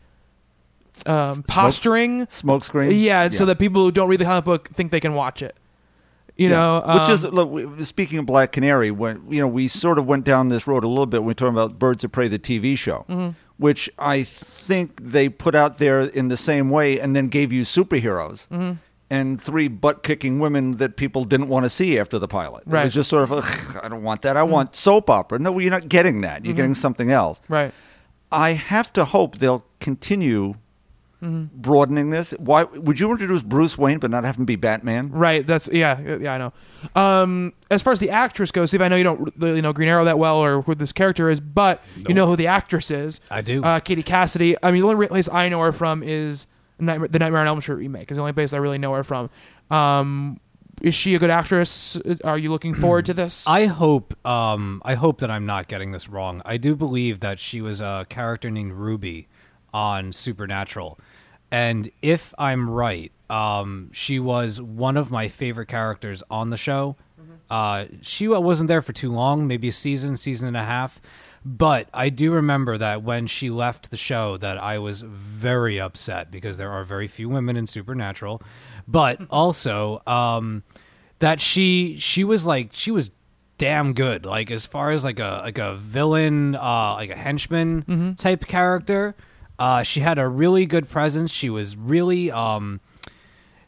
um, 1.06 1.44
posturing. 1.44 2.26
Smokescreen. 2.28 2.92
Yeah, 2.94 3.30
so 3.30 3.46
that 3.46 3.60
people 3.60 3.84
who 3.84 3.92
don't 3.92 4.10
read 4.10 4.20
the 4.20 4.26
comic 4.26 4.46
book 4.46 4.70
think 4.70 4.92
they 4.92 5.00
can 5.00 5.14
watch 5.14 5.42
it. 5.42 5.56
You 6.38 6.50
Yeah. 6.50 6.56
know, 6.86 7.00
which 7.00 7.10
is 7.10 7.26
um, 7.26 7.32
look. 7.32 7.84
Speaking 7.86 8.20
of 8.20 8.26
Black 8.26 8.52
Canary, 8.52 8.90
when 8.92 9.22
you 9.30 9.40
know 9.42 9.48
we 9.48 9.68
sort 9.68 9.98
of 10.00 10.06
went 10.06 10.24
down 10.26 10.50
this 10.50 10.66
road 10.68 10.84
a 10.84 10.88
little 10.88 11.06
bit. 11.06 11.20
when 11.22 11.28
we 11.28 11.34
talking 11.34 11.54
about 11.54 11.78
Birds 11.80 12.04
of 12.04 12.12
Prey, 12.12 12.28
the 12.28 12.40
TV 12.40 12.78
show, 12.78 13.06
Mm-hmm. 13.10 13.30
which 13.58 13.90
I 14.00 14.24
think 14.24 15.02
they 15.02 15.28
put 15.30 15.56
out 15.56 15.78
there 15.78 16.02
in 16.02 16.30
the 16.30 16.38
same 16.38 16.70
way, 16.70 17.00
and 17.00 17.16
then 17.16 17.28
gave 17.28 17.52
you 17.52 17.64
superheroes. 17.64 18.48
Mm-hmm. 18.48 18.74
And 19.12 19.40
three 19.42 19.68
butt 19.68 20.04
kicking 20.04 20.40
women 20.40 20.78
that 20.78 20.96
people 20.96 21.26
didn't 21.26 21.50
want 21.50 21.66
to 21.66 21.70
see 21.70 22.00
after 22.00 22.18
the 22.18 22.28
pilot. 22.30 22.64
Right. 22.66 22.80
Mm-hmm. 22.80 22.86
was 22.88 22.94
just 22.94 23.10
sort 23.10 23.24
of, 23.24 23.32
Ugh, 23.34 23.80
I 23.84 23.90
don't 23.90 24.04
want 24.04 24.22
that. 24.22 24.38
I 24.38 24.44
want 24.44 24.76
soap 24.76 25.10
opera. 25.10 25.38
No, 25.38 25.60
you're 25.60 25.70
not 25.70 25.90
getting 25.90 26.22
that. 26.22 26.46
You're 26.46 26.56
getting 26.56 26.76
something 26.76 27.12
else. 27.12 27.42
right. 27.50 27.74
I 28.32 28.54
have 28.54 28.94
to 28.94 29.04
hope 29.06 29.38
they'll 29.40 29.66
continue 29.80 30.54
Mm-hmm. 31.24 31.56
broadening 31.62 32.10
this. 32.10 32.32
Why 32.40 32.64
would 32.64 33.00
you 33.00 33.12
introduce 33.12 33.44
Bruce 33.44 33.78
Wayne 33.78 34.00
but 34.00 34.10
not 34.10 34.24
have 34.24 34.38
him 34.40 34.46
be 34.46 34.56
Batman? 34.56 35.12
Right. 35.12 35.46
That's 35.46 35.70
yeah. 35.72 36.00
Yeah, 36.18 36.34
I 36.34 36.38
know. 36.40 36.54
Um, 37.00 37.54
as 37.70 37.84
far 37.84 37.94
as 37.94 38.00
the 38.00 38.10
actress 38.10 38.50
goes, 38.52 38.72
Steve, 38.72 38.82
I 38.82 38.88
know 38.88 38.96
you 38.96 39.04
don't 39.04 39.32
really 39.38 39.62
know 39.62 39.72
Green 39.72 39.88
Arrow 39.88 40.04
that 40.06 40.18
well 40.18 40.38
or 40.38 40.64
who 40.64 40.74
this 40.74 40.92
character 40.92 41.30
is, 41.30 41.40
but 41.40 41.84
you 42.08 42.16
know 42.16 42.26
who 42.26 42.36
the 42.36 42.48
actress 42.48 42.90
is. 42.90 43.22
I 43.30 43.42
do. 43.42 43.62
Uh, 43.64 43.80
Katie 43.80 44.02
Cassidy. 44.02 44.56
I 44.64 44.72
mean, 44.72 44.82
the 44.82 44.88
only 44.88 45.06
place 45.08 45.30
I 45.32 45.48
know 45.50 45.60
her 45.62 45.72
from 45.72 46.02
is 46.02 46.48
Nightmare, 46.82 47.08
the 47.08 47.20
Nightmare 47.20 47.42
on 47.42 47.48
Elm 47.48 47.62
Street 47.62 47.76
remake. 47.76 48.12
Is 48.12 48.18
the 48.18 48.22
only 48.22 48.34
place 48.34 48.54
I 48.54 48.58
really 48.58 48.78
know 48.78 48.94
her 48.94 49.04
from. 49.04 49.30
Um, 49.70 50.40
is 50.82 50.96
she 50.96 51.14
a 51.16 51.20
good 51.20 51.30
actress? 51.30 52.00
Are 52.24 52.38
you 52.38 52.50
looking 52.50 52.74
forward 52.74 53.06
to 53.06 53.14
this? 53.14 53.48
I 53.48 53.66
hope 53.66 54.16
um 54.26 54.82
I 54.84 54.96
hope 54.96 55.20
that 55.20 55.30
I'm 55.30 55.46
not 55.46 55.68
getting 55.68 55.92
this 55.92 56.10
wrong. 56.10 56.42
I 56.44 56.58
do 56.58 56.76
believe 56.76 57.20
that 57.20 57.40
she 57.40 57.62
was 57.62 57.82
a 57.82 58.06
character 58.10 58.50
named 58.50 58.74
Ruby 58.74 59.28
on 59.74 60.12
Supernatural. 60.12 61.00
And 61.52 61.90
if 62.02 62.34
I'm 62.40 62.70
right, 62.70 63.12
um 63.30 63.90
she 63.94 64.20
was 64.20 64.60
one 64.60 64.98
of 64.98 65.12
my 65.12 65.28
favorite 65.28 65.68
characters 65.68 66.24
on 66.32 66.50
the 66.50 66.58
show. 66.58 66.96
Uh 67.50 67.86
she 68.02 68.28
wasn't 68.28 68.68
there 68.68 68.82
for 68.82 68.94
too 68.94 69.12
long, 69.12 69.48
maybe 69.48 69.68
a 69.68 69.72
season, 69.72 70.18
season 70.18 70.48
and 70.48 70.58
a 70.58 70.64
half. 70.64 71.00
But 71.44 71.90
I 71.94 72.10
do 72.10 72.32
remember 72.34 72.78
that 72.78 73.02
when 73.02 73.26
she 73.28 73.50
left 73.50 73.90
the 73.90 73.98
show 73.98 74.38
that 74.38 74.58
I 74.58 74.78
was 74.80 75.02
very 75.02 75.80
upset 75.80 76.30
because 76.30 76.58
there 76.58 76.72
are 76.72 76.84
very 76.84 77.08
few 77.08 77.30
women 77.30 77.58
in 77.58 77.66
Supernatural. 77.68 78.42
But 78.88 79.20
also 79.30 80.02
um 80.06 80.64
that 81.20 81.42
she 81.42 81.98
she 82.00 82.24
was 82.24 82.46
like 82.46 82.70
she 82.74 82.92
was 82.92 83.12
damn 83.58 83.94
good. 83.94 84.26
Like 84.26 84.52
as 84.52 84.66
far 84.68 84.92
as 84.92 85.04
like 85.04 85.20
a 85.20 85.42
like 85.44 85.58
a 85.58 85.76
villain, 85.76 86.56
uh, 86.56 86.94
like 86.96 87.10
a 87.10 87.16
henchman 87.18 87.84
Mm-hmm. 87.84 88.14
type 88.14 88.46
character, 88.46 89.16
uh, 89.60 89.84
she 89.84 90.00
had 90.00 90.18
a 90.20 90.28
really 90.28 90.66
good 90.66 90.90
presence. 90.90 91.32
She 91.32 91.50
was 91.50 91.76
really 91.76 92.32
um, 92.32 92.82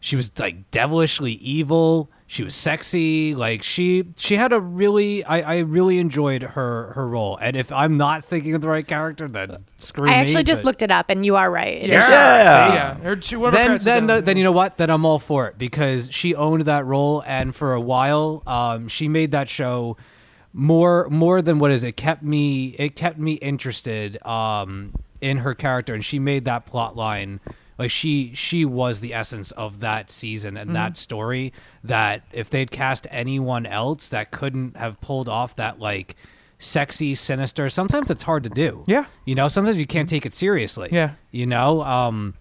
she 0.04 0.18
was 0.18 0.32
like 0.38 0.70
devilishly 0.70 1.32
evil. 1.32 2.12
She 2.28 2.44
was 2.44 2.54
sexy. 2.54 3.36
Like 3.36 3.64
she 3.64 4.04
she 4.18 4.36
had 4.36 4.52
a 4.52 4.60
really 4.60 5.24
I, 5.24 5.40
I 5.56 5.60
really 5.60 5.98
enjoyed 5.98 6.42
her 6.44 6.92
her 6.92 7.08
role. 7.08 7.38
And 7.38 7.56
if 7.56 7.72
I'm 7.72 7.96
not 7.96 8.26
thinking 8.26 8.54
of 8.54 8.60
the 8.60 8.68
right 8.68 8.86
character, 8.86 9.30
then 9.30 9.64
screw 9.78 10.10
I 10.10 10.12
me, 10.12 10.16
actually 10.16 10.44
just 10.44 10.60
but- 10.62 10.66
looked 10.66 10.82
it 10.82 10.92
up, 10.92 11.06
and 11.10 11.26
you 11.26 11.38
are 11.38 11.50
right. 11.50 11.78
It 11.78 11.86
is 11.86 11.92
Yeah. 11.94 12.10
Yeah. 12.10 12.74
yeah. 12.74 12.94
Her, 12.96 13.22
she, 13.22 13.38
one 13.38 13.54
of 13.54 13.60
her 13.62 13.78
then 13.78 13.80
then 13.80 14.04
in- 14.04 14.10
uh, 14.10 14.22
then 14.22 14.36
you 14.36 14.44
know 14.44 14.52
what? 14.52 14.76
Then 14.76 14.90
I'm 14.90 15.06
all 15.06 15.20
for 15.20 15.48
it 15.48 15.58
because 15.58 16.10
she 16.12 16.36
owned 16.36 16.64
that 16.66 16.86
role, 16.86 17.24
and 17.26 17.56
for 17.56 17.72
a 17.74 17.80
while, 17.82 18.44
um, 18.46 18.90
she 18.90 19.08
made 19.08 19.32
that 19.32 19.48
show 19.48 19.96
more 20.52 21.08
more 21.10 21.42
than 21.42 21.60
what 21.60 21.72
is 21.72 21.86
it 21.86 21.94
kept 21.96 22.24
me 22.24 22.76
it 22.78 22.96
kept 22.98 23.18
me 23.18 23.34
interested 23.36 24.22
um 24.28 24.92
in 25.22 25.38
her 25.38 25.56
character, 25.56 25.94
and 25.94 26.04
she 26.04 26.20
made 26.20 26.44
that 26.44 26.66
plot 26.66 26.98
line 26.98 27.40
like 27.84 27.92
she 27.92 28.32
she 28.34 28.66
was 28.66 29.00
the 29.02 29.14
essence 29.14 29.52
of 29.52 29.80
that 29.82 30.10
season 30.10 30.58
and 30.58 30.76
that 30.76 30.98
story. 30.98 31.54
That 31.84 32.24
if 32.32 32.50
they'd 32.50 32.72
cast 32.72 33.06
anyone 33.12 33.66
else, 33.66 34.10
that 34.10 34.32
couldn't 34.32 34.78
have 34.78 35.00
pulled 35.02 35.30
off 35.30 35.56
that 35.58 35.80
like 35.80 36.16
sexy 36.60 37.14
sinister 37.14 37.68
sometimes 37.68 38.10
it's 38.10 38.24
hard 38.24 38.42
to 38.44 38.50
do 38.50 38.86
Yeah. 38.88 39.04
you 39.26 39.36
know 39.36 39.50
sometimes 39.50 39.76
you 39.78 39.86
can't 39.86 40.08
take 40.08 40.26
it 40.26 40.32
seriously 40.32 40.88
Yeah. 40.94 41.12
you 41.30 41.46
know 41.46 41.82
um 41.82 42.36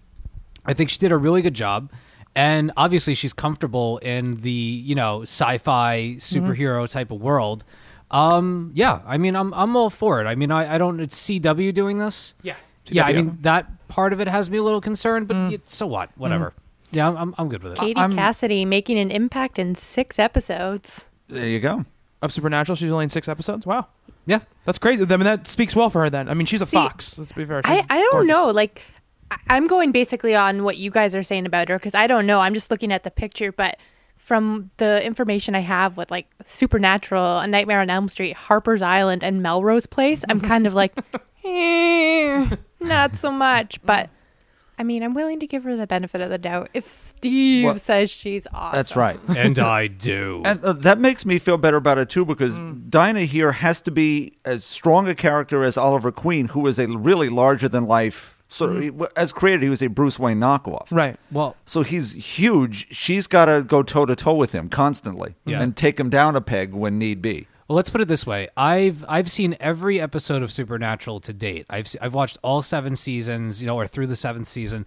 I 0.65 0.73
think 0.73 0.89
she 0.89 0.97
did 0.97 1.11
a 1.11 1.17
really 1.17 1.41
good 1.41 1.53
job. 1.55 1.91
And 2.33 2.71
obviously 2.77 3.15
she's 3.15 3.33
comfortable 3.33 3.97
in 3.97 4.31
the, 4.37 4.49
you 4.49 4.95
know, 4.95 5.23
sci-fi 5.23 6.15
superhero 6.19 6.89
type 6.89 7.11
of 7.11 7.21
world. 7.21 7.65
Um, 8.11 8.71
yeah, 8.73 9.01
I 9.05 9.17
mean 9.17 9.35
I'm 9.35 9.53
I'm 9.53 9.75
all 9.75 9.89
for 9.89 10.21
it. 10.21 10.25
I 10.25 10.35
mean 10.35 10.51
I, 10.51 10.75
I 10.75 10.77
don't 10.77 11.01
it's 11.01 11.19
CW 11.27 11.73
doing 11.73 11.97
this. 11.97 12.33
yeah. 12.43 12.55
Yeah, 12.85 13.05
I 13.05 13.13
mean 13.13 13.37
that 13.41 13.69
part 13.93 14.11
of 14.13 14.19
it 14.19 14.27
has 14.27 14.49
me 14.49 14.57
a 14.57 14.63
little 14.63 14.81
concerned, 14.81 15.27
but 15.27 15.37
Mm. 15.37 15.49
y- 15.51 15.59
so 15.65 15.85
what? 15.85 16.09
Whatever. 16.17 16.53
Yeah, 16.91 17.07
I'm, 17.09 17.17
I'm 17.17 17.35
I'm 17.37 17.49
good 17.49 17.61
with 17.63 17.73
it. 17.73 17.79
Katie 17.79 17.99
I'm- 17.99 18.15
Cassidy 18.15 18.65
making 18.65 18.97
an 18.97 19.11
impact 19.11 19.59
in 19.59 19.75
six 19.75 20.17
episodes. 20.17 21.05
There 21.27 21.45
you 21.47 21.59
go. 21.59 21.85
of 22.23 22.31
Supernatural, 22.31 22.75
she's 22.77 22.89
only 22.91 23.03
in 23.03 23.09
six 23.09 23.27
episodes. 23.27 23.65
Wow, 23.65 23.87
Yeah. 24.25 24.39
that's 24.65 24.79
crazy. 24.79 25.03
I 25.03 25.17
mean, 25.17 25.25
that 25.25 25.45
speaks 25.45 25.75
well 25.75 25.89
for 25.89 26.01
her. 26.03 26.09
Then, 26.09 26.29
I 26.29 26.33
mean, 26.33 26.45
she's 26.47 26.61
a 26.61 26.65
See, 26.65 26.77
fox. 26.77 27.19
Let's 27.19 27.33
be 27.33 27.43
fair. 27.45 27.61
I, 27.65 27.75
She's 27.75 27.85
I 27.89 27.97
don't 27.99 28.11
gorgeous. 28.13 28.29
know. 28.29 28.45
Like, 28.51 28.81
I- 29.29 29.37
I'm 29.49 29.67
going 29.67 29.91
basically 29.91 30.33
on 30.33 30.63
what 30.63 30.77
you 30.77 30.89
guys 30.89 31.13
are 31.15 31.23
saying 31.23 31.45
about 31.45 31.67
her 31.69 31.77
because 31.77 31.93
I 31.95 32.07
don't 32.07 32.25
know. 32.25 32.39
I'm 32.39 32.53
just 32.53 32.71
looking 32.71 32.93
at 32.93 33.03
the 33.03 33.11
picture, 33.11 33.51
but 33.51 33.77
from 34.17 34.71
the 34.77 35.05
information 35.05 35.53
I 35.53 35.59
have 35.59 35.97
with 35.97 36.09
like 36.11 36.27
Supernatural, 36.45 37.39
A 37.39 37.47
Nightmare 37.47 37.81
on 37.81 37.89
Elm 37.89 38.07
Street, 38.07 38.37
Harper's 38.37 38.81
Island, 38.81 39.21
and 39.23 39.43
Melrose 39.43 39.85
Place, 39.85 40.23
I'm 40.29 40.39
kind 40.51 40.65
of 40.65 40.73
like, 40.73 40.93
eh, 41.43 42.02
not 42.79 43.15
so 43.15 43.31
much. 43.31 43.79
But 43.83 44.09
I 44.77 44.83
mean, 44.83 45.03
I'm 45.03 45.13
willing 45.13 45.39
to 45.39 45.47
give 45.47 45.63
her 45.63 45.75
the 45.75 45.87
benefit 45.87 46.19
of 46.21 46.29
the 46.29 46.37
doubt 46.37 46.69
if 46.73 46.85
Steve 46.85 47.65
Well, 47.65 47.75
says 47.75 48.09
she's 48.11 48.47
awesome. 48.53 48.75
That's 48.77 48.95
right. 48.95 49.19
and 49.37 49.59
I 49.59 49.87
do. 50.09 50.41
And 50.45 50.63
uh, 50.63 50.73
that 50.73 50.97
makes 50.99 51.25
me 51.25 51.39
feel 51.39 51.57
better 51.57 51.77
about 51.77 51.97
it 51.99 52.09
too 52.09 52.25
because 52.25 52.57
Dinah 52.89 53.21
here 53.21 53.51
has 53.51 53.81
to 53.81 53.91
be 53.91 54.33
as 54.45 54.63
strong 54.65 55.07
a 55.07 55.15
character 55.15 55.63
as 55.63 55.77
Oliver 55.77 56.11
Queen, 56.11 56.47
who 56.49 56.65
is 56.67 56.79
a 56.79 56.87
really 56.87 57.29
larger 57.29 57.69
than 57.69 57.85
life. 57.85 58.31
Sort 58.49 58.75
of, 58.75 59.07
as 59.15 59.31
created, 59.31 59.63
he 59.63 59.69
was 59.69 59.81
a 59.81 59.87
Bruce 59.87 60.19
Wayne 60.19 60.39
knockoff. 60.39 60.85
Right. 60.91 61.17
well, 61.31 61.55
So 61.65 61.81
he's 61.81 62.11
huge. 62.37 62.87
She's 62.95 63.25
got 63.25 63.45
to 63.45 63.63
go 63.63 63.81
toe 63.81 64.05
to 64.05 64.15
toe 64.15 64.35
with 64.35 64.53
him 64.53 64.69
constantly 64.69 65.33
Yeah. 65.43 65.59
and 65.59 65.75
take 65.75 65.99
him 65.99 66.11
down 66.11 66.35
a 66.35 66.41
peg 66.41 66.71
when 66.71 66.99
need 66.99 67.19
be. 67.19 67.47
Well, 67.73 67.77
let's 67.77 67.89
put 67.89 68.01
it 68.01 68.07
this 68.07 68.27
way: 68.27 68.49
I've 68.55 69.03
I've 69.09 69.31
seen 69.31 69.57
every 69.59 69.99
episode 69.99 70.43
of 70.43 70.51
Supernatural 70.51 71.19
to 71.21 71.33
date. 71.33 71.65
I've 71.71 71.87
I've 71.99 72.13
watched 72.13 72.37
all 72.43 72.61
seven 72.61 72.95
seasons, 72.95 73.63
you 73.63 73.65
know, 73.65 73.75
or 73.75 73.87
through 73.87 74.05
the 74.05 74.15
seventh 74.15 74.45
season, 74.45 74.85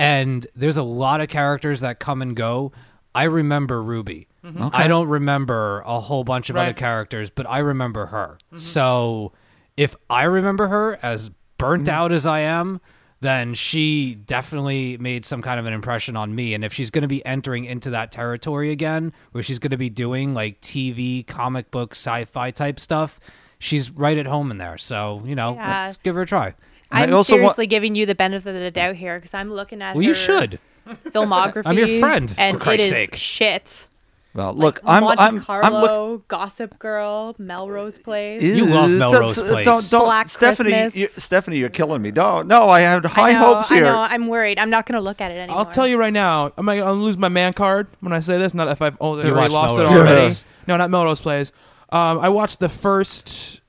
and 0.00 0.44
there's 0.56 0.76
a 0.76 0.82
lot 0.82 1.20
of 1.20 1.28
characters 1.28 1.78
that 1.82 2.00
come 2.00 2.22
and 2.22 2.34
go. 2.34 2.72
I 3.14 3.22
remember 3.22 3.80
Ruby. 3.80 4.26
Mm-hmm. 4.44 4.66
I 4.72 4.88
don't 4.88 5.06
remember 5.06 5.84
a 5.86 6.00
whole 6.00 6.24
bunch 6.24 6.50
of 6.50 6.56
other 6.56 6.72
characters, 6.72 7.30
but 7.30 7.48
I 7.48 7.58
remember 7.58 8.06
her. 8.06 8.36
Mm-hmm. 8.46 8.58
So 8.58 9.32
if 9.76 9.94
I 10.10 10.24
remember 10.24 10.66
her 10.66 10.98
as 11.04 11.30
burnt 11.56 11.84
mm-hmm. 11.84 11.94
out 11.94 12.10
as 12.10 12.26
I 12.26 12.40
am, 12.40 12.80
then 13.20 13.54
she 13.54 14.14
definitely 14.14 14.98
made 14.98 15.24
some 15.24 15.40
kind 15.42 15.58
of 15.58 15.66
an 15.66 15.72
impression 15.72 16.16
on 16.16 16.34
me. 16.34 16.52
And 16.54 16.64
if 16.64 16.72
she's 16.74 16.90
going 16.90 17.02
to 17.02 17.08
be 17.08 17.24
entering 17.24 17.64
into 17.64 17.90
that 17.90 18.12
territory 18.12 18.70
again, 18.70 19.12
where 19.32 19.42
she's 19.42 19.58
going 19.58 19.70
to 19.70 19.76
be 19.78 19.88
doing 19.90 20.34
like 20.34 20.60
TV, 20.60 21.26
comic 21.26 21.70
book, 21.70 21.92
sci 21.92 22.24
fi 22.24 22.50
type 22.50 22.78
stuff, 22.78 23.18
she's 23.58 23.90
right 23.90 24.18
at 24.18 24.26
home 24.26 24.50
in 24.50 24.58
there. 24.58 24.76
So, 24.78 25.22
you 25.24 25.34
know, 25.34 25.54
Yeah. 25.54 25.84
let's 25.86 25.96
give 25.96 26.14
her 26.16 26.22
a 26.22 26.26
try. 26.26 26.54
I 26.90 27.04
I'm 27.04 27.14
also 27.14 27.34
wa- 27.34 27.38
seriously 27.38 27.66
giving 27.66 27.94
you 27.94 28.04
the 28.06 28.14
benefit 28.14 28.50
of 28.54 28.60
the 28.60 28.70
doubt 28.70 28.96
here 28.96 29.18
because 29.18 29.32
I'm 29.34 29.50
looking 29.52 29.80
at 29.80 29.94
Well, 29.96 30.04
you 30.04 30.12
should. 30.14 30.58
filmography. 31.06 31.62
I'm 31.64 31.78
your 31.78 31.98
friend, 32.00 32.30
for 32.30 32.40
and 32.40 32.60
Christ's 32.60 32.82
it 32.82 32.84
is 32.84 32.90
sake. 32.90 33.16
shit. 33.16 33.88
Well, 34.34 34.52
look, 34.52 34.82
Like 34.82 34.96
I'm 34.96 35.02
Monte 35.04 35.22
I'm 35.22 35.40
Carlo, 35.40 35.66
I'm 35.66 35.72
look. 35.82 36.26
Gossip 36.28 36.76
Girl, 36.80 37.36
Melrose 37.38 37.98
Place. 37.98 38.42
You 38.42 38.66
love 38.66 38.90
Melrose 38.90 39.36
that's- 39.36 39.52
Place. 39.52 39.64
Don't, 39.64 39.90
don't, 39.90 40.06
Black 40.06 40.28
Stephanie. 40.28 40.70
Christmas. 40.70 40.96
You, 40.96 41.08
Stephanie, 41.16 41.56
you're 41.58 41.68
killing 41.68 42.02
me. 42.02 42.10
No, 42.10 42.42
no, 42.42 42.64
I 42.68 42.80
had 42.80 43.04
high 43.06 43.30
I 43.30 43.32
know, 43.34 43.54
hopes 43.54 43.68
here. 43.68 43.86
I 43.86 43.90
know. 43.90 44.00
I'm 44.00 44.26
worried. 44.26 44.58
I'm 44.58 44.70
not 44.70 44.86
going 44.86 44.98
to 44.98 45.04
look 45.04 45.20
at 45.20 45.30
it 45.30 45.36
anymore. 45.36 45.58
I'll 45.58 45.66
tell 45.66 45.86
you 45.86 45.98
right 45.98 46.12
now, 46.12 46.46
I'm 46.56 46.66
gonna, 46.66 46.80
I'm 46.80 46.86
gonna 46.86 47.00
lose 47.00 47.16
my 47.16 47.28
man 47.28 47.52
card 47.52 47.86
when 48.00 48.12
I 48.12 48.18
say 48.18 48.36
this. 48.38 48.54
Not 48.54 48.66
if 48.66 48.82
I've 48.82 48.96
already 48.96 49.28
You 49.28 49.34
watched 49.36 49.52
lost 49.52 49.78
it 49.78 49.84
already. 49.86 50.22
Place? 50.22 50.44
No, 50.66 50.76
not 50.78 50.90
Melrose 50.90 51.20
Plays. 51.20 51.52
Um, 51.90 52.18
I 52.18 52.28
watched 52.28 52.58
the 52.58 52.68
first 52.68 53.60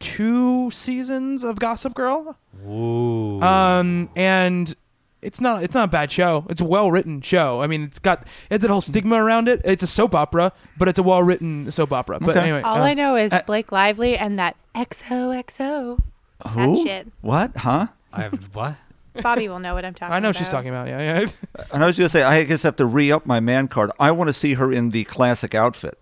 two 0.00 0.70
seasons 0.72 1.44
of 1.44 1.60
Gossip 1.60 1.94
Girl. 1.94 2.36
Ooh. 2.66 3.40
Um, 3.40 4.10
and 4.16 4.74
it's 5.22 5.40
not 5.40 5.62
it's 5.62 5.74
not 5.74 5.84
a 5.84 5.90
bad 5.90 6.10
show. 6.12 6.44
It's 6.48 6.60
a 6.60 6.64
well 6.64 6.90
written 6.90 7.20
show. 7.20 7.60
I 7.60 7.66
mean, 7.66 7.82
it's 7.84 7.98
got 7.98 8.26
it 8.50 8.58
the 8.58 8.68
whole 8.68 8.80
stigma 8.80 9.16
around 9.16 9.48
it. 9.48 9.60
It's 9.64 9.82
a 9.82 9.86
soap 9.86 10.14
opera, 10.14 10.52
but 10.76 10.88
it's 10.88 10.98
a 10.98 11.02
well 11.02 11.22
written 11.22 11.70
soap 11.70 11.92
opera. 11.92 12.18
But 12.20 12.30
Okay. 12.30 12.40
anyway, 12.40 12.62
All 12.62 12.78
uh, 12.78 12.84
I 12.84 12.94
know 12.94 13.16
is 13.16 13.32
uh, 13.32 13.42
Blake 13.46 13.72
Lively 13.72 14.16
and 14.16 14.38
that 14.38 14.56
XOXO. 14.74 16.00
Who? 16.48 16.76
That 16.76 16.82
shit. 16.84 17.12
What? 17.20 17.56
Huh? 17.56 17.86
I 18.12 18.22
have 18.22 18.34
what? 18.54 18.76
Bobby 19.20 19.48
will 19.48 19.58
know 19.58 19.74
what 19.74 19.84
I'm 19.84 19.94
talking 19.94 20.12
about. 20.12 20.16
I 20.16 20.20
know 20.20 20.28
what 20.28 20.36
she's 20.36 20.50
talking 20.50 20.68
about. 20.70 20.86
Yeah, 20.86 21.00
yeah. 21.00 21.26
And 21.72 21.82
I 21.82 21.86
was 21.88 21.98
going 21.98 22.06
to 22.06 22.08
say, 22.08 22.22
I 22.22 22.44
guess 22.44 22.64
I 22.64 22.68
have 22.68 22.76
to 22.76 22.86
re 22.86 23.10
up 23.10 23.26
my 23.26 23.40
man 23.40 23.66
card. 23.66 23.90
I 23.98 24.12
want 24.12 24.28
to 24.28 24.32
see 24.32 24.54
her 24.54 24.72
in 24.72 24.90
the 24.90 25.04
classic 25.04 25.54
outfit 25.54 25.98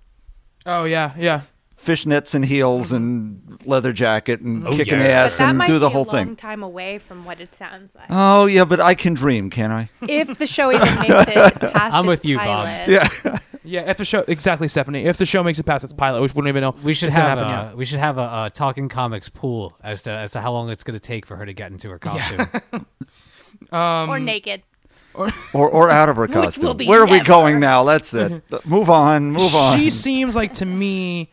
oh 0.67 0.85
yeah, 0.85 1.15
yeah. 1.17 1.43
Fishnets 1.87 2.35
and 2.35 2.45
heels 2.45 2.91
and 2.93 3.59
leather 3.65 3.93
jacket 3.93 4.41
and 4.41 4.67
Oh, 4.67 4.73
kicking 4.73 4.95
yeah. 4.95 4.99
But 4.99 5.11
ass 5.11 5.39
that 5.39 5.49
and 5.51 5.59
might 5.59 5.67
do 5.67 5.79
the 5.79 5.89
be 5.89 5.93
whole 5.93 6.03
a 6.05 6.07
long 6.13 6.15
thing. 6.15 6.37
time 6.37 6.63
away 6.63 6.99
from 6.99 7.25
what 7.25 7.41
it 7.41 7.55
sounds 7.55 7.95
like. 7.95 8.07
Oh, 8.11 8.47
yeah, 8.47 8.65
but 8.65 8.81
I 8.81 8.95
can 8.95 9.15
dream, 9.15 9.51
can 9.51 9.71
I? 9.71 9.89
if 10.03 10.37
the 10.39 10.47
show 10.47 10.73
even 10.73 10.87
makes 10.99 11.09
it 11.09 11.61
past 11.73 11.95
I'm 11.95 12.05
its 12.05 12.09
with 12.09 12.25
you, 12.25 12.37
Bob. 12.39 12.69
Yeah. 12.89 13.09
Yeah, 13.69 13.91
if 13.91 13.97
the 13.97 14.05
show 14.05 14.25
exactly 14.29 14.69
Stephanie, 14.69 15.07
if 15.07 15.17
the 15.17 15.27
show 15.27 15.43
makes 15.43 15.59
it 15.59 15.65
past 15.67 15.83
its 15.83 15.93
pilot, 15.93 16.21
we 16.21 16.29
wouldn't 16.29 16.47
even 16.47 16.61
know. 16.61 16.77
We 16.85 16.95
should 16.95 17.13
have 17.13 17.37
happen 17.37 17.45
a, 17.45 17.49
yet. 17.71 17.77
we 17.77 17.85
should 17.85 17.99
have 17.99 18.17
a, 18.17 18.45
a 18.47 18.51
talking 18.55 18.89
comics 18.89 19.29
pool 19.29 19.77
as 19.83 20.05
to 20.05 20.13
as 20.13 20.31
to 20.33 20.41
how 20.41 20.53
long 20.53 20.71
it's 20.71 20.85
going 20.85 20.95
to 20.95 21.01
take 21.01 21.27
for 21.27 21.35
her 21.35 21.45
to 21.45 21.53
get 21.53 21.73
into 21.73 21.91
her 21.91 21.99
costume. 21.99 22.47
Um, 23.73 24.09
or 24.11 24.19
naked. 24.21 24.63
or, 25.15 25.31
or 25.55 25.91
out 25.91 26.09
of 26.11 26.17
her 26.17 26.23
Which 26.27 26.35
will 26.37 26.43
costume. 26.45 26.77
be 26.77 26.87
Where 26.87 27.03
are 27.03 27.07
we 27.11 27.21
going 27.21 27.59
now? 27.59 27.85
That's 27.85 28.13
it. 28.13 28.43
move 28.67 28.91
on, 28.91 29.33
move 29.33 29.55
on. 29.55 29.79
She 29.79 29.89
seems 29.91 30.37
like 30.37 30.53
to 30.55 30.67
me, 30.67 31.31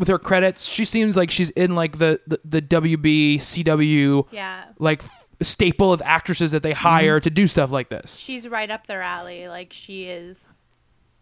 with 0.00 0.08
her 0.08 0.18
credits, 0.18 0.64
she 0.66 0.84
seems 0.84 1.16
like 1.16 1.30
she's 1.30 1.50
in 1.50 1.76
like 1.76 1.98
the 1.98 2.18
the, 2.26 2.40
the 2.44 2.62
WB 2.62 3.36
CW 3.36 4.26
Yeah. 4.32 4.64
like 4.78 5.04
f- 5.04 5.26
staple 5.42 5.92
of 5.92 6.02
actresses 6.04 6.50
that 6.52 6.62
they 6.64 6.72
hire 6.72 7.20
to 7.20 7.30
do 7.30 7.46
stuff 7.46 7.70
like 7.70 7.88
this. 7.90 8.16
She's 8.16 8.48
right 8.48 8.70
up 8.70 8.86
their 8.88 9.02
alley. 9.02 9.46
Like 9.46 9.72
she 9.72 10.04
is. 10.06 10.42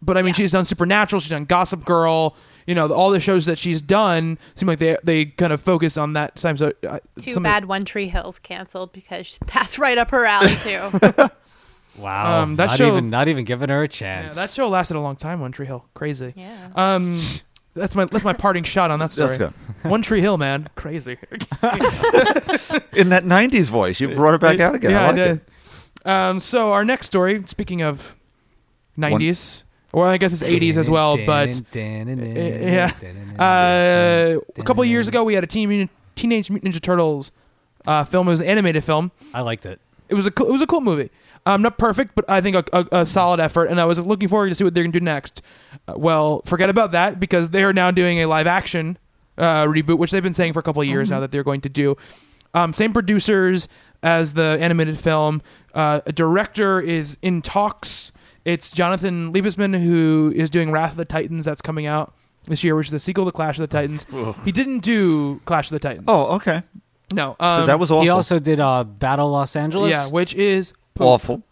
But 0.01 0.17
I 0.17 0.21
mean, 0.21 0.29
Yeah. 0.29 0.33
she's 0.35 0.51
done 0.53 0.63
Supernatural, 0.65 1.19
she's 1.19 1.29
done 1.29 1.43
Gossip 1.45 1.83
Girl. 1.85 2.35
You 2.65 2.75
know, 2.75 2.87
all 2.87 3.09
the 3.11 3.19
shows 3.19 3.47
that 3.47 3.57
she's 3.57 3.81
done 3.81 4.37
seem 4.55 4.67
like 4.67 4.79
they 4.79 4.95
they 5.03 5.25
kind 5.25 5.51
of 5.51 5.59
focus 5.61 5.97
on 5.97 6.13
that 6.13 6.37
time. 6.37 6.55
So 6.55 6.71
uh, 6.87 6.99
Too 7.21 7.31
some 7.31 7.41
of- 7.45 7.49
bad 7.49 7.65
One 7.65 7.83
Tree 7.83 8.07
Hill's 8.07 8.39
canceled 8.39 8.93
because 8.93 9.39
that's 9.53 9.77
right 9.77 9.97
up 9.97 10.11
her 10.11 10.25
alley 10.25 10.55
too. 10.55 10.79
wow, 11.99 12.41
Um, 12.43 12.55
that 12.55 12.67
not 12.67 12.77
show- 12.77 12.87
even 12.87 13.07
not 13.07 13.27
even 13.27 13.43
giving 13.43 13.69
her 13.69 13.79
a 13.79 13.83
Yeah, 13.83 13.87
chance. 13.87 14.35
that 14.35 14.49
show 14.51 14.69
lasted 14.69 14.95
a 14.95 15.01
long 15.01 15.15
time. 15.17 15.41
One 15.41 15.51
Tree 15.51 15.65
Hill, 15.65 15.85
crazy. 15.93 16.33
yeah. 16.35 16.69
Um, 16.75 17.19
that's 17.73 17.95
my 17.95 18.05
that's 18.05 18.23
my 18.23 18.33
parting 18.33 18.63
shot 18.63 18.91
on 18.91 18.99
that 18.99 19.11
story. 19.13 19.37
Let's 19.37 19.53
go. 19.83 19.89
One 19.89 20.01
Tree 20.01 20.21
Hill, 20.21 20.37
man, 20.37 20.69
crazy. 20.75 21.13
In 22.93 23.09
that 23.09 23.23
90s 23.23 23.69
voice, 23.69 23.99
you 23.99 24.13
brought 24.13 24.33
it 24.33 24.41
back 24.41 24.59
out 24.59 24.75
again. 24.75 24.91
Yeah, 24.91 25.01
I 25.01 25.05
like 25.07 25.15
did. 25.15 25.41
it. 26.03 26.07
Um, 26.07 26.39
so 26.39 26.73
our 26.73 26.83
next 26.85 27.07
story, 27.07 27.41
speaking 27.45 27.81
of 27.81 28.15
'90s, 28.97 29.63
or 29.93 30.07
I 30.07 30.17
guess 30.17 30.33
it's 30.33 30.43
'80s 30.43 30.77
as 30.77 30.89
well, 30.89 31.17
but 31.25 31.61
yeah, 31.75 32.91
uh, 33.37 34.39
a 34.57 34.63
couple 34.63 34.83
years 34.85 35.07
ago 35.07 35.23
we 35.23 35.33
had 35.33 35.43
a 35.43 35.47
Teen 35.47 35.89
Teenage 36.15 36.49
Mutant 36.49 36.73
Ninja 36.73 36.81
Turtles 36.81 37.31
uh, 37.85 38.03
film. 38.03 38.27
It 38.27 38.31
was 38.31 38.41
an 38.41 38.47
animated 38.47 38.83
film. 38.83 39.11
I 39.33 39.41
liked 39.41 39.65
it. 39.65 39.79
It 40.09 40.15
was 40.15 40.25
a 40.25 40.31
cool, 40.31 40.47
it 40.47 40.51
was 40.51 40.61
a 40.61 40.67
cool 40.67 40.81
movie. 40.81 41.09
Um, 41.45 41.61
not 41.61 41.77
perfect, 41.77 42.15
but 42.15 42.25
I 42.29 42.41
think 42.41 42.55
a, 42.57 42.63
a, 42.73 43.01
a 43.01 43.05
solid 43.05 43.39
effort, 43.39 43.65
and 43.65 43.79
I 43.79 43.85
was 43.85 43.99
looking 43.99 44.27
forward 44.27 44.49
to 44.49 44.55
see 44.55 44.63
what 44.63 44.73
they're 44.73 44.83
gonna 44.83 44.91
do 44.91 44.99
next. 44.99 45.41
Uh, 45.87 45.93
well, 45.95 46.41
forget 46.45 46.69
about 46.69 46.91
that 46.91 47.19
because 47.19 47.49
they 47.51 47.63
are 47.63 47.73
now 47.73 47.91
doing 47.91 48.19
a 48.19 48.25
live 48.25 48.47
action 48.47 48.97
uh, 49.37 49.65
reboot, 49.65 49.97
which 49.97 50.11
they've 50.11 50.21
been 50.23 50.33
saying 50.33 50.53
for 50.53 50.59
a 50.59 50.63
couple 50.63 50.81
of 50.81 50.87
years 50.87 51.09
now 51.09 51.19
that 51.21 51.31
they're 51.31 51.43
going 51.43 51.61
to 51.61 51.69
do. 51.69 51.95
Um, 52.53 52.73
same 52.73 52.93
producers 52.93 53.67
as 54.03 54.33
the 54.33 54.57
animated 54.59 54.97
film. 54.97 55.41
Uh, 55.73 56.01
a 56.05 56.11
director 56.11 56.79
is 56.81 57.17
in 57.21 57.41
talks. 57.41 58.11
It's 58.43 58.71
Jonathan 58.71 59.31
Liebesman 59.33 59.81
who 59.81 60.33
is 60.35 60.49
doing 60.49 60.71
Wrath 60.71 60.91
of 60.91 60.97
the 60.97 61.05
Titans 61.05 61.45
that's 61.45 61.61
coming 61.61 61.85
out 61.85 62.13
this 62.45 62.63
year, 62.63 62.75
which 62.75 62.87
is 62.87 62.91
the 62.91 62.99
sequel 62.99 63.25
to 63.25 63.31
Clash 63.31 63.57
of 63.57 63.61
the 63.61 63.67
Titans. 63.67 64.05
he 64.43 64.51
didn't 64.51 64.79
do 64.79 65.39
Clash 65.45 65.67
of 65.67 65.71
the 65.71 65.79
Titans. 65.79 66.05
Oh, 66.07 66.35
okay. 66.37 66.63
No, 67.13 67.35
'Cause 67.39 67.61
um, 67.61 67.67
that 67.67 67.79
was 67.79 67.91
awful. 67.91 68.03
He 68.03 68.09
also 68.09 68.39
did 68.39 68.59
uh, 68.59 68.83
Battle 68.83 69.29
Los 69.29 69.55
Angeles. 69.55 69.91
yeah, 69.91 70.07
which 70.07 70.33
is 70.35 70.73
poop. 70.95 71.07
awful. 71.07 71.43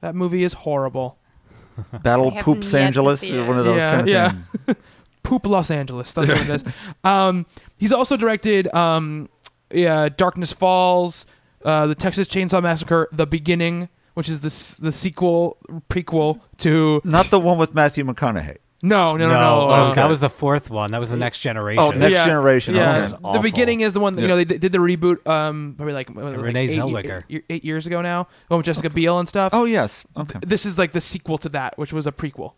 That 0.00 0.14
movie 0.14 0.42
is 0.42 0.52
horrible. 0.52 1.18
Battle 2.02 2.30
I 2.30 2.34
have 2.34 2.44
Poops 2.44 2.72
Angeles, 2.74 3.22
one 3.28 3.58
of 3.58 3.64
those 3.64 3.76
Yeah, 3.76 3.90
kind 3.90 4.00
of 4.02 4.08
yeah. 4.08 4.30
things. 4.30 4.78
Poop 5.22 5.46
Los 5.46 5.70
Angeles. 5.70 6.12
That's 6.12 6.28
what 6.30 6.40
it 6.40 6.48
is. 6.48 6.64
Um, 7.04 7.46
he's 7.76 7.92
also 7.92 8.16
directed 8.16 8.72
um, 8.74 9.28
yeah, 9.70 10.08
Darkness 10.08 10.52
Falls, 10.52 11.26
uh, 11.64 11.86
the 11.86 11.94
Texas 11.94 12.28
Chainsaw 12.28 12.62
Massacre, 12.62 13.08
The 13.12 13.26
Beginning, 13.26 13.88
which 14.14 14.28
is 14.28 14.40
the 14.40 14.82
the 14.84 14.92
sequel 14.92 15.58
prequel 15.90 16.40
to 16.58 17.00
Not 17.04 17.26
the 17.26 17.40
one 17.40 17.58
with 17.58 17.74
Matthew 17.74 18.04
McConaughey. 18.04 18.58
No 18.82 19.16
no 19.16 19.28
no 19.28 19.34
no. 19.34 19.68
No, 19.68 19.74
uh, 19.74 19.94
that 19.94 20.08
was 20.08 20.20
the 20.20 20.28
fourth 20.30 20.70
one. 20.70 20.90
That 20.92 21.00
was 21.00 21.08
the 21.10 21.16
next 21.16 21.40
generation. 21.40 21.82
Oh, 21.82 21.90
next 21.90 22.10
yeah, 22.12 22.26
generation. 22.26 22.74
Yeah, 22.74 22.90
Okay. 22.90 23.00
That's 23.00 23.12
the 23.12 23.18
awful. 23.24 23.42
beginning 23.42 23.80
is 23.80 23.92
the 23.94 24.00
one 24.00 24.14
that, 24.16 24.22
you 24.22 24.28
know 24.28 24.36
they 24.36 24.44
did 24.44 24.60
did 24.60 24.72
the 24.72 24.78
reboot 24.78 25.26
um 25.26 25.74
probably 25.76 25.94
like, 25.94 26.08
what 26.10 26.24
was 26.24 26.34
it, 26.34 26.36
like 26.38 26.46
Renee 26.46 26.64
eight, 26.64 26.78
Zellweger. 26.78 27.24
eight- 27.30 27.44
eight 27.50 27.64
years 27.64 27.86
ago 27.86 28.02
now. 28.02 28.28
Oh, 28.50 28.58
with 28.58 28.66
Jessica 28.66 28.90
Biel 28.90 29.18
and 29.18 29.28
stuff. 29.28 29.50
Oh 29.54 29.64
yes. 29.64 30.04
Okay. 30.16 30.38
This 30.46 30.66
is 30.66 30.78
like 30.78 30.92
the 30.92 31.00
sequel 31.00 31.38
to 31.38 31.48
that, 31.50 31.76
which 31.78 31.92
was 31.92 32.06
a 32.06 32.12
prequel. 32.12 32.52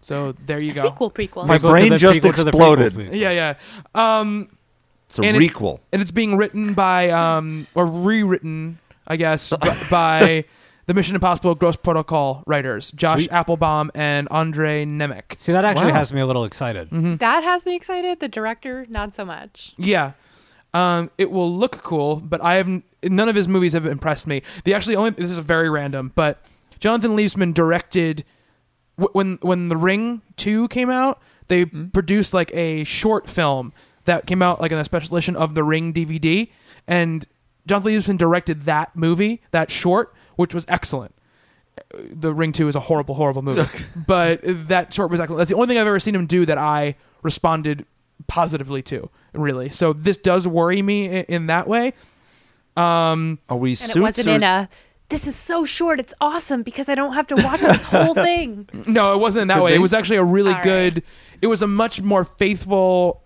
So 0.00 0.34
there 0.46 0.58
you 0.60 0.72
go. 0.72 0.82
Sequel 0.82 1.10
prequel. 1.10 1.46
My 1.46 1.56
Prequel 1.58 1.60
to 1.62 1.68
brain 1.68 1.90
the 1.90 1.98
just 1.98 2.20
prequel 2.22 2.34
to 2.36 2.44
the 2.44 2.48
exploded. 2.48 2.92
prequel. 2.94 3.14
Yeah, 3.20 3.30
yeah. 3.30 3.54
Um, 3.94 4.48
It's 5.08 5.18
a 5.18 5.22
and 5.22 5.36
it's- 5.36 5.50
requel. 5.52 5.80
and 5.92 6.00
it's 6.02 6.10
being 6.10 6.36
written 6.36 6.74
by 6.74 7.10
um 7.10 7.66
or 7.74 7.86
rewritten, 7.86 8.78
I 9.06 9.16
guess, 9.16 9.50
b- 9.62 9.70
by 9.90 10.44
the 10.90 10.94
Mission 10.94 11.14
Impossible 11.14 11.54
Ghost 11.54 11.84
Protocol 11.84 12.42
writers, 12.48 12.90
Josh 12.90 13.26
Sweet. 13.26 13.30
Appelbaum 13.30 13.90
and 13.94 14.26
Andre 14.32 14.84
Nemec. 14.84 15.38
See, 15.38 15.52
that 15.52 15.64
actually 15.64 15.92
Wow. 15.92 15.98
has 15.98 16.12
me 16.12 16.20
a 16.20 16.26
little 16.26 16.42
excited. 16.44 16.90
Mm-hmm. 16.90 17.14
That 17.18 17.44
has 17.44 17.64
me 17.64 17.76
excited. 17.76 18.18
The 18.18 18.26
director, 18.26 18.86
not 18.88 19.14
so 19.14 19.24
much. 19.24 19.72
Yeah. 19.78 20.14
Um, 20.74 21.12
it 21.16 21.30
will 21.30 21.48
look 21.54 21.84
cool, 21.84 22.16
but 22.16 22.42
I 22.42 22.56
haven't. 22.56 22.84
None 23.04 23.28
of 23.28 23.36
his 23.36 23.46
movies 23.46 23.72
have 23.74 23.86
impressed 23.86 24.26
me. 24.26 24.42
The 24.64 24.74
actually 24.74 24.96
only 24.96 25.10
this 25.10 25.30
is 25.30 25.38
very 25.38 25.70
random, 25.70 26.10
but 26.16 26.44
Jonathan 26.80 27.12
Liebesman 27.16 27.54
directed 27.54 28.24
wh- 29.00 29.14
when 29.14 29.38
when 29.42 29.68
The 29.68 29.76
Ring 29.76 30.22
Two 30.36 30.66
came 30.66 30.90
out. 30.90 31.20
They 31.46 31.66
produced 31.66 32.34
like 32.34 32.52
a 32.52 32.82
short 32.82 33.28
film 33.30 33.72
that 34.06 34.26
came 34.26 34.42
out 34.42 34.60
like 34.60 34.72
in 34.72 34.78
a 34.78 34.84
special 34.84 35.16
edition 35.16 35.36
of 35.36 35.54
The 35.54 35.62
Ring 35.62 35.92
DVD, 35.92 36.50
and 36.88 37.28
Jonathan 37.64 37.92
Liebesman 37.92 38.18
directed 38.18 38.62
that 38.62 38.96
movie, 38.96 39.40
that 39.52 39.70
short, 39.70 40.12
which 40.40 40.54
was 40.54 40.64
excellent. 40.68 41.14
The 41.94 42.32
Ring 42.34 42.52
Two 42.52 42.68
is 42.68 42.74
a 42.74 42.80
horrible, 42.80 43.14
horrible 43.14 43.42
movie, 43.42 43.62
but 44.06 44.40
that 44.44 44.92
short 44.92 45.10
was 45.10 45.20
excellent. 45.20 45.38
That's 45.38 45.50
the 45.50 45.56
only 45.56 45.68
thing 45.68 45.78
I've 45.78 45.86
ever 45.86 46.00
seen 46.00 46.14
him 46.14 46.26
do 46.26 46.44
that 46.46 46.58
I 46.58 46.96
responded 47.22 47.84
positively 48.26 48.82
to. 48.82 49.08
Really, 49.32 49.70
so 49.70 49.92
this 49.92 50.16
does 50.16 50.46
worry 50.48 50.82
me 50.82 51.04
in, 51.06 51.24
in 51.28 51.46
that 51.46 51.68
way. 51.68 51.92
Um, 52.76 53.38
Are 53.48 53.56
we 53.56 53.70
And 53.80 53.96
it 53.96 54.00
wasn't 54.00 54.28
or- 54.28 54.34
in 54.34 54.42
a. 54.42 54.68
This 55.08 55.26
is 55.26 55.34
so 55.34 55.64
short. 55.64 55.98
It's 55.98 56.14
awesome 56.20 56.62
because 56.62 56.88
I 56.88 56.94
don't 56.94 57.14
have 57.14 57.26
to 57.28 57.34
watch 57.34 57.60
this 57.60 57.82
whole 57.82 58.14
thing. 58.28 58.68
no, 58.86 59.12
it 59.14 59.18
wasn't 59.18 59.42
in 59.42 59.48
that 59.48 59.56
Could 59.56 59.64
way. 59.64 59.70
be. 59.72 59.76
It 59.76 59.80
was 59.80 59.92
actually 59.92 60.18
a 60.18 60.24
really 60.24 60.50
All 60.50 60.54
right. 60.56 60.62
good. 60.94 61.02
It 61.42 61.48
was 61.48 61.62
a 61.62 61.66
much 61.66 62.00
more 62.00 62.24
faithful 62.24 63.24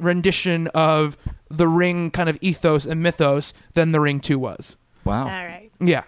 rendition 0.00 0.66
of 0.68 1.16
the 1.48 1.68
Ring 1.68 2.10
kind 2.10 2.28
of 2.28 2.38
ethos 2.40 2.86
and 2.86 3.02
mythos 3.04 3.54
than 3.74 3.92
the 3.92 4.00
Ring 4.00 4.18
Two 4.18 4.38
was. 4.38 4.76
Wow. 5.04 5.22
All 5.24 5.28
right. 5.28 5.70
Yeah. 5.78 6.02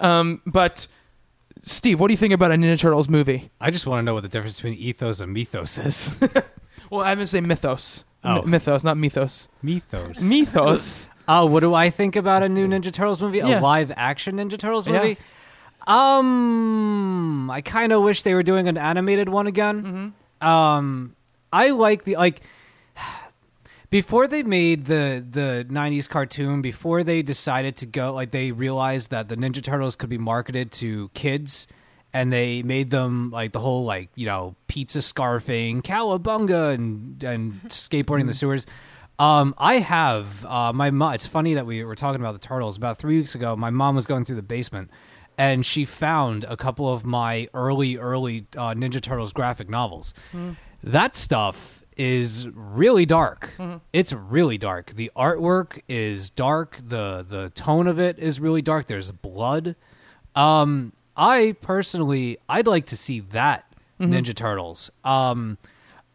Um, 0.00 0.40
but 0.46 0.86
Steve, 1.62 2.00
what 2.00 2.08
do 2.08 2.12
you 2.14 2.18
think 2.18 2.32
about 2.32 2.50
a 2.52 2.54
Ninja 2.54 2.78
Turtles 2.78 3.08
movie? 3.08 3.50
I 3.60 3.70
just 3.70 3.86
want 3.86 4.00
to 4.00 4.02
know 4.04 4.14
what 4.14 4.22
the 4.22 4.28
difference 4.28 4.56
between 4.56 4.74
ethos 4.74 5.20
and 5.20 5.32
mythos 5.32 5.78
is. 5.78 6.14
Well, 6.90 7.00
I'm 7.00 7.16
gonna 7.16 7.26
say 7.26 7.40
mythos. 7.40 8.04
Oh. 8.22 8.42
M- 8.42 8.50
mythos, 8.50 8.84
not 8.84 8.98
mythos. 8.98 9.48
mythos. 9.62 10.22
Mythos. 10.22 11.08
Oh, 11.28 11.46
what 11.46 11.60
do 11.60 11.72
I 11.72 11.88
think 11.88 12.16
about 12.16 12.42
a 12.42 12.48
new 12.48 12.66
Ninja 12.66 12.92
Turtles 12.92 13.22
movie? 13.22 13.38
Yeah. 13.38 13.60
A 13.60 13.62
live 13.62 13.92
action 13.96 14.36
Ninja 14.36 14.58
Turtles 14.58 14.86
Yeah. 14.88 14.94
movie? 14.98 15.16
Um, 15.86 17.50
I 17.50 17.60
kind 17.60 17.92
of 17.92 18.02
wish 18.02 18.22
they 18.24 18.34
were 18.34 18.42
doing 18.42 18.68
an 18.68 18.76
animated 18.76 19.28
one 19.28 19.46
again. 19.46 19.82
Mm-hmm. 20.42 20.46
Um, 20.46 21.16
I 21.52 21.70
like 21.70 22.04
the 22.04 22.16
like 22.16 22.40
before 23.92 24.26
they 24.26 24.42
made 24.42 24.86
the 24.86 25.24
the 25.28 25.66
90s 25.68 26.08
cartoon 26.08 26.62
before 26.62 27.04
they 27.04 27.20
decided 27.20 27.76
to 27.76 27.86
go 27.86 28.12
like 28.14 28.30
they 28.30 28.50
realized 28.50 29.10
that 29.10 29.28
the 29.28 29.36
ninja 29.36 29.62
turtles 29.62 29.94
could 29.94 30.08
be 30.08 30.16
marketed 30.16 30.72
to 30.72 31.10
kids 31.10 31.68
and 32.14 32.32
they 32.32 32.62
made 32.62 32.90
them 32.90 33.30
like 33.30 33.52
the 33.52 33.60
whole 33.60 33.84
like 33.84 34.08
you 34.14 34.24
know 34.24 34.56
pizza 34.66 35.00
scarfing 35.00 35.82
cowabunga 35.82 36.72
and 36.72 37.22
and 37.22 37.60
skateboarding 37.66 38.26
the 38.26 38.32
sewers. 38.32 38.66
Um 39.18 39.54
i 39.58 39.74
have 39.74 40.44
uh 40.46 40.72
my 40.72 40.90
mom 40.90 41.12
it's 41.12 41.26
funny 41.26 41.54
that 41.54 41.66
we 41.66 41.84
were 41.84 41.94
talking 41.94 42.20
about 42.20 42.32
the 42.32 42.46
turtles. 42.46 42.78
About 42.78 42.96
three 42.96 43.18
weeks 43.18 43.34
ago 43.34 43.54
my 43.56 43.70
mom 43.70 43.94
was 43.94 44.06
going 44.06 44.24
through 44.24 44.36
the 44.36 44.42
basement 44.42 44.90
and 45.36 45.66
she 45.66 45.84
found 45.84 46.44
a 46.48 46.56
couple 46.56 46.90
of 46.90 47.04
my 47.04 47.46
early 47.52 47.98
early 47.98 48.46
uh, 48.56 48.72
ninja 48.72 49.02
turtles 49.02 49.34
graphic 49.34 49.68
novels. 49.68 50.14
That 50.82 51.14
stuff 51.14 51.81
is 51.96 52.48
really 52.48 53.04
dark. 53.06 53.54
It's 53.92 54.12
really 54.12 54.58
dark. 54.58 54.92
The 54.94 55.10
artwork 55.16 55.80
is 55.88 56.30
dark. 56.30 56.76
the 56.82 57.24
The 57.28 57.50
tone 57.54 57.86
of 57.86 57.98
it 57.98 58.18
is 58.18 58.40
really 58.40 58.62
dark. 58.62 58.86
There's 58.86 59.10
blood. 59.10 59.76
Um, 60.34 60.92
I 61.16 61.54
personally, 61.60 62.38
I'd 62.48 62.66
like 62.66 62.86
to 62.86 62.96
see 62.96 63.20
that 63.20 63.66
Ninja 64.00 64.34
Turtles. 64.34 64.90
Um, 65.04 65.58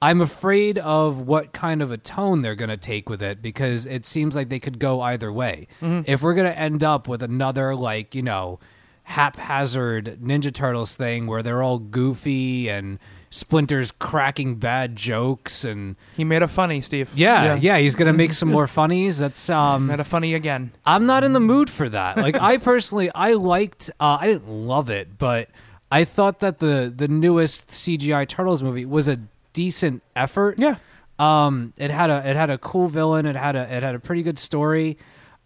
I'm 0.01 0.21
afraid 0.21 0.77
of 0.79 1.21
what 1.21 1.53
kind 1.53 1.81
of 1.81 1.91
a 1.91 1.97
tone 1.97 2.41
they're 2.41 2.55
going 2.55 2.69
to 2.69 2.77
take 2.77 3.09
with 3.09 3.21
it 3.21 3.41
because 3.41 3.85
it 3.85 4.05
seems 4.05 4.35
like 4.35 4.49
they 4.49 4.59
could 4.59 4.77
go 4.79 5.01
either 5.01 5.31
way. 5.31 5.67
If 6.05 6.21
we're 6.21 6.33
going 6.33 6.51
to 6.51 6.57
end 6.57 6.83
up 6.83 7.07
with 7.07 7.23
another, 7.23 7.75
like, 7.75 8.13
you 8.13 8.21
know, 8.23 8.59
haphazard 9.03 10.17
Ninja 10.21 10.53
Turtles 10.53 10.93
thing 10.95 11.27
where 11.27 11.41
they're 11.41 11.63
all 11.63 11.79
goofy 11.79 12.69
and 12.69 12.99
Splinter's 13.29 13.91
cracking 13.91 14.55
bad 14.55 14.95
jokes 14.95 15.63
and 15.63 15.95
He 16.15 16.23
made 16.23 16.41
a 16.41 16.47
funny, 16.47 16.81
Steve. 16.81 17.11
yeah, 17.15 17.55
yeah, 17.55 17.77
he's 17.77 17.95
gonna 17.95 18.13
make 18.13 18.33
some 18.33 18.49
more 18.57 18.67
funnies. 18.67 19.17
That's 19.19 19.49
um, 19.49 19.87
Made 19.87 19.99
a 19.99 20.03
funny 20.03 20.33
again. 20.33 20.71
I'm 20.85 21.05
not 21.05 21.23
in 21.23 21.33
the 21.33 21.39
mood 21.39 21.69
for 21.69 21.89
that. 21.89 22.17
Like 22.17 22.35
I 22.39 22.57
personally, 22.57 23.11
I 23.13 23.33
liked. 23.33 23.89
Uh, 23.99 24.17
I 24.21 24.27
didn't 24.27 24.47
love 24.47 24.89
it, 24.89 25.17
but 25.17 25.49
I 25.91 26.03
thought 26.05 26.39
that 26.39 26.59
the 26.59 26.91
the 26.95 27.07
newest 27.07 27.67
CGI 27.67 28.27
Turtles 28.27 28.63
movie 28.63 28.85
was 28.85 29.07
a 29.07 29.19
decent 29.53 30.03
effort. 30.15 30.59
Yeah. 30.59 30.75
Um, 31.19 31.73
it 31.77 31.91
had 31.91 32.09
a 32.09 32.17
it 32.29 32.35
had 32.35 32.49
a 32.49 32.57
cool 32.57 32.87
villain. 32.87 33.25
It 33.25 33.35
had 33.35 33.55
a 33.55 33.63
it 33.75 33.83
had 33.83 33.95
a 33.95 33.99
pretty 33.99 34.21
good 34.23 34.37
story. 34.39 34.97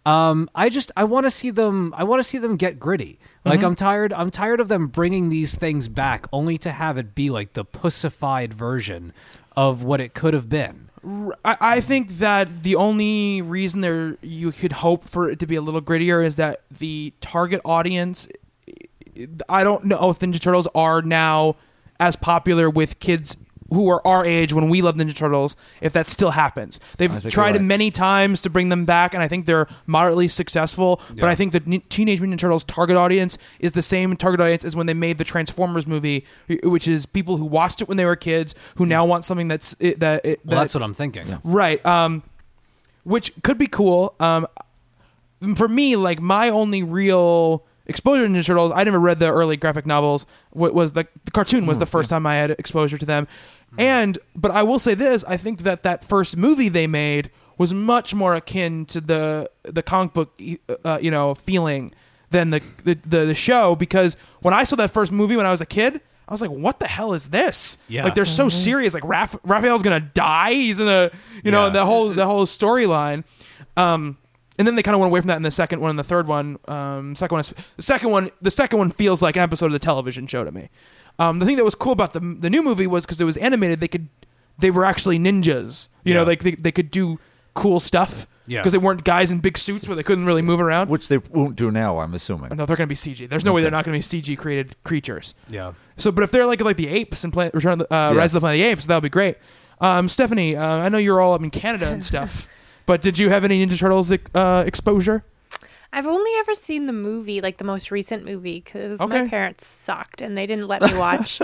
Um, 0.04 0.48
I 0.54 0.68
just 0.68 0.92
I 0.96 1.04
want 1.04 1.26
to 1.26 1.30
see 1.30 1.50
them. 1.50 1.94
I 1.96 2.04
want 2.04 2.20
to 2.20 2.24
see 2.24 2.38
them 2.38 2.56
get 2.56 2.78
gritty. 2.78 3.18
Like 3.44 3.58
Mm-hmm. 3.58 3.66
I'm 3.66 3.74
tired. 3.74 4.12
I'm 4.12 4.30
tired 4.30 4.60
of 4.60 4.68
them 4.68 4.86
bringing 4.86 5.28
these 5.28 5.56
things 5.56 5.88
back 5.88 6.26
only 6.32 6.58
to 6.58 6.70
have 6.70 6.96
it 6.96 7.14
be 7.14 7.28
like 7.30 7.54
the 7.54 7.64
pussified 7.64 8.54
version 8.54 9.12
of 9.56 9.82
what 9.82 10.00
it 10.00 10.14
could 10.14 10.34
have 10.34 10.48
been. 10.48 10.88
I, 11.44 11.56
I 11.60 11.80
think 11.80 12.10
that 12.18 12.62
the 12.62 12.76
only 12.76 13.42
reason 13.42 13.80
there 13.80 14.16
you 14.22 14.52
could 14.52 14.72
hope 14.72 15.08
for 15.08 15.28
it 15.28 15.40
to 15.40 15.46
be 15.46 15.56
a 15.56 15.60
little 15.60 15.82
grittier 15.82 16.24
is 16.24 16.36
that 16.36 16.62
the 16.70 17.12
target 17.20 17.60
audience. 17.64 18.28
I 19.48 19.64
don't 19.64 19.84
know 19.84 20.10
if 20.10 20.20
Ninja 20.20 20.40
Turtles 20.40 20.68
are 20.74 21.02
now 21.02 21.56
as 21.98 22.16
popular 22.16 22.70
with 22.70 23.00
kids 23.00 23.36
who 23.72 23.88
are 23.88 24.06
our 24.06 24.24
age 24.24 24.52
when 24.52 24.68
we 24.68 24.82
love 24.82 24.96
Ninja 24.96 25.14
Turtles. 25.14 25.56
If 25.80 25.92
that 25.94 26.08
still 26.08 26.30
happens, 26.32 26.80
they've 26.98 27.30
tried 27.30 27.52
right. 27.52 27.62
many 27.62 27.90
times 27.90 28.40
to 28.42 28.50
bring 28.50 28.68
them 28.68 28.84
back, 28.84 29.14
and 29.14 29.22
I 29.22 29.28
think 29.28 29.46
they're 29.46 29.66
moderately 29.86 30.28
successful. 30.28 31.00
But 31.14 31.24
I 31.24 31.34
think 31.34 31.52
the 31.52 31.62
Ni- 31.64 31.78
Teenage 31.78 32.20
Mutant 32.20 32.38
Ninja 32.38 32.42
Turtles 32.42 32.64
target 32.64 32.96
audience 32.96 33.38
is 33.60 33.72
the 33.72 33.82
same 33.82 34.16
target 34.16 34.40
audience 34.40 34.64
as 34.64 34.76
when 34.76 34.86
they 34.86 34.94
made 34.94 35.18
the 35.18 35.24
Transformers 35.24 35.86
movie, 35.86 36.24
which 36.62 36.86
is 36.86 37.06
people 37.06 37.36
who 37.36 37.44
watched 37.44 37.82
it 37.82 37.88
when 37.88 37.96
they 37.96 38.04
were 38.04 38.16
kids 38.16 38.54
who 38.76 38.86
now 38.86 39.04
want 39.04 39.24
something 39.24 39.48
that's 39.48 39.74
it, 39.80 40.00
that 40.00 40.24
it, 40.24 40.40
Well, 40.44 40.56
that- 40.56 40.62
that's 40.62 40.74
what 40.74 40.82
I'm 40.82 40.94
thinking. 40.94 41.38
Right. 41.44 41.84
Um, 41.84 42.22
which 43.04 43.32
could 43.42 43.58
be 43.58 43.66
cool. 43.66 44.14
Um, 44.20 44.46
for 45.56 45.68
me, 45.68 45.96
like 45.96 46.20
my 46.20 46.50
only 46.50 46.82
real 46.82 47.64
exposure 47.86 48.26
to 48.26 48.32
Ninja 48.32 48.46
Turtles, 48.46 48.70
I 48.74 48.84
never 48.84 49.00
read 49.00 49.18
the 49.18 49.30
early 49.30 49.56
graphic 49.56 49.86
novels. 49.86 50.24
What 50.50 50.72
was 50.72 50.92
the, 50.92 51.06
the 51.24 51.30
cartoon 51.32 51.66
was 51.66 51.78
the 51.78 51.86
first 51.86 52.10
time 52.10 52.26
I 52.26 52.36
had 52.36 52.52
exposure 52.52 52.96
to 52.98 53.06
them. 53.06 53.26
And 53.78 54.18
but 54.36 54.50
I 54.50 54.62
will 54.62 54.78
say 54.78 54.94
this: 54.94 55.24
I 55.26 55.36
think 55.36 55.62
that 55.62 55.82
that 55.84 56.04
first 56.04 56.36
movie 56.36 56.68
they 56.68 56.86
made 56.86 57.30
was 57.58 57.72
much 57.72 58.14
more 58.14 58.34
akin 58.34 58.84
to 58.86 59.00
the 59.00 59.50
the 59.62 59.82
comic 59.82 60.12
book, 60.12 60.40
uh, 60.84 60.98
you 61.00 61.10
know, 61.10 61.34
feeling 61.34 61.90
than 62.30 62.50
the 62.50 62.60
the, 62.84 62.94
the 63.06 63.24
the 63.26 63.34
show 63.34 63.74
because 63.76 64.16
when 64.40 64.52
I 64.54 64.64
saw 64.64 64.76
that 64.76 64.90
first 64.90 65.10
movie 65.12 65.36
when 65.36 65.46
I 65.46 65.50
was 65.50 65.60
a 65.60 65.66
kid. 65.66 66.00
I 66.28 66.32
was 66.32 66.40
like, 66.40 66.50
"What 66.50 66.78
the 66.78 66.86
hell 66.86 67.12
is 67.14 67.28
this?" 67.28 67.76
Yeah. 67.88 68.04
like 68.04 68.14
they're 68.14 68.24
so 68.24 68.48
serious. 68.48 68.94
Like 68.94 69.02
Raph- 69.02 69.38
Raphael's 69.44 69.82
gonna 69.82 70.00
die. 70.00 70.52
He's 70.52 70.78
in 70.80 70.88
a, 70.88 71.10
you 71.44 71.50
know, 71.50 71.66
Yeah. 71.66 71.72
the 71.72 71.84
whole 71.84 72.08
the 72.10 72.24
whole 72.24 72.46
storyline. 72.46 73.24
Um, 73.76 74.16
and 74.56 74.66
then 74.66 74.76
they 74.76 74.82
kind 74.82 74.94
of 74.94 75.00
went 75.00 75.10
away 75.10 75.20
from 75.20 75.28
that 75.28 75.36
in 75.36 75.42
the 75.42 75.50
second 75.50 75.80
one 75.80 75.90
and 75.90 75.98
the 75.98 76.04
third 76.04 76.28
one. 76.28 76.58
Um, 76.68 77.16
second 77.16 77.34
one, 77.34 77.40
is, 77.40 77.52
the 77.76 77.82
second 77.82 78.10
one, 78.10 78.30
the 78.40 78.52
second 78.52 78.78
one 78.78 78.90
feels 78.92 79.20
like 79.20 79.36
an 79.36 79.42
episode 79.42 79.66
of 79.66 79.72
the 79.72 79.78
television 79.80 80.26
show 80.26 80.44
to 80.44 80.52
me. 80.52 80.70
Um, 81.18 81.38
the 81.38 81.46
thing 81.46 81.56
that 81.56 81.64
was 81.64 81.74
cool 81.74 81.92
about 81.92 82.12
the 82.12 82.20
the 82.20 82.50
new 82.50 82.62
movie 82.62 82.86
was 82.86 83.04
because 83.04 83.20
it 83.20 83.24
was 83.24 83.36
animated. 83.36 83.80
They 83.80 83.88
could, 83.88 84.08
they 84.58 84.70
were 84.70 84.84
actually 84.84 85.18
ninjas. 85.18 85.88
You 86.04 86.14
know, 86.14 86.20
Yeah. 86.22 86.26
like 86.26 86.42
they, 86.42 86.52
they 86.52 86.72
could 86.72 86.90
do 86.90 87.18
cool 87.54 87.80
stuff. 87.80 88.26
Yeah. 88.48 88.58
Because 88.60 88.72
they 88.72 88.78
weren't 88.78 89.04
guys 89.04 89.30
in 89.30 89.38
big 89.38 89.56
suits 89.56 89.86
where 89.86 89.94
they 89.94 90.02
couldn't 90.02 90.26
really 90.26 90.42
move 90.42 90.60
around. 90.60 90.90
Which 90.90 91.06
they 91.06 91.18
won't 91.18 91.54
do 91.54 91.70
now, 91.70 91.98
I'm 91.98 92.12
assuming. 92.12 92.56
no, 92.56 92.66
they're 92.66 92.76
going 92.76 92.88
to 92.88 92.92
be 92.92 92.96
CG. 92.96 93.28
There's 93.28 93.44
no 93.44 93.52
way 93.52 93.62
they're 93.62 93.70
not 93.70 93.84
going 93.84 94.00
to 94.00 94.16
be 94.16 94.20
CG 94.22 94.36
created 94.36 94.74
creatures. 94.82 95.34
Yeah. 95.48 95.74
So, 95.96 96.10
but 96.10 96.24
if 96.24 96.32
they're 96.32 96.44
like 96.46 96.60
like 96.60 96.76
the 96.76 96.88
apes 96.88 97.22
and 97.22 97.32
Planet 97.32 97.54
Return 97.54 97.74
of 97.74 97.78
the, 97.88 97.94
uh, 97.94 98.14
Rise 98.14 98.34
of 98.34 98.40
the 98.40 98.40
Planet 98.40 98.60
of 98.60 98.64
the 98.64 98.70
Apes, 98.72 98.86
that 98.86 98.96
would 98.96 99.02
be 99.04 99.08
great. 99.10 99.36
Um, 99.80 100.08
Stephanie, 100.08 100.56
uh, 100.56 100.64
I 100.66 100.88
know 100.88 100.98
you're 100.98 101.20
all 101.20 101.34
up 101.34 101.42
in 101.42 101.50
Canada 101.50 101.86
and 101.88 102.02
stuff, 102.12 102.48
but 102.86 103.00
did 103.00 103.16
you 103.18 103.30
have 103.30 103.44
any 103.44 103.64
Ninja 103.64 103.78
Turtles 103.78 104.12
uh, 104.34 104.64
exposure? 104.66 105.24
I've 105.94 106.06
only 106.06 106.30
ever 106.38 106.54
seen 106.54 106.86
the 106.86 106.92
movie, 106.92 107.40
like 107.42 107.58
the 107.58 107.64
most 107.64 107.90
recent 107.90 108.24
movie, 108.24 108.60
because 108.64 109.00
Okay. 109.00 109.22
my 109.24 109.28
parents 109.28 109.66
sucked 109.66 110.20
and 110.22 110.36
they 110.38 110.46
didn't 110.46 110.66
let 110.68 110.80
me 110.82 110.94
watch 110.98 111.40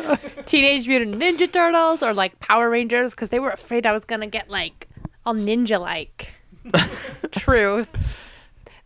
Teenage 0.46 0.88
Mutant 0.88 1.16
Ninja 1.20 1.50
Turtles 1.52 2.02
or 2.02 2.14
like 2.14 2.38
Power 2.40 2.70
Rangers 2.70 3.12
because 3.14 3.28
they 3.28 3.38
were 3.40 3.50
afraid 3.50 3.84
I 3.84 3.92
was 3.92 4.04
gonna 4.04 4.26
get 4.26 4.48
like 4.48 4.88
all 5.26 5.34
ninja 5.34 5.78
like. 5.80 6.32
Truth. 7.32 7.92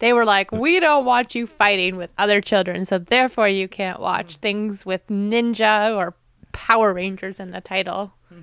They 0.01 0.13
were 0.13 0.25
like, 0.25 0.51
we 0.51 0.81
don't 0.81 1.05
want 1.05 1.35
you 1.37 1.47
fighting 1.47 1.97
with 1.97 2.13
other 2.19 2.41
children, 2.41 2.85
so 2.85 2.99
therefore 2.99 3.47
you 3.49 3.69
can't 3.69 4.01
watch 4.01 4.37
things 4.37 4.85
with 4.85 5.07
ninja 5.07 5.95
or 5.97 6.15
Power 6.51 6.93
Rangers 6.93 7.39
in 7.39 7.51
the 7.53 7.61
title. 7.61 8.13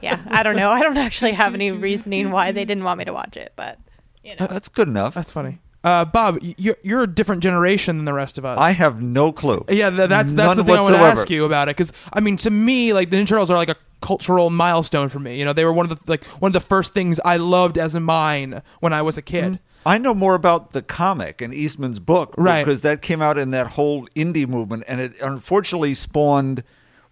Yeah, 0.00 0.20
I 0.28 0.44
don't 0.44 0.54
know. 0.54 0.70
I 0.70 0.80
don't 0.82 0.96
actually 0.98 1.32
have 1.32 1.52
any 1.52 1.72
reasoning 1.72 2.30
why 2.30 2.52
they 2.52 2.64
didn't 2.64 2.84
want 2.84 2.98
me 2.98 3.06
to 3.06 3.12
watch 3.12 3.36
it, 3.36 3.52
but 3.56 3.76
you 4.22 4.36
know. 4.36 4.46
That's 4.46 4.68
good 4.68 4.86
enough. 4.86 5.14
That's 5.14 5.32
funny. 5.32 5.58
Uh, 5.84 6.04
Bob, 6.06 6.38
you're, 6.40 6.76
you're 6.82 7.02
a 7.02 7.06
different 7.06 7.42
generation 7.42 7.96
than 7.98 8.06
the 8.06 8.14
rest 8.14 8.38
of 8.38 8.44
us. 8.46 8.58
I 8.58 8.70
have 8.72 9.02
no 9.02 9.30
clue. 9.32 9.64
yeah, 9.68 9.90
th- 9.90 10.08
that's 10.08 10.32
that's 10.32 10.46
None 10.48 10.56
the 10.56 10.64
thing 10.64 10.74
I 10.76 10.80
want 10.80 10.94
to 10.94 11.00
ask 11.00 11.28
you 11.30 11.44
about 11.44 11.68
it 11.68 11.76
because 11.76 11.92
I 12.12 12.20
mean, 12.20 12.36
to 12.38 12.50
me, 12.50 12.92
like 12.94 13.10
the 13.10 13.18
Ninja 13.18 13.26
Turtles 13.28 13.50
are 13.50 13.56
like 13.56 13.68
a 13.68 13.76
cultural 14.00 14.48
milestone 14.50 15.08
for 15.10 15.18
me. 15.18 15.38
You 15.38 15.44
know, 15.44 15.52
they 15.52 15.64
were 15.64 15.72
one 15.72 15.90
of 15.90 15.98
the 15.98 16.10
like 16.10 16.24
one 16.40 16.48
of 16.48 16.52
the 16.54 16.60
first 16.60 16.94
things 16.94 17.20
I 17.24 17.36
loved 17.36 17.76
as 17.78 17.94
a 17.94 18.00
mine 18.00 18.62
when 18.80 18.92
I 18.94 19.02
was 19.02 19.18
a 19.18 19.22
kid. 19.22 19.60
I 19.86 19.98
know 19.98 20.14
more 20.14 20.34
about 20.34 20.72
the 20.72 20.80
comic 20.80 21.42
and 21.42 21.52
Eastman's 21.52 22.00
book 22.00 22.34
Right. 22.38 22.64
because 22.64 22.80
that 22.80 23.02
came 23.02 23.20
out 23.20 23.36
in 23.36 23.50
that 23.50 23.66
whole 23.72 24.06
indie 24.16 24.48
movement, 24.48 24.84
and 24.88 24.98
it 24.98 25.12
unfortunately 25.22 25.92
spawned 25.94 26.62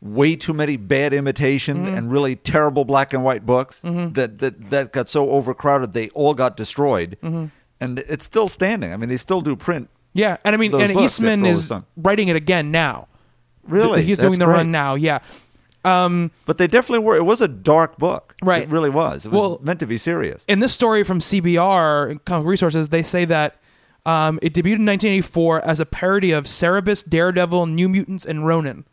way 0.01 0.35
too 0.35 0.55
many 0.55 0.79
bad 0.79 1.13
imitations 1.13 1.87
Mm-hmm. 1.87 1.97
and 1.97 2.11
really 2.11 2.35
terrible 2.35 2.87
black 2.87 3.13
and 3.13 3.23
white 3.23 3.45
books 3.45 3.81
that, 3.83 4.39
that 4.39 4.71
that 4.71 4.93
got 4.93 5.09
so 5.11 5.29
overcrowded 5.29 5.93
they 5.93 6.09
all 6.11 6.33
got 6.33 6.57
destroyed, 6.57 7.19
Mm-hmm. 7.23 7.47
And 7.83 7.99
it's 8.01 8.25
still 8.25 8.49
standing. 8.49 8.93
I 8.93 8.97
mean, 8.97 9.09
they 9.09 9.17
still 9.17 9.41
do 9.41 9.57
print. 9.57 9.89
Yeah, 10.15 10.37
and 10.45 10.55
I 10.55 10.59
mean, 10.59 10.75
and 10.75 10.93
Eastman 10.93 11.45
is 11.47 11.73
writing 11.97 12.29
it 12.29 12.37
again 12.37 12.71
now. 12.71 13.09
Really, 13.67 13.97
Th- 13.99 14.07
he's 14.09 14.19
That's 14.19 14.29
doing 14.29 14.39
the 14.39 14.45
great. 14.47 14.55
run 14.57 14.71
now. 14.71 14.95
Yeah. 14.95 15.21
Um, 15.85 16.31
But 16.47 16.59
they 16.59 16.67
definitely 16.67 17.05
were. 17.05 17.17
It 17.17 17.25
was 17.25 17.41
a 17.41 17.49
dark 17.49 17.99
book, 17.99 18.35
Right. 18.43 18.63
It 18.63 18.69
really 18.71 18.91
was. 18.91 19.25
It 19.27 19.33
was 19.33 19.41
Well- 19.41 19.61
meant 19.63 19.81
to 19.81 19.87
be 19.87 19.99
serious. 19.99 20.45
in 20.49 20.61
this 20.61 20.73
story 20.73 21.03
from 21.05 21.21
CBR 21.21 22.21
Comic 22.25 22.47
Resources, 22.47 22.89
they 22.89 23.03
say 23.03 23.25
that 23.25 23.57
um, 24.05 24.39
it 24.43 24.53
debuted 24.53 24.79
in 24.83 24.85
1984 24.87 25.65
as 25.65 25.79
a 25.81 25.87
parody 25.87 26.33
of 26.33 26.47
Cerebus, 26.47 27.09
Daredevil, 27.09 27.67
New 27.67 27.89
Mutants, 27.89 28.25
and 28.25 28.45
Ronin. 28.47 28.85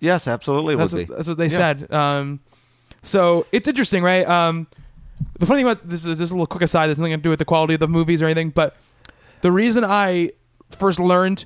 Yes, 0.00 0.26
absolutely, 0.26 0.74
That's 0.76 0.92
what, 0.92 1.08
that's 1.08 1.28
what 1.28 1.36
they 1.36 1.44
Yeah. 1.46 1.48
said. 1.56 1.92
Um, 1.92 2.40
so 3.02 3.46
it's 3.52 3.68
interesting, 3.68 4.02
right? 4.02 4.28
Um, 4.28 4.66
the 5.38 5.46
funny 5.46 5.60
thing 5.62 5.70
about 5.70 5.88
this 5.88 6.04
is 6.04 6.18
just 6.18 6.32
a 6.32 6.34
little 6.34 6.46
quick 6.46 6.62
aside. 6.62 6.86
There's 6.88 6.98
nothing 6.98 7.12
to 7.12 7.16
do 7.22 7.30
with 7.30 7.38
the 7.38 7.44
quality 7.44 7.74
of 7.74 7.80
the 7.80 7.88
movies 7.88 8.22
or 8.22 8.26
anything, 8.26 8.50
but 8.50 8.76
the 9.40 9.52
reason 9.52 9.84
I 9.84 10.30
first 10.70 11.00
learned 11.00 11.44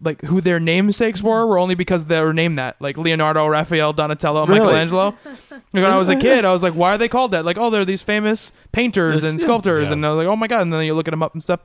like 0.00 0.22
who 0.22 0.40
their 0.40 0.60
namesakes 0.60 1.22
were 1.24 1.44
were 1.46 1.58
only 1.58 1.74
because 1.74 2.04
they 2.04 2.20
were 2.20 2.32
named 2.32 2.56
that, 2.58 2.80
like 2.80 2.96
Leonardo, 2.96 3.46
Raphael, 3.48 3.92
Donatello, 3.92 4.46
Really? 4.46 4.60
Michelangelo. 4.60 5.16
Like, 5.50 5.62
when 5.72 5.84
I 5.86 5.96
was 5.96 6.08
a 6.08 6.14
kid, 6.14 6.44
I 6.44 6.52
was 6.52 6.62
like, 6.62 6.74
why 6.74 6.94
are 6.94 6.98
they 6.98 7.08
called 7.08 7.32
that? 7.32 7.44
Like, 7.44 7.58
oh, 7.58 7.68
they're 7.70 7.84
these 7.84 8.02
famous 8.02 8.52
painters 8.70 9.24
and 9.24 9.40
sculptors, 9.40 9.88
Yeah. 9.88 9.94
and 9.94 10.06
I 10.06 10.10
was 10.10 10.18
like, 10.18 10.26
oh 10.28 10.36
my 10.36 10.46
god, 10.46 10.62
and 10.62 10.72
then 10.72 10.84
you 10.84 10.94
look 10.94 11.08
at 11.08 11.10
them 11.10 11.22
up 11.22 11.32
and 11.34 11.42
stuff. 11.42 11.60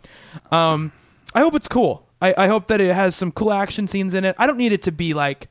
Um, 0.51 0.91
I 1.35 1.41
hope 1.41 1.53
it's 1.53 1.67
cool. 1.67 2.07
I, 2.23 2.33
I 2.37 2.47
hope 2.47 2.67
that 2.67 2.81
it 2.81 2.93
has 2.95 3.15
some 3.15 3.31
cool 3.31 3.53
action 3.53 3.85
scenes 3.85 4.13
in 4.15 4.25
it. 4.25 4.35
I 4.39 4.47
don't 4.47 4.57
need 4.57 4.71
it 4.71 4.81
to 4.83 4.91
be 4.91 5.13
like 5.13 5.47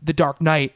the 0.00 0.12
Dark 0.12 0.40
Knight. 0.40 0.74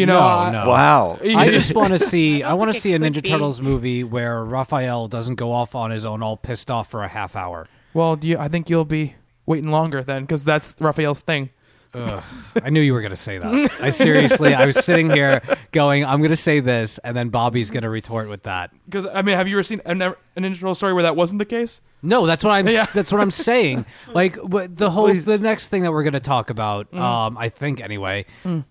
You 0.00 0.06
know, 0.06 0.20
No, 0.20 0.26
I- 0.26 0.50
no. 0.50 0.68
Wow. 0.68 1.18
I 1.24 1.50
just 1.52 1.74
want 1.74 1.92
to 1.92 1.98
see. 1.98 2.42
I, 2.42 2.50
don't 2.50 2.58
want 2.58 2.68
to 2.68 2.72
think 2.74 2.82
see 2.82 2.92
a 2.92 2.96
it 2.96 3.02
could 3.02 3.12
Ninja 3.14 3.22
be. 3.22 3.28
Turtles 3.30 3.60
movie 3.60 4.04
where 4.04 4.44
Raphael 4.44 5.08
doesn't 5.08 5.36
go 5.36 5.52
off 5.52 5.74
on 5.74 5.90
his 5.90 6.04
own, 6.04 6.22
all 6.22 6.36
pissed 6.36 6.70
off 6.70 6.90
for 6.90 7.02
a 7.02 7.08
half 7.08 7.34
hour. 7.36 7.66
Well, 7.94 8.16
do 8.16 8.28
you, 8.28 8.38
I 8.38 8.48
think 8.48 8.68
you'll 8.68 8.84
be 8.84 9.14
waiting 9.46 9.70
longer 9.70 10.02
then, 10.02 10.22
because 10.22 10.44
that's 10.44 10.74
Raphael's 10.80 11.20
thing. 11.20 11.50
Ugh, 11.96 12.22
I 12.62 12.70
knew 12.70 12.80
you 12.80 12.92
were 12.92 13.00
going 13.00 13.10
to 13.10 13.16
say 13.16 13.38
that. 13.38 13.70
I 13.80 13.90
seriously, 13.90 14.54
I 14.54 14.66
was 14.66 14.84
sitting 14.84 15.10
here 15.10 15.40
going, 15.72 16.04
I'm 16.04 16.18
going 16.20 16.30
to 16.30 16.36
say 16.36 16.60
this, 16.60 16.98
and 16.98 17.16
then 17.16 17.30
Bobby's 17.30 17.70
going 17.70 17.84
to 17.84 17.88
retort 17.88 18.28
with 18.28 18.42
that. 18.42 18.70
Because 18.84 19.06
I 19.06 19.22
mean, 19.22 19.36
have 19.36 19.48
you 19.48 19.56
ever 19.56 19.62
seen 19.62 19.80
an, 19.86 20.02
an 20.02 20.14
internal 20.36 20.74
story 20.74 20.92
where 20.92 21.04
that 21.04 21.16
wasn't 21.16 21.38
the 21.38 21.46
case? 21.46 21.80
No, 22.02 22.26
that's 22.26 22.44
what 22.44 22.50
I'm. 22.50 22.68
Yeah. 22.68 22.84
That's 22.92 23.10
what 23.10 23.20
I'm 23.20 23.30
saying. 23.30 23.86
Like 24.12 24.36
the 24.42 24.90
whole, 24.90 25.12
the 25.12 25.38
next 25.38 25.68
thing 25.68 25.82
that 25.82 25.92
we're 25.92 26.02
going 26.02 26.12
to 26.14 26.20
talk 26.20 26.50
about. 26.50 26.90
Mm. 26.90 26.98
Um, 26.98 27.38
I 27.38 27.48
think 27.48 27.80
anyway. 27.80 28.24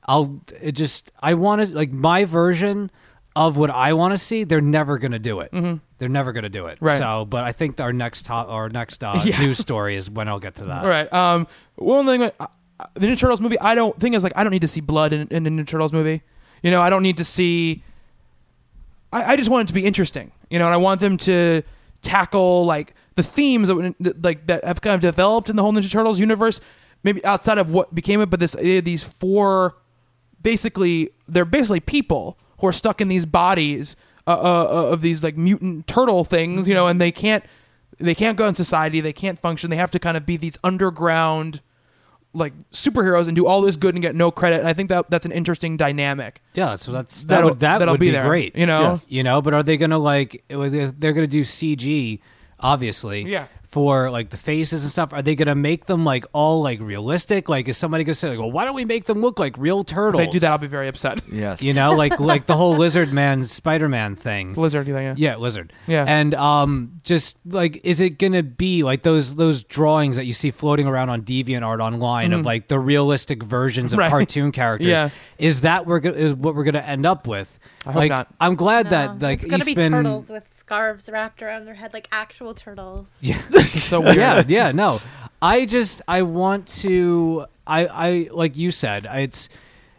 I'll 0.05 0.39
it 0.61 0.73
just. 0.73 1.11
I 1.19 1.33
want 1.33 1.65
to 1.65 1.75
like 1.75 1.91
my 1.91 2.25
version 2.25 2.89
of 3.35 3.57
what 3.57 3.69
I 3.69 3.93
want 3.93 4.13
to 4.13 4.17
see. 4.17 4.43
They're 4.43 4.61
never 4.61 4.97
going 4.97 5.11
to 5.11 5.19
do 5.19 5.41
it. 5.41 5.51
They're 5.97 6.09
never 6.09 6.33
going 6.33 6.43
to 6.43 6.49
do 6.49 6.67
it. 6.67 6.75
Mm-hmm. 6.75 6.85
Right. 6.85 6.97
So, 6.97 7.25
but 7.25 7.43
I 7.43 7.51
think 7.51 7.79
our 7.79 7.93
next 7.93 8.25
top, 8.25 8.49
our 8.49 8.69
next 8.69 9.03
uh, 9.03 9.21
Yeah. 9.25 9.41
news 9.41 9.57
story 9.59 9.95
is 9.95 10.09
when 10.09 10.27
I'll 10.27 10.39
get 10.39 10.55
to 10.55 10.65
that. 10.65 10.83
All 10.83 10.89
right. 10.89 11.11
Um, 11.11 11.47
one 11.75 12.05
thing, 12.05 12.23
uh, 12.23 12.47
the 12.93 13.07
Ninja 13.07 13.17
Turtles 13.17 13.41
movie. 13.41 13.59
I 13.59 13.75
don't 13.75 13.97
think 13.99 14.15
is 14.15 14.23
like 14.23 14.33
I 14.35 14.43
don't 14.43 14.51
need 14.51 14.61
to 14.61 14.67
see 14.67 14.81
blood 14.81 15.13
in, 15.13 15.27
in 15.29 15.43
the 15.43 15.49
Ninja 15.49 15.67
Turtles 15.67 15.93
movie. 15.93 16.21
You 16.61 16.71
know, 16.71 16.81
I 16.81 16.89
don't 16.89 17.03
need 17.03 17.17
to 17.17 17.25
see. 17.25 17.83
I, 19.11 19.33
I 19.33 19.35
just 19.35 19.49
want 19.49 19.65
it 19.65 19.67
to 19.69 19.73
be 19.73 19.85
interesting. 19.85 20.31
You 20.49 20.59
know, 20.59 20.65
and 20.65 20.73
I 20.73 20.77
want 20.77 20.99
them 20.99 21.17
to 21.17 21.63
tackle 22.01 22.65
like 22.65 22.93
the 23.15 23.23
themes 23.23 23.69
that 23.69 24.23
like 24.23 24.47
that 24.47 24.63
have 24.63 24.81
kind 24.81 24.95
of 24.95 25.01
developed 25.01 25.49
in 25.49 25.55
the 25.55 25.61
whole 25.61 25.73
Ninja 25.73 25.91
Turtles 25.91 26.19
universe. 26.19 26.61
Maybe 27.03 27.23
outside 27.23 27.59
of 27.59 27.71
what 27.71 27.93
became 27.93 28.19
it, 28.21 28.29
but 28.29 28.39
this 28.39 28.55
uh, 28.55 28.81
these 28.83 29.03
four 29.03 29.77
basically 30.41 31.09
they're 31.27 31.45
basically 31.45 31.79
people 31.79 32.37
who 32.59 32.67
are 32.67 32.73
stuck 32.73 33.01
in 33.01 33.07
these 33.07 33.25
bodies 33.25 33.95
uh, 34.27 34.31
uh, 34.31 34.91
of 34.91 35.01
these 35.01 35.23
like 35.23 35.37
mutant 35.37 35.87
turtle 35.87 36.23
things, 36.23 36.67
you 36.67 36.73
know, 36.73 36.87
and 36.87 36.99
they 36.99 37.11
can't 37.11 37.43
they 37.97 38.15
can't 38.15 38.37
go 38.37 38.47
in 38.47 38.55
society, 38.55 39.01
they 39.01 39.13
can't 39.13 39.39
function, 39.39 39.69
they 39.69 39.75
have 39.75 39.91
to 39.91 39.99
kind 39.99 40.17
of 40.17 40.25
be 40.25 40.35
these 40.35 40.57
underground 40.63 41.61
like 42.35 42.53
superheroes 42.71 43.27
and 43.27 43.35
do 43.35 43.47
all 43.47 43.61
this 43.61 43.75
good 43.75 43.95
and 43.95 44.01
get 44.01 44.13
no 44.15 44.29
credit. 44.29 44.59
And 44.59 44.67
I 44.67 44.73
think 44.73 44.89
that 44.89 45.09
that's 45.09 45.25
an 45.25 45.31
interesting 45.31 45.77
dynamic. 45.77 46.41
Yeah, 46.53 46.75
so 46.75 46.91
that's 46.91 47.21
that 47.23 47.27
That'll- 47.29 47.49
would 47.51 47.59
that 47.61 47.79
that'll 47.79 47.93
would 47.93 47.99
be 47.99 48.07
be, 48.07 48.11
there, 48.11 48.25
great. 48.27 48.55
you 48.55 48.65
know? 48.65 48.81
Yes. 48.81 49.05
you 49.09 49.23
know. 49.23 49.41
But 49.41 49.53
are 49.53 49.63
they 49.63 49.77
gonna 49.77 49.97
like? 49.97 50.43
They're 50.49 51.13
gonna 51.13 51.27
do 51.27 51.41
CG, 51.43 52.19
obviously. 52.59 53.23
Yeah. 53.23 53.47
For 53.75 54.09
like 54.09 54.29
the 54.29 54.37
faces 54.37 54.83
and 54.83 54.91
stuff, 54.91 55.11
are 55.11 55.21
they 55.21 55.35
gonna 55.35 55.53
make 55.53 55.83
them 55.85 56.05
like 56.05 56.23
all 56.31 56.61
like 56.61 56.79
realistic? 56.79 57.49
Like, 57.49 57.67
is 57.67 57.75
somebody 57.75 58.05
gonna 58.05 58.15
say 58.15 58.29
like, 58.29 58.39
"Well, 58.39 58.49
why 58.49 58.63
don't 58.63 58.73
we 58.73 58.85
make 58.85 59.03
them 59.03 59.19
look 59.19 59.37
like 59.37 59.57
real 59.57 59.83
turtles? 59.83 60.13
If 60.21 60.27
turtles?" 60.27 60.27
they 60.27 60.31
do 60.31 60.39
that, 60.39 60.51
I'll 60.51 60.57
be 60.57 60.67
very 60.67 60.87
upset. 60.87 61.21
Yes. 61.29 61.61
you 61.61 61.73
know, 61.73 61.91
like 61.93 62.17
like 62.21 62.45
the 62.45 62.55
whole 62.55 62.77
Lizard 62.77 63.11
Man, 63.11 63.43
Spider 63.43 63.89
Man 63.89 64.15
thing. 64.15 64.53
Lizard, 64.53 64.87
you 64.87 64.93
think? 64.93 65.19
Yeah, 65.19 65.35
lizard. 65.35 65.73
Yeah. 65.87 66.05
and 66.07 66.33
um, 66.35 66.93
just 67.03 67.37
like, 67.45 67.81
is 67.83 67.99
it 67.99 68.11
gonna 68.17 68.43
be 68.43 68.83
like 68.83 69.03
those 69.03 69.35
those 69.35 69.61
drawings 69.61 70.15
that 70.15 70.23
you 70.25 70.31
see 70.31 70.51
floating 70.51 70.87
around 70.87 71.09
on 71.09 71.23
DeviantArt 71.23 71.79
online 71.81 72.31
of 72.31 72.45
like 72.45 72.69
the 72.69 72.79
realistic 72.79 73.43
versions 73.43 73.91
of 73.91 73.99
Mm-hmm. 73.99 73.99
Right. 74.05 74.09
cartoon 74.09 74.51
characters? 74.53 74.87
Yeah. 74.87 75.09
Is 75.37 75.61
that 75.61 75.85
we're 75.85 75.99
go- 75.99 76.11
is 76.11 76.33
what 76.33 76.55
we're 76.55 76.63
gonna 76.63 76.79
end 76.79 77.05
up 77.05 77.27
with? 77.27 77.59
I 77.85 77.91
hope 77.91 77.95
like, 77.95 78.09
not. 78.09 78.27
I'm 78.39 78.55
glad 78.55 78.85
No, 78.85 78.89
that 78.91 79.19
like 79.21 79.39
it's 79.41 79.49
gonna 79.51 79.63
Eastman. 79.63 79.91
be 79.91 79.97
turtles 79.97 80.29
with 80.29 80.47
scarves 80.51 81.09
wrapped 81.09 81.41
around 81.43 81.65
their 81.65 81.75
head 81.75 81.93
like 81.93 82.07
actual 82.11 82.53
turtles. 82.53 83.09
Yeah, 83.21 83.39
so 83.63 84.01
weird. 84.01 84.15
yeah, 84.17 84.43
yeah. 84.47 84.71
No, 84.71 85.01
I 85.41 85.65
just 85.65 86.01
I 86.07 86.21
want 86.23 86.67
to. 86.83 87.45
I 87.67 87.87
I 87.87 88.29
like 88.31 88.55
you 88.57 88.71
said. 88.71 89.05
It's 89.11 89.49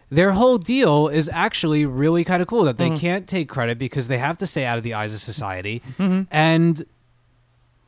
their 0.08 0.32
whole 0.32 0.58
deal 0.58 1.08
is 1.08 1.28
actually 1.32 1.84
really 1.84 2.22
kind 2.24 2.40
of 2.40 2.48
cool 2.48 2.64
that 2.64 2.76
Mm-hmm. 2.76 2.94
they 2.94 3.00
can't 3.00 3.26
take 3.26 3.48
credit 3.48 3.76
because 3.78 4.08
they 4.08 4.18
have 4.18 4.36
to 4.38 4.46
stay 4.46 4.64
out 4.64 4.78
of 4.78 4.84
the 4.84 4.94
eyes 4.94 5.12
of 5.14 5.20
society, 5.20 5.82
and 5.98 6.84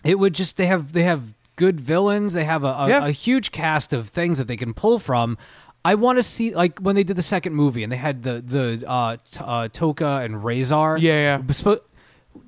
it 0.05 0.19
would 0.19 0.35
just 0.35 0.57
they 0.57 0.67
have 0.67 0.93
they 0.93 1.03
have 1.05 1.35
good 1.57 1.81
villains. 1.81 2.33
They 2.35 2.45
have 2.45 2.63
a, 2.65 2.69
a, 2.69 2.89
Yeah. 2.89 3.07
a 3.07 3.11
huge 3.11 3.51
cast 3.51 3.93
of 3.93 4.09
things 4.09 4.39
that 4.39 4.47
they 4.47 4.57
can 4.57 4.75
pull 4.75 4.99
from. 5.01 5.37
I 5.85 5.95
want 5.95 6.19
to 6.19 6.23
see 6.23 6.55
like 6.55 6.79
when 6.81 6.97
they 6.97 7.05
did 7.05 7.17
the 7.17 7.23
second 7.23 7.55
movie 7.55 7.83
and 7.83 7.91
they 7.93 7.97
had 7.97 8.23
the 8.23 8.43
the 8.45 8.85
uh, 8.89 9.17
t- 9.17 9.41
uh, 9.43 9.69
Tokka 9.69 10.25
and 10.25 10.37
Rahzar. 10.37 11.01
Yeah, 11.01 11.15
yeah. 11.15 11.39
Bespo- 11.39 11.81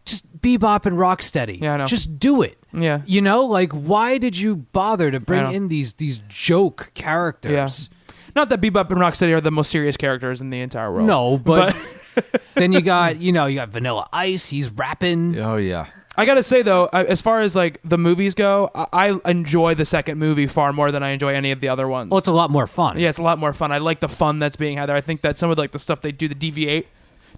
Just 0.05 0.41
Bebop 0.41 0.87
and 0.87 0.97
Rocksteady. 0.97 1.61
Yeah, 1.61 1.75
I 1.75 1.77
know. 1.79 1.87
Just 1.87 2.19
do 2.19 2.43
it. 2.43 2.59
Yeah. 2.73 3.03
You 3.07 3.21
know, 3.23 3.47
like 3.47 3.73
why 3.73 4.19
did 4.19 4.37
you 4.37 4.57
bother 4.57 5.11
to 5.11 5.21
bring 5.21 5.53
in 5.53 5.69
these 5.69 5.95
these 5.95 6.19
joke 6.29 6.91
characters? 6.95 7.89
Yeah. 7.93 8.07
Not 8.37 8.49
that 8.51 8.61
Bebop 8.61 8.91
and 8.91 9.01
Rocksteady 9.01 9.33
are 9.35 9.41
the 9.41 9.51
most 9.51 9.71
serious 9.71 9.97
characters 9.97 10.41
in 10.41 10.51
the 10.51 10.61
entire 10.61 10.93
world. 10.93 11.07
No, 11.07 11.37
but, 11.37 11.77
then 12.55 12.73
you 12.73 12.81
got 12.81 13.21
you 13.21 13.33
know 13.33 13.47
you 13.47 13.57
got 13.57 13.71
Vanilla 13.71 14.09
Ice. 14.13 14.49
He's 14.51 14.71
rapping. 14.71 15.39
Oh 15.39 15.57
yeah. 15.57 15.87
I 16.21 16.27
gotta 16.27 16.43
say 16.43 16.61
though, 16.61 16.85
as 16.87 17.23
far 17.23 17.41
as 17.41 17.57
like 17.57 17.81
the 17.83 17.97
movies 17.97 18.35
go, 18.35 18.71
I, 18.75 19.19
I 19.25 19.31
enjoy 19.31 19.75
the 19.75 19.87
second 19.87 20.19
movie 20.19 20.47
far 20.47 20.73
more 20.73 20.93
than 20.93 21.03
I 21.03 21.11
enjoy 21.11 21.33
any 21.33 21.51
of 21.51 21.61
the 21.61 21.69
other 21.69 21.89
ones. 21.89 22.11
Well, 22.11 22.19
it's 22.19 22.29
a 22.29 22.33
lot 22.33 22.51
more 22.51 22.67
fun. 22.67 22.99
yeah, 22.99 23.09
it's 23.09 23.19
a 23.19 23.23
lot 23.23 23.39
more 23.39 23.55
fun. 23.55 23.73
I 23.73 23.79
like 23.79 24.01
the 24.01 24.09
fun 24.09 24.39
that's 24.39 24.57
being 24.57 24.77
had 24.77 24.91
there. 24.91 24.97
I 24.97 25.01
think 25.01 25.23
that 25.23 25.39
some 25.39 25.51
of 25.51 25.57
like 25.57 25.73
the 25.73 25.79
stuff 25.79 26.03
they 26.03 26.13
do, 26.13 26.29
the 26.29 26.35
deviate, 26.35 26.89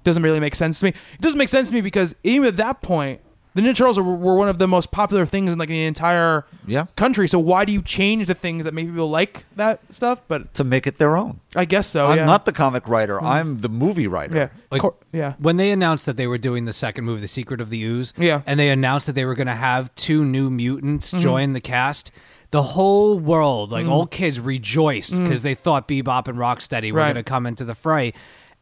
doesn't 0.02 0.24
really 0.24 0.40
make 0.40 0.56
sense 0.56 0.80
to 0.80 0.86
me. 0.86 0.88
It 0.90 1.20
doesn't 1.20 1.38
make 1.38 1.48
sense 1.48 1.68
to 1.68 1.74
me 1.74 1.80
because 1.80 2.16
even 2.24 2.48
at 2.48 2.56
that 2.56 2.82
point, 2.82 3.20
the 3.54 3.62
Ninja 3.62 3.76
Turtles 3.76 3.98
were, 3.98 4.16
were 4.16 4.34
one 4.34 4.48
of 4.48 4.58
the 4.58 4.66
most 4.66 4.90
popular 4.90 5.26
things 5.26 5.52
in 5.52 5.58
like 5.58 5.68
the 5.68 5.84
entire 5.84 6.44
Yeah. 6.66 6.86
country. 6.96 7.28
So 7.28 7.38
why 7.38 7.64
do 7.64 7.72
you 7.72 7.82
change 7.82 8.26
the 8.26 8.34
things 8.34 8.64
that 8.64 8.72
make 8.74 8.86
people 8.86 9.10
like 9.10 9.44
that 9.56 9.80
stuff? 9.90 10.22
But 10.28 10.54
To 10.54 10.64
make 10.64 10.86
it 10.86 10.98
their 10.98 11.16
own. 11.16 11.40
I 11.54 11.64
guess 11.64 11.86
so. 11.86 12.06
I'm 12.06 12.18
yeah. 12.18 12.24
not 12.24 12.46
the 12.46 12.52
comic 12.52 12.88
writer. 12.88 13.16
Mm-hmm. 13.16 13.26
I'm 13.26 13.58
the 13.58 13.68
movie 13.68 14.06
writer. 14.06 14.36
Yeah. 14.36 14.48
Like- 14.70 14.80
Cor- 14.80 14.94
yeah. 15.12 15.34
When 15.38 15.58
they 15.58 15.70
announced 15.70 16.06
that 16.06 16.16
they 16.16 16.26
were 16.26 16.38
doing 16.38 16.64
the 16.64 16.72
second 16.72 17.04
movie, 17.04 17.20
The 17.20 17.28
Secret 17.28 17.60
of 17.60 17.68
the 17.70 17.82
Ooze, 17.82 18.14
Yeah. 18.16 18.42
and 18.46 18.58
they 18.58 18.70
announced 18.70 19.06
that 19.06 19.14
they 19.14 19.24
were 19.24 19.34
going 19.34 19.46
to 19.48 19.54
have 19.54 19.94
two 19.94 20.24
new 20.24 20.48
mutants 20.50 21.12
mm-hmm. 21.12 21.22
join 21.22 21.52
the 21.52 21.60
cast, 21.60 22.10
the 22.52 22.62
whole 22.62 23.18
world, 23.18 23.72
like 23.72 23.86
mm. 23.86 23.90
all 23.90 24.06
kids, 24.06 24.38
rejoiced 24.38 25.14
mm. 25.14 25.24
because 25.24 25.42
they 25.42 25.54
thought 25.54 25.88
Bebop 25.88 26.28
and 26.28 26.38
Rocksteady 26.38 26.92
were 26.92 26.98
Right. 26.98 27.06
going 27.14 27.16
to 27.16 27.22
come 27.22 27.46
into 27.46 27.64
the 27.64 27.74
fray, 27.74 28.12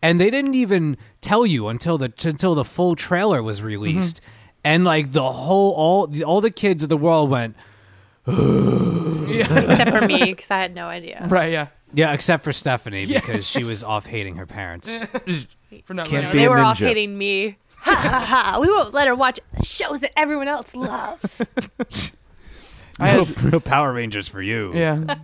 and 0.01 0.21
they 0.21 0.31
didn't 0.31 0.55
even 0.55 0.97
tell 1.21 1.45
you 1.45 1.67
until 1.69 1.99
the 1.99 2.13
until 2.25 2.55
the 2.55 2.65
full 2.65 2.95
trailer 2.95 3.43
was 3.43 3.59
mm-hmm. 3.59 3.67
released, 3.67 4.21
and 4.65 4.85
like 4.85 5.13
the 5.13 5.23
whole 5.23 5.73
all 5.73 6.07
the, 6.07 6.25
all 6.25 6.41
the 6.41 6.51
kids 6.51 6.83
of 6.83 6.89
the 6.89 6.97
world 6.97 7.31
went, 7.31 7.57
Except 8.27 9.91
for 9.91 10.07
me, 10.07 10.25
because 10.33 10.51
I 10.51 10.59
had 10.59 10.75
no 10.75 10.87
idea. 10.87 11.27
Right. 11.29 11.53
Yeah. 11.53 11.69
yeah, 11.95 12.13
except 12.13 12.45
for 12.45 12.53
Stephanie 12.53 13.07
because 13.07 13.47
she 13.47 13.65
was 13.65 13.83
off 13.83 14.07
hating 14.07 14.37
her 14.37 14.47
parents. 14.47 14.91
For 15.85 15.95
not 15.95 16.07
Can't 16.09 16.27
No, 16.27 16.33
be 16.33 16.39
they 16.39 16.45
a 16.47 16.51
were 16.51 16.59
all 16.59 16.75
ninja. 16.75 16.89
hating 16.89 17.17
me. 17.17 17.57
Ha 17.83 17.95
ha 17.95 18.25
ha! 18.55 18.59
We 18.61 18.69
won't 18.69 18.93
let 18.93 19.07
her 19.07 19.15
watch 19.15 19.39
shows 19.63 20.01
that 20.01 20.11
everyone 20.19 20.49
else 20.49 20.75
loves. 20.75 21.41
I 22.99 23.09
had, 23.09 23.43
no 23.53 23.61
Power 23.61 23.93
Rangers 23.93 24.27
for 24.29 24.43
you. 24.43 24.73
yeah. 24.75 25.15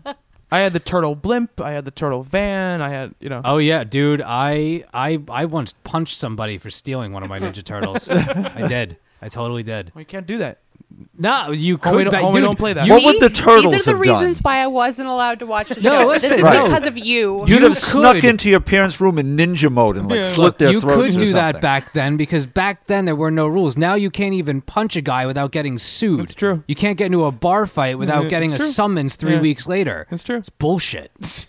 I 0.50 0.60
had 0.60 0.72
the 0.72 0.78
turtle 0.80 1.16
blimp. 1.16 1.60
I 1.60 1.72
had 1.72 1.84
the 1.84 1.90
turtle 1.90 2.22
van. 2.22 2.80
I 2.80 2.90
had 2.90 3.14
you 3.20 3.28
know. 3.28 3.42
Oh 3.44 3.58
yeah, 3.58 3.82
dude. 3.82 4.22
I 4.24 4.84
I 4.94 5.20
I 5.28 5.44
once 5.46 5.74
punched 5.82 6.16
somebody 6.16 6.56
for 6.58 6.70
stealing 6.70 7.12
one 7.12 7.24
of 7.24 7.28
my 7.28 7.40
Ninja 7.40 7.64
Turtles. 7.64 8.08
I 8.08 8.66
did. 8.68 8.96
I 9.22 9.28
totally 9.28 9.62
did. 9.62 9.92
Well, 9.94 10.02
you 10.02 10.06
can't 10.06 10.26
do 10.26 10.38
that. 10.38 10.58
No, 11.18 11.50
you 11.50 11.78
could. 11.78 11.92
Homie 11.92 12.04
don't- 12.04 12.10
but 12.12 12.22
homie 12.22 12.34
dude, 12.34 12.42
don't 12.44 12.58
play 12.58 12.72
that. 12.72 12.86
you- 12.86 12.92
What 12.92 13.02
would 13.04 13.20
the 13.20 13.34
See? 13.34 13.42
turtles 13.42 13.72
These 13.72 13.88
are 13.88 13.92
the 13.92 13.96
have 13.96 14.06
done? 14.06 14.20
reasons 14.20 14.38
why 14.42 14.58
I 14.62 14.66
wasn't 14.68 15.08
allowed 15.08 15.40
to 15.40 15.46
watch 15.46 15.68
the 15.68 15.80
No, 15.80 16.02
show. 16.02 16.06
listen, 16.06 16.30
this 16.30 16.38
is 16.38 16.44
no. 16.44 16.64
because 16.68 16.86
of 16.86 16.96
you. 16.96 17.40
You'd 17.40 17.48
You 17.48 17.58
have 17.60 17.76
snuck 17.76 18.14
could. 18.16 18.24
into 18.24 18.48
your 18.48 18.60
parents' 18.60 19.00
room 19.00 19.18
in 19.18 19.36
ninja 19.36 19.70
mode 19.70 19.96
and 19.96 20.08
like 20.08 20.18
Yeah. 20.18 20.24
slit 20.26 20.44
Look, 20.46 20.58
their 20.58 20.70
you 20.70 20.80
throats 20.80 21.14
could 21.14 21.22
or 21.22 21.24
do 21.26 21.32
that 21.32 21.54
something. 21.54 21.60
back 21.60 21.92
then 21.92 22.16
because 22.16 22.46
back 22.46 22.86
then 22.86 23.04
there 23.04 23.16
were 23.16 23.32
no 23.32 23.46
rules. 23.48 23.76
Now 23.76 23.94
you 23.94 24.10
can't 24.10 24.34
even 24.34 24.60
punch 24.60 24.94
a 24.96 25.00
guy 25.00 25.26
without 25.26 25.50
getting 25.50 25.76
sued. 25.76 26.20
That's 26.20 26.34
true. 26.34 26.62
You 26.68 26.76
can't 26.76 26.96
get 26.96 27.06
into 27.06 27.24
a 27.24 27.32
bar 27.32 27.66
fight 27.66 27.98
without 27.98 28.24
Yeah, 28.24 28.28
getting 28.30 28.52
a 28.52 28.54
it's 28.54 28.64
true. 28.64 28.72
summons 28.72 29.16
three 29.16 29.34
Yeah. 29.34 29.40
weeks 29.40 29.66
later. 29.66 30.06
That's 30.10 30.22
true. 30.22 30.36
It's 30.36 30.50
bullshit. 30.50 31.10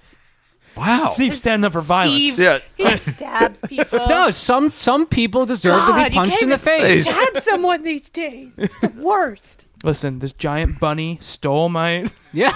Wow. 0.77 1.09
Steve 1.11 1.37
standing 1.37 1.65
up 1.65 1.73
for 1.73 1.81
violence. 1.81 2.33
Steve, 2.33 2.61
Yeah. 2.77 2.91
he 2.91 2.97
stabs 2.97 3.61
people. 3.61 3.99
no, 4.09 4.31
some 4.31 4.71
some 4.71 5.05
people 5.05 5.45
deserve 5.45 5.81
to 5.81 5.91
God, 5.91 5.95
be 5.95 6.13
you 6.13 6.19
punched 6.19 6.39
can't 6.39 6.43
in 6.43 6.49
the 6.49 6.55
even 6.55 6.65
face. 6.65 7.09
Stab 7.09 7.37
someone 7.41 7.83
these 7.83 8.09
days. 8.09 8.55
The 8.55 8.91
worst. 9.01 9.67
Listen, 9.83 10.19
this 10.19 10.33
giant 10.33 10.79
bunny 10.79 11.17
stole 11.21 11.69
my. 11.69 12.05
Yeah. 12.33 12.55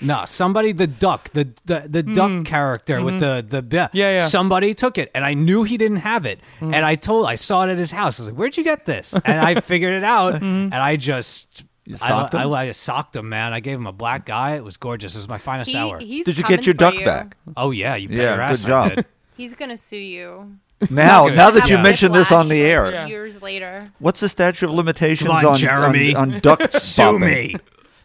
no, 0.00 0.24
somebody 0.26 0.72
the 0.72 0.86
duck, 0.86 1.30
the 1.30 1.48
the, 1.64 1.86
the 1.88 2.02
hmm. 2.02 2.12
duck 2.12 2.44
character 2.44 3.02
with 3.02 3.14
hmm. 3.14 3.20
the 3.20 3.46
the 3.48 3.66
yeah, 3.70 3.88
Yeah, 3.92 4.10
yeah. 4.18 4.20
Somebody 4.20 4.74
took 4.74 4.98
it, 4.98 5.10
and 5.14 5.24
I 5.24 5.32
knew 5.32 5.62
he 5.62 5.78
didn't 5.78 5.98
have 5.98 6.26
it, 6.26 6.40
hmm. 6.58 6.74
and 6.74 6.84
I 6.84 6.96
told 6.96 7.26
I 7.26 7.36
saw 7.36 7.64
it 7.64 7.70
at 7.70 7.78
his 7.78 7.92
house. 7.92 8.20
I 8.20 8.24
was 8.24 8.30
like, 8.30 8.38
"Where'd 8.38 8.56
you 8.56 8.64
get 8.64 8.84
this?" 8.84 9.14
And 9.14 9.40
I 9.40 9.60
figured 9.60 9.94
it 9.94 10.04
out, 10.04 10.42
and 10.42 10.74
I 10.74 10.96
just. 10.96 11.64
I, 11.94 11.96
socked 11.96 12.34
I, 12.34 12.44
him? 12.44 12.52
I 12.52 12.72
socked 12.72 13.14
him, 13.16 13.28
man. 13.28 13.52
I 13.52 13.60
gave 13.60 13.76
him 13.78 13.86
a 13.86 13.92
black 13.92 14.28
eye. 14.30 14.56
It 14.56 14.64
was 14.64 14.76
gorgeous. 14.76 15.14
It 15.14 15.18
was 15.18 15.28
my 15.28 15.38
finest 15.38 15.70
He, 15.70 15.76
hour. 15.78 15.98
he's 15.98 16.24
Did 16.24 16.38
you 16.38 16.44
get 16.44 16.66
your 16.66 16.74
duck 16.74 16.94
you. 16.94 17.04
back? 17.04 17.36
oh 17.56 17.70
yeah, 17.70 17.94
you 17.94 18.08
bet 18.08 18.16
Yeah, 18.18 18.34
your 18.34 18.42
ass 18.42 18.62
good 18.64 18.68
job. 18.68 18.92
I 18.92 18.94
did. 18.96 19.06
He's 19.36 19.54
gonna 19.54 19.76
sue 19.76 19.96
you. 19.96 20.56
Now, 20.90 21.26
now 21.28 21.50
that 21.50 21.68
you 21.70 21.76
Yeah. 21.76 21.82
mention 21.82 22.12
this 22.12 22.30
on 22.32 22.48
the 22.48 22.60
air, 22.62 22.90
Yeah. 22.90 23.06
Years 23.06 23.40
later. 23.40 23.90
what's 23.98 24.20
the 24.20 24.28
statute 24.28 24.66
of 24.66 24.72
limitations 24.72 25.30
on, 25.30 25.44
on, 25.44 25.56
Jeremy. 25.56 26.14
on, 26.14 26.34
on 26.34 26.40
duck 26.40 26.60
Sue 26.72 27.18
me. 27.18 27.56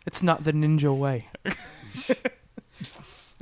It's 0.05 0.23
not 0.23 0.43
the 0.43 0.53
ninja 0.53 0.95
way. 0.95 1.27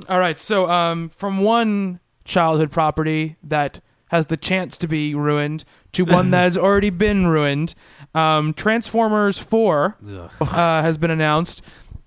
All 0.08 0.18
right, 0.18 0.38
so 0.38 0.68
um, 0.68 1.08
from 1.10 1.38
one 1.42 2.00
childhood 2.24 2.70
property 2.70 3.36
that 3.42 3.80
has 4.08 4.26
the 4.26 4.36
chance 4.36 4.76
to 4.78 4.88
be 4.88 5.14
ruined 5.14 5.64
to 5.92 6.04
one 6.04 6.30
that 6.30 6.42
has 6.44 6.58
already 6.58 6.90
been 6.90 7.26
ruined, 7.28 7.74
um, 8.14 8.54
Transformers 8.54 9.38
Four 9.38 9.96
uh, 10.40 10.46
has 10.82 10.98
been 10.98 11.10
announced 11.10 11.62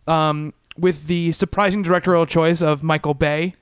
um, 0.08 0.54
with 0.78 1.08
the 1.08 1.32
surprising 1.32 1.82
directorial 1.82 2.26
choice 2.26 2.62
of 2.62 2.84
Michael 2.84 3.14
Bay 3.14 3.56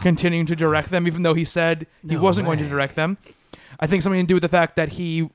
continuing 0.00 0.46
to 0.46 0.56
direct 0.56 0.90
them, 0.90 1.06
even 1.06 1.22
though 1.22 1.34
he 1.34 1.44
said 1.44 1.86
he 2.02 2.14
No 2.14 2.22
wasn't 2.22 2.46
going 2.46 2.58
to 2.58 2.68
direct 2.68 2.96
them. 2.96 3.18
I 3.78 3.86
think 3.86 4.02
something 4.02 4.20
to 4.20 4.26
do 4.26 4.34
with 4.34 4.42
the 4.42 4.48
fact 4.48 4.76
that 4.76 4.92
he 4.94 5.28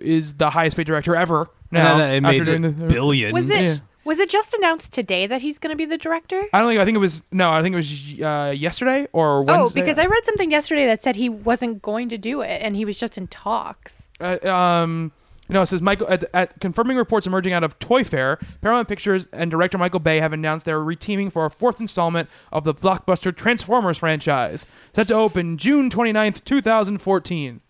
is 0.00 0.34
the 0.34 0.50
highest 0.50 0.76
paid 0.76 0.86
director 0.86 1.14
ever 1.14 1.48
now. 1.70 1.98
it 1.98 2.20
made 2.20 2.40
after 2.40 2.44
doing 2.44 2.62
the, 2.62 2.70
billions. 2.70 3.32
Was 3.32 3.50
it? 3.50 3.62
Yeah. 3.62 3.74
Was 4.04 4.18
it 4.18 4.28
just 4.28 4.52
announced 4.52 4.92
today 4.92 5.26
that 5.26 5.40
he's 5.40 5.58
gonna 5.58 5.76
be 5.76 5.86
the 5.86 5.96
director? 5.96 6.42
I 6.52 6.60
don't 6.60 6.68
think. 6.68 6.80
I 6.80 6.84
think 6.84 6.96
it 6.96 7.00
was 7.00 7.22
no. 7.32 7.50
I 7.50 7.62
think 7.62 7.72
it 7.72 7.76
was 7.76 8.20
uh, 8.20 8.50
yesterday 8.54 9.06
or 9.12 9.42
Wednesday. 9.42 9.64
Oh, 9.64 9.70
because 9.72 9.98
I 9.98 10.04
read 10.04 10.24
something 10.26 10.50
yesterday 10.50 10.84
that 10.86 11.02
said 11.02 11.16
he 11.16 11.30
wasn't 11.30 11.80
going 11.80 12.10
to 12.10 12.18
do 12.18 12.42
it 12.42 12.60
and 12.62 12.76
he 12.76 12.84
was 12.84 12.98
just 12.98 13.16
in 13.16 13.28
talks. 13.28 14.10
Uh, 14.20 14.38
um, 14.46 15.12
no, 15.48 15.62
it 15.62 15.66
says 15.66 15.82
Michael 15.82 16.08
at, 16.08 16.24
at 16.32 16.60
confirming 16.60 16.96
reports 16.96 17.26
emerging 17.26 17.52
out 17.52 17.64
of 17.64 17.78
Toy 17.78 18.04
Fair, 18.04 18.38
Paramount 18.60 18.88
Pictures 18.88 19.28
and 19.32 19.50
director 19.50 19.78
Michael 19.78 20.00
Bay 20.00 20.20
have 20.20 20.32
announced 20.32 20.64
they're 20.64 20.80
reteaming 20.80 21.30
for 21.30 21.44
a 21.44 21.50
fourth 21.50 21.80
installment 21.80 22.28
of 22.52 22.64
the 22.64 22.74
blockbuster 22.74 23.34
Transformers 23.34 23.98
franchise, 23.98 24.66
set 24.92 25.08
to 25.08 25.14
open 25.14 25.58
June 25.58 25.90
29th, 25.90 26.44
2014. 26.44 27.60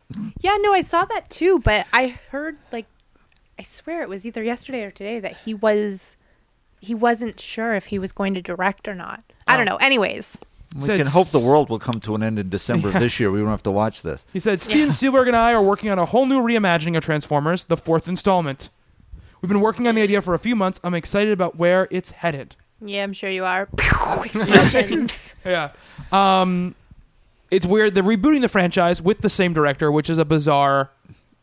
Yeah, 0.40 0.56
no, 0.60 0.72
I 0.72 0.82
saw 0.82 1.04
that 1.06 1.30
too, 1.30 1.58
but 1.60 1.86
I 1.92 2.18
heard 2.30 2.58
like 2.70 2.86
I 3.58 3.62
swear 3.62 4.02
it 4.02 4.08
was 4.08 4.26
either 4.26 4.42
yesterday 4.42 4.84
or 4.84 4.90
today 4.90 5.20
that 5.20 5.36
he 5.38 5.54
was 5.54 6.16
he 6.80 6.94
wasn't 6.94 7.40
sure 7.40 7.74
if 7.74 7.86
he 7.86 7.98
was 7.98 8.12
going 8.12 8.34
to 8.34 8.42
direct 8.42 8.86
or 8.88 8.94
not. 8.94 9.24
I 9.46 9.54
oh. 9.54 9.56
don't 9.56 9.66
know. 9.66 9.76
Anyways, 9.76 10.38
We 10.74 10.82
Said 10.82 10.98
can 10.98 11.06
hope 11.06 11.28
the 11.28 11.38
world 11.38 11.70
will 11.70 11.78
come 11.78 12.00
to 12.00 12.16
an 12.16 12.22
end 12.24 12.38
in 12.38 12.48
December 12.48 12.88
of 12.88 12.94
this 12.94 13.20
year. 13.20 13.30
We 13.30 13.38
won't 13.40 13.50
have 13.52 13.62
to 13.62 13.70
watch 13.70 14.02
this. 14.02 14.24
He 14.32 14.40
said 14.40 14.60
Steven 14.60 14.90
Spielberg 14.90 15.28
and 15.28 15.36
I 15.36 15.52
are 15.52 15.62
working 15.62 15.88
on 15.88 16.00
a 16.00 16.04
whole 16.04 16.26
new 16.26 16.40
reimagining 16.40 16.96
of 16.96 17.04
Transformers, 17.04 17.64
the 17.64 17.76
fourth 17.76 18.08
installment. 18.08 18.70
We've 19.40 19.48
been 19.48 19.60
working 19.60 19.86
on 19.86 19.94
the 19.94 20.02
idea 20.02 20.20
for 20.20 20.34
a 20.34 20.38
few 20.38 20.56
months. 20.56 20.80
I'm 20.82 20.94
excited 20.94 21.32
about 21.32 21.56
where 21.56 21.86
it's 21.92 22.10
headed. 22.10 22.56
yeah, 22.80 23.04
I'm 23.04 23.12
sure 23.12 23.30
you 23.30 23.44
are. 23.44 23.68
Explosions. 24.24 25.36
Yeah. 25.44 25.70
Um, 26.10 26.74
it's 27.50 27.66
weird. 27.66 27.94
They're 27.94 28.02
rebooting 28.02 28.40
the 28.40 28.48
franchise 28.48 29.00
with 29.02 29.20
the 29.20 29.30
same 29.30 29.52
director, 29.52 29.92
which 29.92 30.10
is 30.10 30.18
a 30.18 30.24
bizarre 30.24 30.90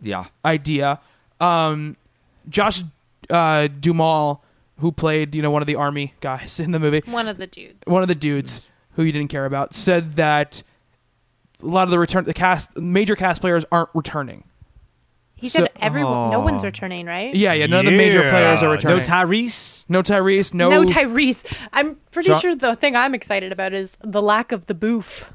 Yeah. 0.02 0.26
idea. 0.44 0.99
Um, 1.40 1.95
Josh 2.49 2.84
uh, 3.30 3.68
Duhamel, 3.80 4.44
who 4.80 4.91
played 4.91 5.36
you 5.36 5.41
know 5.41 5.52
one 5.52 5.62
of 5.62 5.68
the 5.68 5.76
army 5.76 6.16
guys 6.20 6.60
in 6.66 6.72
the 6.72 6.80
movie, 6.80 7.02
One 7.06 7.28
of 7.28 7.38
the 7.38 7.48
dudes. 7.48 7.78
one 7.86 8.02
of 8.02 8.08
the 8.08 8.16
dudes 8.16 8.68
who 8.93 9.03
you 9.03 9.11
didn't 9.11 9.30
care 9.30 9.45
about, 9.45 9.73
said 9.73 10.11
that 10.13 10.63
a 11.61 11.65
lot 11.65 11.84
of 11.84 11.91
the 11.91 11.99
return 11.99 12.26
the 12.26 12.34
cast 12.34 12.77
major 12.77 13.15
cast 13.15 13.41
players 13.41 13.65
aren't 13.72 13.89
returning. 13.93 14.43
He 15.35 15.49
So- 15.49 15.59
said 15.63 15.72
everyone 15.81 16.30
no 16.31 16.38
Oh. 16.41 16.43
one's 16.43 16.63
returning, 16.63 17.07
right? 17.07 17.34
Yeah, 17.34 17.53
yeah. 17.53 17.65
None 17.65 17.85
of 17.88 17.91
the 17.91 17.97
major 17.97 18.30
players 18.30 18.61
are 18.61 18.69
returning. 18.69 18.97
No 18.97 19.03
Tyrese. 19.03 19.85
no 19.89 20.03
Tyrese. 20.03 20.53
No. 20.53 20.69
No 20.69 20.84
Tyrese. 20.85 21.45
I'm 21.73 21.97
pretty 22.11 22.30
Jo- 22.30 22.39
sure 22.39 22.55
the 22.55 22.76
thing 22.76 22.95
I'm 22.95 23.15
excited 23.15 23.51
about 23.51 23.73
is 23.73 23.93
the 24.01 24.22
lack 24.22 24.51
of 24.51 24.68
the 24.68 24.76
boof. 24.76 25.26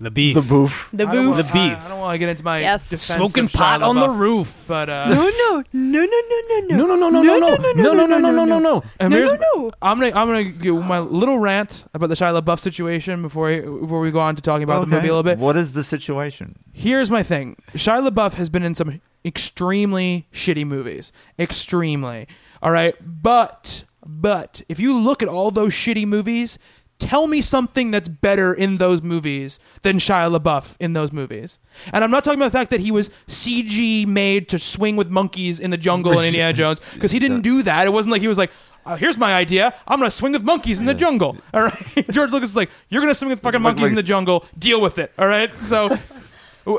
The 0.00 0.10
beef. 0.10 0.34
The 0.36 0.42
boof. 0.42 0.88
The 0.92 1.08
I 1.08 1.14
don't 1.14 1.24
boof. 1.26 1.30
wanna- 1.32 1.42
The 1.44 1.52
beef. 1.52 1.78
I, 1.82 1.84
I 1.84 1.88
don't 1.88 1.97
want 2.08 2.14
to 2.14 2.18
get 2.18 2.28
into 2.28 2.44
my 2.44 2.60
Yes. 2.60 2.84
defense 2.90 3.02
Smoking 3.16 3.44
of 3.44 3.52
pot 3.52 3.80
Shia 3.80 3.88
on 3.88 3.96
the 4.00 4.06
LaBeouf, 4.06 4.18
roof. 4.18 4.64
but 4.66 4.90
uh, 4.90 5.08
no, 5.08 5.14
no, 5.14 5.62
no, 5.72 6.04
no, 6.04 6.04
no, 6.04 6.60
no, 6.60 6.76
No, 6.76 6.86
no, 6.86 6.96
no, 6.96 7.10
no, 7.10 7.22
no, 7.22 7.38
no, 7.38 7.56
no, 7.56 7.92
no, 7.94 8.06
no, 8.06 8.18
no, 8.18 8.30
no, 8.30 8.44
no, 8.44 8.58
no. 8.58 8.82
And 9.00 9.10
No, 9.10 9.16
here's- 9.16 9.30
no, 9.30 9.38
no. 9.62 9.70
I'm 9.82 10.00
gonna 10.00 10.12
I'm 10.14 10.26
gonna 10.26 10.44
give 10.44 10.74
my 10.84 10.98
little 11.00 11.38
rant 11.38 11.86
about 11.94 12.08
the 12.08 12.14
Shia 12.16 12.38
LaBeouf 12.40 12.58
situation 12.60 13.22
before 13.22 13.48
we 13.48 13.60
before 13.60 14.00
we 14.00 14.10
go 14.10 14.20
on 14.20 14.34
to 14.36 14.42
talking 14.42 14.64
about 14.64 14.80
the 14.80 14.86
movie 14.88 15.08
a 15.08 15.14
little 15.14 15.22
bit. 15.22 15.38
What 15.38 15.56
is 15.56 15.72
the 15.74 15.84
situation? 15.84 16.56
Here's 16.72 17.10
my 17.10 17.22
thing: 17.22 17.56
Shia 17.74 18.06
LaBeouf 18.08 18.34
has 18.34 18.48
been 18.50 18.62
in 18.62 18.74
some 18.74 19.00
extremely 19.24 20.26
shitty 20.32 20.66
movies, 20.66 21.12
extremely. 21.38 22.26
All 22.62 22.70
right, 22.72 22.94
but 23.00 23.84
but 24.06 24.62
if 24.68 24.78
you 24.80 24.98
look 24.98 25.22
at 25.22 25.28
all 25.28 25.50
those 25.50 25.72
shitty 25.72 26.06
movies, 26.06 26.58
tell 26.98 27.26
me 27.26 27.40
something 27.40 27.90
that's 27.90 28.08
better 28.08 28.52
in 28.52 28.76
those 28.78 29.02
movies 29.02 29.58
than 29.82 29.98
Shia 29.98 30.36
LaBeouf 30.36 30.76
in 30.80 30.92
those 30.92 31.12
movies. 31.12 31.58
And 31.92 32.02
I'm 32.02 32.10
not 32.10 32.24
talking 32.24 32.38
about 32.38 32.52
the 32.52 32.58
fact 32.58 32.70
that 32.70 32.80
he 32.80 32.90
was 32.90 33.10
CG 33.28 34.06
made 34.06 34.48
to 34.48 34.58
swing 34.58 34.96
with 34.96 35.10
monkeys 35.10 35.60
in 35.60 35.70
the 35.70 35.76
jungle 35.76 36.18
in 36.18 36.24
Indiana 36.26 36.52
Jones 36.52 36.80
because 36.94 37.10
he 37.12 37.18
didn't 37.18 37.42
do 37.42 37.62
that. 37.62 37.86
It 37.86 37.90
wasn't 37.90 38.12
like 38.12 38.20
he 38.22 38.28
was 38.28 38.38
like, 38.38 38.50
uh, 38.84 38.96
"Here's 38.96 39.16
my 39.18 39.34
idea. 39.34 39.74
I'm 39.86 39.98
going 39.98 40.10
to 40.10 40.16
swing 40.16 40.32
with 40.32 40.42
monkeys 40.44 40.80
in 40.80 40.86
the 40.86 40.94
jungle." 40.94 41.36
All 41.54 41.62
right, 41.62 42.06
George 42.10 42.32
Lucas 42.32 42.50
is 42.50 42.56
like, 42.56 42.70
"You're 42.88 43.00
going 43.00 43.12
to 43.12 43.18
swing 43.18 43.30
with 43.30 43.40
fucking 43.40 43.62
monkeys 43.62 43.88
in 43.88 43.94
the 43.94 44.02
jungle. 44.02 44.44
Deal 44.58 44.80
with 44.80 44.98
it." 44.98 45.12
All 45.18 45.26
right, 45.28 45.54
so. 45.62 45.96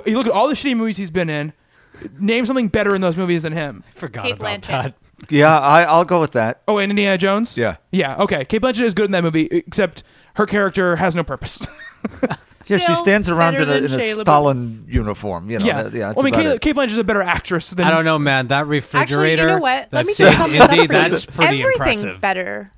You 0.06 0.18
look 0.18 0.28
at 0.28 0.34
all 0.34 0.48
the 0.48 0.54
shitty 0.54 0.78
movies 0.78 0.98
he's 0.98 1.10
been 1.10 1.32
in. 1.32 1.52
Name 2.20 2.46
something 2.46 2.68
better 2.68 2.94
in 2.94 3.02
those 3.02 3.18
movies 3.18 3.42
than 3.42 3.54
him. 3.54 3.84
Forgot 3.96 4.24
Cate 4.24 4.34
about 4.36 4.62
Blanchett. 4.62 4.68
that. 4.68 4.94
Yeah, 5.30 5.60
I, 5.60 5.84
I'll 5.84 6.06
go 6.06 6.20
with 6.20 6.32
that. 6.32 6.62
Oh, 6.68 6.78
and 6.78 6.92
Indiana 6.92 7.18
Jones. 7.18 7.58
Yeah. 7.58 7.76
yeah. 7.92 8.16
Okay, 8.18 8.46
Cate 8.46 8.62
Blanchett 8.62 8.82
is 8.82 8.94
good 8.94 9.06
in 9.06 9.12
that 9.12 9.24
movie, 9.24 9.48
except 9.52 10.04
her 10.36 10.46
character 10.46 10.96
has 10.96 11.16
no 11.16 11.24
purpose. 11.24 11.68
Yeah, 12.68 12.78
she 12.78 12.84
Still 12.84 12.98
stands 12.98 13.28
around 13.28 13.56
in 13.56 13.62
better 13.66 13.72
a, 13.72 13.78
in 13.78 13.86
a 13.86 13.88
Shia 13.88 14.14
LaBeouf. 14.18 14.22
Stalin 14.22 14.86
uniform. 14.88 15.50
You 15.50 15.58
know, 15.58 15.66
yeah, 15.66 15.82
that- 15.82 15.94
yeah. 15.96 16.14
Well, 16.16 16.20
I 16.20 16.24
mean, 16.26 16.34
about 16.36 16.44
Cate, 16.44 16.54
it. 16.54 16.62
Cate 16.62 16.76
Blanchett 16.76 16.92
is 16.92 16.98
a 17.00 17.04
better 17.04 17.24
actress 17.24 17.72
than 17.72 17.88
I 17.88 17.90
don't 17.90 18.06
know, 18.06 18.20
man. 18.20 18.46
That 18.50 18.68
refrigerator. 18.68 19.24
Actually, 19.24 19.54
you 19.54 19.56
know 19.56 19.58
what? 19.60 19.92
Let 19.92 20.06
me 20.06 20.14
saved 20.14 20.30
just 20.30 20.38
sum 20.38 20.52
this 20.52 20.62
up 20.62 20.70
Indy. 20.72 20.86
for 20.86 20.94
you. 20.94 21.00
That's 21.00 21.26
pretty 21.26 21.62
Everything's 21.64 22.04
impressive. 22.04 22.22
better. 22.22 22.72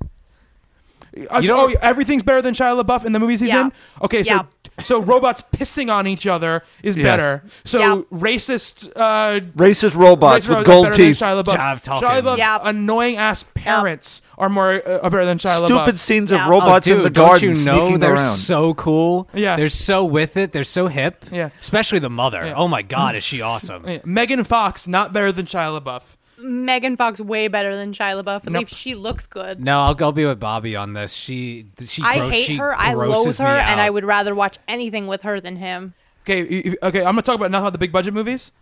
You 1.18 1.26
oh, 1.30 1.40
don't- 1.42 1.76
everything's 1.82 2.22
better 2.22 2.40
than 2.40 2.54
Shia 2.54 2.82
LaBeouf 2.82 3.04
in 3.04 3.12
the 3.12 3.18
movies 3.20 3.40
he's 3.40 3.50
Yeah. 3.50 3.66
in. 3.66 3.72
Okay, 4.00 4.22
so 4.22 4.34
Yeah. 4.34 4.42
So 4.82 5.00
robots 5.02 5.42
pissing 5.52 5.92
on 5.92 6.06
each 6.06 6.26
other 6.26 6.62
is 6.82 6.96
Yes. 6.96 7.04
better. 7.04 7.44
So 7.64 7.78
Yeah. 7.78 8.00
racist. 8.10 8.90
Uh, 8.96 9.40
Racist 9.56 9.96
robots 9.96 10.46
racist 10.46 10.48
with 10.48 10.58
robots 10.58 10.66
gold 10.66 10.86
are 10.86 10.90
better 10.90 11.02
than 11.02 11.12
teeth. 11.12 11.20
Shia 11.20 11.42
LaBeouf. 11.42 11.54
Job 11.54 11.80
talking. 11.82 12.08
Shia 12.08 12.22
LaBeouf's 12.22 12.38
Yeah. 12.38 12.58
annoying 12.62 13.16
ass 13.16 13.44
parents 13.54 14.22
are 14.38 14.48
more 14.48 14.82
uh, 14.86 14.98
are 15.02 15.10
better 15.10 15.24
than 15.26 15.38
Shia 15.38 15.60
LaBeouf. 15.60 15.66
Stupid 15.66 15.98
scenes 15.98 16.30
Yeah. 16.30 16.40
of 16.42 16.46
Oh, 16.46 16.50
robots 16.50 16.86
oh, 16.86 16.90
dude, 16.90 16.98
in 16.98 17.02
the 17.04 17.10
don't 17.10 17.26
garden 17.28 17.48
you 17.50 17.54
know 17.64 17.72
sneaking 17.80 18.00
they're 18.00 18.14
around. 18.14 18.34
so 18.36 18.74
cool? 18.74 19.28
Yeah. 19.34 19.56
they're 19.56 19.68
so 19.68 20.04
with 20.04 20.36
it. 20.36 20.52
They're 20.52 20.64
so 20.64 20.86
hip. 20.88 21.24
Yeah. 21.30 21.50
especially 21.60 21.98
the 21.98 22.10
mother. 22.10 22.44
Yeah. 22.46 22.54
Oh 22.56 22.68
my 22.68 22.82
god, 22.82 23.14
is 23.16 23.24
she 23.24 23.40
awesome? 23.40 23.84
Yeah. 23.88 23.98
Megan 24.04 24.42
Fox 24.44 24.88
not 24.88 25.12
better 25.12 25.30
than 25.32 25.46
Shia 25.46 25.78
LaBeouf. 25.80 26.16
Megan 26.42 26.96
Fox 26.96 27.20
way 27.20 27.48
better 27.48 27.76
than 27.76 27.92
Shia 27.92 28.22
LaBeouf. 28.22 28.46
At 28.46 28.52
Nope. 28.52 28.60
least 28.62 28.74
she 28.74 28.94
looks 28.94 29.26
good. 29.26 29.60
No, 29.60 29.78
I'll, 29.80 29.96
I'll 30.00 30.12
be 30.12 30.26
with 30.26 30.40
Bobby 30.40 30.76
on 30.76 30.92
this. 30.92 31.12
She 31.12 31.66
she. 31.84 32.02
I 32.02 32.28
hate 32.30 32.44
she 32.46 32.56
her. 32.56 32.74
I 32.76 32.94
loathe 32.94 33.38
her, 33.38 33.46
and 33.46 33.80
I 33.80 33.88
would 33.88 34.04
rather 34.04 34.34
watch 34.34 34.58
anything 34.68 35.06
with 35.06 35.22
her 35.22 35.40
than 35.40 35.56
him. 35.56 35.94
Okay, 36.24 36.74
okay. 36.82 37.00
I'm 37.00 37.12
gonna 37.12 37.22
talk 37.22 37.36
about 37.36 37.50
now 37.50 37.62
how 37.62 37.70
the 37.70 37.78
big 37.78 37.92
budget 37.92 38.14
movies. 38.14 38.52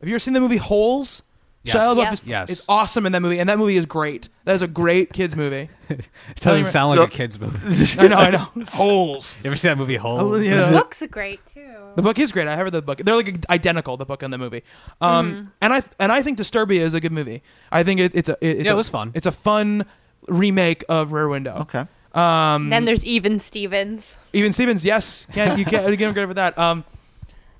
Have 0.00 0.08
you 0.08 0.14
ever 0.14 0.18
seen 0.20 0.34
the 0.34 0.40
movie 0.40 0.56
Holes? 0.56 1.22
Yes. 1.64 1.76
Shia 1.76 1.94
LaBeouf 1.94 1.96
Yes. 1.96 2.12
is, 2.22 2.28
Yes. 2.28 2.50
is 2.50 2.64
awesome 2.68 3.06
in 3.06 3.12
that 3.12 3.22
movie, 3.22 3.38
and 3.38 3.48
that 3.48 3.56
movie 3.58 3.76
is 3.76 3.86
great. 3.86 4.28
That 4.44 4.54
is 4.56 4.62
a 4.62 4.66
great 4.66 5.12
kids 5.12 5.36
movie. 5.36 5.68
It 5.90 6.08
doesn't 6.40 6.66
sound 6.66 6.90
like 6.90 6.98
No. 6.98 7.04
a 7.04 7.08
kids 7.08 7.38
movie. 7.38 7.58
I 8.00 8.08
know, 8.08 8.16
I 8.16 8.30
know. 8.30 8.64
Holes. 8.72 9.36
you 9.44 9.48
ever 9.48 9.56
see 9.56 9.68
that 9.68 9.78
movie 9.78 9.96
Hole? 9.96 10.18
Oh, 10.20 10.36
yeah. 10.36 10.70
Looks 10.70 11.06
great 11.10 11.40
too. 11.46 11.68
The 11.94 12.02
book 12.02 12.18
is 12.18 12.32
great. 12.32 12.48
I 12.48 12.56
heard 12.56 12.72
the 12.72 12.80
book. 12.82 12.98
They're 12.98 13.14
like 13.14 13.44
identical, 13.50 13.96
the 13.96 14.06
book 14.06 14.22
and 14.22 14.32
the 14.32 14.38
movie. 14.38 14.62
Um, 15.00 15.52
and 15.60 15.72
I 15.72 15.82
and 16.00 16.10
I 16.10 16.22
think 16.22 16.38
Disturbia 16.38 16.80
is 16.80 16.94
a 16.94 17.00
good 17.00 17.12
movie. 17.12 17.42
I 17.70 17.82
think 17.84 18.00
it, 18.00 18.12
it's 18.14 18.28
a 18.30 18.32
it, 18.40 18.56
it's 18.58 18.64
Yeah, 18.64 18.70
a- 18.70 18.74
it 18.74 18.76
was 18.76 18.88
fun. 18.88 19.12
It's 19.14 19.26
a 19.26 19.32
fun 19.32 19.84
remake 20.28 20.84
of 20.88 21.12
Rear 21.12 21.28
Window. 21.28 21.58
Okay. 21.60 21.84
Um, 22.14 22.70
then 22.70 22.84
there's 22.84 23.04
Even 23.06 23.38
Stevens. 23.40 24.16
even 24.32 24.52
Stevens, 24.52 24.84
yes, 24.84 25.26
can't 25.32 25.58
you 25.58 25.64
can't 25.64 25.86
give 25.96 26.08
him 26.08 26.12
credit 26.14 26.28
for 26.28 26.34
that. 26.34 26.58
Um, 26.58 26.84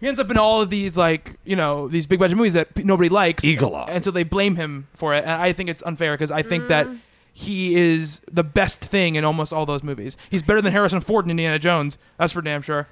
he 0.02 0.08
ends 0.08 0.20
up 0.20 0.30
in 0.30 0.36
all 0.36 0.60
of 0.60 0.68
these 0.68 0.96
like 0.98 1.36
you 1.44 1.56
know 1.56 1.88
these 1.88 2.06
big 2.06 2.18
budget 2.18 2.36
movies 2.36 2.52
that 2.52 2.74
p- 2.74 2.82
nobody 2.82 3.08
likes, 3.08 3.42
Eagle 3.44 3.74
Eye. 3.74 3.86
and 3.88 4.04
so 4.04 4.10
they 4.10 4.24
blame 4.24 4.56
him 4.56 4.88
for 4.92 5.14
it. 5.14 5.22
And 5.24 5.30
I 5.40 5.52
think 5.54 5.70
it's 5.70 5.82
unfair 5.84 6.12
because 6.12 6.30
I 6.30 6.42
think 6.42 6.68
that 6.68 6.86
he 7.32 7.74
is 7.76 8.20
the 8.30 8.44
best 8.44 8.80
thing 8.84 9.14
in 9.14 9.24
almost 9.24 9.54
all 9.54 9.64
those 9.64 9.82
movies. 9.82 10.18
He's 10.28 10.42
better 10.42 10.60
than 10.60 10.72
Harrison 10.72 11.00
Ford 11.00 11.24
in 11.24 11.30
Indiana 11.30 11.58
Jones. 11.58 11.96
That's 12.18 12.34
for 12.34 12.42
damn 12.42 12.60
sure. 12.60 12.88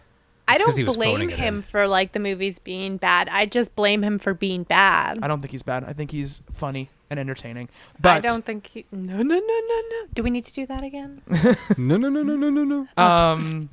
I 0.49 0.57
'cause 0.59 0.77
don't 0.77 0.87
was 0.89 0.97
blame 0.97 1.13
phoning 1.17 1.31
it 1.31 1.37
him 1.39 1.57
in. 1.57 1.63
for 1.63 1.87
like 1.87 2.13
the 2.13 2.21
movies 2.21 2.59
being 2.59 2.97
bad. 2.97 3.29
I 3.31 3.45
just 3.47 3.77
blame 3.77 4.03
him 4.03 4.19
for 4.19 4.33
being 4.33 4.63
bad. 4.65 5.19
I 5.23 5.29
don't 5.29 5.41
think 5.43 5.53
he's 5.53 5.63
bad. 5.63 5.85
I 5.85 5.93
think 5.93 6.11
he's 6.11 6.43
funny 6.53 6.89
and 7.11 7.21
entertaining. 7.21 7.69
But 8.01 8.17
I 8.17 8.21
don't 8.21 8.45
think 8.45 8.67
he. 8.69 8.85
No, 8.91 9.19
no, 9.19 9.23
no, 9.23 9.39
no, 9.39 9.83
no. 9.91 10.07
Do 10.15 10.23
we 10.23 10.31
need 10.31 10.45
to 10.47 10.53
do 10.53 10.65
that 10.67 10.83
again? 10.85 11.21
no, 11.77 11.97
no, 11.97 12.09
no, 12.09 12.23
no, 12.23 12.35
no, 12.37 12.51
no, 12.51 12.65
no. 12.65 13.03
Um, 13.03 13.69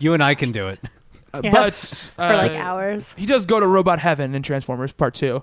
You 0.00 0.12
and 0.14 0.22
I 0.22 0.34
can 0.34 0.50
do 0.52 0.68
it. 0.68 0.78
Uh, 1.34 1.40
Yes. 1.44 2.10
but 2.16 2.24
for 2.26 2.36
like 2.36 2.52
uh, 2.52 2.54
hours. 2.56 3.12
He 3.16 3.26
does 3.26 3.46
go 3.46 3.60
to 3.60 3.66
Robot 3.66 3.98
Heaven 3.98 4.34
in 4.34 4.42
Transformers 4.42 4.92
Part 4.92 5.14
Two, 5.14 5.42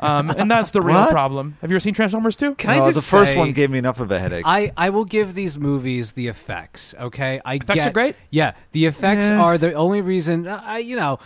um, 0.00 0.30
and 0.30 0.50
that's 0.50 0.70
the 0.70 0.80
real 0.80 0.96
What? 0.96 1.10
problem. 1.10 1.56
Have 1.60 1.70
you 1.70 1.74
ever 1.76 1.80
seen 1.80 1.94
Transformers 1.94 2.36
Two? 2.36 2.54
Can 2.54 2.70
I 2.70 2.78
no, 2.78 2.86
just 2.92 2.96
the 2.96 3.16
first 3.16 3.32
say- 3.32 3.36
one 3.38 3.52
gave 3.52 3.70
me 3.70 3.78
enough 3.78 4.00
of 4.00 4.10
a 4.10 4.18
headache. 4.18 4.44
I, 4.46 4.72
I 4.76 4.90
will 4.90 5.04
give 5.04 5.34
these 5.34 5.58
movies 5.58 6.12
the 6.12 6.28
effects. 6.28 6.94
Okay, 6.98 7.40
I 7.44 7.54
Effects 7.54 7.74
get, 7.74 7.88
are 7.88 7.92
great? 7.92 8.16
Yeah, 8.30 8.52
the 8.72 8.86
effects 8.86 9.28
Yeah. 9.28 9.42
are 9.42 9.58
the 9.58 9.72
only 9.74 10.00
reason. 10.00 10.46
uh, 10.46 10.60
I 10.64 10.78
you 10.78 10.96
know, 10.96 11.18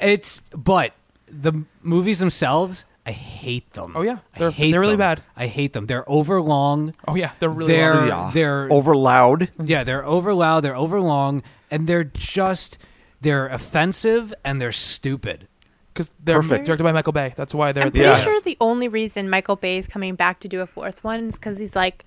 it's 0.00 0.40
but 0.56 0.92
the 1.26 1.64
movies 1.82 2.18
themselves, 2.20 2.84
I 3.06 3.10
hate 3.12 3.72
them. 3.72 3.94
Oh, 3.96 4.02
yeah. 4.02 4.18
They're- 4.36 4.50
hate 4.50 4.70
they're 4.70 4.80
really 4.80 4.92
them. 4.92 4.98
bad. 5.00 5.22
I 5.36 5.46
hate 5.46 5.72
them. 5.72 5.86
They're 5.86 6.08
overlong. 6.08 6.94
Oh 7.08 7.16
yeah, 7.16 7.32
they're 7.40 7.48
really 7.50 7.72
they're 7.74 7.94
long. 7.94 8.08
yeah. 8.08 8.30
they're 8.32 8.68
over 8.72 8.94
loud. 8.94 9.50
yeah 9.62 9.82
they're 9.84 10.04
over 10.04 10.32
loud. 10.34 10.60
They're 10.60 10.76
over 10.76 11.00
long, 11.00 11.42
and 11.70 11.86
they're 11.88 12.04
just 12.04 12.78
they're 13.22 13.48
offensive 13.48 14.34
and 14.44 14.60
they're 14.60 14.72
stupid. 14.72 15.48
because 15.94 16.10
they're 16.24 16.40
Perfect. 16.42 16.64
directed 16.66 16.84
by 16.84 16.92
Michael 16.92 17.12
Bay. 17.12 17.34
That's 17.36 17.54
why 17.54 17.72
they're 17.72 17.84
I'm 17.84 17.90
pretty 17.90 18.04
Yeah. 18.06 18.16
sure 18.18 18.40
the 18.40 18.56
only 18.60 18.88
reason 18.88 19.28
Michael 19.28 19.56
Bay 19.56 19.76
is 19.78 19.86
coming 19.86 20.14
back 20.14 20.40
to 20.40 20.48
do 20.48 20.60
a 20.62 20.66
fourth 20.66 21.04
one 21.04 21.28
is 21.28 21.36
because 21.38 21.58
he's 21.58 21.76
like, 21.76 22.04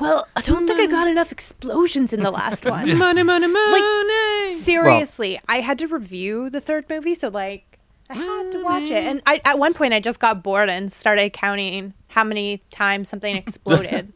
well, 0.00 0.26
I 0.36 0.40
don't 0.42 0.66
think 0.66 0.78
I 0.80 0.86
got 0.86 1.06
mm. 1.06 1.12
enough 1.12 1.30
explosions 1.32 2.12
in 2.12 2.22
the 2.22 2.30
last 2.32 2.64
one. 2.76 2.98
Money, 2.98 3.22
money, 3.22 3.46
money. 3.46 3.72
like 3.72 4.56
seriously, 4.58 5.38
I 5.48 5.60
had 5.60 5.78
to 5.78 5.86
review 5.88 6.50
the 6.50 6.60
third 6.60 6.84
movie, 6.90 7.14
so 7.14 7.28
like 7.28 7.78
I 8.10 8.14
had 8.14 8.52
to 8.52 8.62
watch 8.62 8.90
it. 8.90 9.04
And 9.04 9.22
I 9.26 9.40
at 9.44 9.58
one 9.58 9.72
point 9.72 9.94
I 9.94 10.00
just 10.00 10.18
got 10.20 10.42
bored 10.42 10.68
and 10.68 10.90
started 10.92 11.32
counting 11.32 11.94
how 12.08 12.24
many 12.24 12.62
times 12.70 13.08
something 13.08 13.36
exploded. 13.44 14.12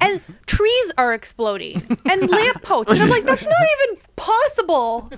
and 0.00 0.20
trees 0.46 0.92
are 0.98 1.14
exploding 1.14 1.98
and 2.04 2.28
lampposts. 2.38 2.92
And 2.92 3.02
I'm 3.02 3.08
like, 3.08 3.24
that's 3.24 3.42
not 3.42 3.66
even 3.88 4.02
possible. 4.16 5.10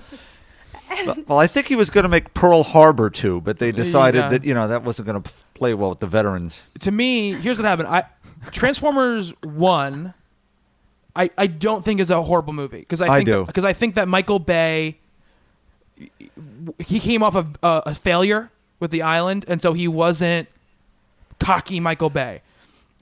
Well, 1.27 1.37
I 1.37 1.47
think 1.47 1.67
he 1.67 1.75
was 1.75 1.89
going 1.89 2.03
to 2.03 2.09
make 2.09 2.33
Pearl 2.33 2.63
Harbor 2.63 3.09
too, 3.09 3.41
but 3.41 3.59
they 3.59 3.71
decided 3.71 4.19
Yeah. 4.19 4.27
that 4.29 4.43
you 4.43 4.53
know 4.53 4.67
that 4.67 4.83
wasn't 4.83 5.07
going 5.07 5.21
to 5.21 5.29
play 5.53 5.73
well 5.73 5.89
with 5.91 5.99
the 5.99 6.07
veterans. 6.07 6.61
to 6.79 6.91
me, 6.91 7.33
here's 7.33 7.57
what 7.59 7.65
happened. 7.65 7.87
I 7.87 8.03
Transformers 8.51 9.31
One, 9.43 10.13
I 11.15 11.29
I 11.37 11.47
don't 11.47 11.83
think 11.85 11.99
is 11.99 12.09
a 12.09 12.21
horrible 12.23 12.53
movie 12.53 12.79
because 12.79 13.01
I 13.01 13.07
I 13.07 13.17
think 13.17 13.27
do. 13.27 13.45
because 13.45 13.65
I 13.65 13.73
think 13.73 13.95
that 13.95 14.07
Michael 14.07 14.39
Bay 14.39 14.97
he 16.79 16.99
came 16.99 17.23
off 17.23 17.35
of 17.35 17.55
a, 17.63 17.83
a 17.87 17.95
failure 17.95 18.51
with 18.79 18.91
the 18.91 19.01
island, 19.01 19.45
and 19.47 19.61
so 19.61 19.73
he 19.73 19.87
wasn't 19.87 20.47
cocky 21.39 21.79
Michael 21.79 22.09
Bay. 22.09 22.41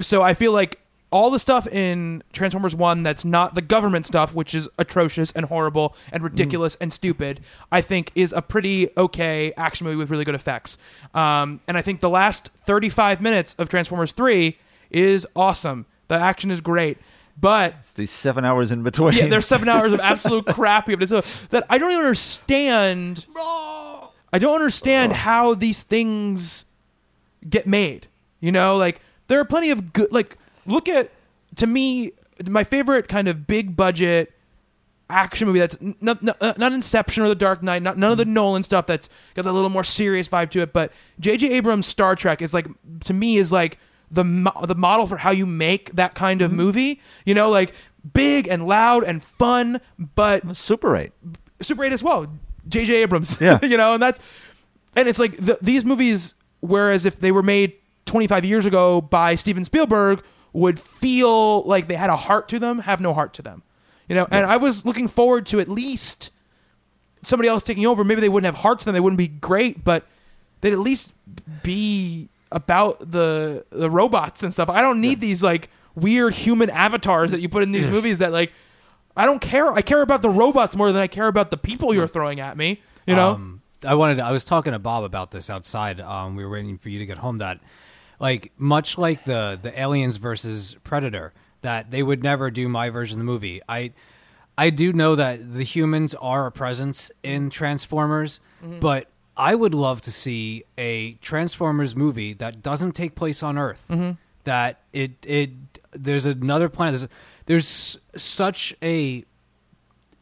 So 0.01 0.22
I 0.23 0.34
feel 0.34 0.51
like 0.51 0.80
all 1.10 1.30
the 1.30 1.40
stuff 1.40 1.68
in 1.68 2.22
Transformers 2.34 2.76
One 2.76 3.04
that's 3.04 3.24
not 3.24 3.56
the 3.56 3.62
government 3.62 4.06
stuff, 4.06 4.36
which 4.36 4.54
is 4.54 4.68
atrocious 4.78 5.32
and 5.32 5.46
horrible 5.46 5.96
and 6.12 6.22
ridiculous 6.24 6.76
and 6.82 6.92
stupid, 6.92 7.40
I 7.72 7.82
think 7.82 8.12
is 8.16 8.34
a 8.34 8.42
pretty 8.42 8.90
okay 8.98 9.54
action 9.56 9.86
movie 9.86 9.96
with 9.98 10.10
really 10.10 10.26
good 10.26 10.36
effects. 10.36 10.78
Um, 11.14 11.62
and 11.68 11.78
I 11.78 11.82
think 11.82 12.02
the 12.02 12.10
last 12.10 12.50
35 12.50 13.22
minutes 13.22 13.56
of 13.58 13.70
Transformers 13.70 14.12
Three 14.12 14.58
is 14.92 15.26
awesome. 15.36 15.86
The 16.10 16.16
action 16.16 16.52
is 16.52 16.60
great, 16.62 16.98
but 17.40 17.76
It's 17.80 17.94
these 17.94 18.12
seven 18.12 18.44
hours 18.46 18.72
in 18.72 18.84
between. 18.84 19.14
yeah, 19.14 19.28
there's 19.28 19.46
seven 19.46 19.70
hours 19.70 19.94
of 19.94 20.00
absolute 20.02 20.46
crap 20.46 20.88
you 20.90 20.98
have 20.98 21.08
to 21.10 21.24
that 21.50 21.66
I 21.70 21.78
don't 21.78 21.92
even 21.92 22.06
understand. 22.06 23.26
I 23.38 24.40
don't 24.40 24.56
understand 24.56 25.14
how 25.14 25.54
these 25.54 25.84
things 25.84 26.66
get 27.50 27.66
made. 27.66 28.08
You 28.40 28.52
know, 28.52 28.76
like 28.76 29.00
there 29.28 29.40
are 29.40 29.46
plenty 29.46 29.72
of 29.72 29.94
good. 29.94 30.12
Like, 30.12 30.38
look 30.68 30.88
at 30.88 31.11
to 31.56 31.68
me 31.68 32.11
my 32.49 32.64
favorite 32.64 33.07
kind 33.07 33.27
of 33.27 33.48
big 33.48 33.76
budget 33.76 34.34
action 35.10 35.48
movie 35.48 35.60
that's 35.60 35.77
n- 35.81 35.95
not, 36.02 36.22
not, 36.22 36.38
uh, 36.41 36.53
not 36.57 36.73
Inception 36.73 37.23
or 37.23 37.30
The 37.30 37.35
Dark 37.35 37.64
Knight, 37.64 37.81
not 37.81 37.98
none 37.98 38.11
of 38.11 38.18
the 38.18 38.26
Nolan 38.26 38.64
stuff 38.64 38.85
that's 38.85 39.10
got 39.35 39.45
a 39.45 39.52
little 39.52 39.69
more 39.69 39.84
serious 39.84 40.27
vibe 40.27 40.49
to 40.52 40.61
it. 40.61 40.73
But 40.73 40.91
J.J. 41.19 41.52
Abrams' 41.53 41.88
Star 41.88 42.15
Trek 42.15 42.41
is 42.41 42.53
like 42.53 42.68
to 43.06 43.14
me 43.14 43.38
is 43.38 43.52
like 43.52 43.80
the 44.11 44.23
mo- 44.23 44.65
the 44.65 44.76
model 44.76 45.07
for 45.07 45.18
how 45.18 45.31
you 45.31 45.45
make 45.45 45.95
that 45.95 46.14
kind 46.14 46.41
of 46.41 46.52
movie. 46.52 47.02
You 47.26 47.34
know, 47.34 47.49
like 47.49 47.73
big 48.14 48.48
and 48.48 48.68
loud 48.68 49.03
and 49.03 49.23
fun, 49.23 49.80
but 49.98 50.56
Super 50.56 50.95
Eight. 50.95 51.11
Super 51.61 51.85
8 51.85 51.91
as 51.91 52.03
well. 52.03 52.27
J.J. 52.68 52.95
Abrams. 52.98 53.39
Yeah. 53.41 53.60
you 53.64 53.77
know, 53.77 53.94
and 53.94 54.03
that's 54.03 54.19
and 54.95 55.07
it's 55.07 55.19
like 55.19 55.38
the, 55.38 55.57
these 55.61 55.85
movies. 55.85 56.35
Whereas 56.60 57.06
if 57.06 57.19
they 57.19 57.31
were 57.31 57.44
made 57.44 57.73
25 58.06 58.44
years 58.44 58.65
ago 58.65 58.99
by 58.99 59.35
Steven 59.35 59.64
Spielberg, 59.64 60.23
would 60.58 60.80
feel 60.80 61.62
like 61.64 61.86
they 61.86 61.96
had 61.96 62.10
a 62.10 62.16
heart 62.16 62.50
to 62.50 62.58
them, 62.58 62.80
have 62.80 63.00
no 63.00 63.14
heart 63.14 63.34
to 63.36 63.44
them. 63.44 63.62
You 64.10 64.16
know, 64.16 64.28
and 64.32 64.46
I 64.46 64.58
was 64.58 64.86
looking 64.86 65.08
forward 65.08 65.46
to 65.48 65.60
at 65.60 65.68
least 65.68 66.32
somebody 67.22 67.48
else 67.48 67.64
taking 67.64 67.86
over. 67.86 68.04
Maybe 68.04 68.22
they 68.22 68.30
wouldn't 68.30 68.52
have 68.52 68.64
heart 68.64 68.80
to 68.80 68.86
them; 68.86 68.94
they 68.94 69.00
wouldn't 69.00 69.20
be 69.20 69.28
great, 69.28 69.84
but 69.84 70.06
they'd 70.62 70.74
at 70.74 70.80
least 70.80 71.14
be 71.62 72.30
about 72.52 73.00
the 73.00 73.66
the 73.70 73.90
robots 73.90 74.42
and 74.42 74.52
stuff. 74.52 74.70
I 74.70 74.82
don't 74.82 75.00
need 75.00 75.22
these 75.22 75.44
like 75.44 75.70
weird 75.94 76.34
human 76.34 76.70
avatars 76.70 77.32
that 77.32 77.42
you 77.42 77.50
put 77.50 77.64
in 77.64 77.72
these 77.72 77.88
movies 77.88 78.20
that 78.20 78.32
like 78.32 78.52
I 79.16 79.26
don't 79.26 79.42
care. 79.42 79.72
I 79.74 79.82
care 79.82 80.02
about 80.02 80.22
the 80.22 80.30
robots 80.30 80.76
more 80.76 80.92
than 80.92 81.02
I 81.02 81.08
care 81.08 81.28
about 81.28 81.52
the 81.52 81.58
people 81.58 81.94
you're 81.94 82.08
throwing 82.08 82.40
at 82.40 82.58
me. 82.58 82.82
You 83.06 83.16
know? 83.16 83.32
Um, 83.32 83.62
I 83.86 83.94
wanted. 83.94 84.20
I 84.20 84.32
was 84.32 84.46
talking 84.46 84.74
to 84.74 84.80
Bob 84.80 85.04
about 85.04 85.32
this 85.32 85.50
outside. 85.50 86.02
Um, 86.02 86.36
we 86.36 86.44
were 86.44 86.50
waiting 86.50 86.78
for 86.78 86.90
you 86.90 87.00
to 87.00 87.06
get 87.06 87.18
home. 87.18 87.38
That, 87.40 87.60
like, 88.19 88.52
much 88.57 88.98
like 88.98 89.26
the 89.26 89.60
the 89.61 89.80
aliens 89.80 90.18
versus 90.18 90.76
Predator, 90.84 91.34
that 91.61 91.91
they 91.91 92.03
would 92.03 92.23
never 92.23 92.52
do 92.52 92.68
my 92.68 92.89
version 92.89 93.15
of 93.15 93.19
the 93.19 93.26
movie. 93.26 93.61
I, 93.68 93.94
I 94.57 94.69
do 94.69 94.91
know 94.94 95.15
that 95.15 95.53
the 95.53 95.64
humans 95.64 96.15
are 96.15 96.48
a 96.48 96.52
presence 96.52 97.11
in 97.23 97.49
Transformers, 97.49 98.39
mm-hmm. 98.64 98.80
but 98.80 99.10
I 99.35 99.53
would 99.53 99.76
love 99.76 100.02
to 100.02 100.11
see 100.11 100.64
a 100.77 101.14
Transformers 101.15 101.95
movie 101.95 102.34
that 102.34 102.64
doesn't 102.64 102.94
take 102.94 103.15
place 103.15 103.44
on 103.44 103.57
Earth. 103.57 103.88
Mm-hmm. 103.89 104.11
That 104.45 104.81
it 104.94 105.11
it 105.26 105.52
there's 105.91 106.26
another 106.26 106.69
planet. 106.69 107.02
There's 107.02 107.10
there's 107.45 107.98
such 108.15 108.76
a 108.81 109.23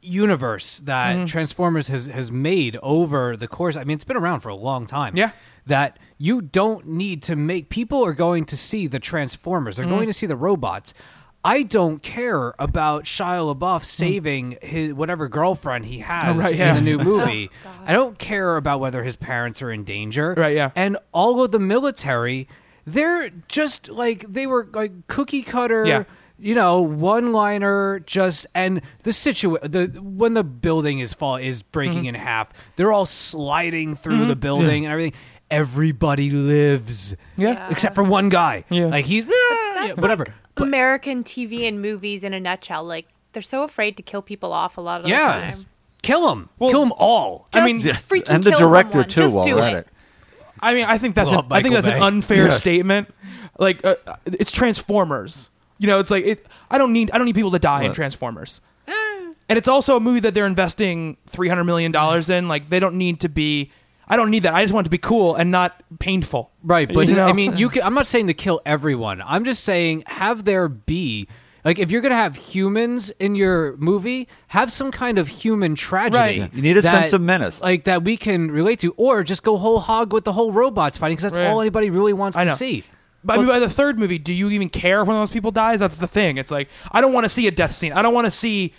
universe 0.06 0.80
that 0.82 1.16
Mm-hmm. 1.16 1.26
Transformers 1.26 1.88
has 1.90 2.08
has 2.08 2.32
made 2.32 2.78
over 2.84 3.36
the 3.38 3.48
course. 3.48 3.76
I 3.76 3.84
mean, 3.84 3.96
it's 3.96 4.04
been 4.04 4.18
around 4.18 4.42
for 4.42 4.50
a 4.50 4.56
long 4.56 4.86
time. 4.86 5.16
Yeah. 5.18 5.32
That 5.68 5.98
you 6.18 6.42
don't 6.42 6.86
need 6.88 7.24
to 7.24 7.36
make 7.36 7.70
people 7.70 8.04
are 8.06 8.14
going 8.14 8.46
to 8.46 8.58
see 8.58 8.88
the 8.88 9.00
Transformers. 9.00 9.76
Mm-hmm. 9.78 9.90
They're 9.90 9.98
going 9.98 10.08
to 10.08 10.14
see 10.14 10.28
the 10.28 10.36
robots. 10.36 10.94
I 11.44 11.62
don't 11.62 12.02
care 12.02 12.56
about 12.58 13.04
Shia 13.04 13.56
LaBeouf 13.56 13.84
saving 13.84 14.58
his 14.64 14.94
whatever 14.96 15.28
girlfriend 15.28 15.86
he 15.86 16.00
has 16.00 16.36
Oh, 16.36 16.40
right, 16.40 16.56
yeah. 16.56 16.70
in 16.70 16.76
the 16.76 16.82
new 16.82 16.98
movie. 17.04 17.52
I 17.86 17.94
don't 17.94 18.18
care 18.18 18.58
about 18.58 18.80
whether 18.80 19.04
his 19.04 19.16
parents 19.16 19.62
are 19.62 19.72
in 19.72 19.84
danger. 19.84 20.34
Right, 20.36 20.56
yeah. 20.56 20.72
And 20.76 20.98
all 21.12 21.44
of 21.44 21.52
the 21.52 21.60
military, 21.60 22.48
they're 22.86 23.30
just 23.48 23.90
like 23.90 24.22
they 24.22 24.48
were 24.48 24.68
like 24.74 25.06
cookie 25.08 25.44
cutter 25.44 25.86
Yeah. 25.86 26.04
You 26.40 26.56
know, 26.56 26.82
one 26.82 27.32
liner 27.32 28.00
just 28.00 28.46
and 28.54 28.82
the 29.04 29.12
situa 29.12 29.62
the 29.72 29.88
when 30.02 30.34
the 30.34 30.44
building 30.44 31.00
is 31.00 31.14
fall 31.14 31.38
is 31.38 31.64
breaking 31.64 32.00
Mm-hmm. 32.04 32.10
in 32.10 32.16
half, 32.16 32.52
they're 32.76 32.92
all 32.92 33.06
sliding 33.06 33.96
through 33.96 34.26
the 34.26 34.36
building 34.36 34.86
and 34.86 34.92
everything. 34.92 35.14
Everybody 35.52 36.32
lives, 36.32 37.16
Yeah. 37.38 37.70
except 37.70 37.94
for 37.96 38.04
one 38.04 38.30
guy. 38.30 38.64
Yeah. 38.70 38.86
like 38.88 39.06
he's 39.06 39.26
yeah, 39.26 39.94
whatever. 39.94 40.26
American 40.58 41.24
TV 41.24 41.68
and 41.68 41.82
movies 41.82 42.24
in 42.24 42.34
a 42.34 42.40
nutshell. 42.40 42.84
Like 42.84 43.08
they're 43.34 43.42
so 43.42 43.64
afraid 43.64 43.96
to 43.98 44.04
kill 44.04 44.22
people 44.22 44.52
off 44.52 44.78
a 44.78 44.82
lot 44.82 45.02
of 45.02 45.08
yeah, 45.08 45.52
the 45.52 45.58
time. 45.58 45.66
kill 46.02 46.28
them, 46.30 46.50
kill 46.60 46.82
them 46.82 46.94
all. 46.98 47.48
I 47.54 47.64
mean, 47.66 47.82
Just 47.82 48.12
and 48.12 48.44
the 48.44 48.52
director 48.52 48.92
someone. 49.00 49.10
too. 49.10 49.22
Just 49.22 49.36
while 49.36 49.46
we're 49.46 49.60
at 49.62 49.74
it. 49.74 49.78
it. 49.78 49.88
I 50.60 50.74
mean, 50.74 50.86
I 50.86 50.98
think 50.98 51.16
that's 51.16 51.30
Blow 51.30 51.40
an, 51.40 51.46
up 51.46 51.52
I 51.52 51.62
think 51.62 51.74
Michael 51.76 51.90
that's 51.92 51.96
an 51.98 52.04
unfair 52.04 52.46
Yes. 52.46 52.58
statement. 52.60 53.14
Like 53.60 53.86
uh, 53.86 53.96
it's 54.26 54.52
Transformers. 54.52 55.50
You 55.78 55.88
know, 55.88 56.00
it's 56.00 56.12
like 56.12 56.26
it. 56.26 56.46
I 56.72 56.78
don't 56.78 56.94
need 56.94 57.12
I 57.12 57.18
don't 57.18 57.26
need 57.26 57.36
people 57.36 57.52
to 57.52 57.60
die 57.60 57.82
in 57.82 57.88
What? 57.90 57.96
Transformers. 57.96 58.62
Eh. 58.88 58.92
And 59.50 59.58
it's 59.58 59.68
also 59.68 59.96
a 59.98 60.00
movie 60.00 60.22
that 60.22 60.34
they're 60.34 60.46
investing 60.48 61.18
three 61.28 61.50
hundred 61.50 61.66
million 61.66 61.92
dollars 61.92 62.30
in. 62.30 62.48
Like 62.48 62.70
they 62.70 62.80
don't 62.80 62.96
need 62.96 63.20
to 63.22 63.30
be. 63.30 63.72
I 64.08 64.18
don't 64.18 64.30
need 64.30 64.44
that. 64.44 64.54
I 64.54 64.62
just 64.64 64.74
want 64.74 64.86
it 64.86 64.90
to 64.90 64.92
be 64.92 65.00
cool 65.00 65.34
and 65.36 65.50
not 65.52 65.82
painful. 66.00 66.52
Right, 66.64 66.92
but 66.94 67.08
You 67.08 67.16
know? 67.16 67.26
I 67.28 67.34
mean, 67.34 67.58
you 67.58 67.70
can. 67.72 67.82
I'm 67.84 67.94
not 67.96 68.06
saying 68.08 68.28
to 68.28 68.34
kill 68.36 68.62
everyone. 68.66 69.22
I'm 69.26 69.44
just 69.44 69.64
saying 69.64 70.04
have 70.06 70.46
there 70.46 70.68
be 70.68 71.28
like 71.64 71.80
if 71.80 71.90
you're 71.90 72.02
gonna 72.02 72.14
have 72.16 72.36
humans 72.36 73.10
in 73.20 73.34
your 73.36 73.76
movie, 73.78 74.28
have 74.50 74.72
some 74.72 74.92
kind 74.92 75.18
of 75.18 75.28
human 75.28 75.74
tragedy. 75.74 76.40
Right. 76.42 76.54
You 76.54 76.62
need 76.62 76.78
a 76.78 76.82
that- 76.82 76.92
sense 76.92 77.14
of 77.14 77.22
menace. 77.22 77.60
like 77.62 77.86
that 77.86 78.04
we 78.04 78.16
can 78.18 78.52
relate 78.52 78.80
to, 78.80 78.94
or 78.98 79.24
just 79.24 79.42
go 79.44 79.58
whole 79.58 79.80
hog 79.80 80.14
with 80.14 80.24
the 80.24 80.34
whole 80.34 80.52
robots 80.52 80.98
fighting 81.00 81.16
because 81.18 81.32
that's 81.34 81.38
Right. 81.44 81.48
all 81.52 81.60
anybody 81.62 81.90
really 81.90 82.14
wants 82.14 82.38
I 82.38 82.44
to 82.44 82.50
know. 82.52 82.56
see. 82.56 82.84
But 83.26 83.36
I 83.36 83.38
mean, 83.40 83.48
by 83.48 83.60
the 83.60 83.70
third 83.70 84.00
movie, 84.00 84.18
do 84.18 84.34
you 84.34 84.50
even 84.50 84.70
care 84.70 85.02
if 85.02 85.08
one 85.08 85.16
of 85.16 85.22
those 85.22 85.34
people 85.34 85.52
dies? 85.52 85.80
That's 85.80 85.98
the 85.98 86.08
thing. 86.08 86.38
It's 86.38 86.52
like 86.52 86.70
I 86.92 87.02
don't 87.02 87.14
want 87.14 87.26
to 87.26 87.30
see 87.30 87.48
a 87.48 87.52
death 87.52 87.74
scene. 87.74 87.92
I 87.92 88.02
don't 88.02 88.14
want 88.14 88.26
to 88.26 88.32
see, 88.32 88.74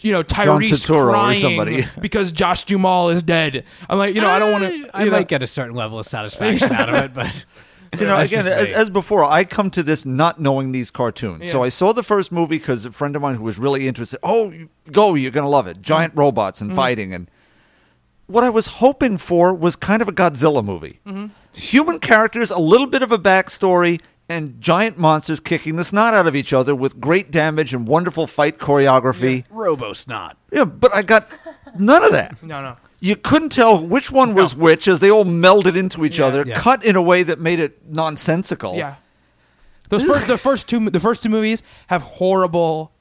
you 0.00 0.12
know, 0.12 0.22
Tyrese 0.22 0.70
Turturro 0.70 1.08
or 1.08 1.10
crying 1.10 1.40
somebody. 1.40 1.86
because 2.00 2.32
Josh 2.32 2.64
Duhamel 2.64 3.10
is 3.10 3.22
dead. 3.22 3.64
I'm 3.88 3.98
like, 3.98 4.14
you 4.14 4.20
know, 4.20 4.28
I 4.30 4.38
don't 4.38 4.52
want 4.52 4.64
to. 4.64 4.90
I 4.92 5.04
might 5.04 5.28
get 5.28 5.42
a 5.42 5.46
certain 5.46 5.74
level 5.74 5.98
of 5.98 6.06
satisfaction 6.06 6.72
out 6.72 6.88
of 6.88 6.94
it, 6.96 7.14
but 7.14 7.44
You 7.98 8.06
know, 8.06 8.20
again, 8.20 8.40
as, 8.40 8.68
as 8.68 8.90
before, 8.90 9.24
I 9.24 9.44
come 9.44 9.68
to 9.70 9.82
this 9.82 10.06
not 10.06 10.40
knowing 10.40 10.70
these 10.70 10.90
cartoons. 10.90 11.50
So 11.50 11.62
I 11.62 11.70
saw 11.70 11.92
the 11.92 12.04
first 12.04 12.30
movie 12.30 12.58
because 12.58 12.84
a 12.84 12.92
friend 12.92 13.16
of 13.16 13.22
mine 13.22 13.34
who 13.34 13.42
was 13.42 13.58
really 13.58 13.88
interested. 13.88 14.20
Oh, 14.22 14.50
you- 14.50 14.68
go! 14.92 15.14
You're 15.14 15.32
going 15.32 15.44
to 15.44 15.50
love 15.50 15.66
it. 15.66 15.74
Mm-hmm. 15.74 15.82
Giant 15.82 16.12
robots 16.14 16.60
and 16.60 16.70
mm-hmm. 16.70 16.76
fighting, 16.76 17.12
and 17.12 17.28
what 18.28 18.44
I 18.44 18.50
was 18.50 18.66
hoping 18.66 19.18
for 19.18 19.52
was 19.52 19.74
kind 19.74 20.02
of 20.02 20.08
a 20.08 20.12
Godzilla 20.12 20.64
movie. 20.64 21.00
Mm-hmm. 21.04 21.26
Human 21.54 21.98
characters, 21.98 22.50
a 22.50 22.58
little 22.58 22.86
bit 22.86 23.02
of 23.02 23.10
a 23.12 23.18
backstory, 23.18 24.00
and 24.28 24.60
giant 24.60 24.96
monsters 24.98 25.40
kicking 25.40 25.76
the 25.76 25.84
snot 25.84 26.14
out 26.14 26.26
of 26.26 26.36
each 26.36 26.52
other 26.52 26.74
with 26.74 27.00
great 27.00 27.30
damage 27.32 27.74
and 27.74 27.88
wonderful 27.88 28.26
fight 28.28 28.58
choreography. 28.58 29.44
Robo 29.50 29.92
Snot. 29.92 30.36
Yeah, 30.52 30.64
but 30.64 30.94
I 30.94 31.02
got 31.02 31.28
none 31.78 32.04
of 32.04 32.12
that. 32.12 32.34
No, 32.42 32.62
no. 32.62 32.76
You 33.02 33.16
couldn't 33.16 33.48
tell 33.50 33.84
which 33.84 34.12
one 34.12 34.34
was 34.34 34.54
which 34.54 34.86
as 34.86 35.00
they 35.00 35.10
all 35.10 35.24
melded 35.24 35.74
into 35.76 36.04
each 36.04 36.18
Yeah. 36.18 36.26
other, 36.26 36.44
Yeah. 36.46 36.54
cut 36.54 36.84
in 36.84 36.96
a 36.96 37.02
way 37.02 37.22
that 37.22 37.40
made 37.40 37.58
it 37.58 37.78
nonsensical. 37.88 38.74
Yeah. 38.76 38.96
Those 39.88 40.04
first, 40.04 40.26
the 40.28 40.38
first 40.48 40.68
two, 40.68 40.88
the 40.90 41.00
first 41.00 41.22
two 41.22 41.30
movies 41.30 41.62
have 41.88 42.02
horrible 42.02 42.92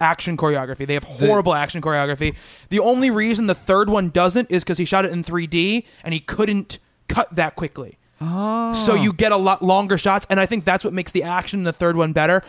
action 0.00 0.36
choreography. 0.36 0.86
They 0.86 0.94
have 0.94 1.02
horrible 1.04 1.54
action 1.54 1.80
choreography. 1.80 2.36
The 2.68 2.78
only 2.78 3.10
reason 3.10 3.46
the 3.48 3.54
third 3.54 3.88
one 3.90 4.10
doesn't 4.10 4.50
is 4.50 4.62
because 4.62 4.78
he 4.78 4.84
shot 4.84 5.04
it 5.04 5.12
in 5.12 5.22
3D 5.24 5.84
and 6.04 6.12
he 6.14 6.20
couldn't 6.20 6.78
cut 7.08 7.34
that 7.34 7.56
quickly. 7.56 7.98
Oh. 8.20 8.74
So 8.74 8.94
you 8.94 9.12
get 9.12 9.32
a 9.32 9.36
lot 9.36 9.62
longer 9.62 9.96
shots, 9.96 10.26
and 10.28 10.40
I 10.40 10.46
think 10.46 10.64
that's 10.64 10.84
what 10.84 10.92
makes 10.92 11.12
the 11.12 11.22
action 11.22 11.60
in 11.60 11.64
the 11.64 11.72
third 11.72 11.96
one 11.96 12.12
better. 12.12 12.42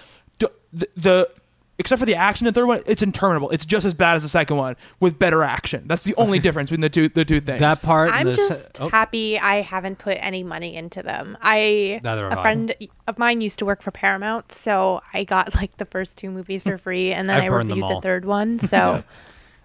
The, 0.71 0.87
the 0.95 1.31
except 1.79 1.99
for 1.99 2.05
the 2.05 2.13
action 2.15 2.45
in 2.45 2.53
the 2.53 2.59
third 2.59 2.67
one, 2.67 2.81
it's 2.85 3.01
interminable. 3.01 3.49
It's 3.49 3.65
just 3.65 3.85
as 3.85 3.93
bad 3.93 4.17
as 4.17 4.23
the 4.23 4.29
second 4.29 4.57
one 4.57 4.75
with 4.99 5.17
better 5.17 5.43
action. 5.43 5.85
That's 5.87 6.03
the 6.03 6.13
only 6.15 6.37
difference 6.45 6.69
between 6.69 6.81
the 6.81 6.89
two 6.89 7.09
the 7.09 7.25
two 7.25 7.39
things. 7.39 7.59
That 7.59 7.81
part. 7.81 8.11
I'm 8.13 8.25
the 8.25 8.35
se- 8.35 8.47
just 8.49 8.81
oh, 8.81 8.89
happy 8.89 9.39
I 9.39 9.61
haven't 9.61 9.97
put 9.97 10.17
any 10.19 10.43
money 10.43 10.75
into 10.75 11.01
them. 11.01 11.37
I 11.41 11.99
Neither 12.03 12.23
have 12.29 12.33
a 12.33 12.39
I. 12.39 12.41
friend 12.43 12.75
of 13.07 13.17
mine 13.17 13.41
used 13.41 13.59
to 13.59 13.65
work 13.65 13.81
for 13.81 13.91
Paramount, 13.91 14.51
so 14.51 15.01
I 15.13 15.23
got 15.23 15.55
like 15.55 15.77
the 15.77 15.85
first 15.85 16.17
two 16.17 16.29
movies 16.29 16.63
for 16.63 16.77
free, 16.77 17.13
and 17.13 17.29
then 17.29 17.37
I've 17.37 17.45
I 17.45 17.49
burned 17.49 17.69
reviewed 17.69 17.89
the 17.89 18.01
third 18.01 18.25
one. 18.25 18.59
So 18.69 19.03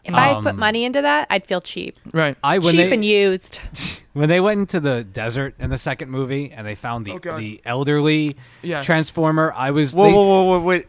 if 0.04 0.14
I 0.14 0.34
put 0.34 0.46
Um, 0.48 0.58
money 0.58 0.84
into 0.84 1.02
that, 1.02 1.26
I'd 1.30 1.46
feel 1.46 1.60
cheap, 1.60 1.96
right. 2.12 2.36
I 2.44 2.58
when 2.58 2.72
cheap 2.74 2.88
they, 2.88 2.92
and 2.92 3.04
used. 3.04 3.60
when 4.12 4.28
they 4.28 4.40
went 4.40 4.60
into 4.60 4.80
the 4.80 5.04
desert 5.04 5.54
in 5.58 5.70
the 5.70 5.78
second 5.78 6.10
movie 6.10 6.50
and 6.52 6.66
they 6.66 6.74
found 6.74 7.04
the 7.06 7.12
Oh, 7.12 7.18
God. 7.18 7.38
the 7.38 7.60
elderly 7.64 8.36
Yeah. 8.62 8.80
transformer, 8.82 9.52
I 9.56 9.70
was 9.70 9.94
Whoa, 9.94 10.04
they- 10.06 10.12
whoa, 10.12 10.24
whoa, 10.24 10.44
whoa, 10.44 10.60
wait. 10.60 10.86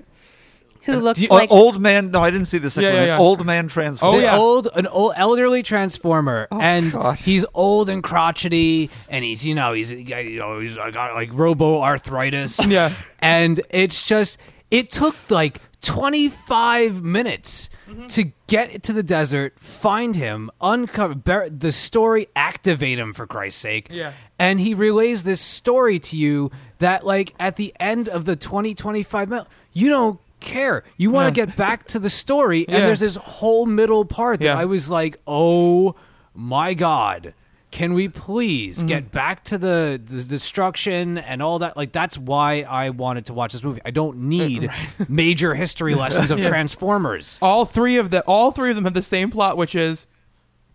Who 0.84 1.00
looked 1.00 1.20
you- 1.20 1.30
like 1.30 1.50
An 1.50 1.58
old 1.58 1.82
man. 1.82 2.12
No, 2.12 2.22
I 2.22 2.30
didn't 2.30 2.46
see 2.46 2.60
the 2.60 2.70
second 2.70 2.90
Yeah, 2.90 2.94
yeah, 2.94 3.00
one. 3.00 3.08
yeah. 3.08 3.16
An 3.16 3.20
old 3.22 3.44
man 3.46 3.68
transformer. 3.68 4.18
Oh, 4.18 4.22
yeah. 4.22 4.38
old 4.38 4.68
an 4.76 4.86
old 4.86 5.14
elderly 5.18 5.64
transformer 5.64 6.48
and 6.52 6.92
God. 6.92 7.18
he's 7.18 7.44
old 7.56 7.90
and 7.90 8.04
crotchety 8.04 8.92
and 9.10 9.26
he's 9.26 9.48
you 9.48 9.56
know 9.56 9.74
he's 9.74 9.90
you 9.92 10.38
know 10.38 10.60
he's 10.60 10.78
I 10.78 10.92
got 10.92 11.16
like 11.16 11.32
robo 11.34 11.82
arthritis 11.82 12.64
Yeah. 12.68 12.94
and 13.18 13.60
it's 13.72 14.06
just 14.06 14.38
it 14.70 14.92
took 14.92 15.16
like 15.32 15.60
25 15.86 17.03
minutes 17.03 17.70
Mm-hmm. 17.88 18.07
to 18.07 18.32
get 18.48 18.82
to 18.84 18.94
the 18.94 19.03
desert 19.03 19.60
find 19.60 20.16
him 20.16 20.49
uncover 20.60 21.14
bar- 21.14 21.48
the 21.52 21.72
story 21.72 22.28
activate 22.36 22.98
him 22.98 23.14
for 23.14 23.28
Christ's 23.28 23.62
sake 23.62 23.90
Yeah. 23.91 24.12
and 24.40 24.60
he 24.60 24.74
relays 24.74 25.22
this 25.22 25.40
story 25.40 25.99
to 25.99 26.18
you 26.18 26.49
that 26.80 27.06
like 27.06 27.36
at 27.40 27.57
the 27.57 27.76
end 27.80 28.10
of 28.10 28.26
the 28.26 28.36
2025 28.36 29.30
minutes 29.30 29.49
you 29.72 29.90
don't 29.90 30.20
care 30.40 30.84
you 30.98 31.12
want 31.12 31.32
to 31.36 31.40
Yeah. 31.40 31.45
get 31.45 31.56
back 31.56 31.86
to 31.88 31.99
the 31.99 32.10
story 32.10 32.66
and 32.68 32.78
Yeah. 32.78 32.86
there's 32.88 33.02
this 33.02 33.18
whole 33.18 33.68
middle 33.68 34.03
part 34.03 34.40
that 34.40 34.45
Yeah. 34.48 34.57
I 34.60 34.66
was 34.66 34.90
like, 34.90 35.18
"Oh 35.28 35.94
my 36.34 36.74
god, 36.74 37.36
can 37.76 37.94
we 37.94 38.08
please 38.08 38.78
Mm-hmm. 38.78 38.88
get 38.88 39.12
back 39.12 39.44
to 39.46 39.58
the, 39.58 40.02
the 40.04 40.24
destruction 40.24 41.18
and 41.18 41.42
all 41.42 41.60
that?" 41.60 41.76
Like 41.76 41.92
that's 41.92 42.18
why 42.18 42.66
I 42.68 42.90
wanted 42.92 43.26
to 43.26 43.34
watch 43.34 43.52
this 43.54 43.64
movie. 43.64 43.82
I 43.86 43.92
don't 43.92 44.18
need 44.30 44.70
major 45.10 45.54
history 45.56 45.94
lessons 45.94 46.32
of 46.32 46.40
Transformers. 46.42 47.38
all 47.42 47.66
three 47.66 47.98
of 47.98 48.10
the 48.12 48.22
all 48.22 48.52
three 48.52 48.70
of 48.70 48.76
them 48.76 48.86
have 48.86 48.94
the 48.94 49.02
same 49.02 49.30
plot, 49.30 49.58
which 49.58 49.76
is, 49.76 50.08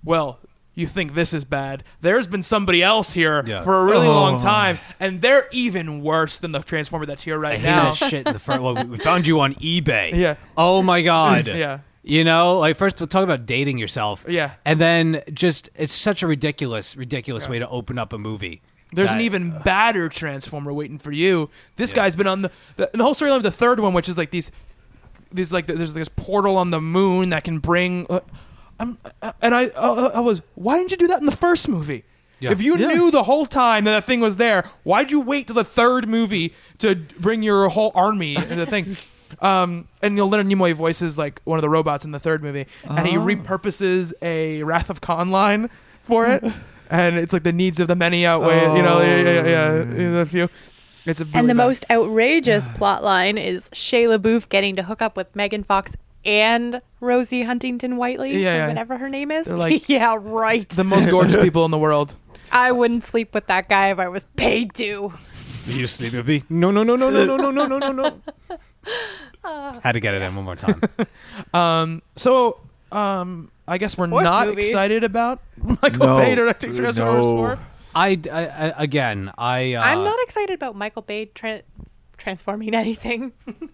well, 0.05 0.39
you 0.75 0.87
think 0.87 1.15
this 1.15 1.33
is 1.35 1.45
bad. 1.45 1.83
There's 2.01 2.27
been 2.27 2.43
somebody 2.43 2.83
else 2.83 3.13
here 3.13 3.43
Yeah. 3.47 3.63
for 3.65 3.75
a 3.81 3.85
really 3.85 4.07
Oh. 4.07 4.13
long 4.21 4.41
time, 4.41 4.79
and 5.01 5.21
they're 5.21 5.49
even 5.53 6.03
worse 6.03 6.39
than 6.39 6.53
the 6.53 6.61
Transformer 6.61 7.07
that's 7.07 7.25
here 7.25 7.37
I 7.45 7.51
right 7.51 7.59
hate 7.59 7.67
now. 7.71 7.85
that 7.91 7.95
shit 7.95 8.27
in 8.27 8.33
the 8.33 8.39
front. 8.39 8.63
Well, 8.63 8.75
we 8.85 8.97
found 8.99 9.27
you 9.27 9.41
on 9.41 9.55
eBay. 9.55 10.13
Yeah. 10.15 10.35
Oh 10.57 10.83
my 10.83 11.03
god. 11.03 11.47
Yeah. 11.65 11.79
You 12.03 12.25
know, 12.25 12.59
like 12.59 12.77
first 12.77 12.99
we'll 13.01 13.07
talk 13.09 13.25
about 13.25 13.45
dating 13.47 13.79
yourself. 13.79 14.25
Yeah. 14.29 14.53
And 14.65 14.81
then 14.81 15.23
just 15.33 15.69
it's 15.75 15.93
such 15.93 16.23
a 16.23 16.27
ridiculous, 16.27 16.97
ridiculous 16.97 17.49
way 17.49 17.59
to 17.59 17.69
open 17.69 17.99
up 17.99 18.13
a 18.13 18.19
movie. 18.19 18.63
There's 18.93 19.11
an 19.13 19.19
that- 19.19 19.25
even 19.25 19.51
badder 19.65 20.09
Transformer 20.09 20.73
waiting 20.73 20.99
for 20.99 21.13
you. 21.13 21.51
This 21.77 21.93
guy's 21.93 22.17
been 22.17 22.27
on 22.27 22.43
the 22.43 22.51
the, 22.77 22.91
the 22.95 23.03
whole 23.05 23.15
storyline 23.15 23.37
of 23.37 23.43
the 23.43 23.51
third 23.51 23.81
one, 23.81 23.93
which 23.93 24.09
is 24.09 24.17
like 24.17 24.31
these 24.31 24.51
these 25.31 25.53
like 25.53 25.67
there's 25.67 25.95
this 25.95 26.09
portal 26.09 26.57
on 26.57 26.71
the 26.71 26.81
moon 26.81 27.31
that 27.31 27.45
can 27.45 27.59
bring. 27.59 28.07
Uh, 28.09 28.21
I'm, 28.81 28.97
uh, 29.21 29.33
and 29.43 29.55
I 29.55 29.67
uh, 29.77 30.11
I 30.15 30.21
was 30.21 30.41
why 30.55 30.79
didn't 30.79 30.93
you 30.93 30.97
do 30.97 31.07
that 31.09 31.21
in 31.21 31.27
the 31.27 31.37
first 31.37 31.69
movie? 31.69 32.05
Yeah. 32.41 32.51
If 32.53 32.63
you 32.63 32.79
Yeah. 32.79 32.87
knew 32.89 33.11
the 33.11 33.25
whole 33.25 33.45
time 33.45 33.85
that 33.85 33.91
that 33.91 34.05
thing 34.05 34.21
was 34.21 34.39
there, 34.39 34.65
why'd 34.85 35.11
you 35.11 35.21
wait 35.21 35.49
till 35.49 35.55
the 35.57 35.65
third 35.65 36.09
movie 36.09 36.55
to 36.79 36.95
bring 36.97 37.43
your 37.43 37.69
whole 37.69 37.93
army 37.95 38.37
into 38.37 38.55
the 38.55 38.65
thing? 38.67 38.97
Um, 39.41 39.89
and 40.03 40.15
you 40.17 40.23
know, 40.23 40.27
Leonard 40.27 40.47
Nimoy 40.47 40.75
voices 40.75 41.17
like 41.19 41.41
one 41.45 41.59
of 41.59 41.63
the 41.63 41.69
robots 41.71 42.05
in 42.05 42.11
the 42.13 42.21
third 42.21 42.43
movie, 42.43 42.67
and 42.85 42.99
Oh. 42.99 43.03
he 43.05 43.17
repurposes 43.17 44.13
a 44.23 44.63
Wrath 44.63 44.91
of 44.91 45.01
Khan 45.01 45.31
line 45.31 45.71
for 46.03 46.27
it, 46.27 46.43
and 46.91 47.17
it's 47.17 47.33
like 47.33 47.43
the 47.45 47.53
needs 47.53 47.81
of 47.81 47.89
the 47.89 47.97
many 47.97 48.27
outweigh, 48.27 48.61
you 48.77 48.83
know, 48.83 49.01
yeah, 49.01 49.17
yeah, 49.17 49.33
yeah, 49.33 49.45
yeah, 49.45 49.95
yeah, 49.95 50.21
a 50.21 50.27
few. 50.27 50.49
It's 51.07 51.21
a 51.21 51.25
really 51.25 51.39
And 51.39 51.49
the 51.49 51.55
bad- 51.55 51.65
most 51.65 51.87
outrageous 51.91 52.69
plot 52.75 53.03
line 53.03 53.39
is 53.39 53.69
Shia 53.71 54.19
LaBeouf 54.19 54.49
getting 54.49 54.77
to 54.77 54.83
hook 54.83 55.01
up 55.01 55.17
with 55.17 55.35
Megan 55.35 55.63
Fox 55.65 55.97
and 56.25 56.83
Rosie 57.01 57.45
Huntington 57.45 57.97
Whiteley, 57.97 58.43
Yeah, 58.43 58.53
or 58.53 58.57
yeah. 58.59 58.69
whatever 58.69 58.99
her 58.99 59.09
name 59.09 59.31
is. 59.31 59.47
They're 59.47 59.57
like- 59.57 59.89
yeah, 59.89 60.17
right. 60.21 60.69
the 60.69 60.85
most 60.85 61.09
gorgeous 61.09 61.43
people 61.43 61.65
in 61.65 61.71
the 61.71 61.79
world. 61.79 62.17
I 62.53 62.73
wouldn't 62.73 63.05
sleep 63.05 63.33
with 63.33 63.47
that 63.47 63.69
guy 63.69 63.91
if 63.91 63.99
I 63.99 64.09
was 64.09 64.27
paid 64.37 64.75
to. 64.75 65.15
You 65.67 65.87
sleep 65.87 66.13
with 66.15 66.27
me? 66.27 66.43
No, 66.49 66.71
no, 66.71 66.83
no, 66.83 66.97
no, 66.97 67.11
no, 67.11 67.25
no, 67.25 67.37
no, 67.37 67.51
no, 67.51 67.67
no, 67.67 67.79
no, 67.79 67.93
no. 67.93 68.21
Had 69.83 69.93
to 69.93 70.01
get 70.01 70.15
it 70.15 70.23
in 70.23 70.35
one 70.35 70.45
more 70.45 70.57
time. 70.57 70.81
Um, 71.55 72.03
so 72.17 72.61
um, 72.93 73.51
I 73.67 73.79
guess 73.79 73.97
we're 73.99 74.09
Fourth 74.09 74.25
not 74.25 74.49
movie. 74.49 74.67
excited 74.69 75.05
about 75.05 75.41
Michael 75.57 76.07
No. 76.07 76.17
Bay 76.19 76.35
directing 76.35 76.75
Transformers 76.75 77.27
No. 77.27 77.37
4. 77.37 77.59
I, 77.95 78.21
I, 78.31 78.41
I 78.47 78.75
again, 78.83 79.33
I. 79.37 79.75
Uh, 79.75 79.83
I'm 79.83 80.05
not 80.05 80.19
excited 80.23 80.55
about 80.55 80.77
Michael 80.77 81.03
Bay 81.03 81.27
tra- 81.27 81.63
transforming 82.17 82.75
anything. 82.75 83.33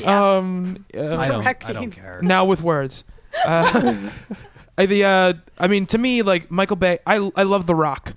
Yeah. 0.00 0.36
Um, 0.36 0.84
uh, 0.96 1.16
I 1.16 1.28
don't. 1.28 1.46
I 1.46 1.72
don't 1.72 1.90
care. 1.90 2.20
now 2.22 2.44
with 2.44 2.62
words. 2.62 3.04
Uh, 3.44 4.10
I- 4.78 4.86
the 4.86 5.04
uh, 5.04 5.32
I 5.58 5.66
mean, 5.68 5.86
to 5.86 5.98
me, 5.98 6.22
like 6.22 6.50
Michael 6.50 6.76
Bay, 6.76 6.98
I 7.06 7.16
I 7.36 7.42
love 7.44 7.66
The 7.66 7.74
Rock. 7.74 8.14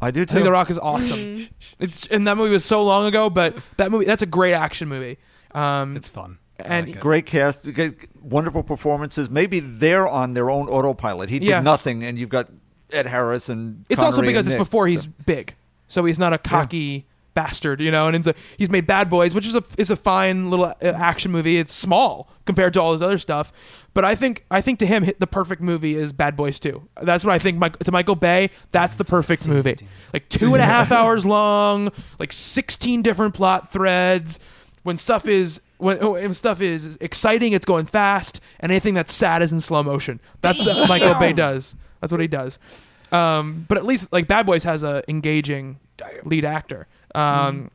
I 0.00 0.10
do 0.10 0.20
too. 0.20 0.22
I 0.22 0.24
too. 0.24 0.34
think 0.34 0.44
The 0.44 0.52
Rock 0.52 0.70
is 0.70 0.78
awesome. 0.78 1.48
It's 1.78 2.06
and 2.06 2.26
that 2.28 2.36
movie 2.36 2.50
was 2.52 2.64
so 2.64 2.82
long 2.84 3.06
ago, 3.06 3.30
but 3.30 3.56
that 3.76 3.90
movie 3.90 4.04
that's 4.04 4.22
a 4.22 4.26
great 4.26 4.52
action 4.54 4.88
movie. 4.88 5.18
Um, 5.52 5.96
It's 5.96 6.08
fun. 6.08 6.38
I 6.60 6.62
And 6.64 6.86
like 6.88 6.96
it. 6.96 7.00
Great 7.00 7.26
cast, 7.26 7.64
g- 7.64 7.90
wonderful 8.20 8.62
performances. 8.62 9.30
Maybe 9.30 9.60
they're 9.60 10.08
on 10.08 10.34
their 10.34 10.50
own 10.50 10.68
autopilot. 10.68 11.30
He 11.30 11.38
did 11.38 11.48
Yeah. 11.48 11.60
nothing, 11.60 12.02
and 12.04 12.18
you've 12.18 12.28
got 12.30 12.48
Ed 12.92 13.06
Harris 13.06 13.48
and. 13.48 13.84
it's 13.88 14.02
also 14.02 14.16
Connery 14.16 14.32
because 14.32 14.40
and 14.46 14.54
it's 14.54 14.58
Nick. 14.58 14.66
before 14.68 14.86
he's 14.88 15.04
So- 15.04 15.10
big, 15.26 15.54
so 15.86 16.04
he's 16.04 16.18
not 16.18 16.32
a 16.32 16.38
cocky 16.38 17.06
bastard, 17.38 17.80
you 17.80 17.92
know. 17.92 18.08
And 18.08 18.16
it's 18.16 18.26
a, 18.26 18.34
he's 18.56 18.68
made 18.68 18.84
Bad 18.84 19.08
Boys, 19.08 19.32
which 19.32 19.46
is 19.46 19.54
a 19.54 19.62
is 19.76 19.90
a 19.90 19.96
fine 19.96 20.50
little 20.50 20.66
uh, 20.66 20.74
action 20.82 21.30
movie. 21.30 21.56
It's 21.58 21.72
small 21.72 22.28
compared 22.46 22.74
to 22.74 22.82
all 22.82 22.92
his 22.92 23.00
other 23.00 23.18
stuff, 23.18 23.86
but 23.94 24.04
I 24.04 24.16
think 24.16 24.44
I 24.50 24.60
think 24.60 24.80
to 24.80 24.86
him 24.86 25.08
the 25.20 25.26
perfect 25.28 25.62
movie 25.62 25.94
is 25.94 26.12
Bad 26.12 26.36
Boys 26.36 26.58
Two. 26.58 26.88
That's 27.00 27.24
what 27.24 27.32
I 27.32 27.38
think. 27.38 27.58
Mike, 27.58 27.78
to 27.78 27.92
Michael 27.92 28.16
Bay, 28.16 28.50
that's 28.72 28.96
the 28.96 29.04
perfect 29.04 29.46
movie. 29.46 29.76
Like 30.12 30.28
two 30.28 30.54
and 30.54 30.62
a 30.62 30.66
half 30.66 30.90
hours 30.98 31.24
long, 31.24 31.90
like 32.18 32.32
sixteen 32.32 33.02
different 33.02 33.34
plot 33.34 33.70
threads. 33.70 34.40
When 34.82 34.98
stuff 34.98 35.28
is 35.28 35.60
when, 35.76 35.98
when 35.98 36.34
stuff 36.34 36.60
is 36.60 36.98
exciting, 37.00 37.52
it's 37.52 37.66
going 37.66 37.86
fast, 37.86 38.40
and 38.58 38.72
anything 38.72 38.94
that's 38.94 39.12
sad 39.12 39.42
is 39.42 39.52
in 39.52 39.60
slow 39.60 39.84
motion. 39.84 40.20
That's 40.42 40.64
what 40.66 40.88
Michael 40.88 41.14
Bay 41.20 41.32
does. 41.32 41.76
That's 42.00 42.10
what 42.10 42.20
he 42.20 42.26
does. 42.26 42.58
Um, 43.12 43.64
but 43.68 43.78
at 43.78 43.84
least 43.84 44.12
like 44.12 44.26
Bad 44.26 44.44
Boys 44.44 44.64
has 44.64 44.82
a 44.82 45.02
engaging 45.08 45.78
lead 46.24 46.44
actor. 46.44 46.86
Um, 47.14 47.70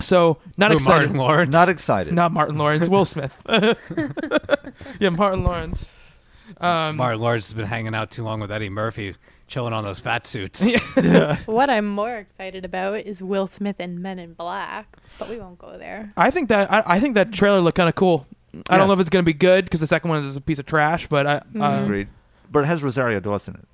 so 0.00 0.38
not 0.56 0.70
Who, 0.70 0.76
excited. 0.76 1.10
Martin 1.10 1.16
Lawrence. 1.16 1.52
Not 1.52 1.68
excited. 1.68 2.14
Not 2.14 2.32
Martin 2.32 2.58
Lawrence. 2.58 2.88
Will 2.88 3.04
Smith. 3.04 3.40
yeah, 5.00 5.08
Martin 5.10 5.44
Lawrence. 5.44 5.92
Um, 6.58 6.96
Martin 6.96 7.20
Lawrence 7.20 7.48
has 7.48 7.54
been 7.54 7.66
hanging 7.66 7.94
out 7.94 8.10
too 8.10 8.22
long 8.22 8.40
with 8.40 8.52
Eddie 8.52 8.68
Murphy, 8.68 9.14
chilling 9.46 9.72
on 9.72 9.84
those 9.84 10.00
fat 10.00 10.26
suits. 10.26 10.70
what 11.46 11.70
I'm 11.70 11.86
more 11.86 12.16
excited 12.16 12.64
about 12.64 13.00
is 13.00 13.22
Will 13.22 13.46
Smith 13.46 13.76
and 13.78 14.00
Men 14.00 14.18
in 14.18 14.34
Black, 14.34 14.98
but 15.18 15.28
we 15.28 15.38
won't 15.38 15.58
go 15.58 15.78
there. 15.78 16.12
I 16.16 16.30
think 16.30 16.50
that 16.50 16.70
I, 16.70 16.82
I 16.86 17.00
think 17.00 17.14
that 17.14 17.32
trailer 17.32 17.60
looked 17.60 17.76
kind 17.76 17.88
of 17.88 17.94
cool. 17.94 18.26
I 18.68 18.76
don't 18.76 18.86
know 18.86 18.94
if 18.94 19.00
it's 19.00 19.10
going 19.10 19.24
to 19.24 19.26
be 19.26 19.32
good 19.32 19.64
because 19.64 19.80
the 19.80 19.86
second 19.86 20.10
one 20.10 20.24
is 20.24 20.36
a 20.36 20.40
piece 20.40 20.58
of 20.58 20.66
trash, 20.66 21.08
but 21.08 21.26
I, 21.26 21.34
uh, 21.58 21.82
Agreed. 21.82 22.08
But 22.52 22.64
it 22.64 22.66
has 22.66 22.82
Rosario 22.82 23.18
Dawson 23.20 23.54
in 23.54 23.60
it. 23.60 23.68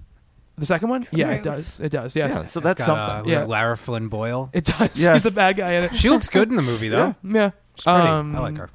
The 0.61 0.67
second 0.67 0.89
one, 0.91 1.07
yeah, 1.11 1.31
it 1.33 1.43
does. 1.43 1.81
It 1.81 1.91
does. 1.91 2.15
Yes, 2.15 2.31
Yeah, 2.31 2.35
so 2.47 2.61
It's 2.61 2.65
that's 2.65 2.87
got, 2.87 2.99
uh, 2.99 3.15
something. 3.17 3.33
Yeah. 3.33 3.45
Lara 3.45 3.77
Flynn 3.77 4.07
Boyle. 4.09 4.51
it 4.53 4.65
does. 4.67 4.79
Yes. 5.01 5.15
He's 5.15 5.23
the 5.25 5.31
bad 5.33 5.57
guy 5.57 5.73
in 5.73 5.85
it. 5.85 5.97
She 5.97 6.09
looks 6.11 6.29
good 6.29 6.49
in 6.51 6.57
the 6.57 6.63
movie, 6.63 6.89
though. 6.89 7.15
Yeah. 7.25 7.51
She's 7.75 7.85
pretty. 7.85 7.99
Um, 7.99 8.37
I 8.37 8.41
like 8.41 8.57
her. 8.59 8.71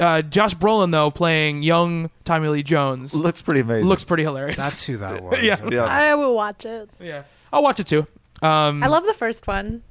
Uh, 0.00 0.22
Josh 0.22 0.54
Brolin 0.54 0.90
though 0.90 1.10
playing 1.10 1.62
young 1.62 2.08
Tommy 2.24 2.48
Lee 2.48 2.62
Jones 2.62 3.12
Looks 3.14 3.42
pretty 3.42 3.60
amazing. 3.60 3.86
looks 3.86 4.04
pretty 4.04 4.22
hilarious. 4.22 4.56
That's 4.56 4.82
who 4.84 4.96
that 4.98 5.22
was. 5.22 5.42
Yeah. 5.42 5.56
yeah. 5.70 5.84
I 5.84 6.14
will 6.14 6.34
watch 6.34 6.64
it. 6.64 6.88
yeah. 6.98 7.24
I'll 7.52 7.62
watch 7.62 7.78
it 7.80 7.86
too. 7.86 8.06
Um, 8.42 8.82
I 8.82 8.86
love 8.86 9.04
the 9.04 9.12
first 9.14 9.46
one. 9.46 9.82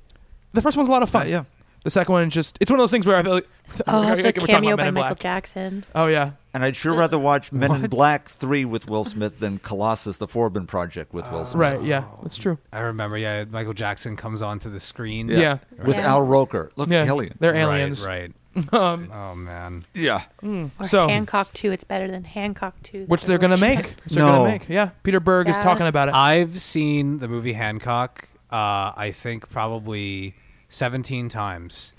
the 0.53 0.61
first 0.63 0.75
one's 0.77 0.89
a 0.89 0.91
lot 0.91 1.03
of 1.03 1.09
fun. 1.11 1.27
yeah. 1.29 1.43
The 1.83 1.91
second 1.91 2.13
one 2.13 2.27
is 2.27 2.33
just 2.33 2.57
it's 2.61 2.71
one 2.71 2.79
of 2.79 2.81
those 2.81 2.89
things 2.89 3.05
where 3.05 3.15
I 3.15 3.21
feel 3.21 3.33
like 3.33 3.47
Oh, 3.85 4.01
we're 4.15 4.23
the 4.23 4.31
talking 4.31 4.47
cameo 4.47 4.73
about 4.73 4.85
by 4.85 4.91
Michael 4.91 5.07
Black. 5.09 5.19
Jackson. 5.19 5.85
Oh 5.93 6.07
yeah. 6.07 6.31
And 6.55 6.63
I'd 6.63 6.77
sure 6.77 6.93
rather 6.95 7.19
watch 7.19 7.51
Men 7.51 7.69
in 7.83 7.87
Black 7.89 8.29
3 8.29 8.63
with 8.63 8.87
Will 8.87 9.03
Smith 9.03 9.39
than 9.41 9.59
Colossus, 9.59 10.19
the 10.19 10.27
Forbin 10.27 10.65
Project 10.67 11.13
with 11.13 11.29
Will 11.29 11.43
Smith. 11.43 11.59
Right, 11.59 11.81
yeah. 11.81 12.05
That's 12.21 12.37
true. 12.37 12.57
I 12.71 12.79
remember, 12.79 13.17
yeah, 13.17 13.43
Michael 13.49 13.73
Jackson 13.73 14.15
comes 14.15 14.41
onto 14.41 14.69
the 14.69 14.79
screen. 14.79 15.27
Yeah. 15.27 15.57
With 15.83 15.97
Yeah. 15.97 16.07
Al 16.11 16.21
Roker. 16.21 16.71
Look, 16.77 16.87
Yeah. 16.89 17.03
alien. 17.03 17.35
They're 17.39 17.51
Right, 17.51 17.59
aliens. 17.59 18.05
Right. 18.05 18.31
Um, 18.71 19.11
Oh, 19.11 19.35
man. 19.35 19.83
Yeah. 19.93 20.21
Or 20.41 20.87
So- 20.87 21.09
Hancock 21.09 21.51
2. 21.51 21.73
It's 21.73 21.83
better 21.83 22.07
than 22.09 22.23
Hancock 22.23 22.75
2. 22.83 23.03
which 23.07 23.25
they're 23.25 23.37
gonna 23.37 23.57
make. 23.71 23.79
Which 24.05 24.13
they're 24.15 24.23
No. 24.25 24.37
gonna 24.37 24.49
make. 24.51 24.69
Yeah. 24.69 24.91
Peter 25.03 25.19
Berg 25.19 25.49
is 25.49 25.57
Yeah. 25.57 25.63
talking 25.63 25.87
about 25.87 26.07
it. 26.07 26.13
I've 26.15 26.61
seen 26.61 27.19
the 27.19 27.27
movie 27.27 27.51
Hancock, 27.51 28.29
uh, 28.49 28.93
I 28.95 29.11
think 29.13 29.49
probably 29.49 30.35
17 30.69 31.27
times 31.27 31.91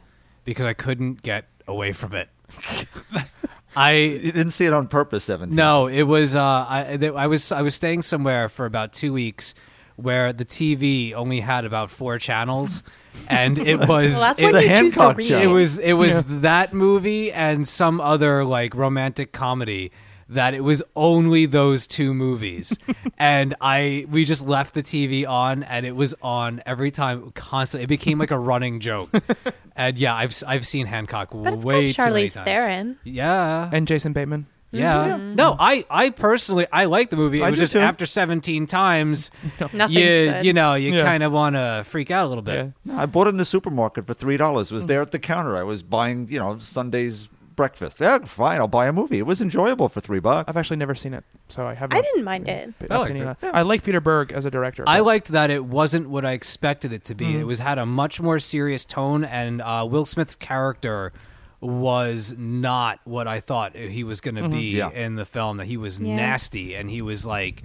because 0.46 0.64
I 0.64 0.72
couldn't 0.72 1.20
get 1.22 1.44
away 1.68 1.92
from 1.92 2.14
it. 2.14 2.30
I 3.76 3.92
You 3.92 4.32
didn't 4.32 4.50
see 4.52 4.66
it 4.66 4.72
on 4.72 4.88
purpose, 4.88 5.24
17. 5.24 5.54
No, 5.54 5.86
it 5.86 6.02
was. 6.04 6.34
Uh, 6.34 6.42
I 6.42 6.98
I 7.14 7.26
was 7.26 7.52
I 7.52 7.62
was 7.62 7.74
staying 7.74 8.02
somewhere 8.02 8.48
for 8.48 8.64
about 8.66 8.92
two 8.92 9.12
weeks, 9.12 9.54
where 9.96 10.32
the 10.32 10.44
TV 10.46 11.12
only 11.14 11.40
had 11.40 11.64
about 11.64 11.90
four 11.90 12.18
channels, 12.18 12.82
and 13.28 13.58
it 13.58 13.78
was. 13.88 14.12
Well, 14.12 14.20
that's 14.20 14.40
it, 14.40 14.52
The 14.52 14.62
you 14.62 14.76
choose 14.78 14.94
to 14.94 15.00
Hancock 15.02 15.20
it 15.20 15.46
was 15.48 15.78
it 15.78 15.92
was 15.92 16.14
Yeah. 16.14 16.22
that 16.26 16.72
movie 16.72 17.30
and 17.32 17.68
some 17.68 18.00
other 18.00 18.44
like 18.44 18.74
romantic 18.74 19.32
comedy 19.32 19.92
that 20.28 20.54
it 20.54 20.62
was 20.64 20.82
only 20.96 21.46
those 21.46 21.86
two 21.86 22.12
movies 22.14 22.76
and 23.18 23.54
i 23.60 24.04
we 24.10 24.24
just 24.24 24.46
left 24.46 24.74
the 24.74 24.82
tv 24.82 25.26
on 25.28 25.62
and 25.64 25.86
it 25.86 25.94
was 25.94 26.14
on 26.22 26.60
every 26.66 26.90
time 26.90 27.30
constantly 27.32 27.84
it 27.84 27.88
became 27.88 28.18
like 28.18 28.30
a 28.32 28.38
running 28.38 28.80
joke 28.80 29.08
and 29.76 29.98
yeah 29.98 30.14
i've 30.14 30.34
i've 30.46 30.66
seen 30.66 30.86
hancock 30.86 31.28
But 31.32 31.54
it's 31.54 31.64
way 31.64 31.92
got 31.92 32.04
too 32.06 32.10
many 32.10 32.26
Charlize 32.26 32.34
times 32.34 32.44
Theron. 32.46 32.98
yeah 33.04 33.70
and 33.72 33.86
Jason 33.86 34.12
Bateman. 34.12 34.46
yeah. 34.72 35.16
Mm-hmm. 35.16 35.36
No, 35.36 35.56
I, 35.58 35.84
I 35.88 36.10
personally 36.10 36.66
I 36.72 36.84
like 36.86 37.08
the 37.10 37.16
movie. 37.16 37.40
It 37.40 37.44
I 37.44 37.50
was 37.50 37.58
do 37.58 37.62
just 37.62 37.72
too. 37.74 37.78
after 37.78 38.04
17 38.04 38.66
times, 38.66 39.30
Nothing's 39.72 39.94
you 39.94 40.00
good. 40.00 40.44
you 40.44 40.52
know 40.52 40.74
you 40.74 40.92
Yeah. 40.92 41.04
kind 41.04 41.22
of 41.22 41.32
want 41.32 41.54
to 41.56 41.82
freak 41.86 42.10
out 42.10 42.26
a 42.26 42.28
little 42.28 42.44
Yeah. 42.46 42.70
bit. 42.84 42.94
I 42.94 43.06
bought 43.06 43.26
it 43.28 43.30
in 43.30 43.36
the 43.36 43.44
supermarket 43.44 44.06
for 44.06 44.12
$3. 44.14 44.60
It 44.70 44.72
was 44.74 44.86
there 44.86 45.00
at 45.00 45.12
the 45.12 45.18
counter. 45.20 45.56
I 45.56 45.62
was 45.62 45.82
buying, 45.82 46.26
you 46.28 46.38
know, 46.38 46.58
Sunday's 46.58 47.28
breakfast. 47.56 47.98
Yeah, 48.00 48.18
fine. 48.20 48.58
I'll 48.60 48.68
buy 48.68 48.86
a 48.86 48.92
movie. 48.92 49.18
It 49.18 49.26
was 49.26 49.40
enjoyable 49.40 49.88
for 49.88 50.00
3 50.00 50.20
bucks. 50.20 50.48
I've 50.48 50.56
actually 50.56 50.76
never 50.76 50.94
seen 50.94 51.14
it, 51.14 51.24
so 51.48 51.66
I 51.66 51.74
haven't. 51.74 51.96
I 51.96 52.02
didn't 52.02 52.24
mind 52.24 52.46
it. 52.48 52.74
I 52.90 52.96
liked 52.98 53.10
it. 53.20 53.26
on 53.26 53.36
I 53.42 53.62
like 53.62 53.82
Peter 53.82 54.00
Berg 54.00 54.30
as 54.32 54.44
a 54.44 54.50
director. 54.50 54.84
I 54.86 55.00
liked 55.00 55.28
that 55.28 55.50
it 55.50 55.64
wasn't 55.64 56.08
what 56.10 56.24
I 56.24 56.32
expected 56.32 56.92
it 56.92 57.04
to 57.04 57.14
be. 57.14 57.24
Mm-hmm. 57.26 57.40
It 57.40 57.46
was 57.46 57.58
had 57.58 57.78
a 57.78 57.86
much 57.86 58.20
more 58.20 58.38
serious 58.38 58.84
tone, 58.84 59.24
and 59.24 59.60
uh, 59.62 59.86
Will 59.90 60.04
Smith's 60.06 60.36
character 60.36 61.12
was 61.60 62.34
not 62.36 63.00
what 63.04 63.26
I 63.26 63.40
thought 63.40 63.74
he 63.76 64.04
was 64.04 64.20
going 64.20 64.34
to 64.36 64.42
Mm-hmm. 64.42 64.50
be 64.50 64.76
Yeah. 64.76 64.90
in 64.90 65.14
the 65.16 65.24
film. 65.24 65.56
That 65.56 65.66
he 65.66 65.76
was 65.76 65.98
Yeah. 65.98 66.14
nasty, 66.14 66.74
and 66.74 66.90
he 66.90 67.00
was 67.02 67.24
like, 67.24 67.62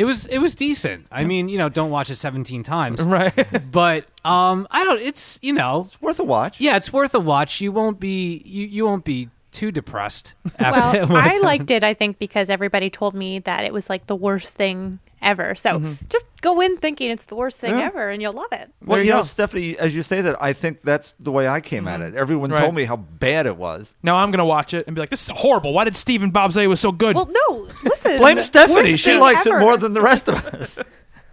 it 0.00 0.04
was 0.04 0.24
it 0.28 0.38
was 0.38 0.54
decent. 0.54 1.06
I 1.12 1.24
mean, 1.24 1.50
you 1.50 1.58
know, 1.58 1.68
don't 1.68 1.90
watch 1.90 2.08
it 2.08 2.16
17 2.16 2.62
times, 2.62 3.02
right. 3.02 3.34
but 3.70 4.06
um, 4.24 4.66
I 4.70 4.82
don't. 4.82 5.02
It's 5.02 5.38
you 5.42 5.52
know, 5.52 5.82
It's 5.84 6.00
Worth 6.00 6.18
a 6.18 6.24
watch. 6.24 6.58
Yeah, 6.58 6.76
it's 6.76 6.90
worth 6.90 7.14
a 7.14 7.20
watch. 7.20 7.60
You 7.60 7.70
won't 7.70 8.00
be 8.00 8.42
you, 8.46 8.66
you 8.66 8.86
won't 8.86 9.04
be 9.04 9.28
too 9.52 9.70
depressed 9.70 10.36
after 10.58 11.06
Well, 11.06 11.18
I 11.18 11.38
liked 11.42 11.70
it, 11.70 11.84
I 11.84 11.92
think, 11.92 12.18
because 12.18 12.48
everybody 12.48 12.88
told 12.88 13.14
me 13.14 13.40
that 13.40 13.64
it 13.64 13.74
was 13.74 13.90
like 13.90 14.06
the 14.06 14.16
worst 14.16 14.54
thing 14.54 15.00
ever. 15.30 15.54
So 15.54 15.78
mm-hmm. 15.78 15.92
just 16.08 16.24
go 16.42 16.60
in 16.60 16.76
thinking 16.76 17.10
it's 17.10 17.24
the 17.24 17.36
worst 17.36 17.58
thing 17.60 17.78
Yeah. 17.78 17.86
ever 17.86 18.10
and 18.10 18.20
you'll 18.20 18.32
love 18.32 18.52
it. 18.52 18.70
Well, 18.84 18.96
There 18.96 18.98
you 18.98 19.04
you 19.04 19.10
know, 19.10 19.18
go. 19.20 19.24
Stephanie, 19.24 19.78
as 19.78 19.94
you 19.94 20.02
say 20.02 20.20
that, 20.20 20.36
I 20.42 20.52
think 20.52 20.82
that's 20.82 21.14
the 21.20 21.32
way 21.32 21.48
I 21.48 21.60
came 21.60 21.86
at 21.88 22.00
mm-hmm. 22.00 22.16
it. 22.16 22.18
Everyone 22.18 22.50
Right. 22.50 22.60
told 22.60 22.74
me 22.74 22.84
how 22.84 22.96
bad 22.96 23.46
it 23.46 23.56
was. 23.56 23.94
now 24.02 24.16
I'm 24.16 24.30
gonna 24.30 24.44
watch 24.44 24.74
it 24.74 24.86
and 24.86 24.94
be 24.94 25.00
like, 25.00 25.10
"This 25.10 25.22
is 25.22 25.28
horrible. 25.28 25.72
Why 25.72 25.84
did 25.84 25.96
Steve 25.96 26.22
and 26.22 26.32
Bob 26.32 26.52
say 26.52 26.64
it 26.64 26.68
was 26.68 26.80
so 26.80 26.92
good?" 26.92 27.16
Well, 27.16 27.30
no, 27.30 27.68
listen. 27.84 28.18
Blame 28.18 28.40
Stephanie. 28.40 28.96
She 28.96 29.14
likes 29.18 29.46
ever. 29.46 29.58
it 29.58 29.60
more 29.60 29.76
than 29.76 29.94
the 29.94 30.02
rest 30.02 30.28
of 30.28 30.44
us. 30.46 30.78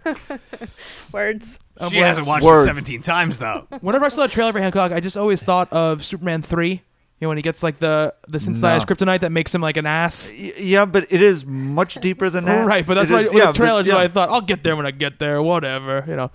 words. 1.12 1.58
She 1.80 1.84
oh, 1.84 1.88
well, 1.92 2.04
hasn't 2.04 2.26
watched 2.26 2.44
Word. 2.44 2.62
it 2.62 2.66
17 2.66 3.02
times 3.02 3.38
though. 3.38 3.66
Whenever 3.80 4.06
I 4.06 4.08
saw 4.08 4.22
the 4.22 4.28
trailer 4.32 4.52
for 4.52 4.60
Hancock, 4.60 4.92
I 4.92 5.00
just 5.00 5.16
always 5.16 5.42
thought 5.42 5.72
of 5.72 6.04
Superman 6.04 6.42
three. 6.42 6.82
You 7.20 7.24
know, 7.26 7.28
when 7.30 7.38
he 7.38 7.42
gets 7.42 7.62
like 7.64 7.78
the 7.78 8.14
the 8.28 8.38
synthesized 8.38 8.88
No. 8.88 8.94
kryptonite 8.94 9.20
that 9.20 9.32
makes 9.32 9.54
him 9.54 9.60
like 9.60 9.76
an 9.76 9.86
ass. 9.86 10.32
Yeah, 10.32 10.84
but 10.84 11.06
it 11.10 11.20
is 11.20 11.44
much 11.44 11.96
deeper 11.96 12.30
than 12.30 12.44
that. 12.44 12.64
Right, 12.66 12.86
but 12.86 12.94
that's 12.94 13.10
It 13.10 13.14
why 13.14 13.20
is- 13.22 13.32
yeah, 13.32 13.38
the 13.40 13.46
but- 13.46 13.56
trailers 13.56 13.86
yeah. 13.88 13.96
I 13.96 14.08
thought 14.08 14.30
I'll 14.30 14.40
get 14.40 14.62
there 14.62 14.76
when 14.76 14.86
I 14.86 14.92
get 14.92 15.18
there, 15.18 15.42
whatever, 15.42 16.04
you 16.06 16.16
know. 16.16 16.30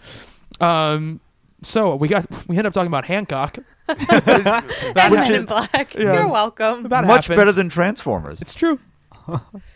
Um 0.66 1.20
so 1.62 1.96
we 1.96 2.10
got 2.10 2.26
we 2.50 2.58
end 2.58 2.68
up 2.68 2.74
talking 2.74 2.88
about 2.88 3.06
Hancock. 3.06 3.58
And 3.88 3.98
That 4.08 4.94
Men 4.96 5.14
happened. 5.14 5.36
in 5.36 5.46
Black. 5.46 5.96
Yeah. 5.96 6.14
You're 6.16 6.28
welcome. 6.28 6.84
That 6.90 7.06
Much 7.06 7.28
happened. 7.28 7.38
better 7.38 7.52
than 7.54 7.70
Transformers. 7.70 8.42
It's 8.42 8.54
true. 8.54 8.80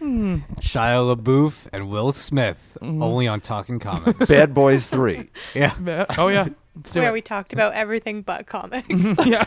Shia 0.01 1.15
LaBeouf 1.15 1.67
and 1.73 1.89
Will 1.89 2.11
Smith 2.11 2.77
Mm-hmm. 2.81 3.01
only 3.01 3.27
on 3.27 3.39
Talking 3.41 3.79
Comics. 3.79 4.27
Bad 4.27 4.53
Boys 4.53 4.87
3. 4.87 5.29
yeah. 5.55 5.73
Yeah. 5.83 6.05
Oh 6.17 6.27
yeah. 6.27 6.49
Let's 6.77 6.91
do 6.91 6.99
Where 7.01 7.09
it. 7.09 7.13
we 7.13 7.21
talked 7.21 7.53
about 7.53 7.73
everything 7.73 8.21
but 8.21 8.45
comics. 8.47 8.87
yeah. 9.25 9.45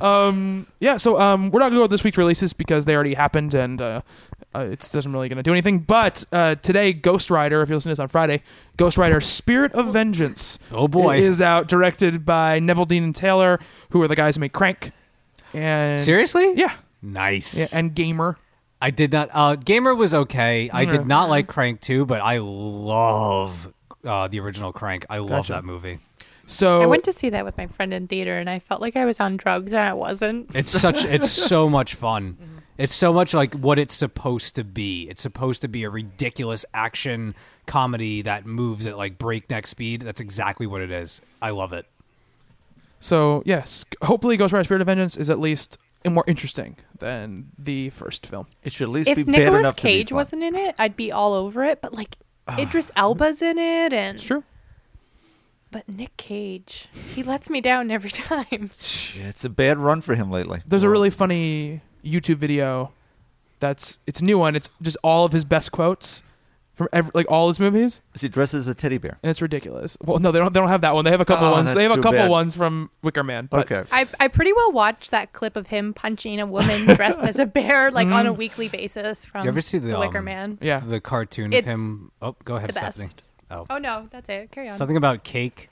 um, 0.00 0.66
yeah. 0.80 0.96
So 0.96 1.18
um, 1.20 1.50
we're 1.50 1.60
not 1.60 1.66
going 1.66 1.72
to 1.72 1.76
go 1.78 1.82
with 1.82 1.90
this 1.90 2.04
week's 2.04 2.18
releases 2.18 2.52
because 2.52 2.84
they 2.84 2.94
already 2.94 3.14
happened 3.14 3.54
and 3.54 3.80
uh, 3.80 4.02
uh, 4.54 4.60
it 4.60 4.88
doesn't 4.92 5.12
really 5.12 5.28
going 5.28 5.36
to 5.36 5.42
do 5.42 5.52
anything. 5.52 5.80
But 5.80 6.24
uh, 6.32 6.54
today, 6.56 6.92
Ghost 6.92 7.30
Rider, 7.30 7.62
if 7.62 7.68
you 7.68 7.74
listen 7.74 7.90
to 7.90 7.92
this 7.94 7.98
on 7.98 8.08
Friday, 8.08 8.42
Ghost 8.76 8.96
Rider: 8.96 9.20
Spirit 9.20 9.72
of 9.72 9.92
Vengeance. 9.92 10.58
Oh, 10.70 10.86
boy. 10.88 11.18
is 11.18 11.40
out, 11.40 11.66
directed 11.68 12.24
by 12.24 12.60
Neveldine 12.60 13.02
and 13.04 13.14
Taylor, 13.14 13.58
who 13.90 14.02
are 14.02 14.08
the 14.08 14.16
guys 14.16 14.36
who 14.36 14.40
made 14.40 14.52
Crank. 14.52 14.92
And 15.52 16.00
Seriously? 16.00 16.52
yeah, 16.56 16.72
Nice. 17.02 17.56
yeah, 17.72 17.78
and 17.78 17.94
Gamer. 17.94 18.38
I 18.82 18.90
did 18.90 19.12
not. 19.12 19.30
Uh, 19.32 19.56
Gamer 19.56 19.94
was 19.94 20.12
okay. 20.14 20.68
I 20.70 20.84
did 20.84 21.06
not 21.06 21.30
like 21.30 21.46
Crank 21.46 21.80
2, 21.80 22.04
but 22.04 22.20
I 22.20 22.38
love 22.38 23.72
uh, 24.04 24.28
the 24.28 24.40
original 24.40 24.72
Crank. 24.72 25.06
I 25.08 25.18
love 25.18 25.28
Gotcha. 25.30 25.52
that 25.54 25.64
movie. 25.64 26.00
So 26.46 26.82
I 26.82 26.86
went 26.86 27.04
to 27.04 27.12
see 27.12 27.30
that 27.30 27.44
with 27.44 27.56
my 27.56 27.66
friend 27.66 27.92
in 27.94 28.06
theater, 28.06 28.38
and 28.38 28.50
I 28.50 28.58
felt 28.58 28.80
like 28.80 28.96
I 28.96 29.04
was 29.04 29.20
on 29.20 29.36
drugs, 29.36 29.72
and 29.72 29.86
I 29.86 29.94
wasn't. 29.94 30.54
It's 30.54 30.70
such. 30.70 31.04
It's 31.14 31.30
so 31.30 31.68
much 31.68 31.94
fun. 31.94 32.34
Mm-hmm. 32.34 32.58
It's 32.76 32.94
so 32.94 33.12
much 33.12 33.34
like 33.34 33.54
what 33.54 33.78
it's 33.78 33.94
supposed 33.94 34.56
to 34.56 34.64
be. 34.64 35.08
It's 35.08 35.22
supposed 35.22 35.62
to 35.62 35.68
be 35.68 35.84
a 35.84 35.90
ridiculous 35.90 36.66
action 36.74 37.34
comedy 37.66 38.22
that 38.22 38.46
moves 38.46 38.86
at 38.86 38.96
like 38.98 39.16
breakneck 39.16 39.66
speed. 39.66 40.02
That's 40.02 40.20
exactly 40.20 40.66
what 40.66 40.80
it 40.80 40.90
is. 40.90 41.20
I 41.40 41.50
love 41.50 41.72
it. 41.72 41.86
So 43.00 43.42
yes, 43.46 43.84
hopefully, 44.02 44.36
Ghost 44.36 44.52
Rider: 44.52 44.64
Spirit 44.64 44.80
of 44.80 44.86
Vengeance 44.86 45.16
is 45.16 45.30
at 45.30 45.38
least 45.38 45.78
more 46.06 46.24
interesting 46.26 46.76
than 46.98 47.46
the 47.58 47.90
first 47.90 48.26
film. 48.26 48.46
It 48.62 48.72
should 48.72 48.84
at 48.84 48.90
least 48.90 49.08
If 49.08 49.16
be 49.16 49.22
bad 49.24 49.32
Nicolas 49.32 49.60
enough 49.60 49.76
to 49.76 49.82
be 49.82 49.88
Cage 49.88 50.08
fun. 50.10 50.16
wasn't 50.16 50.42
in 50.42 50.54
it, 50.54 50.74
I'd 50.78 50.96
be 50.96 51.12
all 51.12 51.32
over 51.32 51.64
it. 51.64 51.80
But 51.80 51.94
like 51.94 52.16
Idris 52.58 52.90
Elba's 52.96 53.40
in 53.40 53.56
it, 53.58 53.92
and 53.92 54.16
It's 54.16 54.24
true. 54.24 54.42
But 55.74 55.88
Nick 55.88 56.16
Cage, 56.16 56.86
he 57.14 57.24
lets 57.24 57.50
me 57.50 57.60
down 57.60 57.90
every 57.90 58.10
time. 58.30 58.70
It's 59.16 59.44
a 59.44 59.50
bad 59.50 59.76
run 59.78 60.00
for 60.02 60.14
him 60.14 60.30
lately. 60.30 60.62
There's 60.66 60.84
a 60.84 60.88
really 60.88 61.10
funny 61.10 61.80
YouTube 62.04 62.36
video 62.36 62.92
that's 63.58 63.98
it's 64.06 64.20
a 64.20 64.24
new 64.24 64.38
one. 64.38 64.54
It's 64.54 64.70
just 64.80 64.96
all 65.02 65.24
of 65.24 65.32
his 65.32 65.44
best 65.44 65.72
quotes 65.72 66.22
from 66.74 66.86
every, 66.92 67.10
like 67.12 67.26
all 67.28 67.48
his 67.48 67.58
movies, 67.58 68.02
Is 68.14 68.20
he 68.20 68.28
dressed 68.28 68.54
as 68.54 68.68
a 68.68 68.74
teddy 68.74 68.98
bear? 68.98 69.18
and 69.22 69.30
it's 69.30 69.42
ridiculous. 69.42 69.96
Well, 70.04 70.18
no, 70.20 70.30
they 70.30 70.38
don't. 70.38 70.52
They 70.54 70.60
don't 70.60 70.68
have 70.68 70.82
that 70.82 70.94
one. 70.94 71.04
They 71.04 71.10
have 71.10 71.20
a 71.20 71.24
couple 71.24 71.48
Oh, 71.48 71.52
ones. 71.52 71.66
that's 71.66 71.76
They 71.76 71.82
have 71.84 71.92
a 71.92 71.96
too 71.96 72.02
couple 72.02 72.18
bad. 72.20 72.30
ones 72.30 72.54
from 72.56 72.90
Wicker 73.02 73.24
Man. 73.24 73.46
But 73.50 73.70
Okay. 73.70 73.88
I 73.90 74.06
I 74.20 74.28
pretty 74.28 74.52
well 74.52 74.70
watched 74.70 75.10
that 75.10 75.32
clip 75.32 75.56
of 75.56 75.66
him 75.68 75.92
punching 75.92 76.38
a 76.40 76.46
woman 76.46 76.84
dressed 76.96 77.20
as 77.22 77.40
a 77.40 77.46
bear 77.46 77.90
like 77.90 78.06
on 78.08 78.26
a 78.26 78.32
weekly 78.32 78.68
basis 78.68 79.24
from 79.24 79.42
Do 79.42 79.46
you 79.46 79.50
ever 79.50 79.60
see 79.60 79.78
the, 79.78 79.98
Wicker 79.98 80.18
um, 80.18 80.24
Man. 80.24 80.58
Yeah. 80.60 80.78
The 80.80 81.00
cartoon 81.00 81.52
It's 81.52 81.60
of 81.66 81.72
him. 81.72 82.10
Oh, 82.22 82.36
go 82.44 82.56
ahead, 82.56 82.68
the 82.70 82.74
Stephanie. 82.74 83.06
best. 83.06 83.22
Oh. 83.54 83.66
Oh 83.70 83.78
no, 83.78 84.08
that's 84.10 84.28
it. 84.28 84.50
Carry 84.50 84.68
on. 84.68 84.76
Something 84.76 84.96
about 84.96 85.24
cake. 85.24 85.70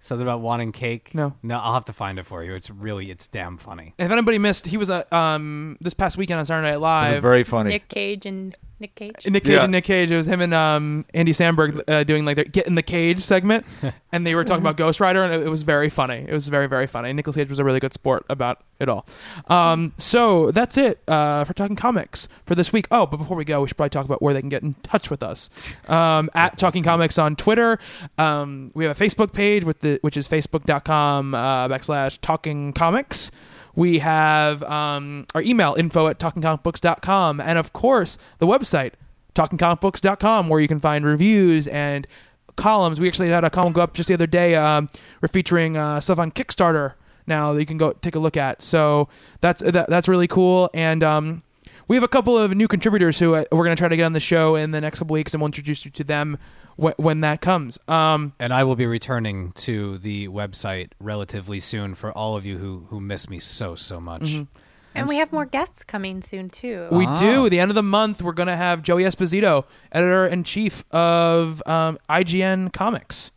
Something 0.00 0.26
about 0.26 0.40
wanting 0.40 0.72
cake. 0.72 1.14
No. 1.14 1.36
No, 1.44 1.58
I'll 1.60 1.74
have 1.74 1.84
to 1.84 1.92
find 1.92 2.18
it 2.18 2.26
for 2.26 2.42
you. 2.42 2.54
It's 2.54 2.68
really, 2.70 3.10
it's 3.10 3.28
damn 3.28 3.56
funny. 3.56 3.94
if 3.98 4.10
anybody 4.10 4.36
missed, 4.38 4.66
he 4.66 4.76
was 4.76 4.90
uh, 4.90 5.04
um 5.12 5.76
this 5.80 5.94
past 5.94 6.16
weekend 6.18 6.40
on 6.40 6.46
Saturday 6.46 6.68
Night 6.70 6.76
It 6.76 6.80
Live. 6.80 7.12
was 7.14 7.22
very 7.22 7.44
funny. 7.44 7.70
Nic 7.70 7.88
Cage 7.88 8.26
and 8.26 8.56
Nic 8.82 8.94
Cage. 8.94 9.26
Nic 9.26 9.44
Cage 9.44 9.52
Yeah. 9.54 9.62
and 9.62 9.72
Nic 9.72 9.84
Cage. 9.84 10.10
It 10.10 10.16
was 10.16 10.26
him 10.26 10.40
and 10.42 10.52
um, 10.52 11.06
Andy 11.14 11.32
Samberg 11.32 11.80
uh, 11.88 12.04
doing 12.04 12.24
like 12.26 12.36
their 12.36 12.44
"Get 12.44 12.66
in 12.66 12.74
the 12.74 12.82
Cage" 12.82 13.20
segment, 13.20 13.64
and 14.12 14.26
they 14.26 14.34
were 14.34 14.44
talking 14.44 14.62
about 14.62 14.76
Ghost 14.76 15.00
Rider, 15.00 15.22
and 15.22 15.32
it, 15.32 15.46
it 15.46 15.48
was 15.48 15.62
very 15.62 15.88
funny. 15.88 16.26
It 16.28 16.32
was 16.32 16.48
very 16.48 16.66
very 16.66 16.86
funny. 16.86 17.12
Nicolas 17.14 17.36
Cage 17.36 17.48
was 17.48 17.58
a 17.58 17.64
really 17.64 17.80
good 17.80 17.92
sport 17.94 18.26
about 18.28 18.58
it 18.80 18.88
all. 18.88 19.06
Um, 19.48 19.94
so 19.96 20.50
that's 20.50 20.76
it 20.76 21.00
uh, 21.08 21.44
for 21.44 21.54
talking 21.54 21.76
comics 21.76 22.28
for 22.44 22.54
this 22.54 22.72
week. 22.72 22.86
Oh, 22.90 23.06
but 23.06 23.16
before 23.16 23.36
we 23.36 23.44
go, 23.44 23.62
we 23.62 23.68
should 23.68 23.76
probably 23.76 23.90
talk 23.90 24.04
about 24.04 24.20
where 24.20 24.34
they 24.34 24.40
can 24.40 24.48
get 24.50 24.62
in 24.62 24.74
touch 24.82 25.08
with 25.10 25.22
us. 25.22 25.48
Um, 25.88 26.30
at 26.34 26.56
Talking 26.58 26.82
Comics 26.82 27.18
on 27.18 27.36
Twitter. 27.36 27.78
Um, 28.16 28.70
we 28.74 28.84
have 28.84 28.98
a 28.98 29.04
Facebook 29.04 29.32
page 29.34 29.62
with 29.64 29.80
the 29.80 29.98
which 30.02 30.16
is 30.16 30.26
facebook.com 30.28 31.34
uh, 31.34 31.68
backslash 31.68 32.18
Talking 32.20 32.72
Comics. 32.72 33.30
We 33.74 34.00
have 34.00 34.62
um, 34.64 35.26
our 35.34 35.42
email, 35.42 35.74
info 35.74 36.08
at 36.08 36.18
talkingcomicbooks.com. 36.18 37.40
And 37.40 37.58
of 37.58 37.72
course, 37.72 38.18
the 38.38 38.46
website, 38.46 38.92
talkingcomicbooks.com, 39.34 40.48
where 40.48 40.60
you 40.60 40.68
can 40.68 40.80
find 40.80 41.04
reviews 41.04 41.66
and 41.66 42.06
columns. 42.56 43.00
We 43.00 43.08
actually 43.08 43.30
had 43.30 43.44
a 43.44 43.50
column 43.50 43.72
go 43.72 43.82
up 43.82 43.94
just 43.94 44.08
the 44.08 44.14
other 44.14 44.26
day. 44.26 44.54
Um, 44.54 44.88
we're 45.20 45.28
featuring 45.28 45.76
uh, 45.76 46.00
stuff 46.00 46.18
on 46.18 46.30
Kickstarter 46.32 46.94
now 47.26 47.52
that 47.52 47.60
you 47.60 47.66
can 47.66 47.78
go 47.78 47.92
take 47.92 48.14
a 48.14 48.18
look 48.18 48.36
at. 48.36 48.62
So 48.62 49.08
that's 49.40 49.62
that, 49.62 49.88
that's 49.88 50.08
really 50.08 50.28
cool. 50.28 50.68
And 50.74 51.02
um, 51.02 51.42
we 51.88 51.96
have 51.96 52.02
a 52.02 52.08
couple 52.08 52.38
of 52.38 52.54
new 52.54 52.68
contributors 52.68 53.18
who 53.18 53.34
uh, 53.34 53.44
we're 53.52 53.64
going 53.64 53.76
to 53.76 53.80
try 53.80 53.88
to 53.88 53.96
get 53.96 54.04
on 54.04 54.12
the 54.12 54.20
show 54.20 54.56
in 54.56 54.70
the 54.70 54.80
next 54.80 54.98
couple 54.98 55.14
weeks, 55.14 55.34
and 55.34 55.40
we'll 55.40 55.46
introduce 55.46 55.84
you 55.84 55.90
to 55.92 56.04
them 56.04 56.38
wh- 56.80 56.98
when 56.98 57.20
that 57.22 57.40
comes. 57.40 57.78
Um, 57.88 58.32
And 58.40 58.52
I 58.52 58.64
will 58.64 58.76
be 58.76 58.86
returning 58.86 59.52
to 59.52 59.98
the 59.98 60.28
website 60.28 60.90
relatively 61.00 61.60
soon 61.60 61.94
for 61.94 62.12
all 62.12 62.36
of 62.36 62.44
you 62.46 62.58
who, 62.58 62.86
who 62.90 63.00
miss 63.00 63.28
me 63.28 63.38
so, 63.38 63.74
so 63.74 64.00
much. 64.00 64.22
Mm-hmm. 64.22 64.44
And 64.94 65.08
we 65.08 65.16
have 65.16 65.32
more 65.32 65.46
guests 65.46 65.84
coming 65.84 66.20
soon 66.20 66.50
too. 66.50 66.86
We 66.92 67.06
Ah. 67.06 67.16
do. 67.18 67.48
The 67.48 67.58
end 67.60 67.70
of 67.70 67.74
the 67.74 67.82
month, 67.82 68.20
we're 68.20 68.32
going 68.32 68.48
to 68.48 68.56
have 68.56 68.82
Joey 68.82 69.04
Esposito, 69.04 69.64
editor 69.90 70.26
in 70.26 70.44
chief 70.44 70.84
of 70.92 71.62
um, 71.66 71.98
IGN 72.10 72.72
Comics, 72.74 73.30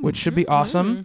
which 0.00 0.16
should 0.16 0.34
be 0.34 0.46
awesome. 0.48 1.02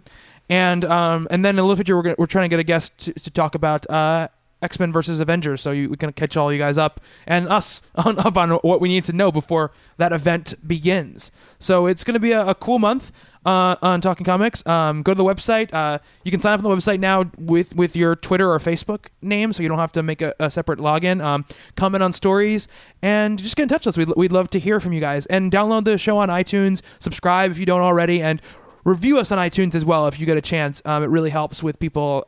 And 0.48 0.86
um, 0.86 1.28
and 1.30 1.44
then 1.44 1.56
in 1.56 1.58
a 1.58 1.62
little 1.62 1.76
future, 1.76 1.94
we're 1.94 2.02
gonna, 2.02 2.14
we're 2.16 2.24
trying 2.24 2.44
to 2.44 2.48
get 2.48 2.58
a 2.60 2.64
guest 2.64 2.96
to, 3.00 3.12
to 3.12 3.30
talk 3.30 3.54
about 3.54 3.88
uh, 3.90 4.28
X 4.62 4.80
Men 4.80 4.92
versus 4.92 5.20
Avengers, 5.20 5.60
so 5.60 5.70
you, 5.70 5.90
we 5.90 5.96
can 5.96 6.12
catch 6.12 6.36
all 6.36 6.52
you 6.52 6.58
guys 6.58 6.78
up 6.78 7.00
and 7.26 7.48
us 7.48 7.82
on, 7.94 8.18
up 8.18 8.36
on 8.36 8.50
what 8.50 8.80
we 8.80 8.88
need 8.88 9.04
to 9.04 9.12
know 9.12 9.30
before 9.30 9.70
that 9.96 10.12
event 10.12 10.54
begins. 10.66 11.30
So 11.58 11.86
it's 11.86 12.04
going 12.04 12.14
to 12.14 12.20
be 12.20 12.32
a, 12.32 12.48
a 12.48 12.54
cool 12.54 12.78
month 12.78 13.12
uh, 13.46 13.76
on 13.82 14.00
Talking 14.00 14.24
Comics. 14.24 14.66
Um, 14.66 15.02
go 15.02 15.14
to 15.14 15.18
the 15.18 15.24
website. 15.24 15.72
Uh, 15.72 15.98
you 16.24 16.30
can 16.30 16.40
sign 16.40 16.54
up 16.54 16.64
on 16.64 16.70
the 16.70 16.76
website 16.76 17.00
now 17.00 17.30
with 17.38 17.74
with 17.76 17.96
your 17.96 18.16
Twitter 18.16 18.52
or 18.52 18.58
Facebook 18.58 19.06
name, 19.22 19.52
so 19.52 19.62
you 19.62 19.68
don't 19.68 19.78
have 19.78 19.92
to 19.92 20.02
make 20.02 20.22
a, 20.22 20.34
a 20.38 20.50
separate 20.50 20.78
login. 20.78 21.22
Um, 21.22 21.44
comment 21.76 22.02
on 22.02 22.12
stories 22.12 22.68
and 23.00 23.38
just 23.38 23.56
get 23.56 23.64
in 23.64 23.68
touch 23.68 23.86
with 23.86 23.94
us. 23.94 23.98
We'd, 23.98 24.14
we'd 24.16 24.32
love 24.32 24.50
to 24.50 24.58
hear 24.58 24.80
from 24.80 24.92
you 24.92 25.00
guys. 25.00 25.26
And 25.26 25.50
download 25.52 25.84
the 25.84 25.98
show 25.98 26.18
on 26.18 26.28
iTunes. 26.28 26.82
Subscribe 26.98 27.50
if 27.50 27.58
you 27.58 27.66
don't 27.66 27.80
already, 27.80 28.20
and 28.22 28.42
review 28.84 29.18
us 29.18 29.30
on 29.32 29.38
iTunes 29.38 29.74
as 29.74 29.84
well 29.84 30.06
if 30.08 30.18
you 30.18 30.26
get 30.26 30.36
a 30.36 30.42
chance. 30.42 30.82
Um, 30.84 31.02
it 31.02 31.08
really 31.08 31.30
helps 31.30 31.62
with 31.62 31.78
people. 31.78 32.26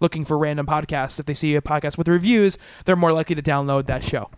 Looking 0.00 0.24
for 0.24 0.36
random 0.38 0.66
podcasts. 0.66 1.18
If 1.20 1.26
they 1.26 1.34
see 1.34 1.54
a 1.56 1.60
podcast 1.62 1.96
with 1.98 2.08
reviews, 2.08 2.58
they're 2.84 2.96
more 2.96 3.12
likely 3.12 3.34
to 3.34 3.42
download 3.42 3.86
that 3.86 4.02
show. 4.02 4.30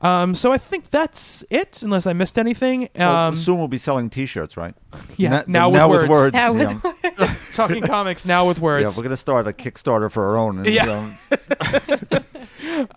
Um, 0.00 0.34
so 0.34 0.50
I 0.52 0.58
think 0.58 0.90
that's 0.90 1.44
it, 1.50 1.82
unless 1.82 2.06
I 2.06 2.12
missed 2.14 2.38
anything. 2.38 2.88
Well, 2.94 3.14
Um, 3.28 3.36
soon 3.36 3.58
we'll 3.58 3.68
be 3.68 3.78
selling 3.78 4.08
T-shirts, 4.10 4.56
right? 4.56 4.74
yeah, 5.16 5.30
Na- 5.30 5.42
now, 5.46 5.70
now 5.70 5.90
with, 5.90 6.08
words. 6.08 6.32
Now 6.34 6.52
with 6.52 6.82
yeah. 7.04 7.34
Talking 7.52 7.82
comics 7.82 8.24
now 8.26 8.46
with 8.48 8.60
words. 8.60 8.82
Yeah, 8.84 8.90
we're 8.96 9.02
gonna 9.04 9.16
start 9.16 9.46
a 9.46 9.52
Kickstarter 9.52 10.10
for 10.10 10.24
our 10.26 10.36
own. 10.38 10.58
And, 10.58 10.66
Yeah. 10.66 10.88
um, 10.90 11.18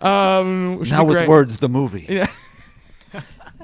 um, 0.00 0.82
now 0.88 1.04
with 1.04 1.16
great. 1.16 1.28
words, 1.28 1.58
the 1.58 1.68
movie. 1.68 2.06
Yeah. 2.08 2.26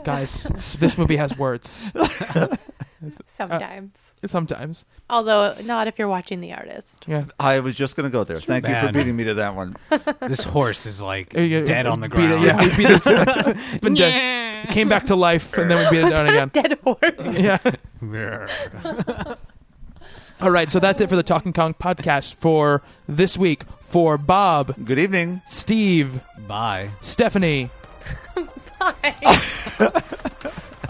Guys, 0.04 0.46
this 0.78 0.96
movie 0.96 1.16
has 1.16 1.36
words. 1.36 1.82
Sometimes. 3.36 4.07
Sometimes. 4.26 4.84
Although 5.08 5.54
not 5.64 5.86
if 5.86 5.98
you're 5.98 6.08
watching 6.08 6.40
the 6.40 6.52
artist. 6.52 7.04
Yeah. 7.06 7.24
I 7.38 7.60
was 7.60 7.76
just 7.76 7.96
gonna 7.96 8.10
go 8.10 8.24
there. 8.24 8.40
Thank 8.40 8.66
you 8.66 8.74
for 8.74 8.86
bad. 8.86 8.94
beating 8.94 9.16
me 9.16 9.24
to 9.24 9.34
that 9.34 9.54
one. 9.54 9.76
This 10.20 10.44
horse 10.44 10.86
is 10.86 11.00
like 11.02 11.36
Uh, 11.36 11.40
yeah, 11.42 11.60
dead 11.62 11.86
on 11.86 12.00
the 12.00 12.08
beat 12.08 12.18
it- 12.24 12.26
ground. 12.28 12.44
yeah, 12.44 12.60
we 12.60 12.68
beat 12.76 12.90
it. 12.90 13.02
it's 13.06 13.80
been 13.80 13.94
dead. 13.94 14.44
It 14.68 14.70
came 14.72 14.88
back 14.88 15.04
to 15.06 15.14
life, 15.14 15.56
and 15.56 15.70
then 15.70 15.78
we 15.78 15.98
beat 15.98 16.06
it 16.06 16.10
down 16.10 16.26
again. 16.26 16.48
Dead 16.52 16.78
horse. 16.82 16.98
Yeah. 17.38 19.36
All 20.40 20.50
right, 20.50 20.68
so 20.68 20.80
that's 20.80 21.00
it 21.00 21.08
for 21.08 21.14
the 21.16 21.22
Talking 21.22 21.52
Kong 21.52 21.74
podcast 21.74 22.34
for 22.34 22.82
this 23.08 23.38
week. 23.38 23.62
For 23.82 24.18
Bob, 24.18 24.74
Good 24.84 24.98
evening. 24.98 25.42
Steve, 25.46 26.20
Bye. 26.48 26.90
Stephanie. 27.00 27.70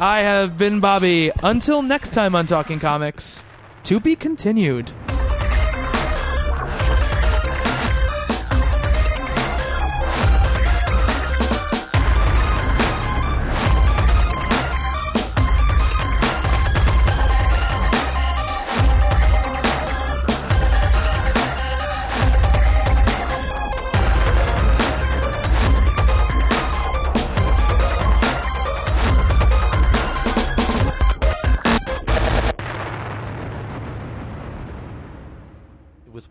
I 0.00 0.20
have 0.20 0.56
been 0.56 0.78
Bobby. 0.78 1.32
Until 1.42 1.82
next 1.82 2.12
time 2.12 2.36
on 2.36 2.46
Talking 2.46 2.78
Comics, 2.78 3.42
to 3.82 3.98
be 3.98 4.14
continued. 4.14 4.92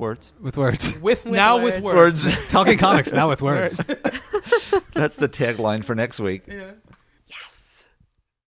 Words. 0.08 0.34
with 0.40 0.58
words. 0.58 0.98
With, 1.02 1.26
now 1.26 1.62
with 1.64 1.82
words. 1.82 1.96
words. 1.96 2.26
Words. 2.26 2.48
Talking 2.48 2.78
comics 2.78 3.12
now 3.12 3.30
with 3.30 3.42
words. 3.50 3.78
That's 4.94 5.18
the 5.18 5.30
tagline 5.30 5.84
for 5.84 5.96
next 5.96 6.20
week. 6.20 6.44
Yeah. 6.48 6.72